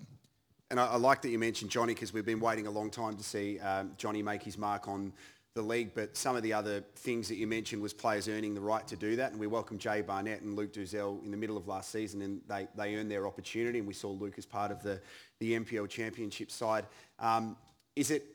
And 0.70 0.80
I, 0.80 0.88
I 0.88 0.96
like 0.96 1.22
that 1.22 1.30
you 1.30 1.40
mentioned 1.40 1.70
Johnny 1.70 1.94
because 1.94 2.14
we've 2.14 2.26
been 2.26 2.40
waiting 2.40 2.68
a 2.68 2.72
long 2.72 2.90
time 2.90 3.18
to 3.18 3.24
see 3.24 3.60
um, 3.60 3.92
Johnny 3.98 4.22
make 4.22 4.44
his 4.44 4.58
mark 4.58 4.88
on 4.88 5.14
the 5.54 5.62
league. 5.62 5.92
But 5.94 6.16
some 6.16 6.36
of 6.36 6.44
the 6.44 6.54
other 6.54 6.82
things 6.96 7.28
that 7.28 7.36
you 7.36 7.46
mentioned 7.46 7.82
was 7.82 7.94
players 7.94 8.30
earning 8.30 8.54
the 8.54 8.62
right 8.62 8.88
to 8.88 8.96
do 8.96 9.18
that. 9.18 9.32
And 9.32 9.40
we 9.40 9.48
welcomed 9.48 9.82
Jay 9.82 10.02
Barnett 10.02 10.42
and 10.42 10.56
Luke 10.56 10.72
Duzel 10.72 11.24
in 11.26 11.32
the 11.32 11.38
middle 11.38 11.58
of 11.58 11.68
last 11.68 11.92
season 11.92 12.22
and 12.22 12.42
they, 12.48 12.68
they 12.76 12.96
earned 12.96 13.12
their 13.12 13.28
opportunity. 13.28 13.80
And 13.80 13.88
we 13.88 13.94
saw 13.94 14.12
Luke 14.12 14.36
as 14.38 14.46
part 14.46 14.72
of 14.72 14.82
the, 14.82 15.02
the 15.40 15.60
NPL 15.60 15.90
championship 15.90 16.52
side. 16.52 16.86
Um, 17.20 17.58
is 17.96 18.12
it 18.12 18.26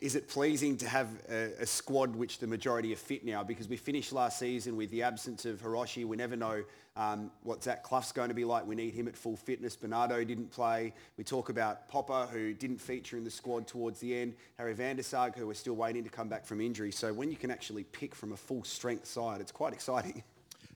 is 0.00 0.16
it 0.16 0.28
pleasing 0.28 0.76
to 0.78 0.88
have 0.88 1.08
a, 1.28 1.52
a 1.60 1.66
squad 1.66 2.16
which 2.16 2.38
the 2.38 2.46
majority 2.46 2.92
are 2.92 2.96
fit 2.96 3.24
now? 3.24 3.44
Because 3.44 3.68
we 3.68 3.76
finished 3.76 4.12
last 4.12 4.38
season 4.38 4.76
with 4.76 4.90
the 4.90 5.02
absence 5.02 5.44
of 5.44 5.60
Hiroshi. 5.60 6.06
We 6.06 6.16
never 6.16 6.36
know 6.36 6.64
um, 6.96 7.30
what 7.42 7.62
Zach 7.62 7.82
Clough's 7.82 8.12
going 8.12 8.28
to 8.28 8.34
be 8.34 8.44
like. 8.44 8.66
We 8.66 8.74
need 8.74 8.94
him 8.94 9.08
at 9.08 9.16
full 9.16 9.36
fitness. 9.36 9.76
Bernardo 9.76 10.22
didn't 10.24 10.50
play. 10.50 10.94
We 11.16 11.24
talk 11.24 11.48
about 11.48 11.88
Popper, 11.88 12.26
who 12.32 12.54
didn't 12.54 12.80
feature 12.80 13.16
in 13.16 13.24
the 13.24 13.30
squad 13.30 13.66
towards 13.66 14.00
the 14.00 14.16
end. 14.16 14.34
Harry 14.56 14.74
van 14.74 14.96
der 14.96 15.02
who 15.36 15.46
we're 15.46 15.54
still 15.54 15.76
waiting 15.76 16.04
to 16.04 16.10
come 16.10 16.28
back 16.28 16.46
from 16.46 16.60
injury. 16.60 16.92
So 16.92 17.12
when 17.12 17.30
you 17.30 17.36
can 17.36 17.50
actually 17.50 17.84
pick 17.84 18.14
from 18.14 18.32
a 18.32 18.36
full 18.36 18.64
strength 18.64 19.06
side, 19.06 19.40
it's 19.40 19.52
quite 19.52 19.72
exciting. 19.72 20.22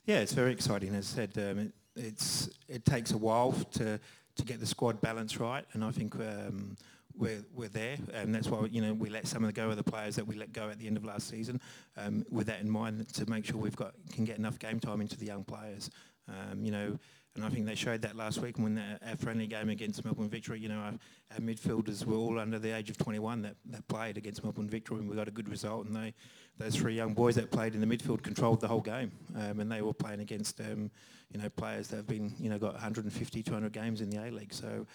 Yeah, 0.06 0.20
it's 0.20 0.32
very 0.32 0.52
exciting. 0.52 0.94
As 0.94 1.12
I 1.12 1.16
said, 1.16 1.50
um, 1.50 1.58
it, 1.58 1.72
it's 1.94 2.48
it 2.66 2.86
takes 2.86 3.10
a 3.10 3.18
while 3.18 3.52
to 3.72 4.00
to 4.36 4.42
get 4.42 4.58
the 4.58 4.64
squad 4.64 5.02
balance 5.02 5.38
right, 5.38 5.66
and 5.74 5.84
I 5.84 5.90
think 5.90 6.14
um, 6.14 6.78
we're 7.18 7.44
we're 7.54 7.68
there, 7.68 7.96
and 8.14 8.34
that's 8.34 8.48
why 8.48 8.66
you 8.70 8.80
know 8.80 8.94
we 8.94 9.10
let 9.10 9.26
some 9.26 9.42
of 9.44 9.48
the 9.48 9.52
go 9.52 9.70
of 9.70 9.76
the 9.76 9.82
players 9.82 10.16
that 10.16 10.26
we 10.26 10.36
let 10.36 10.52
go 10.52 10.70
at 10.70 10.78
the 10.78 10.86
end 10.86 10.96
of 10.96 11.04
last 11.04 11.28
season, 11.28 11.60
um, 11.96 12.24
with 12.30 12.46
that 12.46 12.60
in 12.60 12.70
mind 12.70 13.08
to 13.14 13.28
make 13.28 13.44
sure 13.44 13.56
we've 13.56 13.76
got 13.76 13.94
can 14.12 14.24
get 14.24 14.38
enough 14.38 14.58
game 14.58 14.80
time 14.80 15.00
into 15.00 15.16
the 15.16 15.26
young 15.26 15.44
players. 15.44 15.90
Um, 16.28 16.62
you 16.62 16.70
know, 16.70 16.98
and 17.38 17.46
I 17.46 17.50
think 17.50 17.66
they 17.66 17.74
showed 17.74 18.02
that 18.02 18.16
last 18.16 18.38
week 18.38 18.58
when 18.58 18.74
the, 18.74 18.98
our 19.06 19.16
friendly 19.16 19.46
game 19.46 19.68
against 19.68 20.04
Melbourne 20.04 20.28
Victory. 20.28 20.58
You 20.58 20.68
know, 20.68 20.78
our, 20.78 20.94
our 21.32 21.38
midfielders 21.38 22.04
were 22.04 22.16
all 22.16 22.38
under 22.38 22.58
the 22.58 22.76
age 22.76 22.90
of 22.90 22.98
21 22.98 23.42
that, 23.42 23.54
that 23.66 23.86
played 23.86 24.16
against 24.16 24.42
Melbourne 24.42 24.68
Victory, 24.68 24.98
and 24.98 25.08
we 25.08 25.14
got 25.14 25.28
a 25.28 25.32
good 25.32 25.48
result. 25.48 25.86
And 25.86 25.94
they, 25.94 26.14
those 26.58 26.74
three 26.74 26.94
young 26.94 27.14
boys 27.14 27.36
that 27.36 27.50
played 27.50 27.74
in 27.74 27.80
the 27.80 27.86
midfield 27.86 28.22
controlled 28.22 28.60
the 28.60 28.68
whole 28.68 28.80
game, 28.80 29.12
um, 29.36 29.60
and 29.60 29.70
they 29.70 29.82
were 29.82 29.94
playing 29.94 30.20
against, 30.20 30.60
um, 30.60 30.90
you 31.32 31.40
know, 31.40 31.48
players 31.50 31.88
that 31.88 31.96
have 31.96 32.08
been, 32.08 32.34
you 32.40 32.50
know, 32.50 32.58
got 32.58 32.72
150, 32.72 33.42
200 33.42 33.72
games 33.72 34.00
in 34.00 34.10
the 34.10 34.16
A 34.16 34.30
League. 34.30 34.52
So 34.52 34.86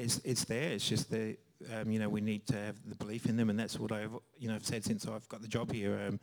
it's 0.00 0.20
it's 0.24 0.44
there. 0.44 0.70
It's 0.70 0.88
just 0.88 1.10
the, 1.10 1.36
um, 1.74 1.90
you 1.90 1.98
know, 1.98 2.08
we 2.08 2.20
need 2.20 2.46
to 2.48 2.56
have 2.56 2.76
the 2.86 2.96
belief 2.96 3.26
in 3.26 3.36
them, 3.36 3.50
and 3.50 3.58
that's 3.58 3.78
what 3.78 3.92
I've, 3.92 4.12
you 4.38 4.48
know, 4.48 4.54
I've 4.54 4.64
said 4.64 4.84
since 4.84 5.06
I've 5.06 5.28
got 5.28 5.42
the 5.42 5.48
job 5.48 5.72
here. 5.72 5.98
Um, 6.06 6.20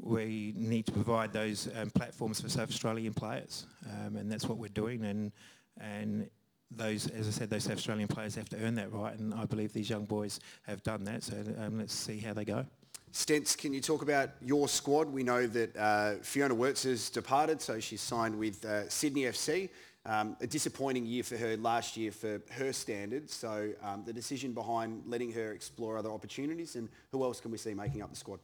we 0.00 0.52
need 0.56 0.86
to 0.86 0.92
provide 0.92 1.32
those 1.32 1.68
um, 1.76 1.90
platforms 1.90 2.40
for 2.40 2.48
South 2.48 2.68
Australian 2.68 3.14
players, 3.14 3.66
um, 3.86 4.16
and 4.16 4.30
that's 4.30 4.46
what 4.46 4.58
we're 4.58 4.68
doing. 4.68 5.04
And 5.04 5.32
and 5.80 6.28
those, 6.70 7.06
as 7.08 7.28
I 7.28 7.30
said, 7.30 7.50
those 7.50 7.64
South 7.64 7.76
Australian 7.76 8.08
players 8.08 8.34
have 8.34 8.48
to 8.50 8.56
earn 8.58 8.74
that 8.74 8.92
right, 8.92 9.16
and 9.16 9.32
I 9.34 9.44
believe 9.44 9.72
these 9.72 9.88
young 9.88 10.04
boys 10.04 10.40
have 10.62 10.82
done 10.82 11.04
that. 11.04 11.22
So 11.22 11.36
um, 11.58 11.78
let's 11.78 11.94
see 11.94 12.18
how 12.18 12.32
they 12.32 12.44
go. 12.44 12.66
Stents, 13.12 13.56
can 13.56 13.72
you 13.72 13.80
talk 13.80 14.02
about 14.02 14.30
your 14.42 14.66
squad? 14.66 15.08
We 15.08 15.22
know 15.22 15.46
that 15.46 15.76
uh, 15.76 16.14
Fiona 16.22 16.54
Worts 16.54 16.82
has 16.82 17.10
departed, 17.10 17.62
so 17.62 17.78
she's 17.78 18.00
signed 18.00 18.36
with 18.36 18.64
uh, 18.64 18.88
Sydney 18.88 19.22
FC. 19.22 19.68
Um, 20.06 20.36
a 20.42 20.46
disappointing 20.46 21.06
year 21.06 21.22
for 21.22 21.38
her 21.38 21.56
last 21.56 21.96
year 21.96 22.12
for 22.12 22.42
her 22.50 22.74
standards. 22.74 23.32
So 23.34 23.70
um, 23.82 24.02
the 24.04 24.12
decision 24.12 24.52
behind 24.52 25.02
letting 25.06 25.32
her 25.32 25.52
explore 25.52 25.96
other 25.96 26.10
opportunities, 26.10 26.76
and 26.76 26.90
who 27.10 27.24
else 27.24 27.40
can 27.40 27.50
we 27.50 27.56
see 27.56 27.72
making 27.72 28.02
up 28.02 28.10
the 28.10 28.16
squad? 28.16 28.40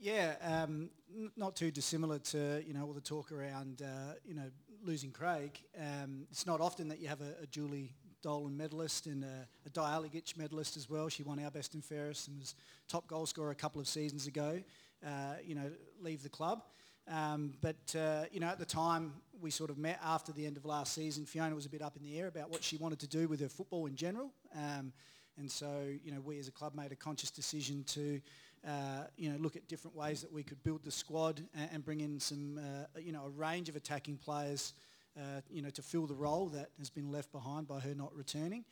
Yeah, 0.00 0.34
um, 0.42 0.90
n- 1.16 1.30
not 1.36 1.54
too 1.54 1.70
dissimilar 1.70 2.18
to 2.18 2.62
you 2.66 2.74
know 2.74 2.84
all 2.86 2.92
the 2.92 3.00
talk 3.00 3.30
around 3.30 3.82
uh, 3.82 4.14
you 4.24 4.34
know 4.34 4.50
losing 4.82 5.12
Craig. 5.12 5.60
Um, 5.78 6.26
it's 6.30 6.46
not 6.46 6.60
often 6.60 6.88
that 6.88 7.00
you 7.00 7.08
have 7.08 7.20
a, 7.20 7.42
a 7.42 7.46
Julie 7.46 7.92
Dolan 8.22 8.56
medalist 8.56 9.06
and 9.06 9.24
a, 9.24 9.48
a 9.66 9.70
Dialigic 9.70 10.36
medalist 10.36 10.76
as 10.76 10.90
well. 10.90 11.08
She 11.08 11.22
won 11.22 11.38
our 11.42 11.50
best 11.50 11.74
and 11.74 11.84
fairest 11.84 12.28
and 12.28 12.38
was 12.38 12.54
top 12.88 13.06
goal 13.06 13.26
scorer 13.26 13.50
a 13.50 13.54
couple 13.54 13.80
of 13.80 13.88
seasons 13.88 14.26
ago. 14.26 14.60
Uh, 15.06 15.34
you 15.44 15.54
know, 15.54 15.70
leave 16.00 16.22
the 16.22 16.28
club. 16.28 16.62
Um, 17.10 17.54
but 17.60 17.96
uh, 17.98 18.24
you 18.32 18.40
know, 18.40 18.48
at 18.48 18.58
the 18.58 18.66
time 18.66 19.12
we 19.40 19.50
sort 19.50 19.70
of 19.70 19.78
met 19.78 19.98
after 20.04 20.32
the 20.32 20.44
end 20.44 20.56
of 20.56 20.64
last 20.64 20.92
season, 20.94 21.24
Fiona 21.24 21.54
was 21.54 21.66
a 21.66 21.70
bit 21.70 21.82
up 21.82 21.96
in 21.96 22.02
the 22.02 22.18
air 22.18 22.26
about 22.26 22.50
what 22.50 22.62
she 22.62 22.76
wanted 22.76 22.98
to 23.00 23.06
do 23.06 23.28
with 23.28 23.40
her 23.40 23.48
football 23.48 23.86
in 23.86 23.96
general. 23.96 24.30
Um, 24.54 24.92
and 25.38 25.50
so, 25.50 25.86
you 26.04 26.10
know, 26.10 26.20
we 26.20 26.38
as 26.38 26.48
a 26.48 26.50
club 26.50 26.74
made 26.74 26.90
a 26.90 26.96
conscious 26.96 27.30
decision 27.30 27.84
to, 27.84 28.20
uh, 28.66 29.04
you 29.16 29.30
know, 29.30 29.38
look 29.38 29.54
at 29.54 29.68
different 29.68 29.96
ways 29.96 30.20
that 30.20 30.32
we 30.32 30.42
could 30.42 30.62
build 30.64 30.82
the 30.82 30.90
squad 30.90 31.40
and, 31.54 31.70
and 31.72 31.84
bring 31.84 32.00
in 32.00 32.18
some, 32.18 32.58
uh, 32.58 33.00
you 33.00 33.12
know, 33.12 33.24
a 33.24 33.30
range 33.30 33.68
of 33.68 33.76
attacking 33.76 34.16
players, 34.16 34.74
uh, 35.16 35.40
you 35.48 35.62
know, 35.62 35.70
to 35.70 35.82
fill 35.82 36.06
the 36.06 36.14
role 36.14 36.48
that 36.48 36.70
has 36.78 36.90
been 36.90 37.12
left 37.12 37.30
behind 37.30 37.68
by 37.68 37.78
her 37.78 37.94
not 37.94 38.14
returning. 38.16 38.64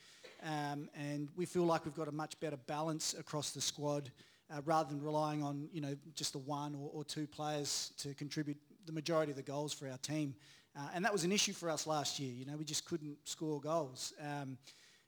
Um, 0.43 0.91
and 0.95 1.29
we 1.37 1.47
feel 1.47 1.65
like 1.65 1.85
we've 1.85 1.95
got 1.95 2.09
a 2.09 2.13
much 2.13 2.39
better 2.41 2.57
balance 2.57 3.15
across 3.15 3.53
the 3.53 3.61
squad 3.61 4.11
uh, 4.51 4.61
rather 4.65 4.89
than 4.89 5.03
relying 5.03 5.43
on, 5.43 5.69
you 5.73 5.81
know, 5.81 5.97
just 6.15 6.33
the 6.33 6.39
one 6.39 6.75
or, 6.75 6.91
or 6.93 7.05
two 7.05 7.27
players 7.27 7.93
to 7.99 8.15
contribute 8.15 8.57
the 8.87 8.93
majority 8.93 9.31
of 9.33 9.37
the 9.37 9.43
goals 9.43 9.73
for 9.73 9.89
our 9.89 9.99
team. 9.99 10.35
Uh, 10.77 10.89
and 10.95 11.05
that 11.05 11.13
was 11.13 11.25
an 11.25 11.33
issue 11.33 11.53
for 11.53 11.71
us 11.71 11.87
last 11.87 12.21
year. 12.21 12.33
You 12.33 12.45
know, 12.47 12.57
we 12.57 12.65
just 12.65 12.85
couldn't 12.85 13.17
score 13.25 13.61
goals. 13.61 14.13
Um, 14.21 14.59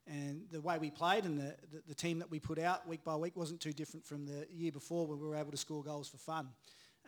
and 0.06 0.42
the 0.50 0.60
way 0.60 0.78
we 0.78 0.90
played 0.90 1.24
and 1.24 1.38
the, 1.38 1.54
the, 1.70 1.82
the, 1.88 1.94
team 1.94 2.18
that 2.18 2.30
we 2.30 2.40
put 2.40 2.58
out 2.58 2.88
week 2.88 3.04
by 3.04 3.14
week 3.14 3.36
wasn't 3.36 3.60
too 3.60 3.74
different 3.74 4.06
from 4.06 4.24
the 4.24 4.46
year 4.50 4.72
before 4.72 5.06
when 5.06 5.20
we 5.20 5.26
were 5.28 5.36
able 5.36 5.50
to 5.50 5.56
score 5.58 5.82
goals 5.82 6.08
for 6.08 6.16
fun. 6.16 6.48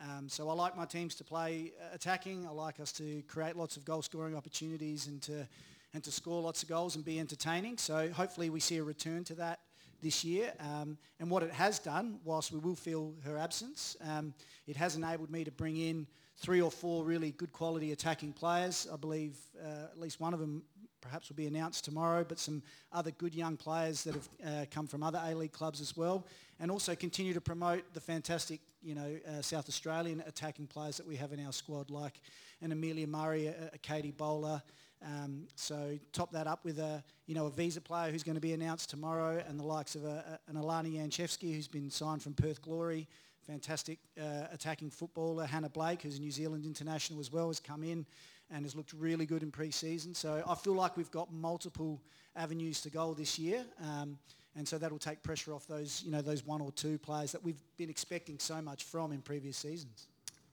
Um, 0.02 0.28
so 0.28 0.48
I 0.50 0.52
like 0.52 0.76
my 0.76 0.84
teams 0.84 1.14
to 1.16 1.24
play 1.24 1.72
attacking. 1.92 2.46
I 2.46 2.50
like 2.50 2.78
us 2.78 2.92
to 2.92 3.22
create 3.22 3.56
lots 3.56 3.78
of 3.78 3.84
goal 3.84 4.02
scoring 4.02 4.36
opportunities 4.36 5.06
and 5.06 5.20
to 5.22 5.48
and 5.92 6.04
to 6.04 6.12
score 6.12 6.40
lots 6.40 6.62
of 6.62 6.68
goals 6.68 6.94
and 6.94 7.04
be 7.04 7.18
entertaining. 7.18 7.76
So 7.76 8.10
hopefully 8.10 8.48
we 8.48 8.60
see 8.60 8.76
a 8.76 8.82
return 8.84 9.24
to 9.24 9.34
that 9.34 9.58
this 10.01 10.24
year. 10.24 10.53
Um, 10.61 10.98
and 11.18 11.30
what 11.30 11.42
it 11.42 11.53
has 11.53 11.78
done, 11.78 12.18
whilst 12.24 12.53
we 12.53 12.59
will 12.59 12.74
feel 12.74 13.14
her 13.24 13.36
absence, 13.36 13.96
um, 14.09 14.34
it 14.66 14.76
has 14.76 14.96
enabled 14.96 15.30
me 15.30 15.44
to 15.44 15.51
bring 15.51 15.76
in 15.76 16.07
three 16.36 16.61
or 16.61 16.70
four 16.70 17.05
really 17.05 17.32
good 17.32 17.53
quality 17.53 17.92
attacking 17.92 18.32
players. 18.32 18.88
I 18.92 18.96
believe 18.96 19.36
uh, 19.62 19.84
at 19.92 20.01
least 20.01 20.20
one 20.20 20.32
of 20.32 20.40
them 20.40 20.62
perhaps 21.01 21.28
will 21.28 21.36
be 21.36 21.46
announced 21.46 21.84
tomorrow, 21.84 22.24
but 22.24 22.38
some 22.38 22.62
other 22.92 23.11
good 23.12 23.34
young 23.34 23.57
players 23.57 24.05
that 24.05 24.14
have 24.14 24.28
uh, 24.46 24.64
come 24.70 24.86
from 24.86 25.03
other 25.03 25.20
A-League 25.24 25.53
clubs 25.53 25.80
as 25.80 25.96
well, 25.96 26.26
and 26.59 26.70
also 26.70 26.94
continue 26.94 27.32
to 27.32 27.40
promote 27.40 27.82
the 27.94 28.01
fantastic, 28.01 28.61
you 28.82 28.94
know, 28.94 29.16
uh, 29.26 29.40
South 29.40 29.68
Australian 29.68 30.22
attacking 30.26 30.66
players 30.66 30.96
that 30.96 31.07
we 31.07 31.16
have 31.16 31.32
in 31.32 31.44
our 31.44 31.53
squad, 31.53 31.90
like 31.90 32.20
an 32.61 32.72
Amelia 32.72 33.07
Murray, 33.07 33.46
a, 33.46 33.70
a 33.72 33.78
Katie 33.78 34.11
Bowler. 34.11 34.62
Um, 35.05 35.46
so 35.55 35.98
top 36.12 36.30
that 36.32 36.46
up 36.46 36.64
with 36.64 36.78
a, 36.78 37.03
you 37.26 37.34
know, 37.34 37.46
a 37.46 37.51
visa 37.51 37.80
player 37.80 38.11
who's 38.11 38.22
going 38.22 38.34
to 38.34 38.40
be 38.40 38.53
announced 38.53 38.90
tomorrow, 38.90 39.42
and 39.48 39.59
the 39.59 39.64
likes 39.64 39.94
of 39.94 40.05
a, 40.05 40.38
a, 40.48 40.51
an 40.51 40.57
Alana 40.57 40.94
Jancevski 40.94 41.55
who's 41.55 41.68
been 41.68 41.90
signed 41.90 42.22
from 42.22 42.34
Perth 42.34 42.61
Glory, 42.61 43.09
fantastic 43.46 43.98
uh, 44.20 44.46
attacking 44.53 44.90
footballer. 44.90 45.46
Hannah 45.46 45.70
Blake, 45.70 46.03
who's 46.03 46.18
a 46.18 46.20
New 46.20 46.30
Zealand 46.30 46.64
international 46.64 47.20
as 47.20 47.32
well, 47.32 47.48
has 47.48 47.61
come 47.61 47.82
in 47.82 48.05
and 48.51 48.64
has 48.64 48.74
looked 48.74 48.92
really 48.92 49.26
good 49.26 49.42
in 49.42 49.51
pre-season. 49.51 50.14
So 50.14 50.42
I 50.46 50.55
feel 50.55 50.74
like 50.74 50.96
we've 50.96 51.11
got 51.11 51.32
multiple 51.32 52.03
avenues 52.36 52.80
to 52.82 52.90
goal 52.90 53.14
this 53.14 53.38
year. 53.38 53.64
Um, 53.82 54.18
and 54.57 54.66
so 54.66 54.78
that'll 54.78 54.98
take 54.98 55.22
pressure 55.22 55.55
off 55.55 55.66
those, 55.66 56.03
you 56.05 56.11
know, 56.11 56.20
those 56.20 56.44
one 56.44 56.61
or 56.61 56.72
two 56.72 56.98
players 56.98 57.32
that 57.32 57.42
we've 57.42 57.62
been 57.76 57.88
expecting 57.88 58.38
so 58.38 58.61
much 58.61 58.84
from 58.84 59.12
in 59.12 59.22
previous 59.22 59.57
seasons. 59.57 60.09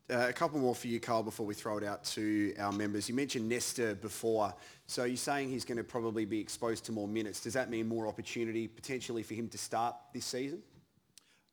Uh, 0.10 0.28
a 0.30 0.34
couple 0.34 0.58
more 0.58 0.74
for 0.74 0.88
you, 0.88 1.02
Carl, 1.02 1.22
before 1.22 1.46
we 1.46 1.54
throw 1.54 1.78
it 1.78 1.84
out 1.84 2.06
to 2.06 2.54
our 2.60 2.72
members. 2.72 3.10
You 3.10 3.16
mentioned 3.16 3.50
Nesta 3.50 3.94
before. 3.96 4.54
So 4.86 5.04
you're 5.04 5.18
saying 5.18 5.50
he's 5.50 5.66
going 5.66 5.78
to 5.78 5.84
probably 5.84 6.24
be 6.24 6.40
exposed 6.40 6.86
to 6.86 6.94
more 6.94 7.10
minutes. 7.10 7.42
Does 7.42 7.54
that 7.54 7.70
mean 7.70 7.90
more 7.90 8.08
opportunity 8.08 8.70
potentially 8.70 9.22
for 9.22 9.34
him 9.34 9.50
to 9.50 9.58
start 9.58 9.96
this 10.14 10.26
season? 10.26 10.64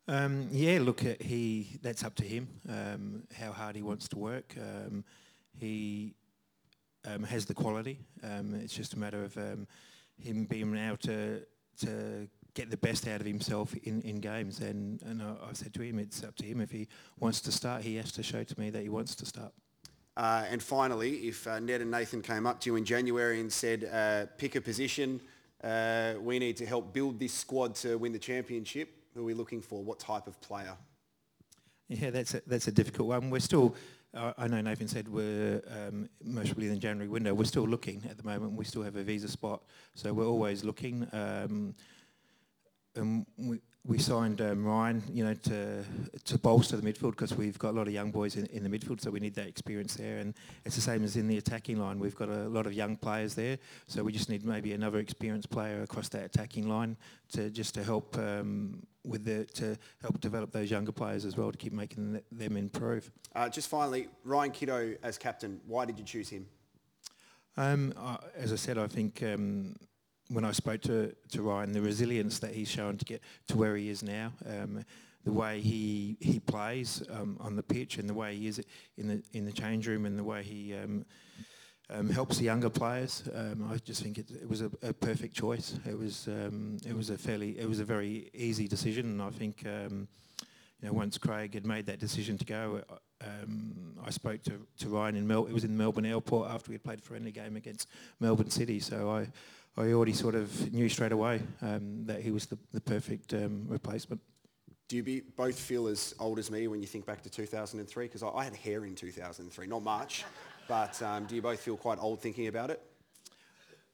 Um, 0.06 0.48
yeah, 0.52 0.78
look, 0.80 1.00
he 1.00 1.78
that's 1.82 2.04
up 2.04 2.14
to 2.16 2.24
him, 2.24 2.46
um, 2.68 3.24
how 3.36 3.50
hard 3.50 3.74
he 3.74 3.82
wants 3.82 4.06
to 4.08 4.18
work. 4.18 4.54
Um, 4.60 5.02
he 5.58 6.14
um, 7.06 7.24
has 7.24 7.46
the 7.46 7.54
quality. 7.54 7.98
Um, 8.22 8.54
it's 8.54 8.74
just 8.74 8.94
a 8.94 8.98
matter 8.98 9.24
of 9.24 9.36
um, 9.36 9.66
him 10.16 10.44
being 10.44 10.76
able 10.76 10.98
to 10.98 11.40
to 11.80 12.28
get 12.54 12.70
the 12.70 12.76
best 12.76 13.06
out 13.08 13.20
of 13.20 13.26
himself 13.26 13.74
in, 13.82 14.00
in 14.02 14.20
games. 14.20 14.60
And, 14.60 15.02
and 15.02 15.22
I, 15.22 15.46
have 15.46 15.56
said 15.56 15.74
to 15.74 15.82
him, 15.82 15.98
it's 15.98 16.22
up 16.22 16.36
to 16.36 16.44
him. 16.44 16.60
If 16.60 16.70
he 16.70 16.88
wants 17.18 17.40
to 17.42 17.52
start, 17.52 17.82
he 17.82 17.96
has 17.96 18.12
to 18.12 18.22
show 18.22 18.44
to 18.44 18.60
me 18.60 18.70
that 18.70 18.82
he 18.82 18.88
wants 18.88 19.14
to 19.16 19.26
start. 19.26 19.52
Uh, 20.16 20.44
and 20.48 20.62
finally, 20.62 21.28
if 21.28 21.46
uh, 21.48 21.58
Ned 21.58 21.80
and 21.80 21.90
Nathan 21.90 22.22
came 22.22 22.46
up 22.46 22.60
to 22.60 22.70
you 22.70 22.76
in 22.76 22.84
January 22.84 23.40
and 23.40 23.52
said, 23.52 23.90
uh, 23.92 24.26
pick 24.38 24.54
a 24.54 24.60
position, 24.60 25.20
uh, 25.62 26.14
we 26.20 26.38
need 26.38 26.56
to 26.58 26.66
help 26.66 26.92
build 26.92 27.18
this 27.18 27.32
squad 27.32 27.74
to 27.76 27.98
win 27.98 28.12
the 28.12 28.18
championship, 28.18 28.88
who 29.14 29.22
are 29.22 29.24
we 29.24 29.34
looking 29.34 29.60
for? 29.60 29.82
What 29.82 29.98
type 29.98 30.28
of 30.28 30.40
player? 30.40 30.76
Yeah, 31.88 32.10
that's 32.10 32.34
a, 32.34 32.42
that's 32.46 32.68
a 32.68 32.72
difficult 32.72 33.08
one. 33.08 33.30
We're 33.30 33.40
still 33.40 33.74
I 34.38 34.46
know 34.46 34.60
Nathan 34.60 34.86
said 34.86 35.08
we're 35.08 35.60
um, 35.68 36.08
most 36.22 36.48
probably 36.48 36.66
in 36.66 36.74
the 36.74 36.78
January 36.78 37.08
window. 37.08 37.34
We're 37.34 37.44
still 37.44 37.66
looking 37.66 38.02
at 38.08 38.16
the 38.16 38.22
moment. 38.22 38.52
We 38.52 38.64
still 38.64 38.82
have 38.82 38.96
a 38.96 39.02
visa 39.02 39.28
spot, 39.28 39.62
so 39.94 40.12
we're 40.12 40.26
always 40.26 40.62
looking. 40.62 41.08
Um, 41.12 41.74
and 42.96 43.26
we, 43.36 43.60
we 43.86 43.98
signed 43.98 44.40
um, 44.40 44.64
Ryan, 44.64 45.02
you 45.12 45.24
know, 45.24 45.34
to 45.34 45.84
to 46.24 46.38
bolster 46.38 46.76
the 46.76 46.92
midfield 46.92 47.10
because 47.10 47.34
we've 47.34 47.58
got 47.58 47.70
a 47.70 47.76
lot 47.76 47.86
of 47.86 47.92
young 47.92 48.10
boys 48.10 48.36
in, 48.36 48.46
in 48.46 48.62
the 48.62 48.68
midfield, 48.70 49.00
so 49.00 49.10
we 49.10 49.20
need 49.20 49.34
that 49.34 49.46
experience 49.46 49.94
there. 49.94 50.18
And 50.18 50.34
it's 50.64 50.74
the 50.74 50.80
same 50.80 51.04
as 51.04 51.16
in 51.16 51.28
the 51.28 51.36
attacking 51.36 51.78
line. 51.78 51.98
We've 51.98 52.16
got 52.16 52.30
a 52.30 52.48
lot 52.48 52.66
of 52.66 52.72
young 52.72 52.96
players 52.96 53.34
there, 53.34 53.58
so 53.86 54.02
we 54.02 54.12
just 54.12 54.30
need 54.30 54.44
maybe 54.44 54.72
another 54.72 54.98
experienced 54.98 55.50
player 55.50 55.82
across 55.82 56.08
that 56.10 56.24
attacking 56.24 56.68
line 56.68 56.96
to 57.32 57.50
just 57.50 57.74
to 57.74 57.84
help 57.84 58.16
um, 58.16 58.82
with 59.04 59.24
the 59.24 59.44
to 59.44 59.76
help 60.00 60.20
develop 60.20 60.50
those 60.50 60.70
younger 60.70 60.92
players 60.92 61.24
as 61.26 61.36
well 61.36 61.52
to 61.52 61.58
keep 61.58 61.72
making 61.72 62.20
them 62.32 62.56
improve. 62.56 63.10
Uh, 63.34 63.48
just 63.48 63.68
finally, 63.68 64.08
Ryan 64.24 64.50
Kitto 64.50 64.94
as 65.02 65.18
captain. 65.18 65.60
Why 65.66 65.84
did 65.84 65.98
you 65.98 66.04
choose 66.04 66.30
him? 66.30 66.46
Um, 67.56 67.92
uh, 67.96 68.16
as 68.36 68.52
I 68.52 68.56
said, 68.56 68.78
I 68.78 68.88
think 68.88 69.22
um, 69.22 69.76
when 70.28 70.44
I 70.44 70.52
spoke 70.52 70.80
to, 70.82 71.14
to 71.32 71.42
Ryan, 71.42 71.72
the 71.72 71.80
resilience 71.80 72.38
that 72.40 72.54
he's 72.54 72.68
shown 72.68 72.96
to 72.96 73.04
get 73.04 73.22
to 73.48 73.56
where 73.56 73.76
he 73.76 73.90
is 73.90 74.02
now, 74.02 74.32
um, 74.46 74.84
the 75.24 75.32
way 75.32 75.60
he 75.60 76.16
he 76.20 76.38
plays 76.38 77.02
um, 77.10 77.36
on 77.40 77.56
the 77.56 77.62
pitch, 77.62 77.98
and 77.98 78.08
the 78.08 78.14
way 78.14 78.36
he 78.36 78.46
is 78.46 78.60
in 78.96 79.08
the 79.08 79.22
in 79.32 79.44
the 79.44 79.52
change 79.52 79.86
room, 79.86 80.06
and 80.06 80.18
the 80.18 80.24
way 80.24 80.42
he 80.42 80.74
um, 80.74 81.04
um 81.90 82.10
helps 82.10 82.38
the 82.38 82.44
younger 82.44 82.70
players. 82.70 83.22
Um, 83.34 83.70
I 83.70 83.78
just 83.78 84.02
think 84.02 84.18
it, 84.18 84.30
it 84.30 84.48
was 84.48 84.60
a, 84.60 84.70
a, 84.82 84.92
perfect 84.92 85.34
choice. 85.34 85.78
It 85.86 85.98
was 85.98 86.28
um, 86.28 86.78
it 86.86 86.94
was 86.94 87.10
a 87.10 87.18
fairly 87.18 87.58
it 87.58 87.68
was 87.68 87.80
a 87.80 87.84
very 87.84 88.30
easy 88.34 88.68
decision, 88.68 89.06
and 89.06 89.22
I 89.22 89.30
think 89.30 89.64
you 89.64 90.06
know 90.82 90.92
once 90.92 91.16
Craig 91.16 91.54
had 91.54 91.66
made 91.66 91.86
that 91.86 92.00
decision 92.00 92.38
to 92.38 92.44
go. 92.44 92.82
I 94.06 94.10
spoke 94.10 94.42
to, 94.42 94.66
to 94.80 94.88
Ryan 94.90 95.16
in 95.16 95.26
Mel. 95.26 95.46
It 95.46 95.52
was 95.54 95.64
in 95.64 95.74
Melbourne 95.74 96.04
Airport 96.04 96.50
after 96.50 96.70
we 96.70 96.74
had 96.74 96.84
played 96.84 96.98
a 96.98 97.02
friendly 97.02 97.32
game 97.32 97.56
against 97.56 97.88
Melbourne 98.20 98.50
City. 98.50 98.80
So 98.80 99.10
I, 99.10 99.28
I 99.76 99.92
already 99.92 100.12
sort 100.12 100.36
of 100.36 100.72
knew 100.72 100.88
straight 100.88 101.12
away 101.12 101.42
um, 101.60 102.04
that 102.06 102.20
he 102.20 102.30
was 102.30 102.46
the, 102.46 102.58
the 102.72 102.80
perfect 102.80 103.34
um, 103.34 103.64
replacement. 103.66 104.20
Do 104.86 104.96
you 104.96 105.02
be, 105.02 105.20
both 105.20 105.58
feel 105.58 105.88
as 105.88 106.14
old 106.20 106.38
as 106.38 106.50
me 106.50 106.68
when 106.68 106.80
you 106.80 106.86
think 106.86 107.06
back 107.06 107.22
to 107.22 107.30
2003? 107.30 108.04
Because 108.04 108.22
I, 108.22 108.28
I, 108.28 108.44
had 108.44 108.54
hair 108.54 108.84
in 108.84 108.94
2003, 108.94 109.66
not 109.66 109.82
much, 109.82 110.24
but 110.68 111.00
um, 111.02 111.24
do 111.24 111.34
you 111.34 111.42
both 111.42 111.58
feel 111.60 111.76
quite 111.76 111.98
old 111.98 112.20
thinking 112.20 112.46
about 112.46 112.70
it? 112.70 112.82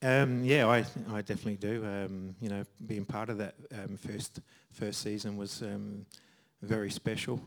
Um, 0.03 0.45
yeah, 0.45 0.67
I, 0.67 0.85
I 1.13 1.23
definitely 1.23 1.57
do. 1.57 1.85
Um, 1.85 2.35
you 2.41 2.49
know, 2.49 2.65
being 2.87 3.05
part 3.05 3.29
of 3.31 3.39
that 3.39 3.55
um, 3.73 3.97
first 3.97 4.41
first 4.73 5.03
season 5.03 5.37
was 5.37 5.63
very 6.63 6.91
special. 6.91 7.41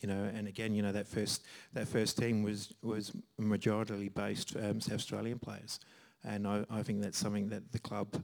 you 0.00 0.08
know, 0.08 0.30
and 0.34 0.48
again, 0.48 0.74
you 0.74 0.82
know, 0.82 0.92
that 0.92 1.06
first 1.06 1.44
that 1.74 1.86
first 1.86 2.18
team 2.18 2.42
was 2.42 2.72
was 2.82 3.12
majority 3.38 4.08
based 4.08 4.52
South 4.52 4.92
Australian 4.92 5.38
players 5.38 5.80
and 6.24 6.46
I, 6.46 6.64
I 6.70 6.82
think 6.82 7.02
that's 7.02 7.18
something 7.18 7.48
that 7.48 7.72
the 7.72 7.78
club. 7.78 8.22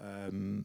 Um, 0.00 0.64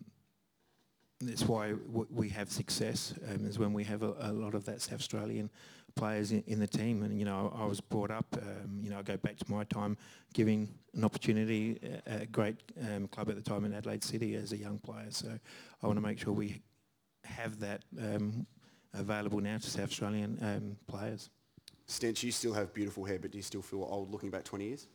that's 1.21 1.43
why 1.43 1.69
w- 1.69 2.07
we 2.09 2.29
have 2.29 2.51
success 2.51 3.13
um, 3.29 3.45
is 3.45 3.57
when 3.57 3.73
we 3.73 3.83
have 3.85 4.03
a, 4.03 4.13
a, 4.19 4.31
lot 4.33 4.53
of 4.53 4.65
that 4.65 4.81
South 4.81 4.99
Australian 4.99 5.49
players 5.95 6.31
in, 6.31 6.43
in, 6.47 6.59
the 6.59 6.67
team. 6.67 7.03
And 7.03 7.17
you 7.17 7.25
know, 7.25 7.53
I 7.57 7.65
was 7.65 7.79
brought 7.79 8.11
up. 8.11 8.25
Um, 8.41 8.81
you 8.81 8.89
know, 8.89 8.99
I 8.99 9.01
go 9.01 9.17
back 9.17 9.37
to 9.37 9.51
my 9.51 9.63
time 9.65 9.97
giving 10.33 10.73
an 10.93 11.03
opportunity 11.03 11.79
at 12.05 12.23
a 12.23 12.25
great 12.25 12.57
um, 12.81 13.07
club 13.07 13.29
at 13.29 13.35
the 13.35 13.41
time 13.41 13.65
in 13.65 13.73
Adelaide 13.73 14.03
City 14.03 14.35
as 14.35 14.51
a 14.51 14.57
young 14.57 14.79
player. 14.79 15.07
So 15.09 15.29
I 15.81 15.87
want 15.87 15.97
to 15.97 16.01
make 16.01 16.19
sure 16.19 16.33
we 16.33 16.61
have 17.23 17.59
that 17.59 17.83
um, 17.99 18.45
available 18.93 19.39
now 19.39 19.57
to 19.57 19.69
South 19.69 19.89
Australian 19.89 20.37
um, 20.41 20.77
players. 20.87 21.29
Stents, 21.87 22.23
you 22.23 22.31
still 22.31 22.53
have 22.53 22.73
beautiful 22.73 23.03
hair, 23.03 23.19
but 23.19 23.31
do 23.31 23.37
you 23.37 23.43
still 23.43 23.61
feel 23.61 23.83
old 23.83 24.11
looking 24.11 24.29
back 24.29 24.43
20 24.43 24.65
years? 24.65 24.87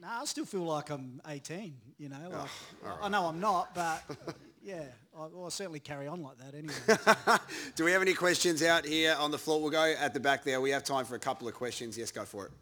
No, 0.00 0.08
I 0.08 0.24
still 0.24 0.46
feel 0.46 0.62
like 0.62 0.88
I'm 0.90 1.20
18. 1.28 1.74
You 1.98 2.08
know, 2.08 2.16
oh, 2.26 2.30
like, 2.30 2.48
oh, 2.84 2.88
right. 2.88 2.98
I 3.02 3.08
know 3.08 3.26
I'm 3.26 3.38
not, 3.38 3.74
but 3.74 4.02
yeah, 4.62 4.84
I, 5.16 5.26
will 5.26 5.50
certainly 5.50 5.80
carry 5.80 6.06
on 6.06 6.22
like 6.22 6.38
that 6.38 6.54
anyway. 6.54 7.38
Do 7.76 7.84
we 7.84 7.92
have 7.92 8.00
any 8.00 8.14
questions 8.14 8.62
out 8.62 8.86
here 8.86 9.14
on 9.18 9.30
the 9.30 9.38
floor? 9.38 9.60
We'll 9.60 9.70
go 9.70 9.94
at 9.98 10.14
the 10.14 10.20
back 10.20 10.42
there. 10.42 10.60
We 10.60 10.70
have 10.70 10.84
time 10.84 11.04
for 11.04 11.16
a 11.16 11.18
couple 11.18 11.48
of 11.48 11.54
questions. 11.54 11.98
Yes, 11.98 12.10
go 12.10 12.24
for 12.24 12.46
it. 12.46 12.52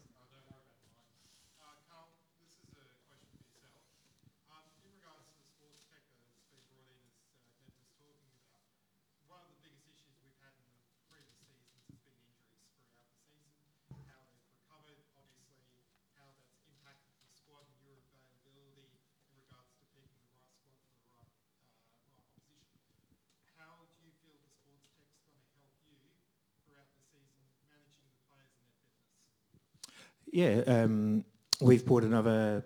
Yeah, 30.33 30.63
um, 30.67 31.25
we've 31.61 31.85
brought 31.85 32.05
another 32.05 32.65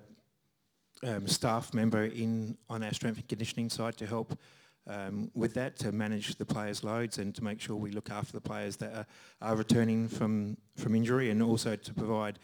um, 1.04 1.26
staff 1.28 1.72
member 1.72 2.04
in 2.04 2.56
on 2.68 2.82
our 2.82 2.92
strength 2.92 3.18
and 3.18 3.28
conditioning 3.28 3.68
side 3.70 3.96
to 3.98 4.06
help 4.06 4.36
um, 4.88 5.30
with 5.34 5.54
that, 5.54 5.78
to 5.78 5.92
manage 5.92 6.34
the 6.36 6.44
players' 6.44 6.82
loads 6.82 7.18
and 7.18 7.34
to 7.34 7.44
make 7.44 7.60
sure 7.60 7.76
we 7.76 7.92
look 7.92 8.10
after 8.10 8.32
the 8.32 8.40
players 8.40 8.76
that 8.78 8.94
are, 8.94 9.06
are 9.40 9.56
returning 9.56 10.08
from, 10.08 10.56
from 10.76 10.94
injury 10.94 11.30
and 11.30 11.42
also 11.42 11.76
to 11.76 11.94
provide 11.94 12.38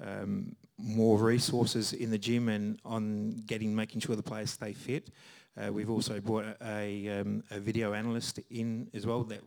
um, 0.00 0.54
more 0.78 1.18
resources 1.18 1.92
in 1.92 2.10
the 2.10 2.18
gym 2.18 2.48
and 2.48 2.78
on 2.84 3.42
getting 3.46 3.74
making 3.74 4.00
sure 4.00 4.16
the 4.16 4.22
players 4.22 4.50
stay 4.50 4.72
fit. 4.72 5.10
Uh, 5.60 5.72
we've 5.72 5.90
also 5.90 6.20
brought 6.20 6.44
a, 6.44 6.56
a, 6.64 7.20
um, 7.20 7.42
a, 7.50 7.58
video 7.58 7.92
analyst 7.92 8.38
in 8.50 8.88
as 8.94 9.04
well 9.04 9.24
that 9.24 9.40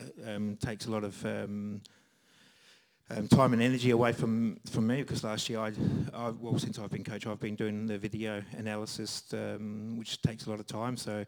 uh, 0.00 0.30
um, 0.30 0.56
takes 0.56 0.86
a 0.86 0.90
lot 0.90 1.04
of 1.04 1.24
um, 3.10 3.28
time 3.28 3.52
and 3.52 3.62
energy 3.62 3.90
away 3.90 4.12
from, 4.12 4.58
from 4.70 4.86
me 4.86 5.02
because 5.02 5.24
last 5.24 5.48
year 5.48 5.60
I, 5.60 5.72
I 6.14 6.30
well 6.30 6.58
since 6.58 6.78
I've 6.78 6.90
been 6.90 7.04
coach 7.04 7.26
I've 7.26 7.40
been 7.40 7.56
doing 7.56 7.86
the 7.86 7.98
video 7.98 8.42
analysis 8.56 9.24
um, 9.32 9.96
which 9.98 10.20
takes 10.22 10.46
a 10.46 10.50
lot 10.50 10.60
of 10.60 10.66
time 10.66 10.96
so 10.96 11.24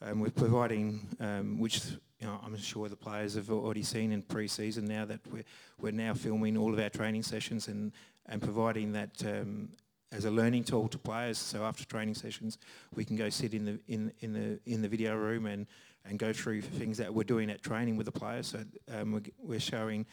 um, 0.00 0.20
we're 0.20 0.30
providing 0.30 1.06
um, 1.20 1.58
which 1.58 1.80
you 2.20 2.26
know, 2.26 2.40
I'm 2.44 2.56
sure 2.56 2.88
the 2.88 2.96
players 2.96 3.34
have 3.34 3.50
already 3.50 3.82
seen 3.82 4.10
in 4.10 4.22
pre-season 4.22 4.86
now 4.86 5.04
that 5.04 5.20
we're, 5.30 5.44
we're 5.80 5.92
now 5.92 6.14
filming 6.14 6.56
all 6.56 6.72
of 6.72 6.80
our 6.80 6.88
training 6.88 7.22
sessions 7.22 7.68
and, 7.68 7.92
and 8.26 8.42
providing 8.42 8.92
that 8.92 9.22
um, 9.24 9.68
as 10.10 10.24
a 10.24 10.30
learning 10.30 10.64
tool 10.64 10.88
to 10.88 10.98
players. 10.98 11.38
So 11.38 11.64
after 11.64 11.84
training 11.84 12.14
sessions, 12.14 12.58
we 12.94 13.04
can 13.04 13.16
go 13.16 13.28
sit 13.28 13.54
in 13.54 13.64
the 13.64 13.78
in 13.86 14.12
in 14.20 14.32
the 14.32 14.58
in 14.66 14.82
the 14.82 14.88
video 14.88 15.14
room 15.14 15.46
and 15.46 15.66
and 16.04 16.18
go 16.18 16.32
through 16.32 16.62
things 16.62 16.98
that 16.98 17.12
we're 17.12 17.24
doing 17.24 17.50
at 17.50 17.62
training 17.62 17.96
with 17.96 18.06
the 18.06 18.12
players. 18.12 18.48
So 18.48 18.64
um, 18.92 19.12
we're, 19.12 19.22
we're 19.38 19.60
showing 19.60 20.06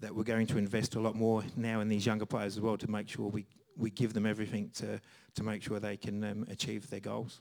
that 0.00 0.14
we're 0.14 0.24
going 0.24 0.46
to 0.46 0.58
invest 0.58 0.94
a 0.94 1.00
lot 1.00 1.14
more 1.14 1.42
now 1.56 1.80
in 1.80 1.88
these 1.88 2.06
younger 2.06 2.26
players 2.26 2.56
as 2.56 2.60
well 2.60 2.76
to 2.76 2.90
make 2.90 3.08
sure 3.08 3.28
we 3.28 3.46
we 3.76 3.90
give 3.90 4.12
them 4.12 4.26
everything 4.26 4.70
to 4.74 5.00
to 5.34 5.42
make 5.42 5.62
sure 5.62 5.80
they 5.80 5.96
can 5.96 6.22
um, 6.24 6.46
achieve 6.50 6.88
their 6.90 7.00
goals. 7.00 7.40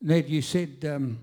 Ned, 0.00 0.28
you 0.28 0.42
said 0.42 0.84
um, 0.84 1.18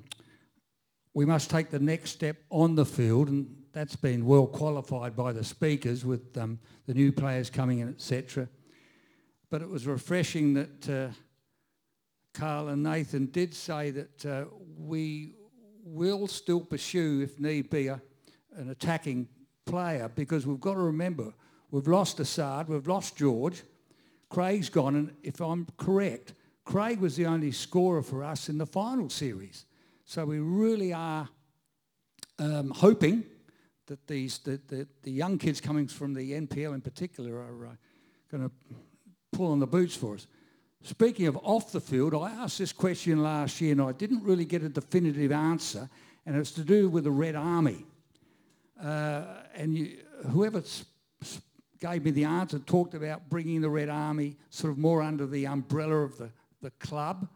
we 1.13 1.23
must 1.23 1.51
take 1.51 1.69
the 1.69 1.79
next 1.79 2.09
step 2.09 2.37
on 2.49 2.73
the 2.73 2.85
field, 2.85 3.29
and 3.29 3.55
that's 3.73 3.95
been 3.95 4.25
well 4.25 4.47
qualified 4.47 5.15
by 5.15 5.31
the 5.31 5.43
speakers 5.43 6.03
with 6.03 6.35
um, 6.35 6.59
the 6.87 6.93
new 6.95 7.11
players 7.11 7.49
coming 7.49 7.79
in, 7.79 7.89
etc. 7.89 8.49
But 9.51 9.61
it 9.61 9.69
was 9.69 9.85
refreshing 9.85 10.55
that 10.55 10.89
uh, 10.89 11.13
Carl 12.33 12.69
and 12.69 12.83
Nathan 12.83 13.27
did 13.27 13.53
say 13.53 13.91
that 13.91 14.25
uh, 14.25 14.45
we 14.77 15.35
will 15.83 16.27
still 16.27 16.61
pursue, 16.61 17.21
if 17.21 17.39
need 17.39 17.69
be, 17.69 17.87
a, 17.87 18.01
an 18.55 18.69
attacking 18.69 19.27
player 19.65 20.09
because 20.13 20.45
we've 20.47 20.59
got 20.59 20.73
to 20.73 20.79
remember 20.79 21.33
we've 21.71 21.87
lost 21.87 22.19
Assad, 22.19 22.67
we've 22.67 22.87
lost 22.87 23.17
George, 23.17 23.63
Craig's 24.29 24.69
gone, 24.69 24.95
and 24.95 25.15
if 25.23 25.41
I'm 25.41 25.67
correct, 25.77 26.33
Craig 26.63 26.99
was 26.99 27.15
the 27.15 27.25
only 27.25 27.51
scorer 27.51 28.01
for 28.01 28.23
us 28.23 28.49
in 28.49 28.57
the 28.57 28.65
final 28.65 29.09
series. 29.09 29.65
So 30.05 30.25
we 30.25 30.39
really 30.39 30.93
are 30.93 31.27
um, 32.39 32.71
hoping 32.71 33.23
that 33.87 34.07
these 34.07 34.39
the, 34.39 34.59
the, 34.67 34.87
the, 35.03 35.11
young 35.11 35.37
kids 35.37 35.59
coming 35.59 35.87
from 35.87 36.13
the 36.13 36.31
NPL 36.31 36.73
in 36.73 36.81
particular 36.81 37.35
are 37.35 37.67
uh, 37.67 37.75
going 38.31 38.43
to 38.43 38.51
pull 39.31 39.51
on 39.51 39.59
the 39.59 39.67
boots 39.67 39.95
for 39.95 40.15
us. 40.15 40.27
Speaking 40.83 41.27
of 41.27 41.37
off 41.37 41.71
the 41.71 41.81
field, 41.81 42.13
I 42.15 42.31
asked 42.31 42.57
this 42.57 42.73
question 42.73 43.21
last 43.21 43.61
year 43.61 43.73
and 43.73 43.81
I 43.81 43.91
didn't 43.91 44.23
really 44.23 44.45
get 44.45 44.63
a 44.63 44.69
definitive 44.69 45.31
answer, 45.31 45.89
and 46.25 46.35
it's 46.35 46.51
to 46.51 46.63
do 46.63 46.89
with 46.89 47.03
the 47.03 47.11
Red 47.11 47.35
Army. 47.35 47.85
Uh, 48.81 49.23
and 49.53 49.77
you, 49.77 49.97
whoever 50.31 50.63
gave 51.79 52.03
me 52.03 52.11
the 52.11 52.23
answer 52.23 52.59
talked 52.59 52.95
about 52.95 53.29
bringing 53.29 53.61
the 53.61 53.69
Red 53.69 53.89
Army 53.89 54.37
sort 54.49 54.71
of 54.71 54.77
more 54.77 55.01
under 55.01 55.27
the 55.27 55.45
umbrella 55.45 55.97
of 55.97 56.17
the 56.17 56.31
the 56.61 56.71
club 56.71 57.27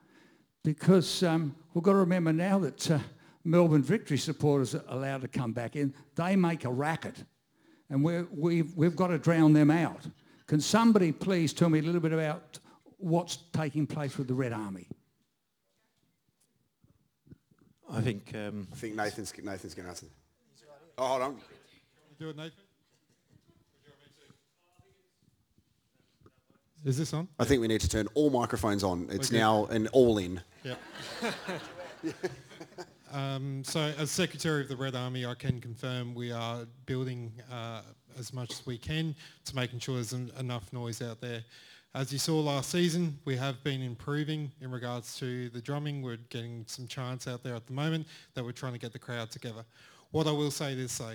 because 0.64 1.24
um, 1.24 1.56
we've 1.74 1.84
got 1.84 1.91
to 1.91 1.98
remember 1.98 2.32
now 2.32 2.60
that 2.60 2.91
uh, 2.91 2.99
Melbourne 3.44 3.84
Victory 3.84 4.18
supporters 4.18 4.76
are 4.76 4.84
allowed 4.88 5.22
to 5.22 5.28
come 5.28 5.52
back 5.52 5.76
in. 5.76 5.94
They 6.15 6.36
make 6.36 6.65
a 6.65 6.72
racket 6.72 7.24
and 7.90 8.03
we're, 8.03 8.28
we've, 8.32 8.76
we've 8.76 8.95
got 8.95 9.07
to 9.07 9.18
drown 9.18 9.53
them 9.53 9.70
out. 9.70 10.02
Can 10.48 10.61
somebody 10.61 11.11
please 11.11 11.53
tell 11.53 11.70
me 11.70 11.80
a 11.80 11.82
little 11.82 12.02
bit 12.02 12.14
about 12.14 12.60
what's 12.98 13.38
taking 13.54 13.88
place 13.88 14.18
with 14.18 14.28
the 14.28 14.34
Red 14.34 14.54
Army? 14.54 14.88
I 17.92 18.02
think 18.02 18.32
um, 18.34 18.68
I 18.72 18.76
think 18.76 18.96
Nathan's 18.96 19.34
Nathan's 19.44 19.74
going 19.74 19.86
to 19.86 19.90
answer. 19.90 20.08
Oh, 20.98 21.08
hold 21.08 21.22
on. 21.22 21.38
Do 22.20 22.30
it, 22.30 22.38
Nathan. 22.38 22.52
Is 26.86 26.98
this 27.00 27.14
on? 27.14 27.28
I 27.40 27.46
think 27.46 27.62
we 27.62 27.68
need 27.68 27.82
to 27.82 27.90
turn 27.90 28.08
all 28.14 28.30
microphones 28.30 28.84
on. 28.84 29.08
It's 29.10 29.30
okay. 29.32 29.40
now 29.40 29.66
an 29.66 29.88
all-in. 29.88 30.40
Yeah. 30.64 30.76
um, 33.12 33.64
so 33.64 33.92
as 33.98 34.12
Secretary 34.12 34.62
of 34.62 34.70
the 34.70 34.76
Red 34.76 34.94
Army, 34.94 35.26
I 35.26 35.34
can 35.34 35.60
confirm 35.60 36.14
we 36.14 36.32
are 36.32 36.68
building 36.86 37.32
uh, 37.52 37.82
as 38.20 38.34
much 38.34 38.52
as 38.52 38.66
we 38.68 38.78
can 38.78 39.16
to 39.46 39.56
making 39.56 39.80
sure 39.80 39.96
there's 39.96 40.14
en- 40.14 40.32
enough 40.40 40.72
noise 40.72 41.02
out 41.02 41.20
there. 41.22 41.44
As 41.96 42.12
you 42.12 42.20
saw 42.20 42.42
last 42.42 42.72
season, 42.72 43.18
we 43.24 43.38
have 43.38 43.64
been 43.64 43.82
improving 43.82 44.52
in 44.60 44.70
regards 44.70 45.18
to 45.20 45.48
the 45.52 45.62
drumming. 45.62 46.02
We're 46.02 46.18
getting 46.28 46.66
some 46.68 46.88
chants 46.88 47.26
out 47.26 47.42
there 47.42 47.56
at 47.56 47.68
the 47.68 47.72
moment 47.72 48.06
that 48.34 48.44
we're 48.44 48.52
trying 48.52 48.74
to 48.74 48.80
get 48.80 48.92
the 48.92 49.00
crowd 49.00 49.32
together. 49.32 49.64
What 50.12 50.28
I 50.28 50.34
will 50.34 50.52
say 50.52 50.74
is 50.74 50.98
though, 50.98 51.14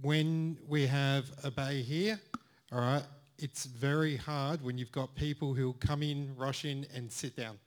when 0.00 0.56
we 0.66 0.86
have 0.86 1.26
a 1.44 1.50
bay 1.50 1.82
here, 1.82 2.18
all 2.72 2.80
right, 2.80 3.02
it's 3.38 3.66
very 3.66 4.16
hard 4.16 4.62
when 4.62 4.78
you've 4.78 4.90
got 4.90 5.14
people 5.14 5.52
who 5.52 5.74
come 5.80 6.02
in, 6.02 6.34
rush 6.34 6.64
in 6.64 6.86
and 6.94 7.12
sit 7.12 7.36
down. 7.36 7.58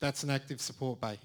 That's 0.00 0.22
an 0.22 0.30
active 0.30 0.62
support 0.62 0.98
bay. 0.98 1.18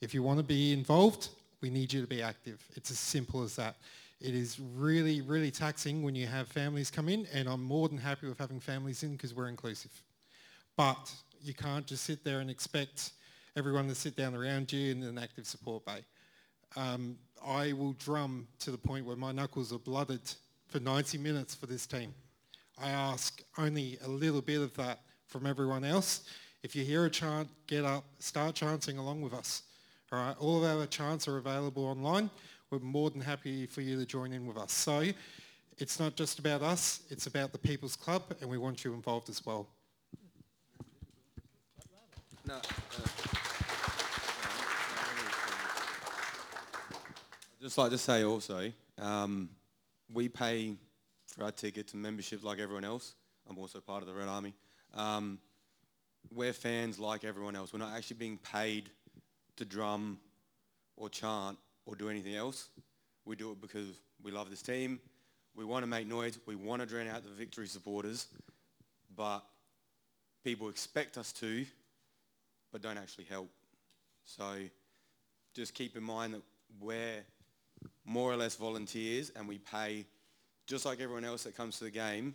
If 0.00 0.14
you 0.14 0.22
want 0.22 0.38
to 0.38 0.44
be 0.44 0.72
involved, 0.72 1.30
we 1.60 1.70
need 1.70 1.92
you 1.92 2.02
to 2.02 2.06
be 2.06 2.22
active. 2.22 2.64
It's 2.76 2.92
as 2.92 3.00
simple 3.00 3.42
as 3.42 3.56
that. 3.56 3.74
It 4.22 4.36
is 4.36 4.60
really, 4.76 5.20
really 5.20 5.50
taxing 5.50 6.04
when 6.04 6.14
you 6.14 6.28
have 6.28 6.46
families 6.46 6.92
come 6.92 7.08
in 7.08 7.26
and 7.34 7.48
I'm 7.48 7.62
more 7.62 7.88
than 7.88 7.98
happy 7.98 8.28
with 8.28 8.38
having 8.38 8.60
families 8.60 9.02
in 9.02 9.12
because 9.12 9.34
we're 9.34 9.48
inclusive. 9.48 9.90
But 10.76 11.12
you 11.42 11.54
can't 11.54 11.84
just 11.84 12.04
sit 12.04 12.22
there 12.22 12.38
and 12.38 12.48
expect 12.48 13.10
everyone 13.56 13.88
to 13.88 13.96
sit 13.96 14.14
down 14.14 14.36
around 14.36 14.72
you 14.72 14.92
in 14.92 15.02
an 15.02 15.18
active 15.18 15.44
support 15.44 15.84
bay. 15.84 16.04
Um, 16.76 17.16
I 17.44 17.72
will 17.72 17.94
drum 17.94 18.46
to 18.60 18.70
the 18.70 18.78
point 18.78 19.04
where 19.04 19.16
my 19.16 19.32
knuckles 19.32 19.72
are 19.72 19.80
blooded 19.80 20.20
for 20.68 20.78
90 20.78 21.18
minutes 21.18 21.56
for 21.56 21.66
this 21.66 21.84
team. 21.84 22.14
I 22.80 22.90
ask 22.90 23.42
only 23.58 23.98
a 24.04 24.08
little 24.08 24.40
bit 24.40 24.60
of 24.60 24.72
that 24.76 25.00
from 25.26 25.46
everyone 25.46 25.84
else. 25.84 26.22
If 26.62 26.76
you 26.76 26.84
hear 26.84 27.06
a 27.06 27.10
chant, 27.10 27.48
get 27.66 27.84
up, 27.84 28.04
start 28.20 28.54
chanting 28.54 28.98
along 28.98 29.22
with 29.22 29.34
us. 29.34 29.62
All 30.12 30.18
right, 30.20 30.36
all 30.38 30.64
of 30.64 30.78
our 30.78 30.86
chants 30.86 31.26
are 31.26 31.38
available 31.38 31.86
online. 31.86 32.30
We're 32.72 32.78
more 32.78 33.10
than 33.10 33.20
happy 33.20 33.66
for 33.66 33.82
you 33.82 33.98
to 33.98 34.06
join 34.06 34.32
in 34.32 34.46
with 34.46 34.56
us. 34.56 34.72
So 34.72 35.04
it's 35.76 36.00
not 36.00 36.16
just 36.16 36.38
about 36.38 36.62
us, 36.62 37.00
it's 37.10 37.26
about 37.26 37.52
the 37.52 37.58
People's 37.58 37.96
Club 37.96 38.22
and 38.40 38.48
we 38.48 38.56
want 38.56 38.82
you 38.82 38.94
involved 38.94 39.28
as 39.28 39.44
well. 39.44 39.68
No, 42.48 42.54
uh, 42.54 42.60
I'd 47.44 47.60
just 47.60 47.76
like 47.76 47.90
to 47.90 47.98
say 47.98 48.24
also, 48.24 48.72
um, 48.98 49.50
we 50.10 50.30
pay 50.30 50.74
for 51.26 51.44
our 51.44 51.52
tickets 51.52 51.92
and 51.92 52.00
membership 52.00 52.42
like 52.42 52.58
everyone 52.58 52.86
else. 52.86 53.16
I'm 53.50 53.58
also 53.58 53.80
part 53.80 54.00
of 54.00 54.08
the 54.08 54.14
Red 54.14 54.28
Army. 54.28 54.54
Um, 54.94 55.38
we're 56.34 56.54
fans 56.54 56.98
like 56.98 57.22
everyone 57.22 57.54
else. 57.54 57.74
We're 57.74 57.80
not 57.80 57.94
actually 57.94 58.16
being 58.16 58.38
paid 58.38 58.88
to 59.56 59.66
drum 59.66 60.18
or 60.96 61.10
chant 61.10 61.58
or 61.86 61.94
do 61.94 62.08
anything 62.08 62.34
else. 62.34 62.68
We 63.24 63.36
do 63.36 63.52
it 63.52 63.60
because 63.60 63.88
we 64.22 64.30
love 64.30 64.50
this 64.50 64.62
team. 64.62 65.00
We 65.54 65.64
want 65.64 65.82
to 65.82 65.86
make 65.86 66.06
noise. 66.06 66.38
We 66.46 66.56
want 66.56 66.80
to 66.80 66.86
drown 66.86 67.08
out 67.08 67.22
the 67.22 67.30
victory 67.30 67.66
supporters. 67.66 68.26
But 69.14 69.40
people 70.44 70.68
expect 70.68 71.18
us 71.18 71.32
to, 71.34 71.66
but 72.72 72.82
don't 72.82 72.98
actually 72.98 73.24
help. 73.24 73.50
So 74.24 74.44
just 75.54 75.74
keep 75.74 75.96
in 75.96 76.02
mind 76.02 76.34
that 76.34 76.42
we're 76.80 77.24
more 78.04 78.32
or 78.32 78.36
less 78.36 78.56
volunteers 78.56 79.30
and 79.36 79.46
we 79.46 79.58
pay 79.58 80.06
just 80.66 80.86
like 80.86 81.00
everyone 81.00 81.24
else 81.24 81.42
that 81.44 81.56
comes 81.56 81.78
to 81.78 81.84
the 81.84 81.90
game, 81.90 82.34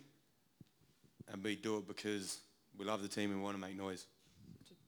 and 1.32 1.42
we 1.42 1.56
do 1.56 1.78
it 1.78 1.88
because 1.88 2.38
we 2.76 2.84
love 2.84 3.02
the 3.02 3.08
team 3.08 3.30
and 3.32 3.42
want 3.42 3.56
to 3.56 3.60
make 3.60 3.76
noise. 3.76 4.06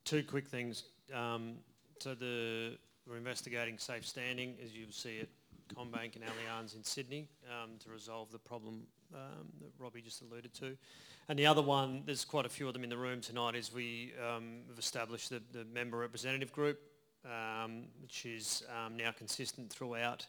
Two 0.05 0.23
quick 0.23 0.47
things. 0.47 0.83
Um, 1.13 1.55
so 1.99 2.15
the 2.15 2.77
we're 3.11 3.17
investigating 3.17 3.77
safe 3.77 4.05
standing, 4.07 4.55
as 4.63 4.73
you'll 4.73 4.89
see 4.89 5.19
at 5.19 5.27
CommBank 5.75 6.15
and 6.15 6.23
Allianz 6.23 6.77
in 6.77 6.83
Sydney, 6.83 7.27
um, 7.45 7.71
to 7.83 7.89
resolve 7.89 8.31
the 8.31 8.39
problem 8.39 8.83
um, 9.13 9.47
that 9.59 9.71
Robbie 9.77 10.01
just 10.01 10.21
alluded 10.21 10.53
to. 10.53 10.77
And 11.27 11.37
the 11.37 11.45
other 11.45 11.61
one, 11.61 12.03
there's 12.05 12.23
quite 12.23 12.45
a 12.45 12.49
few 12.49 12.67
of 12.67 12.73
them 12.73 12.85
in 12.85 12.89
the 12.89 12.95
room 12.95 13.19
tonight, 13.19 13.55
is 13.55 13.73
we 13.73 14.13
um, 14.25 14.61
have 14.69 14.79
established 14.79 15.29
the, 15.29 15.41
the, 15.51 15.65
member 15.65 15.97
representative 15.97 16.53
group, 16.53 16.79
um, 17.25 17.83
which 18.01 18.25
is 18.25 18.63
um, 18.85 18.95
now 18.95 19.11
consistent 19.11 19.69
throughout 19.69 20.25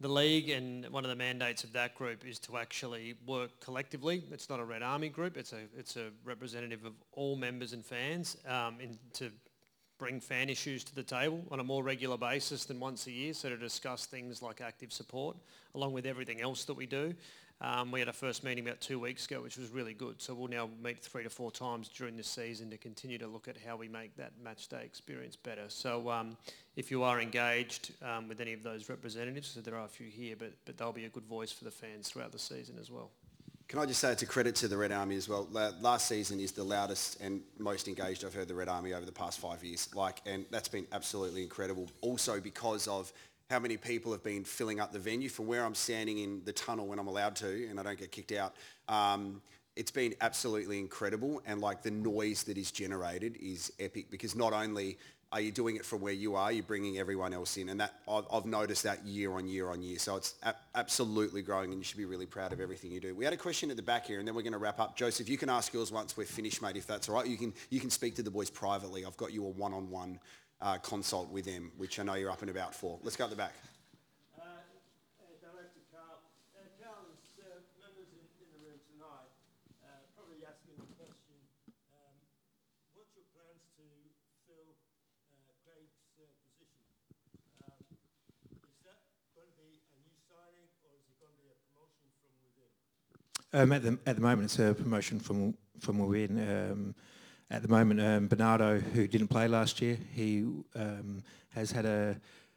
the 0.00 0.08
league 0.08 0.50
and 0.50 0.88
one 0.90 1.04
of 1.04 1.08
the 1.08 1.16
mandates 1.16 1.62
of 1.62 1.72
that 1.72 1.94
group 1.94 2.26
is 2.26 2.38
to 2.40 2.56
actually 2.56 3.14
work 3.26 3.58
collectively. 3.60 4.22
It's 4.32 4.50
not 4.50 4.58
a 4.58 4.64
Red 4.64 4.82
Army 4.82 5.08
group. 5.08 5.36
It's 5.36 5.52
a 5.52 5.60
it's 5.78 5.96
a 5.96 6.10
representative 6.24 6.84
of 6.84 6.94
all 7.12 7.36
members 7.36 7.72
and 7.72 7.84
fans 7.84 8.36
um, 8.48 8.80
in, 8.80 8.98
to 9.14 9.30
bring 10.04 10.20
fan 10.20 10.50
issues 10.50 10.84
to 10.84 10.94
the 10.94 11.02
table 11.02 11.40
on 11.50 11.60
a 11.60 11.64
more 11.64 11.82
regular 11.82 12.18
basis 12.18 12.66
than 12.66 12.78
once 12.78 13.06
a 13.06 13.10
year. 13.10 13.32
So 13.32 13.48
to 13.48 13.56
discuss 13.56 14.04
things 14.04 14.42
like 14.42 14.60
active 14.60 14.92
support, 14.92 15.34
along 15.74 15.94
with 15.94 16.04
everything 16.04 16.42
else 16.42 16.66
that 16.66 16.74
we 16.74 16.84
do. 16.84 17.14
Um, 17.62 17.90
we 17.90 18.00
had 18.00 18.08
our 18.10 18.12
first 18.12 18.44
meeting 18.44 18.66
about 18.66 18.82
two 18.82 18.98
weeks 18.98 19.24
ago, 19.24 19.40
which 19.40 19.56
was 19.56 19.70
really 19.70 19.94
good. 19.94 20.20
So 20.20 20.34
we'll 20.34 20.48
now 20.48 20.68
meet 20.82 20.98
three 20.98 21.22
to 21.22 21.30
four 21.30 21.50
times 21.50 21.88
during 21.88 22.18
this 22.18 22.28
season 22.28 22.68
to 22.68 22.76
continue 22.76 23.16
to 23.16 23.26
look 23.26 23.48
at 23.48 23.56
how 23.66 23.78
we 23.78 23.88
make 23.88 24.14
that 24.18 24.32
match 24.44 24.68
day 24.68 24.82
experience 24.84 25.36
better. 25.36 25.64
So 25.68 26.10
um, 26.10 26.36
if 26.76 26.90
you 26.90 27.02
are 27.02 27.18
engaged 27.18 27.92
um, 28.02 28.28
with 28.28 28.42
any 28.42 28.52
of 28.52 28.62
those 28.62 28.90
representatives, 28.90 29.48
so 29.48 29.62
there 29.62 29.74
are 29.74 29.86
a 29.86 29.88
few 29.88 30.08
here, 30.08 30.36
but, 30.38 30.52
but 30.66 30.76
they'll 30.76 30.92
be 30.92 31.06
a 31.06 31.08
good 31.08 31.24
voice 31.24 31.50
for 31.50 31.64
the 31.64 31.70
fans 31.70 32.10
throughout 32.10 32.32
the 32.32 32.38
season 32.38 32.76
as 32.78 32.90
well. 32.90 33.10
Can 33.68 33.78
I 33.78 33.86
just 33.86 34.00
say 34.00 34.12
it's 34.12 34.22
a 34.22 34.26
credit 34.26 34.54
to 34.56 34.68
the 34.68 34.76
Red 34.76 34.92
Army 34.92 35.16
as 35.16 35.28
well. 35.28 35.48
Last 35.80 36.06
season 36.06 36.38
is 36.38 36.52
the 36.52 36.62
loudest 36.62 37.20
and 37.20 37.40
most 37.58 37.88
engaged 37.88 38.24
I've 38.24 38.34
heard 38.34 38.48
the 38.48 38.54
Red 38.54 38.68
Army 38.68 38.92
over 38.92 39.06
the 39.06 39.12
past 39.12 39.38
five 39.40 39.64
years. 39.64 39.88
Like, 39.94 40.20
and 40.26 40.44
that's 40.50 40.68
been 40.68 40.86
absolutely 40.92 41.42
incredible. 41.42 41.88
Also 42.02 42.40
because 42.40 42.86
of 42.86 43.12
how 43.50 43.58
many 43.58 43.76
people 43.76 44.12
have 44.12 44.22
been 44.22 44.44
filling 44.44 44.80
up 44.80 44.92
the 44.92 44.98
venue 44.98 45.28
from 45.28 45.46
where 45.46 45.64
I'm 45.64 45.74
standing 45.74 46.18
in 46.18 46.42
the 46.44 46.52
tunnel 46.52 46.86
when 46.86 46.98
I'm 46.98 47.06
allowed 47.08 47.36
to 47.36 47.66
and 47.68 47.80
I 47.80 47.82
don't 47.82 47.98
get 47.98 48.12
kicked 48.12 48.32
out. 48.32 48.54
Um, 48.88 49.40
it's 49.76 49.90
been 49.90 50.14
absolutely 50.20 50.78
incredible 50.78 51.42
and 51.46 51.60
like 51.60 51.82
the 51.82 51.90
noise 51.90 52.44
that 52.44 52.58
is 52.58 52.70
generated 52.70 53.36
is 53.40 53.72
epic 53.80 54.10
because 54.10 54.36
not 54.36 54.52
only 54.52 54.98
are 55.34 55.40
you 55.40 55.52
doing 55.52 55.76
it 55.76 55.84
from 55.84 56.00
where 56.00 56.12
you 56.12 56.36
are, 56.36 56.50
you're 56.50 56.62
bringing 56.62 56.98
everyone 56.98 57.34
else 57.34 57.56
in 57.56 57.68
and 57.68 57.80
that 57.80 57.92
I've, 58.08 58.24
I've 58.32 58.46
noticed 58.46 58.84
that 58.84 59.04
year 59.04 59.32
on 59.32 59.46
year 59.46 59.68
on 59.68 59.82
year. 59.82 59.98
So 59.98 60.16
it's 60.16 60.34
a- 60.44 60.54
absolutely 60.74 61.42
growing 61.42 61.70
and 61.70 61.78
you 61.78 61.84
should 61.84 61.98
be 61.98 62.04
really 62.04 62.26
proud 62.26 62.52
of 62.52 62.60
everything 62.60 62.92
you 62.92 63.00
do. 63.00 63.14
We 63.14 63.24
had 63.24 63.34
a 63.34 63.36
question 63.36 63.70
at 63.70 63.76
the 63.76 63.82
back 63.82 64.06
here 64.06 64.18
and 64.20 64.26
then 64.26 64.34
we're 64.34 64.42
going 64.42 64.52
to 64.52 64.58
wrap 64.58 64.80
up. 64.80 64.96
Joseph, 64.96 65.28
you 65.28 65.36
can 65.36 65.50
ask 65.50 65.74
yours 65.74 65.92
once 65.92 66.16
we're 66.16 66.24
finished, 66.24 66.62
mate, 66.62 66.76
if 66.76 66.86
that's 66.86 67.08
all 67.08 67.16
right. 67.16 67.26
You 67.26 67.36
can, 67.36 67.52
you 67.68 67.80
can 67.80 67.90
speak 67.90 68.14
to 68.16 68.22
the 68.22 68.30
boys 68.30 68.48
privately. 68.48 69.04
I've 69.04 69.16
got 69.16 69.32
you 69.32 69.44
a 69.44 69.50
one-on-one 69.50 70.20
uh, 70.62 70.78
consult 70.78 71.30
with 71.30 71.44
them, 71.44 71.72
which 71.76 71.98
I 71.98 72.04
know 72.04 72.14
you're 72.14 72.30
up 72.30 72.42
and 72.42 72.50
about 72.50 72.74
for. 72.74 72.98
Let's 73.02 73.16
go 73.16 73.24
at 73.24 73.30
the 73.30 73.36
back. 73.36 73.54
Director 75.42 75.82
Carl. 75.92 76.22
Uh, 76.56 76.64
Carl, 76.80 77.04
there's 77.10 77.36
uh, 77.42 77.60
members 77.82 78.08
in, 78.14 78.22
in 78.40 78.48
the 78.54 78.60
room 78.64 78.78
tonight 78.88 79.28
uh, 79.84 80.00
probably 80.16 80.40
asking 80.46 80.78
the 80.80 80.88
question, 80.96 81.36
um, 81.92 82.14
what's 82.96 83.12
your 83.12 83.26
plans 83.36 83.60
to 83.76 83.84
fill 84.48 84.72
uh, 85.36 85.52
Craig's 85.68 86.00
uh, 86.16 86.24
position? 86.48 86.80
Um, 87.68 87.76
is 88.72 88.80
that 88.88 89.04
going 89.36 89.52
to 89.52 89.56
be 89.60 89.84
a 89.84 89.98
new 90.00 90.16
signing 90.32 90.64
or 90.80 90.96
is 90.96 91.04
it 91.12 91.16
going 91.20 91.34
to 91.34 91.40
be 91.44 91.52
a 91.52 91.58
promotion 91.68 92.08
from 92.24 92.32
within? 92.40 92.72
Um, 93.54 93.70
at, 93.70 93.84
the, 93.84 93.96
at 94.04 94.16
the 94.16 94.22
moment, 94.22 94.46
it's 94.46 94.58
a 94.58 94.74
promotion 94.74 95.20
from 95.20 95.54
from 95.78 96.00
within. 96.00 96.38
Um, 96.38 96.94
at 97.50 97.62
the 97.62 97.68
moment, 97.68 98.00
um, 98.00 98.26
Bernardo, 98.26 98.80
who 98.80 99.06
didn't 99.06 99.28
play 99.28 99.46
last 99.46 99.80
year, 99.80 99.96
he 100.12 100.40
um, 100.74 101.22
has 101.50 101.70
had 101.70 101.86
a, 101.86 102.16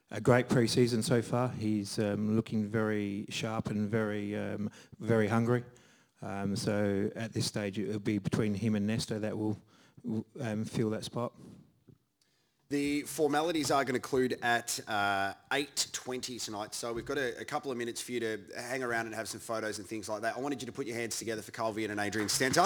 a 0.10 0.20
great 0.20 0.50
pre-season 0.50 1.04
so 1.04 1.22
far. 1.22 1.50
He's 1.50 2.00
um, 2.00 2.36
looking 2.36 2.68
very 2.68 3.28
sharp 3.30 3.70
and 3.70 3.88
very 3.92 4.36
um, 4.36 4.72
very 5.00 5.28
hungry. 5.28 5.64
So 6.56 7.12
at 7.16 7.32
this 7.32 7.46
stage, 7.46 7.78
it'll 7.78 8.00
be 8.00 8.18
between 8.18 8.56
him 8.56 8.74
and 8.74 8.88
Nesta 8.88 9.20
that 9.20 9.38
will, 9.38 9.60
will 10.04 10.26
fill 10.66 10.90
that 10.90 11.04
spot. 11.04 11.32
The 12.70 13.04
formalities 13.04 13.72
are 13.72 13.86
going 13.86 13.94
to 13.94 14.00
conclude 14.02 14.38
at 14.42 14.78
uh, 14.90 15.32
8.20 15.52 16.44
tonight, 16.44 16.76
so 16.76 16.92
we've 16.92 17.06
got 17.06 17.18
a, 17.18 17.40
a 17.40 17.46
couple 17.46 17.72
of 17.72 17.78
minutes 17.78 18.02
for 18.02 18.12
you 18.12 18.20
to 18.20 18.40
hang 18.58 18.84
around 18.84 19.06
and 19.06 19.16
have 19.16 19.30
some 19.30 19.40
photos 19.40 19.80
and 19.80 19.88
things 19.88 20.10
like 20.10 20.22
that. 20.24 20.36
I 20.36 20.42
wanted 20.42 20.62
you 20.62 20.66
to 20.66 20.74
put 20.74 20.86
your 20.86 20.98
hands 20.98 21.18
together 21.18 21.42
for 21.42 21.54
Carl 21.54 21.74
Veart 21.74 21.92
and 21.92 22.00
Adrian 22.02 22.28
Stenta. 22.28 22.66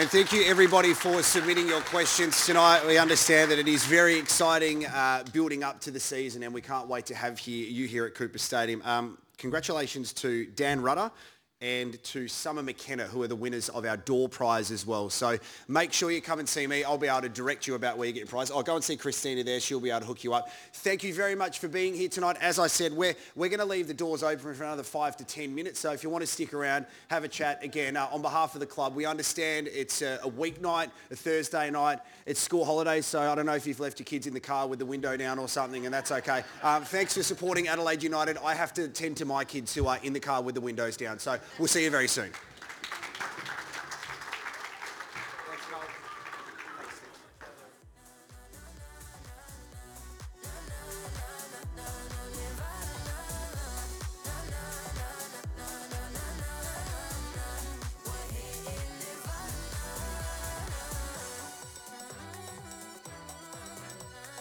And 0.00 0.10
thank 0.10 0.32
you 0.32 0.42
everybody 0.46 0.94
for 0.94 1.22
submitting 1.22 1.68
your 1.68 1.80
questions 1.82 2.44
tonight. 2.44 2.84
We 2.84 2.98
understand 2.98 3.52
that 3.52 3.60
it 3.60 3.68
is 3.68 3.84
very 3.84 4.18
exciting 4.18 4.86
uh, 4.86 5.22
building 5.32 5.62
up 5.62 5.80
to 5.82 5.92
the 5.92 6.00
season 6.00 6.42
and 6.42 6.52
we 6.52 6.60
can't 6.60 6.88
wait 6.88 7.06
to 7.06 7.14
have 7.14 7.38
here, 7.38 7.68
you 7.68 7.86
here 7.86 8.04
at 8.04 8.16
Coopers 8.16 8.42
Stadium. 8.42 8.82
Um, 8.84 9.18
congratulations 9.36 10.12
to 10.14 10.46
Dan 10.46 10.80
Rudder 10.80 11.12
and 11.60 12.00
to 12.04 12.28
Summer 12.28 12.62
McKenna, 12.62 13.04
who 13.04 13.20
are 13.24 13.26
the 13.26 13.34
winners 13.34 13.68
of 13.70 13.84
our 13.84 13.96
door 13.96 14.28
prize 14.28 14.70
as 14.70 14.86
well. 14.86 15.10
So 15.10 15.38
make 15.66 15.92
sure 15.92 16.08
you 16.12 16.22
come 16.22 16.38
and 16.38 16.48
see 16.48 16.68
me. 16.68 16.84
I'll 16.84 16.98
be 16.98 17.08
able 17.08 17.22
to 17.22 17.28
direct 17.28 17.66
you 17.66 17.74
about 17.74 17.98
where 17.98 18.06
you 18.06 18.12
get 18.12 18.20
your 18.20 18.28
prize. 18.28 18.52
I'll 18.52 18.62
go 18.62 18.76
and 18.76 18.84
see 18.84 18.96
Christina 18.96 19.42
there. 19.42 19.58
She'll 19.58 19.80
be 19.80 19.90
able 19.90 20.00
to 20.00 20.06
hook 20.06 20.22
you 20.22 20.34
up. 20.34 20.50
Thank 20.72 21.02
you 21.02 21.12
very 21.12 21.34
much 21.34 21.58
for 21.58 21.66
being 21.66 21.94
here 21.94 22.08
tonight. 22.08 22.36
As 22.40 22.60
I 22.60 22.68
said, 22.68 22.92
we're, 22.92 23.16
we're 23.34 23.48
going 23.48 23.58
to 23.58 23.64
leave 23.64 23.88
the 23.88 23.94
doors 23.94 24.22
open 24.22 24.54
for 24.54 24.62
another 24.62 24.84
five 24.84 25.16
to 25.16 25.24
10 25.24 25.52
minutes. 25.52 25.80
So 25.80 25.90
if 25.90 26.04
you 26.04 26.10
want 26.10 26.22
to 26.22 26.28
stick 26.28 26.54
around, 26.54 26.86
have 27.08 27.24
a 27.24 27.28
chat. 27.28 27.64
Again, 27.64 27.96
uh, 27.96 28.08
on 28.12 28.22
behalf 28.22 28.54
of 28.54 28.60
the 28.60 28.66
club, 28.66 28.94
we 28.94 29.04
understand 29.04 29.68
it's 29.72 30.00
a, 30.00 30.20
a 30.22 30.30
weeknight, 30.30 30.90
a 31.10 31.16
Thursday 31.16 31.70
night. 31.70 31.98
It's 32.24 32.40
school 32.40 32.64
holidays, 32.64 33.04
so 33.04 33.20
I 33.20 33.34
don't 33.34 33.46
know 33.46 33.54
if 33.54 33.66
you've 33.66 33.80
left 33.80 33.98
your 33.98 34.04
kids 34.04 34.28
in 34.28 34.34
the 34.34 34.38
car 34.38 34.68
with 34.68 34.78
the 34.78 34.86
window 34.86 35.16
down 35.16 35.40
or 35.40 35.48
something, 35.48 35.86
and 35.86 35.92
that's 35.92 36.12
okay. 36.12 36.44
Um, 36.62 36.84
thanks 36.84 37.14
for 37.14 37.24
supporting 37.24 37.66
Adelaide 37.66 38.02
United. 38.02 38.36
I 38.44 38.54
have 38.54 38.72
to 38.74 38.86
tend 38.86 39.16
to 39.16 39.24
my 39.24 39.44
kids 39.44 39.74
who 39.74 39.88
are 39.88 39.98
in 40.04 40.12
the 40.12 40.20
car 40.20 40.40
with 40.40 40.54
the 40.54 40.60
windows 40.60 40.96
down. 40.96 41.18
So 41.18 41.38
we'll 41.58 41.68
see 41.68 41.84
you 41.84 41.90
very 41.90 42.08
soon. 42.08 42.30